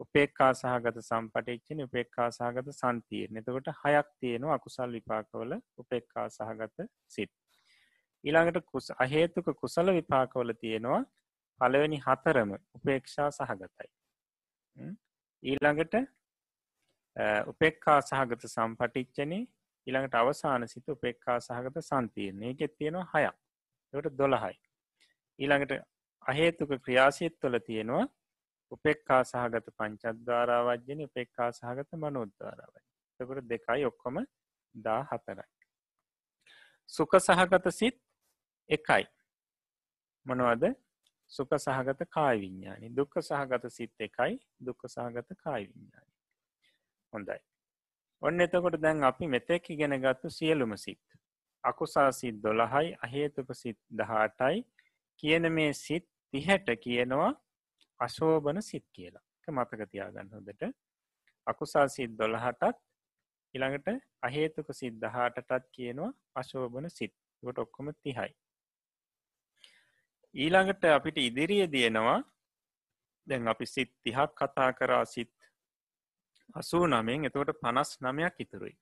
උපේක්කා 0.00 0.50
සහගත 0.54 1.04
සම්පටික්ෂණ 1.08 1.84
උපේක්කා 1.86 2.28
සහගත 2.30 2.74
සන්තිීර 2.74 3.30
නතකොට 3.32 3.68
හයක් 3.82 4.08
තියෙනවා 4.20 4.54
අකුසල් 4.54 4.92
විපාකවල 4.98 5.52
උපේක්කා 5.78 6.26
සහගත 6.30 6.88
සිත්. 7.06 7.32
ඊළඟට 8.24 8.66
කුස 8.66 8.90
අහේතුක 8.98 9.52
කුසල 9.60 9.94
විපාකවල 9.98 10.52
තියෙනවා 10.60 11.02
පළවෙනි 11.60 11.98
හතරම 12.06 12.50
උපේක්ෂා 12.78 13.30
සහගතයි. 13.30 13.90
ඊළඟට 15.42 15.94
උපෙක්කා 17.46 18.00
සහගත 18.02 18.48
සම්පටිච්චනේ 18.48 19.42
ඊළඟට 19.86 20.14
අවසාන 20.14 20.68
සිත 20.68 20.88
උපෙක්කා 20.88 21.38
සහගත 21.40 21.82
සන්තියන්නේ 21.82 22.50
එකෙත් 22.50 22.76
තියෙනවා 22.78 23.08
හයක් 23.14 23.36
එට 23.94 24.18
දොළහයි. 24.18 24.56
ඊළඟට 25.38 25.72
අහේතුක 26.26 26.70
ක්‍රියාසිත් 26.84 27.34
තුළ 27.40 27.58
තියෙනවා 27.68 28.04
උපෙක්කා 28.72 29.22
සහගත 29.24 29.74
පංචද්වාරාවජ්‍යන 29.78 31.04
උපෙක්කා 31.04 31.50
සහගත 31.52 31.90
මනෝද්වාරාවයි. 31.96 32.84
තකට 33.20 33.48
දෙකයි 33.48 33.84
ඔක්කොම 33.84 34.16
දා 34.74 35.00
හතරයි. 35.10 35.50
සුක 36.90 37.12
සහගත 37.20 37.66
සිත් 37.70 37.98
එකයි. 38.70 39.04
මොනවද 40.26 40.64
සුක 41.30 41.54
සහගත 41.58 42.08
කායි 42.10 42.40
විඤ්ඥානි 42.40 42.92
දුක්ක 42.96 43.14
සහගත 43.20 43.70
සිත් 43.70 43.94
එකයි 44.00 44.38
දුක්ක 44.60 44.88
සහගත 44.88 45.38
කායි 45.44 45.66
විඤ්ඥානි. 45.66 46.12
හොඳයි. 47.12 47.40
ඔන්න 48.22 48.40
එතකොට 48.40 48.76
දැන් 48.80 49.04
අපි 49.04 49.26
මෙතෙක් 49.26 49.70
ඉගෙන 49.70 49.96
ගත්තු 50.00 50.30
සියලුම 50.30 50.76
සිත්. 50.76 51.02
අකුසා 51.64 52.10
සිත් 52.12 52.36
දොළහයි 52.44 52.96
අහේතුක 53.00 53.54
සිත් 53.54 53.78
දහටයි 53.90 54.64
කියන 55.22 55.52
මේ 55.52 55.72
සිත් 55.74 56.06
තිහැට 56.34 56.68
කියනවා 56.80 57.32
අශෝභන 58.00 58.62
සිත් 58.62 58.86
කියලා. 58.92 59.24
මතක 59.48 59.90
තියාගන්න 59.90 60.30
හොදට 60.30 60.62
අකුසා 61.46 61.88
සිත් 61.88 62.12
දොළහටත් 62.18 62.78
ඉළඟට 63.54 63.88
අහේතුක 64.22 64.68
සිද්ධහාටටත් 64.72 65.68
කියනවා 65.72 66.12
අශෝභන 66.34 66.90
සිත්. 66.90 67.14
ට 67.42 67.58
ඔක්කොම 67.58 67.88
තිහයි. 68.02 68.32
ඊළඟට 70.34 70.84
අපිට 70.90 71.18
ඉදිරිය 71.18 71.64
දියනවා 71.72 72.18
දැන් 73.26 73.48
අපි 73.48 73.66
සිත් 73.66 73.90
තිහක් 74.04 74.36
කතා 74.36 74.70
කරා 74.72 75.04
සිත් 75.04 75.34
අසූ 76.54 76.86
නමෙන් 76.86 77.24
එතකොට 77.24 77.52
පනස් 77.62 77.90
නමයක් 78.00 78.36
ඉතුරුයි. 78.38 78.76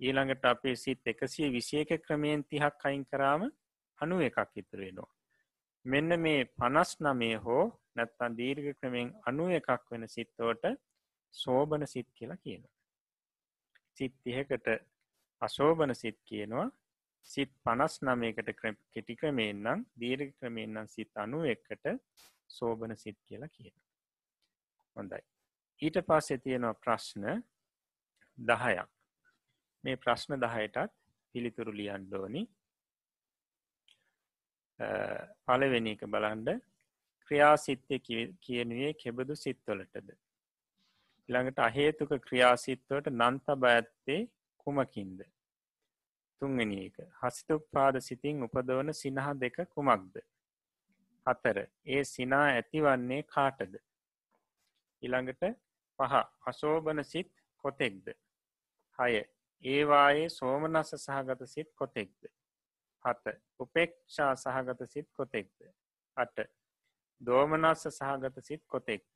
ඊළඟට 0.00 0.44
අපේ 0.44 0.76
සිත් 0.76 1.06
එකසිය 1.06 1.52
විසියක 1.52 1.94
ක්‍රමයෙන් 2.02 2.44
තිහක් 2.44 2.84
අයින් 2.84 3.04
කරාම 3.06 3.42
අනු 3.98 4.20
එකක් 4.20 4.52
ඉතුරෙනවා 4.56 5.17
මෙන්න 5.84 6.20
මේ 6.20 6.40
පනස් 6.58 6.90
නමේ 7.00 7.36
හෝ 7.36 7.64
නැත්තන් 7.96 8.36
දීර්ඝ 8.38 8.72
ක්‍රමෙන් 8.80 9.08
අනු 9.26 9.44
එකක් 9.50 9.84
වෙන 9.90 10.04
සිත්තෝට 10.08 10.64
සෝබන 11.34 11.86
සිත් 11.86 12.08
කියලා 12.14 12.42
කියනවා. 12.44 12.74
සිත් 13.96 14.14
තිහකට 14.24 14.68
අශෝභන 15.42 15.94
සිත් 15.94 16.18
කියනවා 16.24 16.68
සිත් 17.30 17.50
පනස් 17.64 17.94
නමයකට 18.02 18.50
කෙටි 18.94 19.14
ක්‍රමයෙන්න්නම් 19.16 19.84
දීර්ඝ 20.00 20.34
ක්‍රමයෙන්න්නම් 20.38 20.86
සිත් 20.86 21.10
අනු 21.16 21.40
එකට 21.44 21.84
සෝබන 22.50 22.96
සිත් 22.96 23.18
කියලා 23.26 23.48
කියන. 23.48 23.74
හොඳයි. 24.96 25.22
ඊට 25.80 25.98
පස්සේ 26.06 26.38
තියෙනවා 26.38 26.74
ප්‍රශ්න 26.74 27.26
දහයක්. 28.38 28.88
මේ 29.84 29.96
ප්‍රශ්න 29.96 30.40
දහයටත් 30.44 30.94
පිළිතුරු 31.34 31.72
ලියන්ඩෝනි 31.72 32.42
පලවෙනි 35.46 35.94
එක 35.96 36.02
බලන්ඩ 36.06 36.48
ක්‍රියාසිත්්‍ය 37.30 37.98
කියනුවේ 38.40 38.92
කෙබඳු 38.94 39.36
සිත්වලටද. 39.36 40.10
ළඟට 41.28 41.58
අහේතුක 41.60 42.12
ක්‍රියාසිත්වට 42.26 43.10
නන්තබ 43.12 43.64
ඇත්තේ 43.70 44.20
කුමකින්ද. 44.56 45.20
තුන්වෙනි 46.42 46.78
එක 46.86 46.96
හසිතුපාද 47.20 48.00
සිතින් 48.00 48.44
උපදවන 48.46 48.94
සිනහ 48.94 49.28
දෙක 49.42 49.56
කුමක්ද. 49.74 50.14
හතර 51.26 51.58
ඒ 51.86 52.04
සිනා 52.04 52.46
ඇතිවන්නේ 52.52 53.22
කාටද. 53.34 53.74
ඉළඟට 55.02 55.44
පහ 55.98 56.14
අශෝභන 56.46 57.04
සිත් 57.04 57.32
කොතෙක්ද. 57.64 58.06
හය 58.98 59.12
ඒවායේ 59.64 60.28
සෝමනස්ස 60.30 60.94
සහගත 60.96 61.46
සිත් 61.46 61.70
කොතෙක්ද. 61.74 62.30
හත 63.08 63.34
උපෙක්ෂා 63.60 64.32
සහගත 64.36 64.90
සිත් 64.94 65.08
කොතෙක්ද. 65.12 65.58
අට 66.16 66.36
දෝමනස්ස 67.20 67.88
සහගත 67.90 68.44
සිත් 68.44 68.64
කොතෙක්ද. 68.66 69.10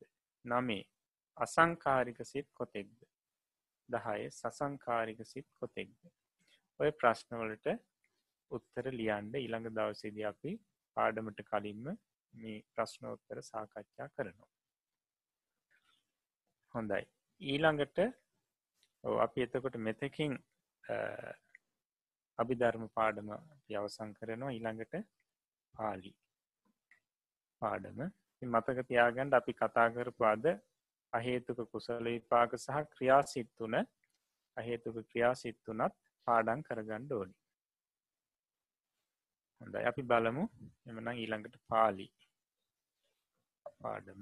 නමේ 0.45 0.83
අසංකාරික 1.37 2.19
සිත් 2.25 2.49
කොතෙක්ද. 2.53 2.99
දහය 3.89 4.29
සසංකාරික 4.31 5.25
සිත් 5.25 5.47
කොතෙක්ද. 5.53 5.99
ඔය 6.79 6.91
ප්‍රශ්නවලට 6.93 7.67
උත්තර 8.51 8.89
ලියන්ඩ 8.91 9.35
ඉළඟ 9.37 9.69
දවසේද 9.77 10.17
අපි 10.31 10.51
පාඩමට 10.97 11.39
කලින්ම 11.49 11.85
මේ 12.33 12.63
ප්‍රශ්නෝත්තර 12.75 13.41
සාකච්ඡා 13.43 14.09
කරනවා. 14.15 14.49
හොඳයි. 16.73 17.03
ඊළඟට 17.41 17.99
අපි 19.19 19.45
එතකොට 19.45 19.77
මෙතකින් 19.87 20.33
අභිධර්ම 22.39 22.85
පාඩම 22.89 23.29
අවසං 23.69 24.11
කරනවා 24.13 24.51
ඊළඟට 24.51 24.93
පාලි. 25.73 26.11
පාඩම. 27.61 27.99
මතක 28.41 28.87
තියාගන්ඩ 28.89 29.33
අපි 29.33 29.53
කතා 29.53 29.87
කරපු 29.95 30.23
අද 30.25 30.45
අහේතුක 31.13 31.59
කුසල 31.71 32.05
විපාක 32.07 32.51
සහ 32.57 32.79
ක්‍රියාසිත්තුන 32.93 33.75
අහේතුක 34.57 34.97
ක්‍රියාසිත්තුනත් 35.11 35.95
පාඩන් 36.27 36.65
කරගණ්ඩ 36.67 37.11
ඕනි. 37.11 37.35
හොඳයි. 39.61 39.85
අපි 39.91 40.01
බලමු. 40.03 40.45
එමනම් 40.87 41.09
ඊළඟට 41.13 41.57
පාලි 41.67 42.07
පාඩම. 43.79 44.21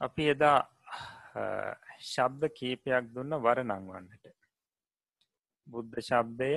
අපි 0.00 0.24
එදා 0.34 0.58
ශබ්ද 2.12 2.52
කීපයක් 2.58 3.14
දුන්න 3.14 3.42
වරනංවන්නට 3.46 4.37
බුද්ධ 5.68 5.98
ශබ්දය 6.00 6.52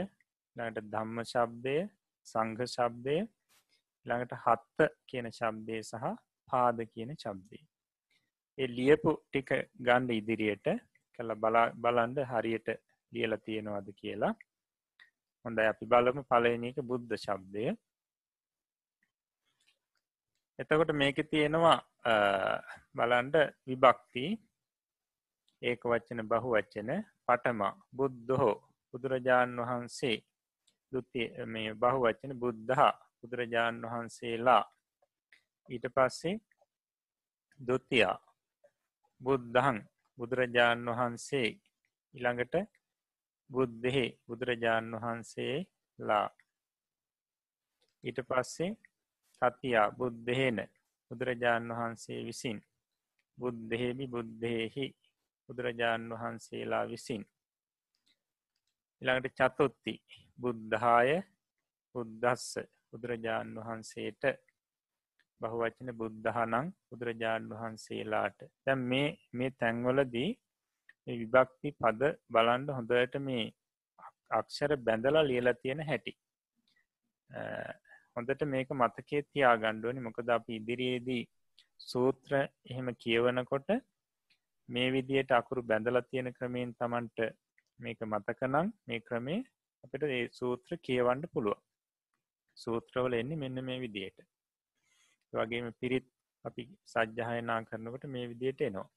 ළඟට 0.56 0.90
ධම්ම 0.94 1.20
ශබ්දය 1.26 1.78
සංඝ 2.28 2.64
ශබ්දය 2.68 3.18
ළඟට 4.06 4.38
හත්ත 4.44 4.90
කියන 5.06 5.28
ශබ්දය 5.32 5.82
සහ 5.82 6.06
පාද 6.48 6.78
කියන 6.88 7.12
ශබ්දේ. 7.16 7.64
ඒ 8.58 8.68
ලියපු 8.70 9.12
ටික 9.20 9.50
ගණ්ඩ 9.80 10.12
ඉදිරියට 10.12 10.68
කළ 11.20 11.36
බලන්ඩ 11.78 12.18
හරියට 12.32 12.68
ලියල 13.12 13.38
තියෙනවාද 13.40 13.88
කියලා 13.96 14.34
හොඳයි 15.46 15.68
අපි 15.68 15.86
බලමු 15.86 16.24
පලනක 16.26 16.78
බුද්ධ 16.84 17.16
ශබ්දය 17.18 17.66
එතකොට 20.60 20.92
මේක 20.94 21.18
තියෙනවා 21.32 21.78
බලන්ඩ 22.96 23.36
විභක්ති 23.68 24.26
ඒක 25.62 25.82
වච්චන 25.86 26.22
බහු 26.26 26.54
වච්චන 26.56 26.92
පටමා 27.26 27.74
බුද්ධහෝ 27.94 28.56
බුදුරජාණන් 28.94 29.62
වහන්සේ 29.62 30.18
දුති 30.92 31.24
මේ 31.46 31.70
බහු 31.76 31.98
වච්චන 32.04 32.34
බුද්ධහා 32.36 32.94
බුදුරජාණන් 33.20 33.84
වහන්සේලා. 33.84 34.64
ඊට 35.70 35.86
පස්සේ 35.96 36.36
දුත්තියා 37.60 38.18
බුද්ධහන් 39.22 39.80
බුදුරජාණන් 40.18 40.92
වහන්සේ 40.92 41.50
ඉළඟට 42.14 42.56
බුද්ධෙහි 43.50 44.06
බුදුරජාණන් 44.28 44.96
වහන්සේලා. 44.96 46.28
ඊට 48.04 48.20
පස්සේ 48.30 48.72
සතියා 49.34 49.88
බුද්ධහෙන 49.92 50.60
බුදුරජාණන් 51.12 51.72
වහන්සේ 51.72 52.20
විසින්. 52.26 52.58
බුද්ධහෙබි 53.38 54.06
බුද්ධයෙහි 54.08 54.86
බුදුරජාණන් 55.50 56.14
වහන්සේලා 56.14 56.86
විසින්. 56.88 57.24
ඉළඟට 59.02 59.38
චතුත්ති 59.40 59.94
බුද්ධාය 60.40 61.12
බුද්ධස්ස 61.96 62.50
බුදුරජාණන් 62.90 63.60
වහන්සේට. 63.60 64.24
බහුවචන 65.42 65.90
බුද්ධහනං 65.94 66.68
බුදුරජාණන් 66.88 67.54
වහන්සේලාට. 67.54 68.40
දැම් 68.64 68.86
මේ 68.86 69.08
මේ 69.34 69.52
තැන්වලදී 69.54 70.30
විභක්ති 71.08 71.70
පද 71.80 72.12
බලන්ඩ 72.30 72.76
හොඳට 72.78 73.18
මේ 73.22 73.46
අක්ෂර 74.32 74.72
බැඳලා 74.80 75.24
ලියලා 75.24 75.56
තියෙන 75.56 75.82
හැටි. 75.82 76.14
හොඳට 78.16 78.44
මේක 78.46 78.70
මතකේ 78.76 79.22
තියා 79.24 79.56
ගණ්ඩුවනි 79.58 80.02
මොකද 80.02 80.30
අපි 80.30 80.56
ඉදිරියේදී 80.56 81.24
සූත්‍ර 81.80 82.34
එහෙම 82.40 82.90
කියවනකොට 82.96 83.70
මේ 84.70 84.90
විදියට 84.92 85.32
අකුරු 85.34 85.62
බැඳලා 85.64 86.04
තියෙන 86.04 86.34
ක්‍රමයෙන් 86.34 86.74
තමන්ට 86.76 87.20
මේක 87.82 88.00
මතකනම් 88.06 88.68
මේ 88.88 89.00
ක්‍රමේ 89.00 89.40
අපිට 89.84 90.04
ඒ 90.10 90.24
සූත්‍ර 90.40 90.72
කියවන්න 90.86 91.24
පුළුව 91.34 91.60
සූත්‍රවල 92.58 93.14
එන්නේ 93.14 93.42
මෙන්න 93.44 93.64
මේ 93.64 93.80
විදියට 93.80 94.20
වගේම 95.34 95.70
පිරිත් 95.74 96.08
අපි 96.46 96.64
සජ්්‍යහයනා 96.86 97.60
කරනකට 97.64 98.06
මේ 98.08 98.26
විදියට 98.28 98.62
එනවා. 98.62 98.88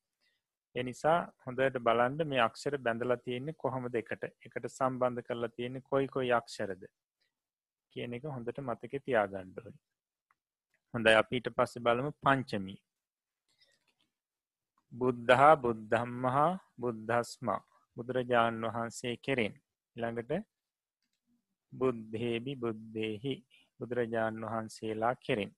එනිසා 0.74 1.18
හොඳට 1.44 1.78
බලන්ඩ 1.86 2.22
මේ 2.24 2.40
අක්ෂර 2.40 2.76
බැඳලා 2.78 3.18
තියෙන්නේ 3.18 3.60
කොහොම 3.64 3.88
දෙකට 3.92 4.24
එකට 4.46 4.70
සම්බන්ධ 4.70 5.26
කරලා 5.26 5.54
තියෙන්නේ 5.56 5.86
කොයි 5.90 6.08
කොයි 6.08 6.32
අක්ෂරද? 6.32 6.82
කියන 7.92 8.16
එක 8.16 8.24
හොඳට 8.26 8.58
මතක 8.60 9.02
තියාගණ්ඩුවයි 9.06 9.76
හොඳයි 10.94 11.14
අපිට 11.20 11.46
පස්ස 11.56 11.78
බලමු 11.80 12.10
පංචමී. 12.22 12.80
බුද්ධහා 14.92 15.54
බුද්ධම්මහා 15.56 16.50
බුද්ධස්මා. 16.80 17.62
බුදුරජාණන් 17.96 18.66
වහන්සේ 18.66 19.14
කෙරෙන්. 19.18 19.54
ළඟට 19.96 20.32
බුද්ධේබි 21.72 22.52
බුද්ධෙහි 22.56 23.34
බුදුරජාණන් 23.80 24.44
වහන්සේලා 24.44 25.14
කෙරෙන්. 25.18 25.52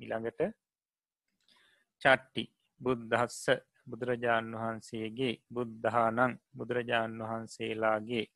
ඉළඟට 0.00 0.40
චට්ටි 2.02 2.44
බුද්ධස්ස 2.80 3.44
බුදුරජාණන් 3.86 4.54
වහන්සේගේ 4.54 5.34
බුද්ධානං 5.50 6.34
බුදුරජාණන් 6.52 7.22
වහන්සේලාගේ. 7.22 8.26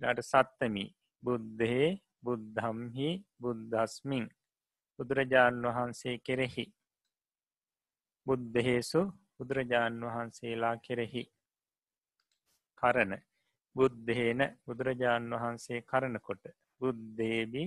ලාට 0.00 0.20
සත්තමි 0.22 0.84
බුද්ධහේ 1.22 1.90
බුද්ධම්හි 2.22 3.10
බුද්ධස්මින් 3.38 4.26
බුදුරජාණන් 4.98 5.68
වහන්සේ 5.68 6.16
කෙරෙහි. 6.20 6.64
බුද්ධහේසු 8.26 9.00
බුදුරජාණන් 9.36 10.04
වහන්සේලා 10.06 10.76
කෙරෙහි. 10.78 11.22
කරන 12.82 13.12
බුද්ධහේන 13.76 14.42
බුදුරජාණන් 14.66 15.34
වහන්සේ 15.34 15.80
කරනකොට 15.84 16.44
බුද්ධේබි 16.80 17.64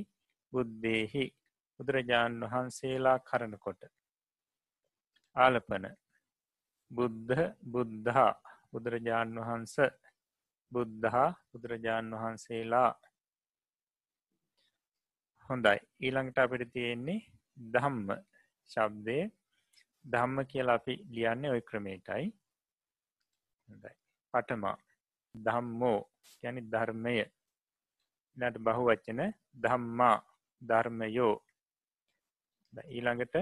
බුද්ධේහි 0.53 1.25
බුදුරජාණන් 1.79 2.43
වහන්සේලා 2.45 3.17
කරනකොට 3.21 3.81
ආලපන 5.35 5.85
බුද්ධ 6.91 7.41
බුද්ධහා 7.67 8.33
බුදුරජාණන් 8.71 9.41
වහන්ස 9.41 9.75
බුද්ධහා 10.71 11.29
බුදුරජාණන් 11.51 12.15
වහන්සේලා. 12.15 12.91
හොඳයි. 15.49 15.79
ඊළඟට 16.01 16.39
අපිට 16.39 16.71
තියෙන්නේ 16.71 17.19
දහම්ම 17.57 18.07
ශබ්දය. 18.69 19.19
ධම්ම 20.05 20.37
කියලා 20.45 20.75
අපි 20.75 20.95
ලියන්නේ 21.09 21.51
ඔය 21.51 21.61
ක්‍රමේටයි 21.61 22.25
පටමා 24.33 24.77
ධම්මෝ 25.45 25.99
යැනි 26.43 26.61
ධර්මය. 26.73 27.15
නට 28.37 28.57
බහු 28.59 28.81
වච්චන 28.87 29.21
ධම්මා 29.55 30.17
ධර්මයෝ. 30.61 31.35
ඊළඟට 32.87 33.35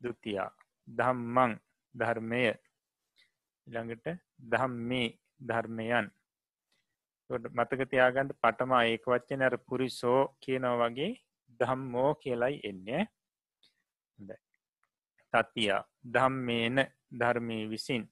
දුතියා 0.00 0.50
ධම්මං 0.88 1.52
ධර්මය. 1.94 2.42
ඊළඟට 3.66 4.06
ධම්මේ 4.50 5.08
ධර්මයන්. 5.40 6.06
මතක 7.30 7.80
තියාගන්න 7.90 8.30
පටමා 8.42 8.84
ඒක 8.84 9.04
වච්චන 9.06 9.42
අර 9.42 9.56
පුරිසෝ 9.58 10.20
කියනව 10.42 10.72
වගේ 10.80 11.12
ධම්මෝ 11.60 12.10
කියලයි 12.14 12.60
එන්නේ. 12.62 13.02
තතියා 15.32 15.82
ධම්මේන 16.14 16.78
ධර්මය 17.12 17.58
විසින්. 17.70 18.04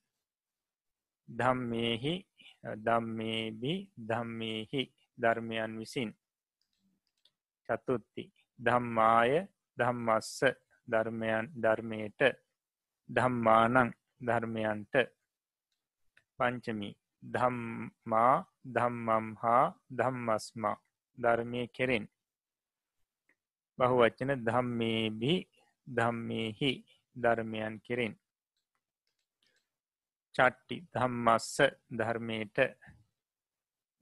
ධම්මේහි 1.29 2.15
ධම්මේබි 2.63 3.73
ධම්මේහි 4.01 4.83
ධර්මයන් 5.19 5.73
විසින්. 5.79 6.11
චතුත්ති 7.69 8.25
ධම්මාය 8.59 9.33
ධම්මස්ස 9.79 10.39
ධර්මයන් 10.89 11.45
ධර්මයට. 11.57 12.21
ධම්මානං 13.09 13.91
ධර්මයන්ට. 14.21 14.95
පංචමි. 16.39 16.91
ධම්මා 17.23 18.35
ධම්මම් 18.67 19.27
හා 19.37 19.75
ධම්මස්මා 19.91 20.77
ධර්මය 21.19 21.63
කෙරෙන්. 21.69 22.05
බහුවචන 23.79 24.31
ධම්මේබි 24.47 25.35
ධම්මේහි 25.87 26.71
ධර්මයන් 27.17 27.75
කෙරෙන්. 27.81 28.15
චට්ටි 30.35 30.77
ධම්මස්ස 30.91 31.57
ධර්මයට 31.93 32.59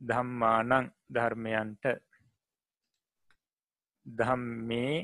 ධම්මානං 0.00 0.90
ධර්මයන්ට. 1.10 1.84
ධම්මේ 4.06 4.94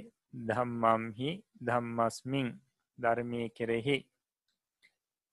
ධම්මම්හි 0.45 1.31
ධම්මස්මින් 1.61 2.49
ධර්මය 2.99 3.43
කෙරෙහි 3.51 3.97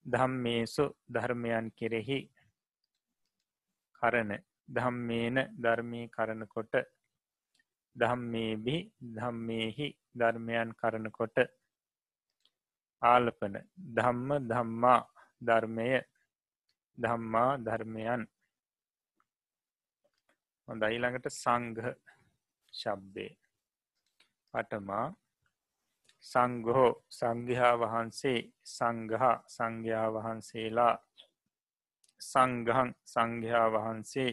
ධම්මේසු 0.06 0.86
ධර්මයන් 1.10 1.72
කෙරෙහි 1.72 2.20
කරන 4.02 4.32
ධම්මේන 4.70 5.38
ධර්මී 5.58 6.06
කරනකොට 6.10 6.74
ධම්මේබි 7.96 8.78
ධම්මේහි 9.16 9.88
ධර්මයන් 10.16 10.70
කරනකොට 10.74 11.38
ආලපන 13.02 13.56
ධම්ම 13.96 14.30
ධම්මා 14.44 15.00
ධර්මය 15.48 15.90
ධම්මා 16.98 17.52
ධර්මයන්. 17.60 18.22
හොඳයි 20.68 20.98
ළඟට 20.98 21.28
සංඝ 21.34 21.82
ශබ්දය 22.74 23.28
පටමා 24.54 25.08
සංගහෝ 26.24 26.92
සංඝයා 27.10 27.74
වහන්සේ 27.76 28.40
සංගහ 28.68 29.26
සංඝයා 29.48 30.08
වහන්සේලා 30.16 30.96
සංගහන් 32.22 32.90
සංඝයා 33.06 33.68
වහන්සේ 33.70 34.32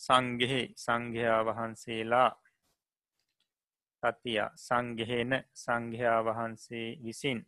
සංගෙහි 0.00 0.62
සංඝයා 0.76 1.40
වහන්සේලා 1.44 2.30
තතිය 4.02 4.40
සංගෙහෙන 4.56 5.32
සංඝයා 5.54 6.20
වහන්සේ 6.22 6.88
විසින් 7.02 7.40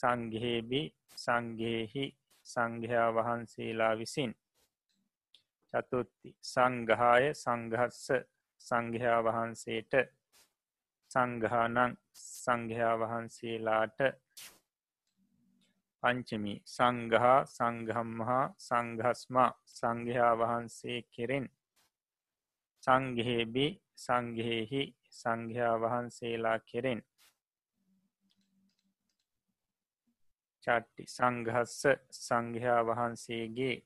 සංගෙහෙබි 0.00 0.82
සංගේහි 1.16 2.04
සංඝයා 2.46 3.10
වහන්සේලා 3.12 3.94
විසින්. 3.98 4.32
චතුත්ති 5.74 6.30
සංගහාය 6.44 7.24
සංගහස්ස 7.34 8.06
සංඝයා 8.60 9.20
වහන්සේට 9.26 9.92
සංගහනං 11.10 11.92
සංඝයා 12.14 12.94
වහන්සේලාට. 12.96 13.98
පංචමි 16.02 16.54
සංගහා 16.66 17.38
සංගහම්මහා 17.46 18.44
සංගහස්මා 18.58 19.50
සංඝයා 19.70 20.34
වහන්සේ 20.34 20.98
කෙරෙන්. 21.14 21.46
සංගහෙබි 22.84 23.66
සංගහෙහි 23.96 24.82
සංඝයා 25.12 25.76
වහන්සේලා 25.76 26.58
කෙරෙන්. 26.60 27.00
චට්ටි 30.64 31.04
සංගහස්ස 31.08 31.82
සංඝයා 32.18 32.80
වහන්සේගේ 32.82 33.76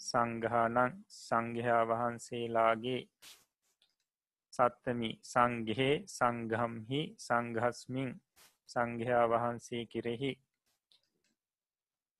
සංගහනං 0.00 0.92
සංඝයා 1.18 1.82
වහන්සේලාගේ 1.84 3.02
සත්තමි. 4.52 5.10
සංගහෙ 5.24 5.90
සංගහම්හි 6.08 7.00
සංගහස්මින් 7.18 8.10
සංඝයා 8.68 9.24
වහන්සේ 9.26 9.84
කෙරෙහි 9.86 10.32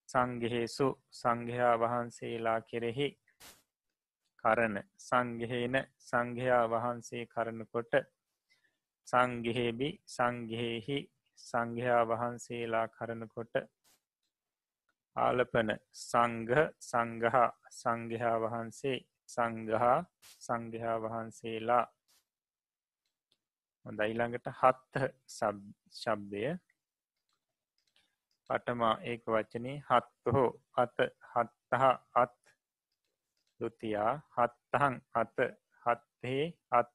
සංගහෙසු 0.09 0.89
සංඝයා 1.12 1.74
වහන්සේලා 1.77 2.61
කෙරෙහි 2.62 3.09
කරන 4.45 4.77
සංගහෙන 4.99 5.77
සංඝයා 6.01 6.65
වහන්සේ 6.66 7.24
කරනකොට 7.27 7.95
සංගහෙබි 9.09 9.89
සංගහෙහි 10.07 10.99
සංඝයා 11.39 12.02
වහන්සේලා 12.06 12.86
කරනකොට 12.89 13.55
ආලපන 15.16 15.70
සංඝ 16.02 16.55
සංගහ 16.82 17.36
සංඝයා 17.73 18.36
වහන්සේ 18.40 18.98
සංගහා 19.28 19.98
සංඝයා 20.40 20.97
වහන්සේලා. 20.98 21.85
හොඳ 23.86 24.01
ඊළඟට 24.01 24.48
හත්ත 24.52 25.05
ශබ්දය. 25.94 26.44
පටමා 28.51 28.94
ඒක 29.02 29.24
වචනේ 29.28 29.77
හත්හෝ 29.89 30.48
අත 30.77 30.98
හත්තහ 31.31 31.85
අත් 32.15 32.36
දුතියා 33.61 34.12
හත්තහන් 34.36 34.97
අත 35.15 35.39
හත්තේ 35.85 36.44
අත් 36.70 36.90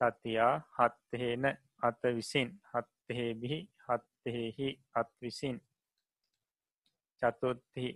තතියා 0.00 0.54
හත්තහෙන 0.76 1.44
අත 1.82 2.02
විසින් 2.10 2.48
හත්තහෙබිහි 2.70 3.58
හත්තහෙහි 3.84 4.68
අත් 4.94 5.10
විසින් 5.20 5.56
චතුත්හි 7.22 7.86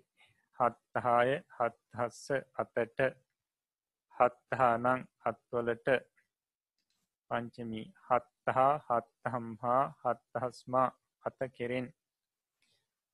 හත්තහාය 0.58 1.30
හත්හස්ස 1.50 2.22
අතට 2.56 3.00
හත්තහානං 4.14 4.86
අත්වලට 5.24 5.88
පංචමි 7.30 7.82
හත්තහා 8.06 8.72
හත්තහම් 8.88 9.46
හා 9.62 9.82
හත්තහස්මා 10.02 10.88
අත 11.24 11.40
කෙරෙන් 11.52 11.86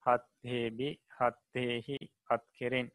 හත්හේබි 0.06 0.88
හත්තේහි 1.16 1.98
අත් 2.28 2.44
කෙරෙන් 2.52 2.88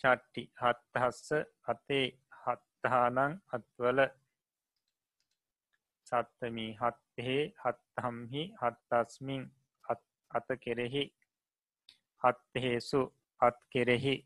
චට්ටි 0.00 0.42
හත්තහස්ස 0.60 1.28
අතේ 1.66 2.06
හත්තහානං 2.40 3.36
අත්වල 3.52 4.00
සත්තමී 6.06 6.70
හත්තහේ 6.76 7.42
හත්තහම්හි 7.60 8.42
හත්තස්මින් 8.56 9.44
අත 10.30 10.48
කෙරෙහි 10.60 11.04
හත්තහෙසු 12.22 13.00
අත් 13.40 13.58
කෙරෙහි. 13.70 14.16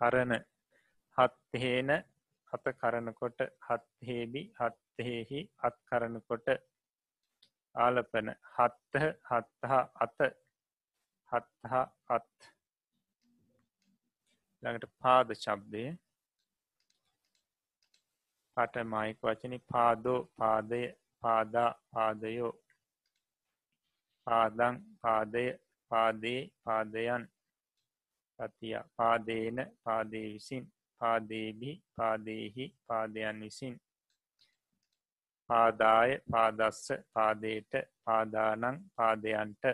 කරන 0.00 0.32
හත්තහේන 1.18 1.90
අත 2.52 2.64
කරනකොට 2.74 3.40
හත්හේබි 3.60 4.42
හත්තහෙහි 4.58 5.40
අත් 5.62 5.76
කරනකොට. 5.84 6.46
ආලපන 7.74 8.28
හත්තහ 8.50 9.04
හත්තහ 9.28 9.74
අත 9.98 10.18
හත්තහ 11.32 11.74
අත් 12.08 12.32
ළඟට 14.62 14.90
පාද 14.98 15.28
ශබ්දය. 15.36 15.84
පටමයික 18.54 19.18
වචනි 19.24 19.58
පාදෝ 19.72 20.20
පාදය 20.38 20.82
පාදා 21.22 21.70
පාදයෝ. 21.92 22.52
පාදං 24.26 24.74
පාදය 25.02 25.44
පාදේ 25.90 26.40
පාදයන්. 26.64 27.22
පතිය 28.38 28.76
පාදේන 28.96 29.58
පාදේ 29.84 30.26
විසින්. 30.32 30.64
පාදේබි 31.00 31.70
පාදේහි 31.96 32.66
පාදයන් 32.86 33.40
විසින්. 33.40 33.74
පාදාය 35.50 36.10
පාදස්ස 36.32 36.86
පාදයට 37.14 37.72
පාදානං 38.04 38.76
පාදයන්ට. 38.96 39.64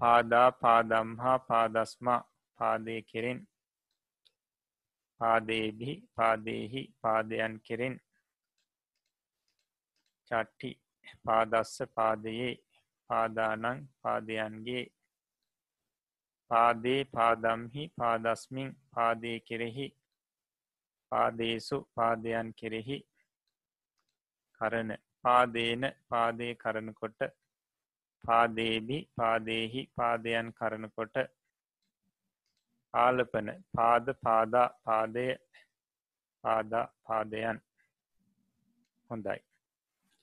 පාදා 0.00 0.50
පාදම්හා 0.62 1.38
පාදස්මා 1.48 2.20
පාදය 2.60 2.96
කෙරෙන්. 3.02 3.38
පාදේබි 5.20 5.90
පාදේහි 6.14 6.82
පාදයන් 7.02 7.54
කෙරෙන්. 7.60 7.94
චට්ටි 10.30 10.70
පාදස්ස 11.24 11.74
පාදයේ 11.94 12.52
පාදානං 13.10 13.88
පාදයන්ගේ. 14.02 14.84
පාදේ 16.50 17.00
පාදම්හි 17.06 17.84
පාදස්මින් 17.98 18.70
පාදය 18.90 19.32
කෙරෙහි. 19.40 19.86
පාදේසු 21.12 21.78
පාදයන් 21.96 22.52
කෙරෙහි. 22.54 22.98
කරන 24.60 24.90
පාදේන 25.24 25.82
පාදය 26.08 26.48
කරනකොට. 26.56 27.20
පාදේබි 28.24 28.98
පාදේහි 29.16 29.82
පාදයන් 29.96 30.52
කරනකොට. 30.52 31.16
ආලපන 32.94 33.48
පාද 33.72 34.06
පාදා 34.22 34.68
පාදය 34.84 35.26
පාදා 36.44 36.86
පාදයන්. 37.04 37.58
හොඳයි. 39.10 39.38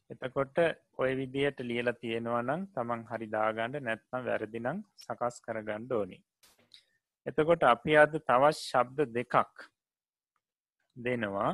එතකොට 0.10 0.58
ඔය 0.98 1.12
විදියට 1.16 1.60
ලියලා 1.70 2.00
තියෙනවා 2.02 2.42
නම් 2.42 2.64
තමන් 2.76 3.04
හරිදාගණ්ඩ 3.12 3.86
නැත්නම් 3.88 4.26
වැරදිනම් 4.28 4.80
සකස් 4.98 5.38
කරගණ්ඩ 5.46 5.92
ඕනි. 5.92 6.18
එතකොට 7.26 7.64
අපි 7.66 7.98
අද 7.98 8.18
තවත් 8.22 8.58
ශබ්ද 8.62 9.08
දෙකක් 9.18 9.68
දෙනවා. 10.96 11.52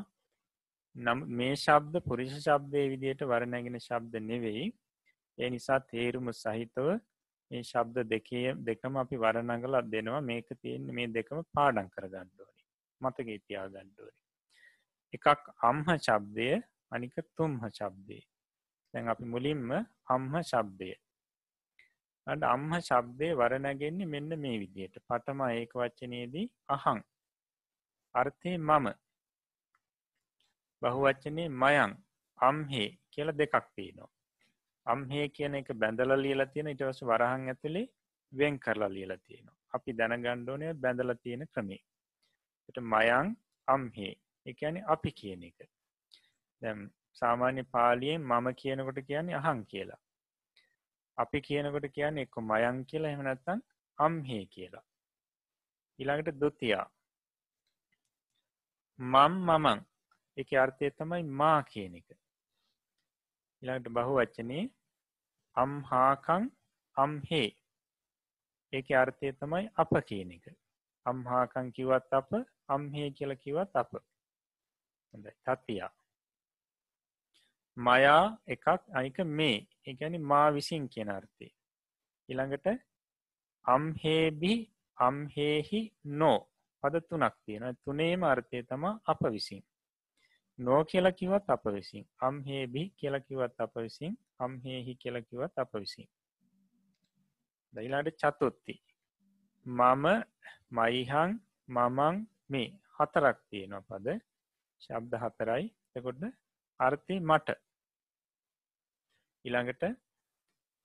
නම් 0.95 1.19
මේ 1.37 1.55
ශබ්ද 1.55 2.03
පුරිෂ 2.07 2.37
ශබ්දය 2.39 2.85
විදියට 2.93 3.21
වරණැගෙන 3.31 3.79
ශබ්ද 3.79 4.23
නෙවෙයි. 4.23 4.65
ඒ 5.37 5.49
නිසා 5.49 5.79
තේරුම 5.91 6.31
සහිතව 6.33 6.87
මේ 7.51 7.63
ශබ්ද 7.63 7.97
දෙකේ 8.13 8.47
දෙකම 8.67 8.97
අපි 8.97 9.15
වරණගලත් 9.17 9.91
දෙනවා. 9.91 10.21
මේක 10.21 10.47
තියෙන්නේ 10.61 10.97
මේ 10.97 11.13
දෙකම 11.17 11.39
පාඩන් 11.53 11.87
කර 11.89 12.05
ගණ්ඩුවනි 12.07 12.63
මතක 13.01 13.27
ඉතියා 13.37 13.67
ගණ්ඩුවනි 13.67 14.19
එකක් 15.13 15.45
අම්හ 15.61 15.87
ශබ්දය 15.97 16.49
අනික 16.91 17.15
තුම්හ 17.35 17.61
ශබ්දය. 17.69 18.19
දැන් 18.93 19.07
අපි 19.07 19.25
මුලින්ම 19.25 19.69
අම්හ 20.05 20.33
ශබ්දය. 20.41 20.91
අට 22.27 22.43
අම්හ 22.45 22.73
ශබ්දය 22.79 23.27
වරණගෙන්නේ 23.33 24.05
මෙන්න 24.05 24.31
මේ 24.39 24.59
විදියට. 24.61 24.95
පටම 25.07 25.41
ඒක 25.49 25.73
වච්චනයේදී 25.73 26.47
අහං. 26.67 26.99
අර්ථය 28.15 28.57
මම. 28.59 28.87
බහුවච්චනය 30.81 31.43
මයං 31.61 31.91
අම්හේ 32.39 32.89
කියල 33.11 33.29
දෙකක් 33.33 33.65
තියෙනවා. 33.75 34.11
අම්හේ 34.85 35.27
කියන 35.29 35.59
එක 35.59 35.71
බැඳල 35.75 36.11
ලියලා 36.23 36.51
තියෙන 36.53 36.71
ඉටවස 36.73 37.01
වරහන් 37.03 37.47
ඇතුළේ 37.47 37.87
වෙන් 38.33 38.59
කරලා 38.59 38.89
ලියලා 38.89 39.17
තියෙනවා. 39.17 39.57
අපි 39.73 39.97
දැනගණ්ඩෝනය 39.99 40.73
බැඳල 40.83 41.13
තියෙන 41.23 41.47
ක්‍රමේ 41.53 41.81
ට 42.69 42.85
මයං 42.93 43.35
අම්හේ 43.67 44.13
එකන 44.45 44.77
අපි 44.87 45.11
කියන 45.19 45.43
එක. 45.49 45.59
දැම් 46.61 46.79
සාමාන්‍ය 47.13 47.63
පාලියෙන් 47.75 48.21
මම 48.23 48.47
කියනකොට 48.61 49.01
කියන්නේ 49.09 49.39
අහං 49.41 49.65
කියලා. 49.65 49.99
අපි 51.17 51.41
කියනකොට 51.41 51.87
කියන්නේ 51.97 52.27
එක්ක 52.27 52.37
මයං 52.51 52.85
කියලා 52.85 53.11
එහෙමනැත්තන් 53.11 53.65
අම්හේ 53.99 54.45
කියලා. 54.55 54.85
ඊළඟට 55.99 56.39
දුතියා. 56.41 56.87
මම් 58.99 59.33
මමං. 59.47 59.79
එක 60.37 60.49
අර්ථය 60.63 60.91
තමයි 60.91 61.23
මා 61.41 61.59
කියන 61.71 61.95
එක. 62.01 62.09
ඉළඟට 63.61 63.93
බහු 63.95 64.13
වච්චනේ 64.17 64.65
අම්හාකං 65.55 66.43
අම්හේ 66.97 67.49
ඒක 68.73 68.89
අර්ථය 68.93 69.31
තමයි 69.33 69.65
අප 69.75 69.93
කියන 70.09 70.31
එක. 70.31 70.45
අම්හාකං 71.05 71.71
කිවත් 71.71 72.13
අප 72.13 72.29
අම්හේ 72.67 73.07
කියල 73.11 73.33
කිවත් 73.35 73.73
අප. 73.75 73.91
තත්තියා 75.13 75.93
මයා 77.77 78.23
එකක් 78.47 78.67
අනික 78.93 79.17
මේ. 79.37 79.67
එකැනි 79.85 80.19
මා 80.21 80.47
විසින් 80.51 80.83
කියන 80.89 81.09
අර්ථය. 81.09 81.47
ඉළඟට 82.29 82.67
අම්හේබි 83.65 84.53
අම්හේහි 84.97 85.81
නෝ. 86.19 86.39
පද 86.83 86.95
තුනක් 87.09 87.35
තියෙන 87.45 87.75
තුනේම 87.83 88.23
අර්ථය 88.23 88.63
තම 88.63 88.83
අප 89.05 89.21
විසින්. 89.31 89.63
නෝ 90.59 90.81
කියලකිවත් 90.85 91.49
අප 91.49 91.65
විසින්. 91.67 92.03
අම්හේබි 92.19 92.83
කියලකිවත් 92.91 93.59
අප 93.59 93.75
විසින්. 93.75 94.13
අම්හේහි 94.39 94.95
කියලකිවත් 94.95 95.55
අප 95.57 95.73
විසින්. 95.73 96.07
දයිලාට 97.73 98.19
චතුත්ති 98.21 98.75
මම 99.65 100.05
මයිහං 100.71 101.31
මමං 101.69 102.15
මේ 102.49 102.67
හතරක් 102.97 103.37
තියෙනවා 103.49 103.87
පද. 103.89 104.07
ශබ්ද 104.81 105.13
හතරයි. 105.23 105.63
එකොට 105.95 106.21
අර්ථය 106.79 107.15
මට. 107.21 107.49
ඉළඟට 109.45 109.83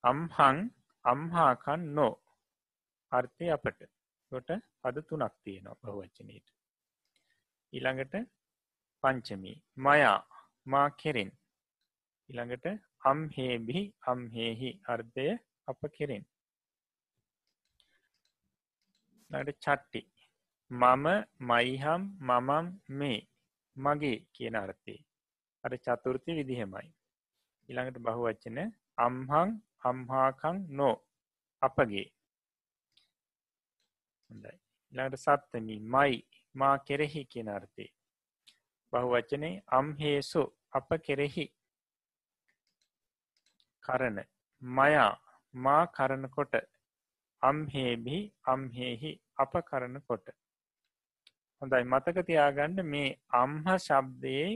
අම්හං 0.03 0.57
අම්හාකන් 1.05 1.81
නෝ. 1.95 2.13
අර්ථය 3.11 3.45
අපට. 3.49 3.95
කොට 4.31 4.49
පද 4.81 5.01
තුනක් 5.09 5.35
තියෙනවා 5.43 5.79
බහුවච්චනයට 5.81 6.47
ඊළඟට 7.73 8.15
පංචමී. 9.05 9.57
මයා 9.77 10.19
මා 10.67 10.87
කෙරෙන්. 10.89 11.31
ඉළඟට 12.29 12.65
අම්හේබිහි 13.03 13.83
අම්හේහි 14.07 14.69
අර්ධය 14.87 15.27
අප 15.67 15.81
කෙරෙන්. 15.87 16.23
නට 19.31 19.49
චට්ටි. 19.59 20.01
මම 20.71 21.05
මයිහම් 21.41 22.01
මමම් 22.19 22.67
මේ 22.89 23.19
මගේ 23.77 24.17
කියන 24.33 24.55
අර්ථය. 24.55 24.95
අර 25.63 25.71
චතුෘති 25.77 26.31
විදිහෙමයි. 26.33 26.87
ඉළඟට 27.69 27.97
බහුවච්චන 27.97 28.59
අම්හං 28.97 29.49
අම්හාකං 29.79 30.57
නෝ 30.69 30.95
අපගේ. 31.61 32.07
හොඳයි. 34.29 34.55
ඊළඟට 34.93 35.19
සත්තමි. 35.19 35.75
මයි 35.93 36.13
මා 36.55 36.77
කෙරෙහි 36.77 37.25
කියන 37.25 37.49
අර්ථය. 37.49 37.87
බහුවචනේ 38.95 39.53
අම්හේසු 39.71 40.43
අප 40.73 40.89
කෙරෙහි 41.05 41.45
කරන 43.83 44.17
මයා 44.61 45.11
මා 45.53 45.83
කරනකොට 45.95 46.55
අම්හේබි 47.41 48.17
අම්හෙහි 48.45 49.11
අප 49.37 49.53
කරනකොට 49.69 50.27
හොඳයි. 51.61 51.83
මතක 51.85 52.17
තියාගන්න 52.27 52.79
මේ 52.85 53.09
අම්හ 53.33 53.67
ශබ්දයේ 53.77 54.49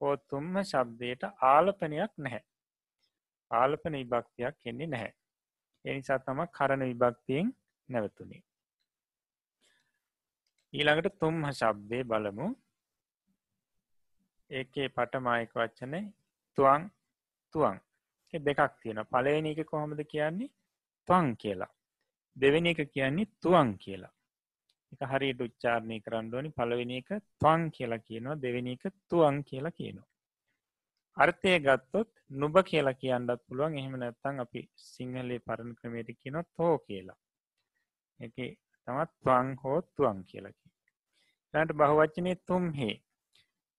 හෝ 0.00 0.14
තුම්ම 0.28 0.54
ශබ්දයට 0.62 1.22
ආලපනයක් 1.44 2.12
නැහැ. 2.18 2.42
ආලපන 3.50 3.96
විභක්තියක් 4.00 4.56
එන්නේ 4.64 4.86
නැහැ. 4.86 5.12
එනිසා 5.84 6.18
තම 6.18 6.40
කරන 6.56 6.84
විභක්තියෙන් 6.84 7.54
නැවතුනි. 7.88 8.38
ඊළඟට 10.72 11.18
තුම්හ 11.20 11.42
ශබ්දය 11.52 11.98
බලමු. 12.04 12.46
ඒකේ 14.50 14.88
පටමායක 14.88 15.52
වච්චනය 15.54 16.00
තුවන් 16.58 16.90
තුවන් 17.54 17.80
දෙකක් 18.32 18.80
තියෙන 18.82 19.00
පලවෙනි 19.06 19.50
එක 19.50 19.66
කොහොමද 19.66 20.00
කියන්නේ? 20.04 20.50
තුවන් 21.08 21.36
කියලා. 21.36 21.72
දෙවෙනි 22.36 22.70
එක 22.70 22.90
කියන්නේ 22.92 23.30
තුවන් 23.42 23.78
කියලා. 23.78 24.12
එක 24.92 25.00
හරි 25.10 25.30
උච්චාරණය 25.40 26.00
කරන්න 26.00 26.34
ඕනි. 26.34 26.50
පළවෙනි 26.50 26.96
එක 26.96 27.10
තුවන් 27.40 27.70
කියලා 27.70 27.98
කියනවා. 27.98 28.34
දෙවෙනි 28.36 28.72
එක 28.72 28.84
තුවන් 29.08 29.42
කියලා 29.44 29.70
කියනවා. 29.70 30.08
අර්ථය 31.16 31.58
ගත්තොත් 31.60 32.10
නුබ 32.30 32.56
කියලා 32.62 32.94
කියන්නත් 32.94 33.40
පුළුවන්. 33.46 33.78
එහෙම 33.78 33.96
නැත්තං 33.98 34.40
අපි 34.40 34.68
සිංහලේ 34.74 35.38
පරණ 35.38 35.74
ක්‍රමයට 35.74 36.10
කියන 36.20 36.42
තෝ 36.56 36.78
කියලා. 36.78 37.18
එක 38.20 38.34
තමත් 38.88 39.10
තුවන් 39.22 39.56
හෝ 39.62 39.80
තුවන් 39.96 40.24
කියලකි 40.24 40.68
ට 41.54 41.72
බහුවච්චනය 41.72 42.34
තුම්හේ. 42.46 42.94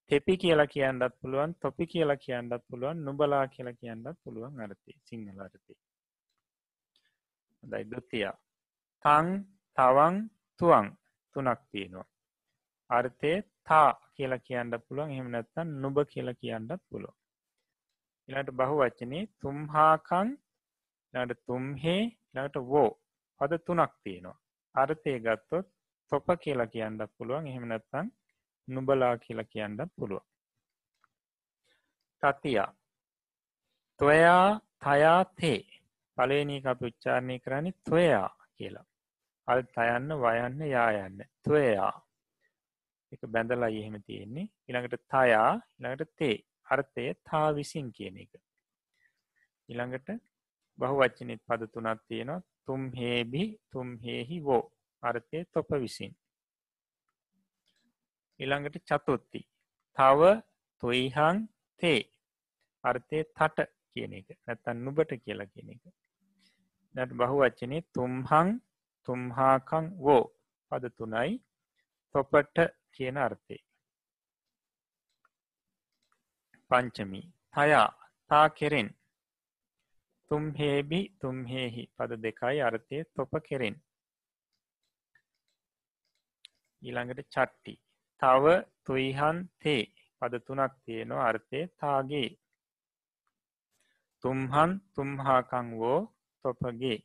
තෙපි 0.09 0.37
කියලා 0.37 0.67
කියන්නත් 0.67 1.13
පුළුවන් 1.21 1.55
තොපි 1.55 1.85
කියලා 1.87 2.17
කියන්නත් 2.17 2.63
පුළුවන් 2.69 3.03
නුබලා 3.05 3.45
කියලා 3.47 3.73
කියන්නත් 3.73 4.17
පුළුවන් 4.23 4.61
අර්ථය 4.61 4.97
සිංහල 5.03 5.39
අර්ථය 5.39 5.75
දයිදුතියා 7.63 8.37
තං 9.05 9.27
තවන් 9.77 10.15
තුවන් 10.59 10.87
තුනක් 11.35 11.61
තියෙනවා. 11.71 12.07
අර්ථය 12.89 13.31
තා 13.63 13.89
කියලා 14.15 14.45
කියන්න 14.47 14.73
පුළුවන් 14.79 15.11
එහෙම 15.11 15.29
නැත්තන් 15.31 15.69
නුබ 15.81 15.97
කියලා 16.05 16.41
කියන්නත් 16.41 16.81
පුළුව 16.89 17.15
ඉලට 18.29 18.51
බහු 18.51 18.75
වච්චනේ 18.77 19.23
තුම්හාකං 19.41 20.29
ට 21.13 21.39
තුම්හේ 21.45 22.01
ලට 22.35 22.55
වෝ. 22.69 22.91
පද 23.41 23.51
තුනක් 23.65 23.93
තියෙනවා. 24.03 24.37
අර්ථය 24.75 25.13
ගත්තොත් 25.19 25.67
තොප 26.11 26.27
කියලා 26.39 26.67
කියන්නත් 26.67 27.11
පුළුවන් 27.17 27.47
එහෙම 27.47 27.65
නැත්තන් 27.67 28.07
නුබලා 28.67 29.17
කියලා 29.17 29.51
කියන්නත් 29.53 29.91
පුළුව 29.95 30.23
තතියා. 32.23 32.71
තොයා 33.99 34.59
තයා 34.83 35.21
තේ. 35.37 35.61
පලේනී 36.17 36.61
අප 36.65 36.81
උච්චාරණය 36.81 37.39
කරන්නේ 37.39 37.79
තොයා 37.89 38.29
කියලා. 38.57 38.85
අල් 39.47 39.61
තයන්න 39.75 40.09
වයන්න 40.23 40.59
යායන්න. 40.75 41.19
තොයා 41.43 41.93
එක 43.11 43.21
බැඳලා 43.27 43.71
එහෙම 43.71 43.97
තියෙන්නේ. 44.07 44.47
ඉළඟට 44.69 45.05
තයා 45.13 45.51
ඉළඟට 45.79 46.15
තේ. 46.17 46.35
අර්ථය 46.67 47.05
තා 47.23 47.47
විසින් 47.55 47.91
කියන 47.91 48.17
එක. 48.23 48.33
ඉළඟට 49.69 50.09
බහුවච්චනෙත් 50.79 51.41
පද 51.47 51.71
තුනත් 51.73 52.01
තියෙනවා. 52.07 52.41
තුම් 52.65 52.91
හේබි 52.93 53.43
තුම් 53.71 53.97
හේහි 54.05 54.37
වෝ 54.43 54.63
අර්ථය 55.03 55.45
තොප 55.53 55.69
විසින්. 55.83 56.13
ඉළඟට 58.39 58.77
චතුත්ති 58.89 59.41
තව 59.97 60.21
තුයිහං 60.83 61.37
තේ. 61.81 62.01
අර්ථය 62.83 63.19
තට 63.31 63.69
කියන 63.91 64.13
එක. 64.13 64.27
නැතන් 64.47 64.83
නුබට 64.85 65.11
කියලා 65.23 65.45
කියන 65.45 65.69
එක. 65.69 65.83
නැට 66.95 67.13
බහු 67.13 67.37
වච්චනේ 67.37 67.81
තුම්හං 67.93 68.49
තුම්හාකං 69.07 69.85
වෝ. 69.97 70.23
පද 70.71 70.91
තුනයි 70.97 71.31
තොපට 72.15 72.57
කියන 72.91 73.17
අර්ථය. 73.17 73.57
පංචමි. 76.71 77.21
තයා. 77.53 77.89
තා 78.31 78.47
කෙරෙන්. 78.49 78.89
තුම්හේබි 80.31 81.01
තුම්හෙහි. 81.21 81.83
පද 81.97 82.21
දෙකයි 82.21 82.61
අර්ථය 82.61 83.03
තොප 83.15 83.33
කෙරෙන්. 83.47 83.75
ඊළඟට 86.81 87.27
චට්ටි. 87.29 87.73
තව 88.21 88.45
තුයිහන් 88.85 89.37
තේ. 89.61 89.83
පද 90.19 90.33
තුනක් 90.47 90.73
තියෙනවා. 90.85 91.27
අර්ථය 91.29 91.59
තාගේ. 91.79 92.29
තුම්හන් 94.23 94.71
තුම්හාකං 94.95 95.67
වෝ 95.79 95.99
තොපගේ. 96.45 96.99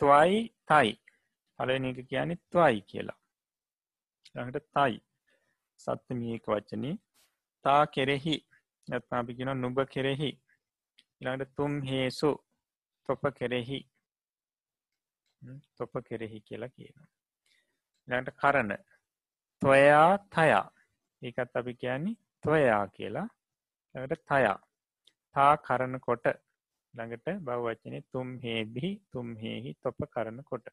තුවයි 0.00 0.38
තයි. 0.68 0.90
පලවෙනි 1.58 1.88
එක 1.92 2.00
කියන්නේ 2.10 2.42
තුවයි 2.52 2.80
කියලා. 2.90 3.18
ළඟට 4.34 4.68
තයි. 4.76 4.94
සත්තමියක 5.80 6.44
වචනී. 6.46 6.96
තා 7.64 7.82
කෙරෙහි. 7.94 8.36
නැත්නාපි 8.88 9.36
කියෙන 9.36 9.60
නුබ 9.62 9.78
කෙරෙහි. 9.94 10.30
ඉළඟට 11.20 11.56
තුම් 11.56 11.72
හේසු. 11.82 12.30
තොප 13.08 13.22
කෙරෙහි. 13.38 13.80
තොප 15.76 15.92
කෙරෙහි 16.08 16.40
කියලා 16.40 16.74
කියනවා. 16.76 17.08
ළඟට 18.10 18.38
කරන. 18.42 18.70
තොයා 19.62 20.12
තයා. 20.30 20.66
ඒකත් 21.22 21.56
අපි 21.56 21.74
කියන්නේ 21.74 22.18
තොයා 22.44 22.84
කියලා. 22.96 23.28
ළඟට 23.94 24.24
තයා. 24.28 24.58
තා 25.34 25.52
කරන 25.66 25.94
කොට 26.00 26.26
ළඟට 26.94 27.26
බවවචනය 27.46 27.98
තුම් 28.12 28.28
හේබිහි 28.44 28.92
තුම් 29.12 29.28
හේහි 29.36 29.72
තොප 29.82 29.98
කරන 30.14 30.38
කොට 30.44 30.66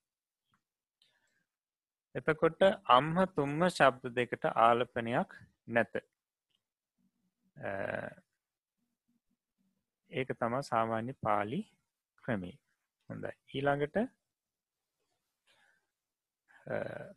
එතකොට 2.16 2.62
අම්හ 2.90 3.18
තුම්ම 3.36 3.60
ශබ්ද 3.70 4.14
දෙකට 4.16 4.46
ආලපනයක් 4.58 5.32
නැත. 5.68 5.94
ඒක 10.12 10.30
තම 10.40 10.56
සාමාන්‍ය 10.72 11.14
පාලි 11.26 11.60
ක්‍රමේ 12.24 12.56
හොඳයි. 13.10 13.34
ඊළඟට 13.54 13.98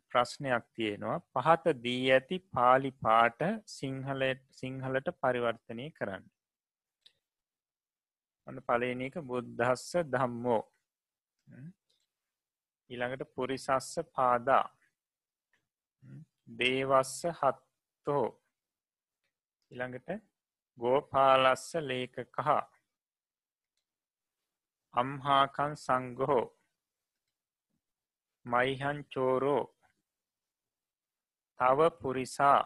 ප්‍රශ්නයක් 0.09 0.65
තියෙනවා. 0.73 1.19
පහත 1.33 1.73
දී 1.83 2.11
ඇති 2.11 2.37
පාලි 2.51 2.91
පාට 3.03 3.41
සිංහල 3.67 4.21
සිංහලට 4.51 5.09
පරිවර්තනය 5.21 5.87
කරන්න. 5.91 6.25
ඔන්න 8.47 8.61
පලේනක 8.67 9.15
බුද්ධස්ස 9.23 9.89
දම්මෝ 10.13 10.61
ඊළඟට 12.89 13.33
පුරිසස්ස 13.35 13.91
පාදා. 14.15 14.65
දේවස්ස 16.59 17.17
හත්තෝ. 17.39 18.27
ඉළඟට 19.71 20.09
ගෝපාලස්ස 20.77 21.67
ලේක 21.81 22.15
කහ 22.29 22.49
අම්හාකන් 24.93 25.73
සංගහෝ 25.77 26.43
මයිහන් 28.45 29.05
චෝරෝ 29.05 29.63
තව 31.59 31.79
පුරිසා. 32.01 32.61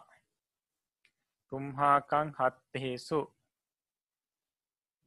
තුම්හාකං 1.51 2.27
හත්තහෙසු 2.37 3.19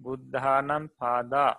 බුද්ධානම් 0.01 0.89
පාදා. 0.99 1.55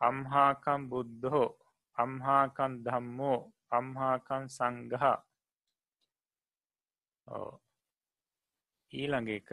අම්හාකම් 0.00 0.88
බුද්ධහෝ 0.90 1.48
අම්හාකන් 1.96 2.72
ධම්මෝ. 2.84 3.40
අම්හාකන් 3.70 4.44
සංගහ 4.48 5.04
ඊළඟ 8.92 9.28
එක. 9.30 9.50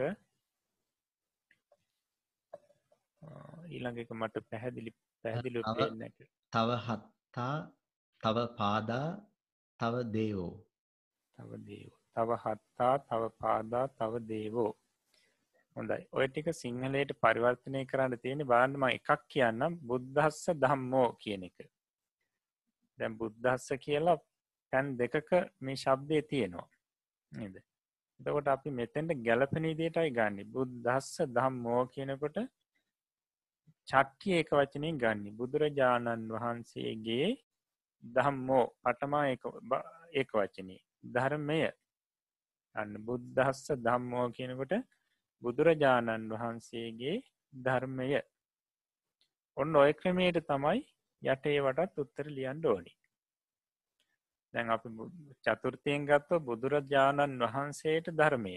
ඊළඟ 3.68 3.98
එක 3.98 4.10
මට 4.12 4.44
පැහැදිලි 4.50 4.90
පැහැදිලි 5.24 5.62
තව 6.52 6.68
හත්තා 7.28 7.70
තව 8.22 8.38
පාදා 8.58 9.08
තව 9.80 9.94
දේවෝ. 10.12 10.54
තව 11.38 11.50
දේව. 11.68 11.90
තව 12.16 12.30
හත්තා 12.44 12.94
තව 13.00 13.22
පාදා 13.42 13.86
තව 13.98 14.12
දේවෝ. 14.28 14.72
හොඳයි. 15.76 16.02
ඔය 16.12 16.26
ටික 16.28 16.48
සිංහලයට 16.54 17.12
පරිවර්තනය 17.22 17.84
කරන්න 17.86 18.18
තියෙන 18.22 18.44
බාන්නම 18.52 18.84
එකක් 18.88 19.10
කියන්නම්. 19.28 19.78
බුද්ධස්ස 19.88 20.44
දම්මෝ 20.62 21.08
කියන 21.22 21.44
එක. 21.48 21.58
දැම් 22.98 23.18
බුද්ධස්ස 23.20 23.68
කියලා 23.84 24.18
තැන් 24.72 24.96
දෙකක 25.00 25.30
මේ 25.60 25.76
ශබ්දය 25.76 26.22
තියෙනවා. 26.30 26.68
නද? 27.32 27.56
එතකොට 28.20 28.48
අපි 28.48 28.70
මෙතෙන්ට 28.80 29.18
ගැලපෙන 29.26 29.68
දේටයි 29.82 30.10
ගන්න. 30.10 30.52
බුද්ධස්ස 30.54 31.14
දම්මෝ 31.36 31.82
කියනකොට 31.94 32.38
චට්ටිය 33.88 34.38
එක 34.40 34.50
වචනය 34.52 34.90
ගන්න. 34.94 35.36
බුදුරජාණන් 35.36 36.30
වහන්සේගේ 36.30 37.28
දහම්මෝ 38.04 38.64
පටමා 38.82 39.24
ඒක 40.12 40.32
වචනේ. 40.34 40.80
ධර්මය. 41.06 41.60
අන්න 42.74 42.92
බුද්ධස්ස 43.00 43.64
දම්මෝ 43.78 44.26
කියනකොට 44.30 44.74
බුදුරජාණන් 45.42 46.28
වහන්සේගේ 46.32 47.16
ධර්මය. 47.52 48.08
ඔන්න 49.56 49.76
ඔය 49.76 49.92
ක්‍රමයට 49.94 50.40
තමයි 50.44 50.80
යටේ 51.22 51.58
වටත් 51.60 52.02
උත්තර 52.02 52.26
ලියන්ඩ 52.30 52.64
ඕනි. 52.64 52.92
දැන් 54.54 54.70
අපි 54.70 54.88
චතුර්තියෙන් 55.44 56.06
ගත්ව 56.06 56.42
බුදුරජාණන් 56.42 57.40
වහන්සේට 57.46 58.12
ධර්මය. 58.12 58.56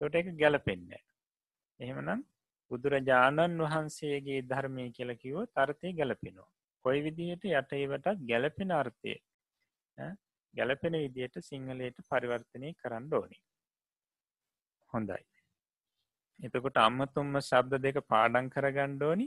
තොට 0.00 0.14
එක 0.14 0.28
ගැලපෙන්න 0.34 0.92
එහෙමනම් 0.92 2.22
බුදුරජාණන් 2.72 3.62
වහන්සේගේ 3.64 4.40
ධර්මය 4.46 4.88
කියලකිව 4.90 5.38
තර්තය 5.52 5.94
ගැලපෙනවා 5.94 6.50
කොයි 6.84 7.00
විදිහට 7.02 7.44
යටේවටත් 7.52 8.26
ගැලපෙන 8.26 8.72
අර්ථය 8.74 9.14
ගැලපෙන 10.54 10.94
විදියට 10.94 11.36
සිංහලයට 11.42 11.98
පරිවර්තනය 12.08 12.70
කරන්න 12.74 13.06
ඕනි. 13.12 13.38
හොඳයි. 14.92 15.22
එතකොට 16.40 16.78
අම්මතුම්ම 16.78 17.38
ශබ්ද 17.40 17.82
දෙක 17.86 17.98
පාඩන් 18.06 18.50
කරගණ්ඩෝනි 18.50 19.26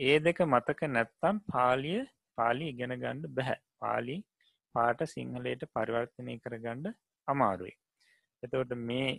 ඒ 0.00 0.16
දෙක 0.20 0.40
මතක 0.46 0.88
නැත්තම් 0.88 1.38
පාලිය 1.48 2.00
පාලි 2.38 2.70
ඉගෙන 2.72 2.94
ගණ්ඩ 2.94 3.34
බැහැ. 3.36 3.58
පාලි 3.78 4.16
පාට 4.74 5.00
සිංහලයට 5.14 5.64
පරිවර්තනය 5.74 6.34
කරගණ්ඩ 6.38 6.96
අමාරුයි. 7.28 7.74
එතකොට 8.42 8.74
මේ 8.88 9.10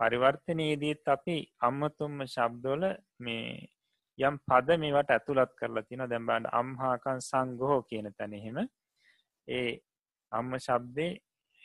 පරිවර්තනයේදීත් 0.00 1.08
අපි 1.08 1.36
අම්මතුම්ම 1.60 2.18
ශබ්දෝල 2.26 2.84
මේ 3.18 3.46
යම් 4.18 4.36
පද 4.40 4.76
මේවට 4.76 5.10
ඇතුළත් 5.10 5.52
කරලා 5.54 5.84
තින 5.84 6.04
දැම්බාන්න 6.06 6.48
අම්හාකන් 6.52 7.20
සංගහෝ 7.22 7.78
කියන 7.82 8.08
තැනෙහෙම 8.12 8.58
ඒ 9.48 9.70
අම්ම 10.32 10.52
ශබ්දය 10.58 11.08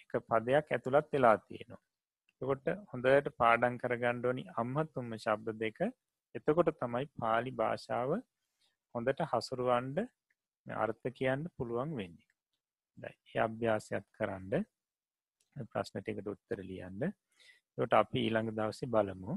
එක 0.01 0.13
පදයක් 0.25 0.71
ඇතුළත් 0.71 1.07
වෙලා 1.13 1.37
තියෙනවා. 1.39 1.83
එකොට 2.41 2.67
හොඳට 2.91 3.29
පාඩන් 3.35 3.77
කරගණ්ඩෝනි 3.77 4.43
අම්මතුම්ම 4.55 5.11
ශබ්ද 5.17 5.57
දෙක 5.57 5.79
එතකොට 6.35 6.71
තමයි 6.75 7.05
පාලි 7.15 7.51
භාෂාව 7.53 8.11
හොඳට 8.95 9.21
හසුරුවන්ඩ 9.31 9.99
අර්ථ 10.65 11.05
කියන්න 11.11 11.43
පුළුවන් 11.55 11.91
වෙන්නේ. 11.97 12.31
ඒ 12.97 13.39
අභ්‍යාසයක් 13.39 14.05
කරන්න 14.13 14.65
ප්‍රශ්නටකට 15.65 16.27
උත්තර 16.27 16.61
ලියන්න 16.63 17.03
ට 17.77 17.93
අපි 17.93 18.19
ඊළඟ 18.25 18.51
දවසි 18.57 18.85
බලමු. 18.93 19.33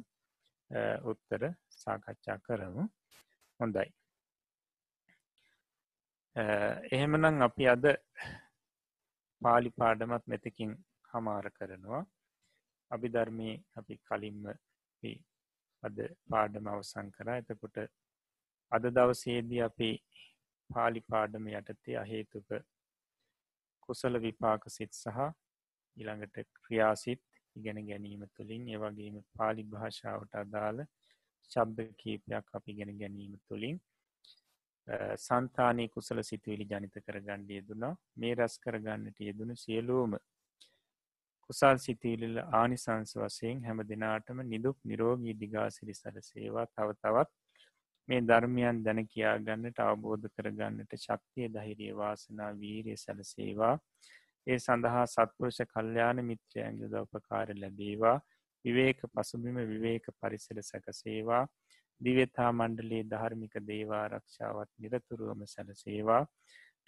උත්තර 1.04 1.42
සාකච්ඡා 1.82 2.38
කරමු. 2.46 2.84
හොඳයි. 3.60 3.88
එහෙමනම් 6.96 7.42
අපි 7.48 7.68
අද 7.74 7.84
පාලි 9.42 9.70
පාඩමත් 9.80 10.24
මෙතකින් 10.26 10.72
හමාර 11.12 11.46
කරනවා. 11.58 12.02
අපි 12.90 13.08
ධර්මී 13.08 13.54
අපි 13.78 13.94
කලින්ම 14.08 14.42
අද 15.82 15.96
පාඩම 16.30 16.72
අවසං 16.74 17.08
කරා. 17.16 17.40
එතකොට 17.42 17.76
අද 18.72 18.84
දවසේදී 18.96 19.62
අපි 19.68 19.90
පාලි 20.70 21.00
පාඩම 21.10 21.46
යටතේ 21.52 21.96
අහේතුක 22.04 22.48
කුසල 23.80 24.14
විපාක 24.26 24.62
සිත් 24.76 24.92
සහ 24.94 25.18
ඉළඟට 25.96 26.36
ක්‍රියාසිත් 26.58 27.22
ඉගෙන 27.56 27.78
ගැනීම 27.86 28.22
තුළින් 28.30 28.64
ඒවගේම 28.68 29.16
පාලි 29.32 29.64
භාෂාවට 29.66 30.34
අදාළ 30.36 30.80
ශබ්ද 31.50 31.88
කීපයක් 31.96 32.46
අපි 32.54 32.72
ගෙන 32.74 32.92
ගැනීම 32.98 33.38
තුළින් 33.44 33.78
සන්තානය 35.18 35.88
කුසල 35.88 36.22
සිතුවිලි 36.22 36.66
ජනිත 36.66 36.96
කරගණ්ඩ 37.00 37.50
යෙදුනා. 37.50 37.94
මේ 38.16 38.34
රැස් 38.34 38.58
කරගන්නට 38.58 39.18
යෙදුණු 39.20 39.56
සියලූම 39.56 40.16
කුසල් 41.50 41.78
සිතීලිල 41.78 42.36
ආනිසංස 42.52 43.12
වසයෙන් 43.16 43.62
හැම 43.64 43.78
දෙනාටම 43.84 44.40
නිදුක් 44.44 44.76
නිරෝගී 44.84 45.34
දිගාසිරි 45.36 45.94
සර 45.94 46.16
සේවා 46.22 46.66
තව 46.68 46.88
තවත් 46.96 47.30
මේ 48.08 48.20
ධර්මයන් 48.22 48.78
දැන 48.84 49.00
කියා 49.06 49.36
ගන්නට 49.40 49.80
අවබෝධ 49.80 50.26
කරගන්නට 50.34 50.96
ශක්තිය 50.98 51.48
දහිරිය 51.48 51.92
වාසනා 51.94 52.50
වීරය 52.54 52.96
සැලසේවා. 52.96 53.74
ඒ 54.46 54.58
සඳහා 54.58 55.04
සත්පුරුෂ 55.06 55.60
කල්්‍යාන 55.66 56.20
මිත්‍රයන්ග 56.24 56.80
දවපකාර 56.86 57.48
ලැබේවා. 57.56 58.18
විවේක 58.64 59.00
පසුබිම 59.12 59.58
විවේක 59.66 60.06
පරිසර 60.18 60.58
සැකසේවා. 60.62 61.44
දිවෙතා 62.00 62.50
මණ්ඩලේ 62.52 63.02
ධර්මික 63.04 63.54
දේවා 63.62 64.04
රක්ෂාවත් 64.08 64.70
නිරතුරුවම 64.78 65.42
සැලසේවා. 65.46 66.22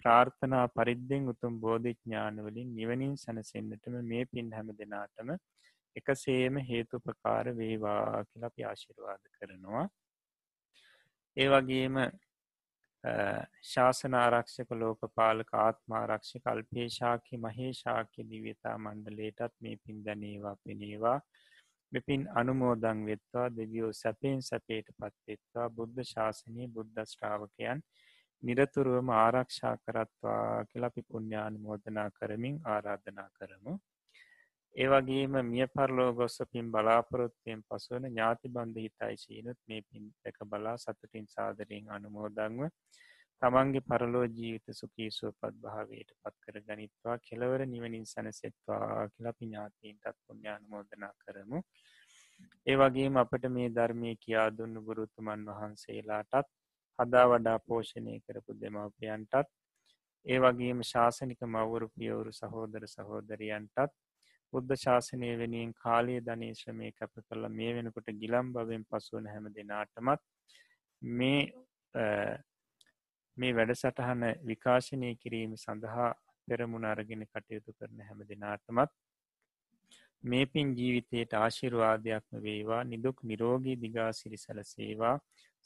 ප්‍රාර්ථනා 0.01 0.65
පරිද්දෙන් 0.69 1.29
උතුම් 1.29 1.59
බෝධිඥානවලින් 1.59 2.69
නිවනින් 2.75 3.13
සැනසෙන්න්නටම 3.17 3.95
මේ 4.03 4.23
පින් 4.25 4.49
හැම 4.51 4.71
දෙනාටම 4.79 5.29
එකසේම 5.95 6.57
හේතුපකාර 6.63 7.45
වේවා 7.55 8.23
කියලා 8.23 8.51
අපි 8.51 8.63
ආශිර්වාද 8.63 9.23
කරනවා. 9.35 9.85
ඒ 11.37 11.47
වගේම 11.47 11.95
ශාසන 13.63 14.13
ආරක්ෂක 14.15 14.69
ලෝකපාලක 14.73 15.49
ආත්මාරක්ෂ 15.57 16.35
කල්පේශාකි 16.39 17.39
මහේශාක්‍ය 17.39 18.27
දිවතා 18.29 18.75
මණ්ඩලේටත් 18.77 19.55
මේ 19.59 19.75
පින් 19.77 20.03
දැනේවා 20.05 20.55
පෙනේවා 20.63 21.19
මෙපින් 21.91 22.23
අනුමෝදං 22.33 23.05
වෙත්වා 23.05 23.47
දෙවියෝ 23.51 23.91
සැපෙන් 23.93 24.41
සැපේට 24.43 24.87
පත්වෙත්වා 24.95 25.67
බුද්ධ 25.71 26.03
ශාසනය 26.05 26.67
බුද්ධ 26.69 27.03
ශ්‍රාවකයන් 27.07 27.83
නිරතුරුවම 28.43 29.09
ආරක්ෂා 29.15 29.75
කරත්වා 29.79 30.65
කියලපි 30.65 31.01
පුුණ්‍යානුමෝදනා 31.03 32.09
කරමින් 32.11 32.55
ආරාධනා 32.65 33.29
කරමු. 33.33 33.73
ඒවගේම 34.75 35.35
මිය 35.45 35.65
පරලෝ 35.69 36.11
ගොස්ස 36.13 36.37
පින් 36.47 36.69
බලාපොරොත්වයෙන් 36.71 37.59
පසුවන 37.63 38.05
ඥාති 38.05 38.49
බන්ධ 38.49 38.79
හිතයි 38.79 39.17
සීනුත් 39.17 39.59
මේ 39.65 39.81
පින් 39.83 40.05
එක 40.25 40.37
බලා 40.45 40.77
සතුටින් 40.77 41.27
සාදරයෙන් 41.29 41.89
අනුමෝදංව 41.89 42.61
තමන්ගේ 43.41 43.83
පරලෝ 43.83 44.23
ජීවිත 44.29 44.67
සුකී 44.73 45.09
සුවපත් 45.11 45.55
භාවයට 45.59 46.11
පත් 46.17 46.35
කර 46.43 46.57
ගනිත්වා 46.63 47.17
කෙලවර 47.19 47.61
නිවනින් 47.67 48.05
සැනසෙත්වා 48.07 49.09
කියලපි 49.09 49.45
ඥාතීන්ටත් 49.45 50.17
පුුණ්‍යානුමෝදනා 50.19 51.13
කරමු. 51.17 51.59
ඒ 52.67 52.75
වගේම 52.75 53.17
අපට 53.17 53.45
මේ 53.51 53.69
ධර්මය 53.71 54.13
කියා 54.17 54.47
දුන්න 54.53 54.79
ගුරුතුමන් 54.81 55.43
වහන්සේලාටත් 55.49 56.49
හදා 56.99 57.25
වඩා 57.29 57.57
පෝෂණය 57.61 58.15
කරපු 58.21 58.57
දෙමවපියන්ටත් 58.57 59.51
ඒ 60.25 60.39
වගේම 60.39 60.81
ශාසනික 60.85 61.41
මවුරු 61.49 61.89
පියවුරු 61.91 62.33
සහෝදර 62.33 62.87
සහෝදරියන්ටත් 62.87 63.93
බුද්ධ 64.53 64.73
ශාසනය 64.77 65.29
වෙනින් 65.37 65.73
කාලය 65.75 66.15
ධනී 66.21 66.55
ශ්‍රමය 66.55 66.89
කැප 66.93 67.13
කරල 67.21 67.45
මේ 67.51 67.71
වෙනකොට 67.73 68.09
ගිලම් 68.17 68.51
බවෙන් 68.51 68.83
පසුවන 68.85 69.27
හැම 69.27 69.45
දෙනාටමත් 69.51 70.21
මේ 71.01 71.39
මේ 73.37 73.53
වැඩසටහන 73.53 74.27
විකාශනය 74.43 75.09
කිරීම 75.17 75.55
සඳහා 75.57 76.09
පෙරමුණ 76.47 76.85
අරගෙන 76.85 77.25
කටයුතු 77.27 77.73
කරන 77.73 78.03
හැම 78.03 78.21
දෙනාටමත් 78.25 78.93
මේ 80.23 80.45
පින් 80.47 80.75
ජීවිතයට 80.75 81.33
ආශිරවාදයක්ම 81.35 82.41
වේවා 82.41 82.83
නිදුක් 82.85 83.17
නිරෝගී 83.23 83.77
දිගාසිරි 83.77 84.37
සැලසේවා 84.37 85.15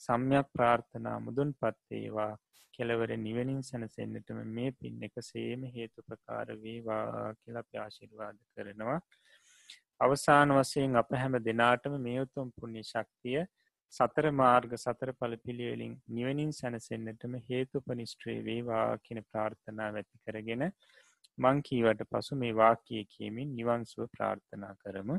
සම්යක් 0.01 0.47
ප්‍රාර්ථනා 0.53 1.17
මුදුන් 1.19 1.51
පත්තේවා 1.55 2.33
කෙලවර 2.77 3.11
නිවනින් 3.19 3.61
සැනසෙන්න්නටම 3.63 4.39
මේ 4.51 4.71
පින් 4.73 5.03
එක 5.03 5.15
සේම 5.23 5.63
හේතුපකාර 5.75 6.47
වේවා 6.57 7.33
කියලා 7.35 7.65
ප්‍යාශිර්වාද 7.65 8.37
කරනවා. 8.51 8.99
අවසාන 9.99 10.51
වසයෙන් 10.51 10.95
අප 10.95 11.15
හැම 11.15 11.39
දෙනාටම 11.43 11.95
මේ 11.99 12.19
උතුම් 12.21 12.51
පුුණ්‍ය 12.51 12.83
ශක්තිය 12.83 13.39
සතර 13.93 14.25
මාර්ග 14.33 14.71
සතර 14.75 15.11
පල 15.13 15.33
පිළිවෙලින් 15.39 15.93
නිවනින් 16.09 16.51
සැනසෙන්න්නටම 16.53 17.35
හේතුපනිස්ට්‍රේ 17.49 18.39
වේවා 18.43 18.87
කියන 18.99 19.21
ප්‍රාර්ථනා 19.23 19.89
වැති 19.93 20.23
කරගෙන 20.25 20.63
මංකීවට 21.37 22.01
පසු 22.11 22.35
මේ 22.35 22.53
වාකය 22.53 23.03
කියමින් 23.07 23.55
නිවන්සුව 23.55 24.07
ප්‍රාර්ථනා 24.13 24.73
කරමු. 24.75 25.17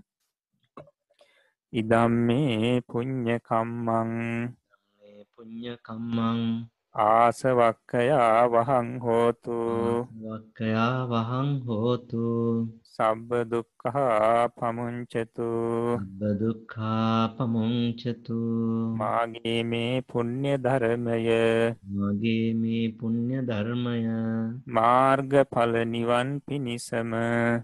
ඉදම් 1.73 2.13
මේ 2.29 2.73
පුං්ඥකම්මං 2.89 4.13
පුං්ඥකම්මං 5.33 6.43
ආසවක්කයා 6.99 8.51
වහං 8.53 8.89
හෝතු. 9.01 9.59
වක්කයා 10.23 11.07
වහං 11.07 11.51
හෝතු. 11.67 12.27
සබ්බ 12.99 13.31
දුක්කහා 13.47 14.51
පමුංචතු. 14.51 15.49
බදුක්කා 16.13 17.31
පමුංචතු. 17.31 18.39
මාගේ 18.99 19.63
මේ 19.63 20.03
පුුණ්්‍ය 20.03 20.53
ධර්මය. 20.59 21.19
මගේ 21.93 22.49
මේ 22.55 22.87
පුුණ්්‍ය 22.93 23.39
ධර්මය. 23.41 24.03
මාර්ගඵල 24.69 25.75
නිවන් 25.87 26.29
පිණිසම. 26.43 27.15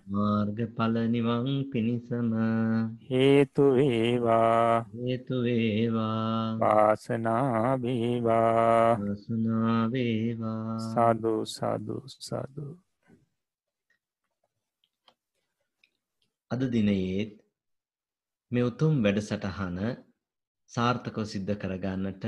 මාර්ගඵල 0.09 0.95
නිවන් 1.09 1.51
පිණිසම. 1.67 2.31
හේතුවේවා 3.11 4.87
හේතුවේවා 4.95 6.59
වාසනාවේවා 6.63 8.45
වසනාවේවා 9.03 10.79
සාධූ 10.87 11.43
සාධූ 11.49 12.03
සාධූ 12.21 12.73
අද 16.55 16.63
දිනයේත් 16.71 17.31
මේ 18.51 18.65
උතුම් 18.65 18.95
වැඩසටහන 19.05 19.79
සාර්ථකව 20.71 21.25
සිද්ධ 21.27 21.55
කරගන්නට 21.57 22.25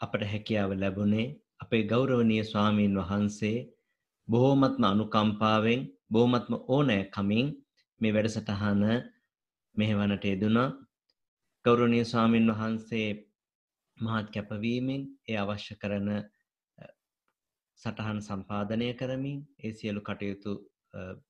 අපට 0.00 0.22
හැකියාව 0.26 0.70
ලැබුණේ 0.76 1.26
අපේ 1.60 1.82
ගෞරවනීය 1.84 2.44
ස්වාමීන් 2.44 2.94
වහන්සේ 2.98 3.56
බොහෝමත්ම 4.28 4.84
අනුකම්පාවෙන් 4.84 5.80
බොහොමත්ම 6.08 6.54
ඕනෑ 6.68 7.02
කමින් 7.08 7.48
මේ 8.00 8.12
වැඩසටහන 8.12 8.82
මෙහෙවනට 9.74 10.24
යෙදුණා. 10.24 10.68
ගෞරවනීය 11.64 12.04
ස්වාමීන් 12.04 12.50
වහන්සේ 12.50 13.08
මහත් 13.98 14.26
කැපවීමෙන් 14.30 15.02
ඒ 15.28 15.38
අවශ්‍ය 15.38 15.74
කරන 15.74 16.08
සටහන් 17.80 18.20
සම්පාදනය 18.20 18.88
කරමින් 18.94 19.38
ඒ 19.58 19.72
සියලු 19.72 20.00
කටයුතු 20.00 20.52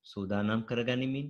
සූදානම් 0.03 0.61
කරගනිමින් 0.63 1.27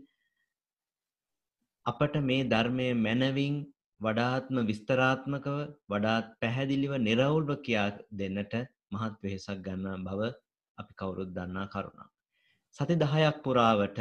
අපට 1.89 2.15
මේ 2.21 2.47
ධර්මය 2.47 2.87
මැනවින් 2.97 3.55
වඩාත්ම 4.01 4.57
විස්තරාත්මකව 4.65 5.57
වඩාත් 5.89 6.27
පැහැදිලිව 6.39 6.93
නිරවුල්ව 6.99 7.51
කියා 7.65 7.89
දෙන්නට 8.13 8.53
මහත් 8.91 9.15
වෙහෙසක් 9.23 9.59
ගන්නා 9.65 9.97
බව 9.99 10.21
අපි 10.77 10.93
කවුරුත් 10.95 11.31
දන්නා 11.31 11.67
කරුණා. 11.67 12.09
සති 12.75 12.95
දහයක් 12.95 13.37
පුරාවට 13.43 13.99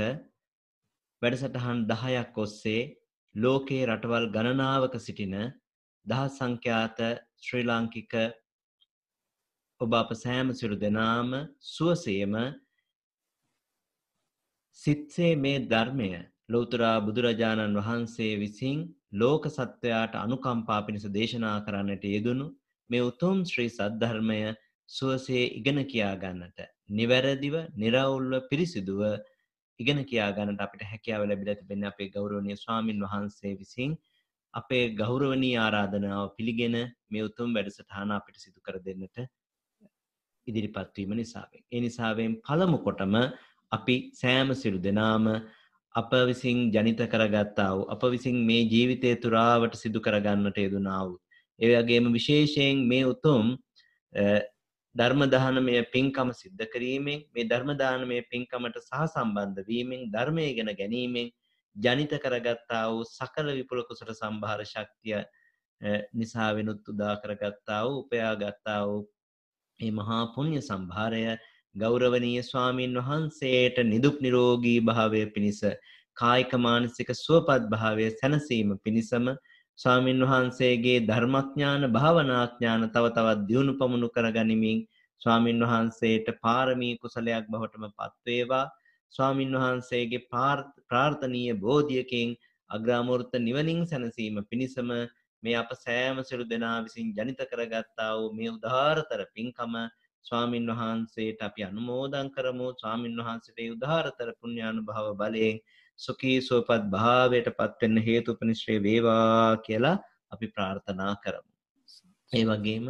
වැඩසටහන් 1.23 1.79
දහයක් 1.87 2.39
ඔස්සේ 2.39 2.83
ලෝකයේ 3.35 3.87
රටවල් 3.87 4.27
ගණනාවක 4.29 4.95
සිටින 4.99 5.35
දහ 6.07 6.23
සංඛ්‍යාත 6.31 6.99
ශ්‍රී 7.39 7.65
ලාංකික 7.65 8.13
ඔබ 9.81 9.93
අප 9.95 10.11
සෑම 10.15 10.49
සිරු 10.53 10.77
දෙනාම 10.77 11.31
සුවසේම 11.67 12.35
සිත්සේ 14.79 15.33
මේ 15.37 15.59
ධර්මය 15.67 16.11
ලෝතුරා 16.49 16.97
බුදුරජාණන් 17.01 17.79
වහන්සේ 17.79 18.33
විසින් 18.37 18.79
ලෝක 19.15 19.45
සත්වයාට 19.49 20.15
අනුකම්පා 20.17 20.81
පිණිස 20.83 21.07
දේශනා 21.11 21.57
කරන්නට 21.61 22.05
යෙදුණු 22.07 22.47
මේ 22.91 23.03
උතුම් 23.03 23.39
ශ්‍රී 23.45 23.71
සද්ධර්මය 23.71 24.39
සුවසේ 24.89 25.45
ඉගෙන 25.59 25.81
කියා 25.87 26.15
ගන්නට 26.17 26.61
නිවැරදිව 26.91 27.57
නිරවුල්ව 27.77 28.47
පිරිසිදුව 28.51 29.03
ඉගෙන 29.81 30.01
කියා 30.05 30.31
ගන්නට 30.33 30.61
අපිට 30.61 30.85
හැකියාව 30.85 31.25
ලැබිලා 31.25 31.55
තිබෙන්නේ 31.55 31.91
අපේ 31.91 32.09
ගෞරවනීය 32.09 32.57
ස්වාමින් 32.57 33.05
වහන්සේ 33.05 33.53
විසින් 33.55 33.93
අපේ 34.55 34.85
ගෞරවනීය 34.95 35.57
ආරාධනාව 35.57 36.25
පිළිගෙන 36.37 36.77
මේ 37.11 37.23
උතුම් 37.23 37.53
වැඩසටහන 37.55 38.11
අපිට 38.11 38.39
සිදු 38.39 38.59
කර 38.61 38.79
දෙන්නට 38.81 39.19
ඉදිරිපත් 40.47 40.97
වීම 40.97 41.13
නිසාවෙන්. 41.13 41.63
ඒ 41.73 41.81
නිසාවෙන් 41.81 42.33
පළමු 42.41 42.79
කොටම 42.79 43.15
අපි 43.73 43.97
සෑම 44.15 44.51
සිළු 44.55 44.79
දෙනාම 44.81 45.27
අප 46.01 46.13
විසින් 46.29 46.59
ජනිත 46.73 47.01
කරගත්තා 47.07 47.71
වූ 47.73 47.89
අප 47.89 48.03
විසින් 48.13 48.37
මේ 48.43 48.63
ජීවිතය 48.65 49.15
තුරාවට 49.17 49.75
සිදු 49.75 50.01
කරගන්නට 50.01 50.59
යෙදුනා 50.59 51.03
වූ. 51.07 51.19
ඒ 51.61 51.75
වගේම 51.75 52.13
විශේෂයෙන් 52.13 52.87
මේ 52.91 53.05
උතුම් 53.05 53.47
ධර්මදානමය 54.95 55.75
පින්කම 55.93 56.31
සිද්ධ 56.33 56.65
කිරීමෙන් 56.73 57.25
මේ 57.35 57.45
ධර්මදානමය 57.45 58.19
පින්කමට 58.31 58.79
සහ 58.81 59.03
සම්බන්ධ 59.07 59.67
වීමෙන් 59.69 60.01
ධර්මය 60.11 60.47
ගෙන 60.55 60.71
ගැනීමෙන් 60.75 61.29
ජනිත 61.77 62.13
කරගත්තා 62.19 62.85
වූ 62.91 63.05
සකල 63.09 63.53
විපුල 63.53 63.83
කුසට 63.89 64.11
සම්භාර 64.15 64.65
ශක්තිය 64.65 65.21
නිසා 66.13 66.51
වෙනුත් 66.55 66.89
උදා 66.89 67.15
කරගත්තා 67.17 67.83
වූ 67.85 68.01
උපයා 68.01 68.35
ගත්තා 68.37 68.81
වූ 68.87 69.03
මේ 69.81 69.93
මහා 69.93 70.23
පුුණ්්‍ය 70.35 70.61
සම්භාරය 70.63 71.23
ගෞරවනීය 71.79 72.43
ස්වාමීන් 72.43 72.99
වහන්සේට 73.01 73.79
නිදුක් 73.87 74.17
නිරෝගී 74.21 74.79
භාවය 74.83 75.23
පිණිස 75.29 75.61
කායික 76.17 76.53
මානසික 76.59 77.11
සුවපත් 77.17 77.65
භාවය 77.69 78.07
සැනසීම 78.13 78.71
පිණිසම 78.79 79.27
ස්වාමීන් 79.79 80.23
වහන්සේගේ 80.25 80.97
ධර්මඥාන 81.03 81.83
භාවනාඥාන 81.93 82.87
තව 82.89 83.05
තවත් 83.11 83.47
දියුණු 83.49 83.75
පමුණු 83.75 84.09
කරගනිමින් 84.09 84.81
ස්වාමීන් 85.23 85.63
වහන්සේට 85.65 86.29
පාරමී 86.41 86.95
කුසලයක් 86.97 87.47
බවටම 87.49 87.87
පත්වේවා 87.93 88.65
ස්වාමීන් 89.13 89.55
වහන්සේගේ 89.57 90.27
ප්‍රාර්ථනීය 90.89 91.55
බෝධියකින් 91.59 92.37
අග්‍රාමෘර්ත 92.71 93.33
නිවනින් 93.41 93.81
සැනසීම 93.87 94.43
පිණිසම 94.51 94.91
මේ 95.43 95.57
අප 95.57 95.71
සෑම 95.77 96.19
සිරු 96.25 96.45
දෙනා 96.47 96.77
විසින් 96.83 97.15
ජනිත 97.15 97.41
කරගත්තා 97.47 98.11
වූ 98.17 98.29
මේ 98.33 98.51
උදාාරතර 98.51 99.23
පින්කම 99.35 99.75
ස්වාමින් 100.25 100.71
වහන්සේට 100.71 101.43
අපි 101.43 101.65
අනුමෝදන් 101.65 102.31
කරමු 102.31 102.69
ස්වාමින් 102.75 103.19
වහන්සේට 103.21 103.59
ඒ 103.59 103.69
උදාාරතර 103.71 104.31
පුණ්‍යානුභාව 104.41 105.09
බලයෙන් 105.17 105.59
සුඛී 105.99 106.39
සුවපත් 106.41 106.89
භාවයට 106.91 107.49
පත්වෙන්න 107.57 107.99
හේතුපනිශ්‍රේ 108.01 108.79
වේවා 108.83 109.57
කියලා 109.67 109.97
අපි 110.31 110.47
ප්‍රාර්ථනා 110.49 111.15
කරමු. 111.17 111.51
ඒ 112.33 112.45
වගේම 112.45 112.87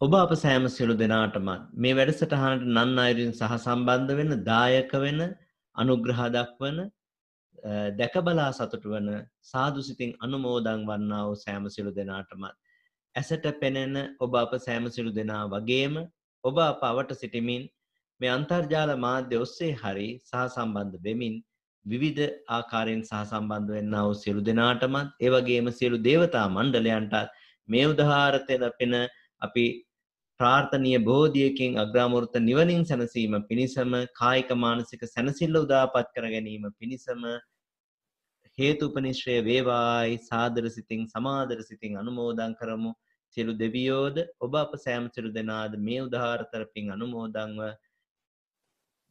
ඔබ 0.00 0.12
අප 0.14 0.32
සෑම 0.36 0.66
සියලු 0.68 0.94
දෙනාටමත් 0.96 1.62
මේ 1.76 1.94
වැඩසටහනට 1.94 2.68
නන් 2.68 2.98
අයුරින් 2.98 3.32
සහ 3.32 3.54
සම්බන්ධ 3.56 4.14
වෙන 4.18 4.32
දායක 4.44 4.92
වෙන 4.96 5.20
අනුග්‍රහ 5.76 6.22
දක්වන 6.30 6.78
දැකබලා 7.96 8.50
සතුටු 8.52 8.88
වන 8.88 9.08
සාදු 9.42 9.82
සිතින් 9.82 10.12
අනුමෝදන් 10.20 10.82
වන්නා 10.86 11.22
වූ 11.26 11.36
සෑම 11.36 11.64
සියලු 11.68 11.92
දෙනාටමත් 11.92 12.56
ඇසට 13.14 13.46
පෙනෙන 13.60 13.96
ඔබ 14.20 14.32
අප 14.34 14.52
සෑම 14.58 14.86
සියලු 14.88 15.12
දෙනා 15.12 15.42
වගේම 15.48 15.96
ඔබ 16.44 16.56
අප 16.60 16.82
අවට 16.82 17.12
සිටිමින් 17.14 17.64
මේ 18.20 18.30
අන්තර්ජාල 18.30 18.92
මාධ්‍ය 18.98 19.36
ඔස්සේ 19.36 19.72
හරි 19.74 20.08
සහ 20.20 20.44
සම්බන්ධ 20.46 20.98
වෙමින් 21.04 21.34
විවිධ 21.86 22.22
ආකාරයෙන් 22.48 23.02
සහ 23.02 23.20
සම්බන්ධ 23.22 23.74
වෙන්න 23.74 23.98
වූ 23.98 24.14
සියලු 24.14 24.40
දෙනාටමත් 24.42 25.10
ඒ 25.18 25.30
වගේම 25.30 25.68
සියලු 25.72 25.98
දේවතා 26.00 26.46
මණ්ඩලයන්ටත් 26.48 27.36
මේ 27.68 27.84
උදාහරතය 27.86 28.56
ලැබෙන 28.56 28.96
අපි 29.42 29.66
ප්‍රාර්ථනීය 30.40 30.98
බෝධියකින් 31.02 31.78
අග්‍රාමෘත 31.78 32.34
නිවනින් 32.40 32.82
සැනසීම 32.84 33.34
පිණිසම 33.48 33.94
කායික 34.12 34.50
මානසික 34.56 35.02
සැනසෙල්ල 35.06 35.56
උදාපත් 35.58 36.08
කර 36.14 36.26
ගැනීම 36.34 36.66
පිණිසම 36.78 37.22
හේතුපනිශ්‍රය 38.58 39.36
වේවායි 39.42 40.16
සාදර 40.20 40.64
සිතින් 40.68 41.02
සමාදර 41.06 41.58
සිතින් 41.62 41.92
අනුමෝදන් 41.96 42.54
කරමු 42.54 42.92
සියලු 43.36 43.52
දෙවියෝද 43.54 44.16
ඔබ 44.40 44.54
අප 44.54 44.72
සෑම 44.76 45.06
සියලු 45.10 45.30
දෙනාද 45.32 45.74
මේ 45.80 46.00
උදාහරතර 46.02 46.64
පින් 46.74 46.90
අනුමෝදන්ව 46.90 47.60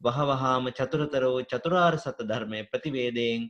වහවහාම 0.00 0.68
චතුරතර 0.72 1.24
වූ 1.26 1.40
චතුරාර්ය 1.44 1.98
සත්‍ය 1.98 2.24
ධර්මයේ 2.24 2.68
ප්‍රතිවේදයෙන් 2.72 3.48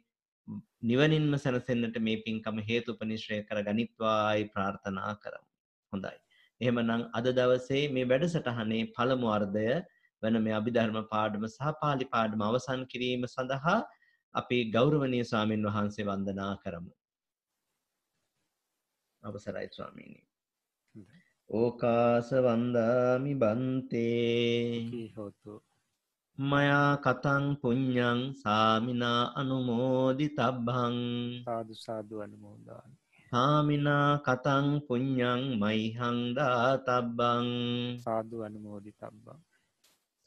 නිවනින්ම 0.83 1.35
සැනසෙන්නට 1.37 1.99
මේ 2.01 2.23
පින්කම 2.23 2.59
හේතුපනිශ්‍රය 2.63 3.39
කර 3.43 3.61
ගනිත්වායි 3.65 4.49
ප්‍රාර්ථනා 4.55 5.13
කරමු. 5.17 5.47
හොඳයි. 5.93 6.17
එහෙමනම් 6.61 7.03
අද 7.13 7.27
දවසේ 7.33 7.85
මේ 7.91 8.07
වැඩසටහනේ 8.07 8.83
පළමු 8.95 9.29
අර්ධය 9.31 9.69
වන 10.23 10.43
මේ 10.45 10.59
අභිධර්ම 10.61 10.99
පාඩම 11.13 11.45
සහ 11.49 11.75
පාලි 11.83 12.07
පාඩම 12.07 12.43
අවසන් 12.43 12.83
කිරීම 12.87 13.27
සඳහා 13.29 13.79
අපි 14.35 14.59
ගෞරවනීය 14.71 15.25
ස්වාමින් 15.25 15.67
වහන්සේ 15.67 16.05
වන්දනා 16.05 16.55
කරමු. 16.63 16.93
අවසරයි 19.23 19.69
ස්වාමීනි. 19.69 20.21
ඕකාස 21.51 22.29
වන්දාමි 22.37 23.33
බන්තේ. 23.35 25.11
හෝතු? 25.17 25.55
මයා 26.39 27.03
කතං 27.03 27.45
පුඤ්ඤං 27.59 28.21
සාමිනා 28.35 29.35
අනුමෝදි 29.35 30.27
තබ්බං 30.31 30.97
සාදු 31.45 31.75
සාදු 31.75 32.23
අනුමෝදාන 32.23 32.91
සාමිනා 33.33 34.23
කතං 34.27 34.67
පුඤ්ඤං 34.87 35.43
මයිහං 35.59 36.19
දාතබ්බං. 36.37 37.47
සාදු 37.99 38.37
අනුමෝදි 38.47 38.93
තබ්බං 38.93 39.41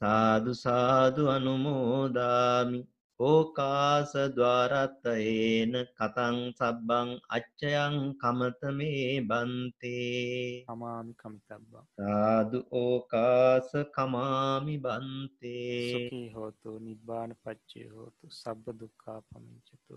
සාදු 0.00 0.52
සාදු 0.54 1.22
අනුමෝදාමි 1.30 2.80
ඕකාස 3.22 4.12
ద్వාරත්තේන 4.36 5.72
කතං 5.98 6.36
සබ්බං 6.52 7.10
අච්චයං 7.36 7.96
කමත 8.20 8.60
මේ 8.78 9.12
බන්තේ. 9.22 10.64
අමාමි 10.68 11.12
කමිතබ්බං 11.20 11.84
සාදු 11.98 12.58
ඕකාස 12.82 13.70
කමාමි 13.94 14.76
බන්තේ. 14.78 16.30
හෝතු 16.34 16.70
නිබ්බාන 16.80 17.30
පච්චේ 17.42 17.86
හෝතු 17.90 18.24
සබ්බ 18.32 18.64
දුක්ඛා 18.80 19.20
පමිච්චතු 19.28 19.96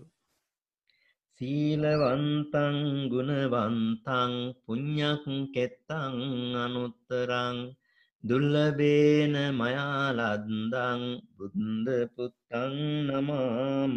සීලවන්තං 1.40 2.76
ගුණවන්තං 3.10 4.32
පුඤ්ඤක් 4.62 5.24
කෙත්තං 5.54 6.14
අනුත්තරං 6.56 7.58
දුල්ලබේන 8.24 9.34
මයාලද්දං 9.54 11.02
බුද්ධ 11.36 11.90
පුත්තං 12.14 12.74
නමාමං 13.08 13.96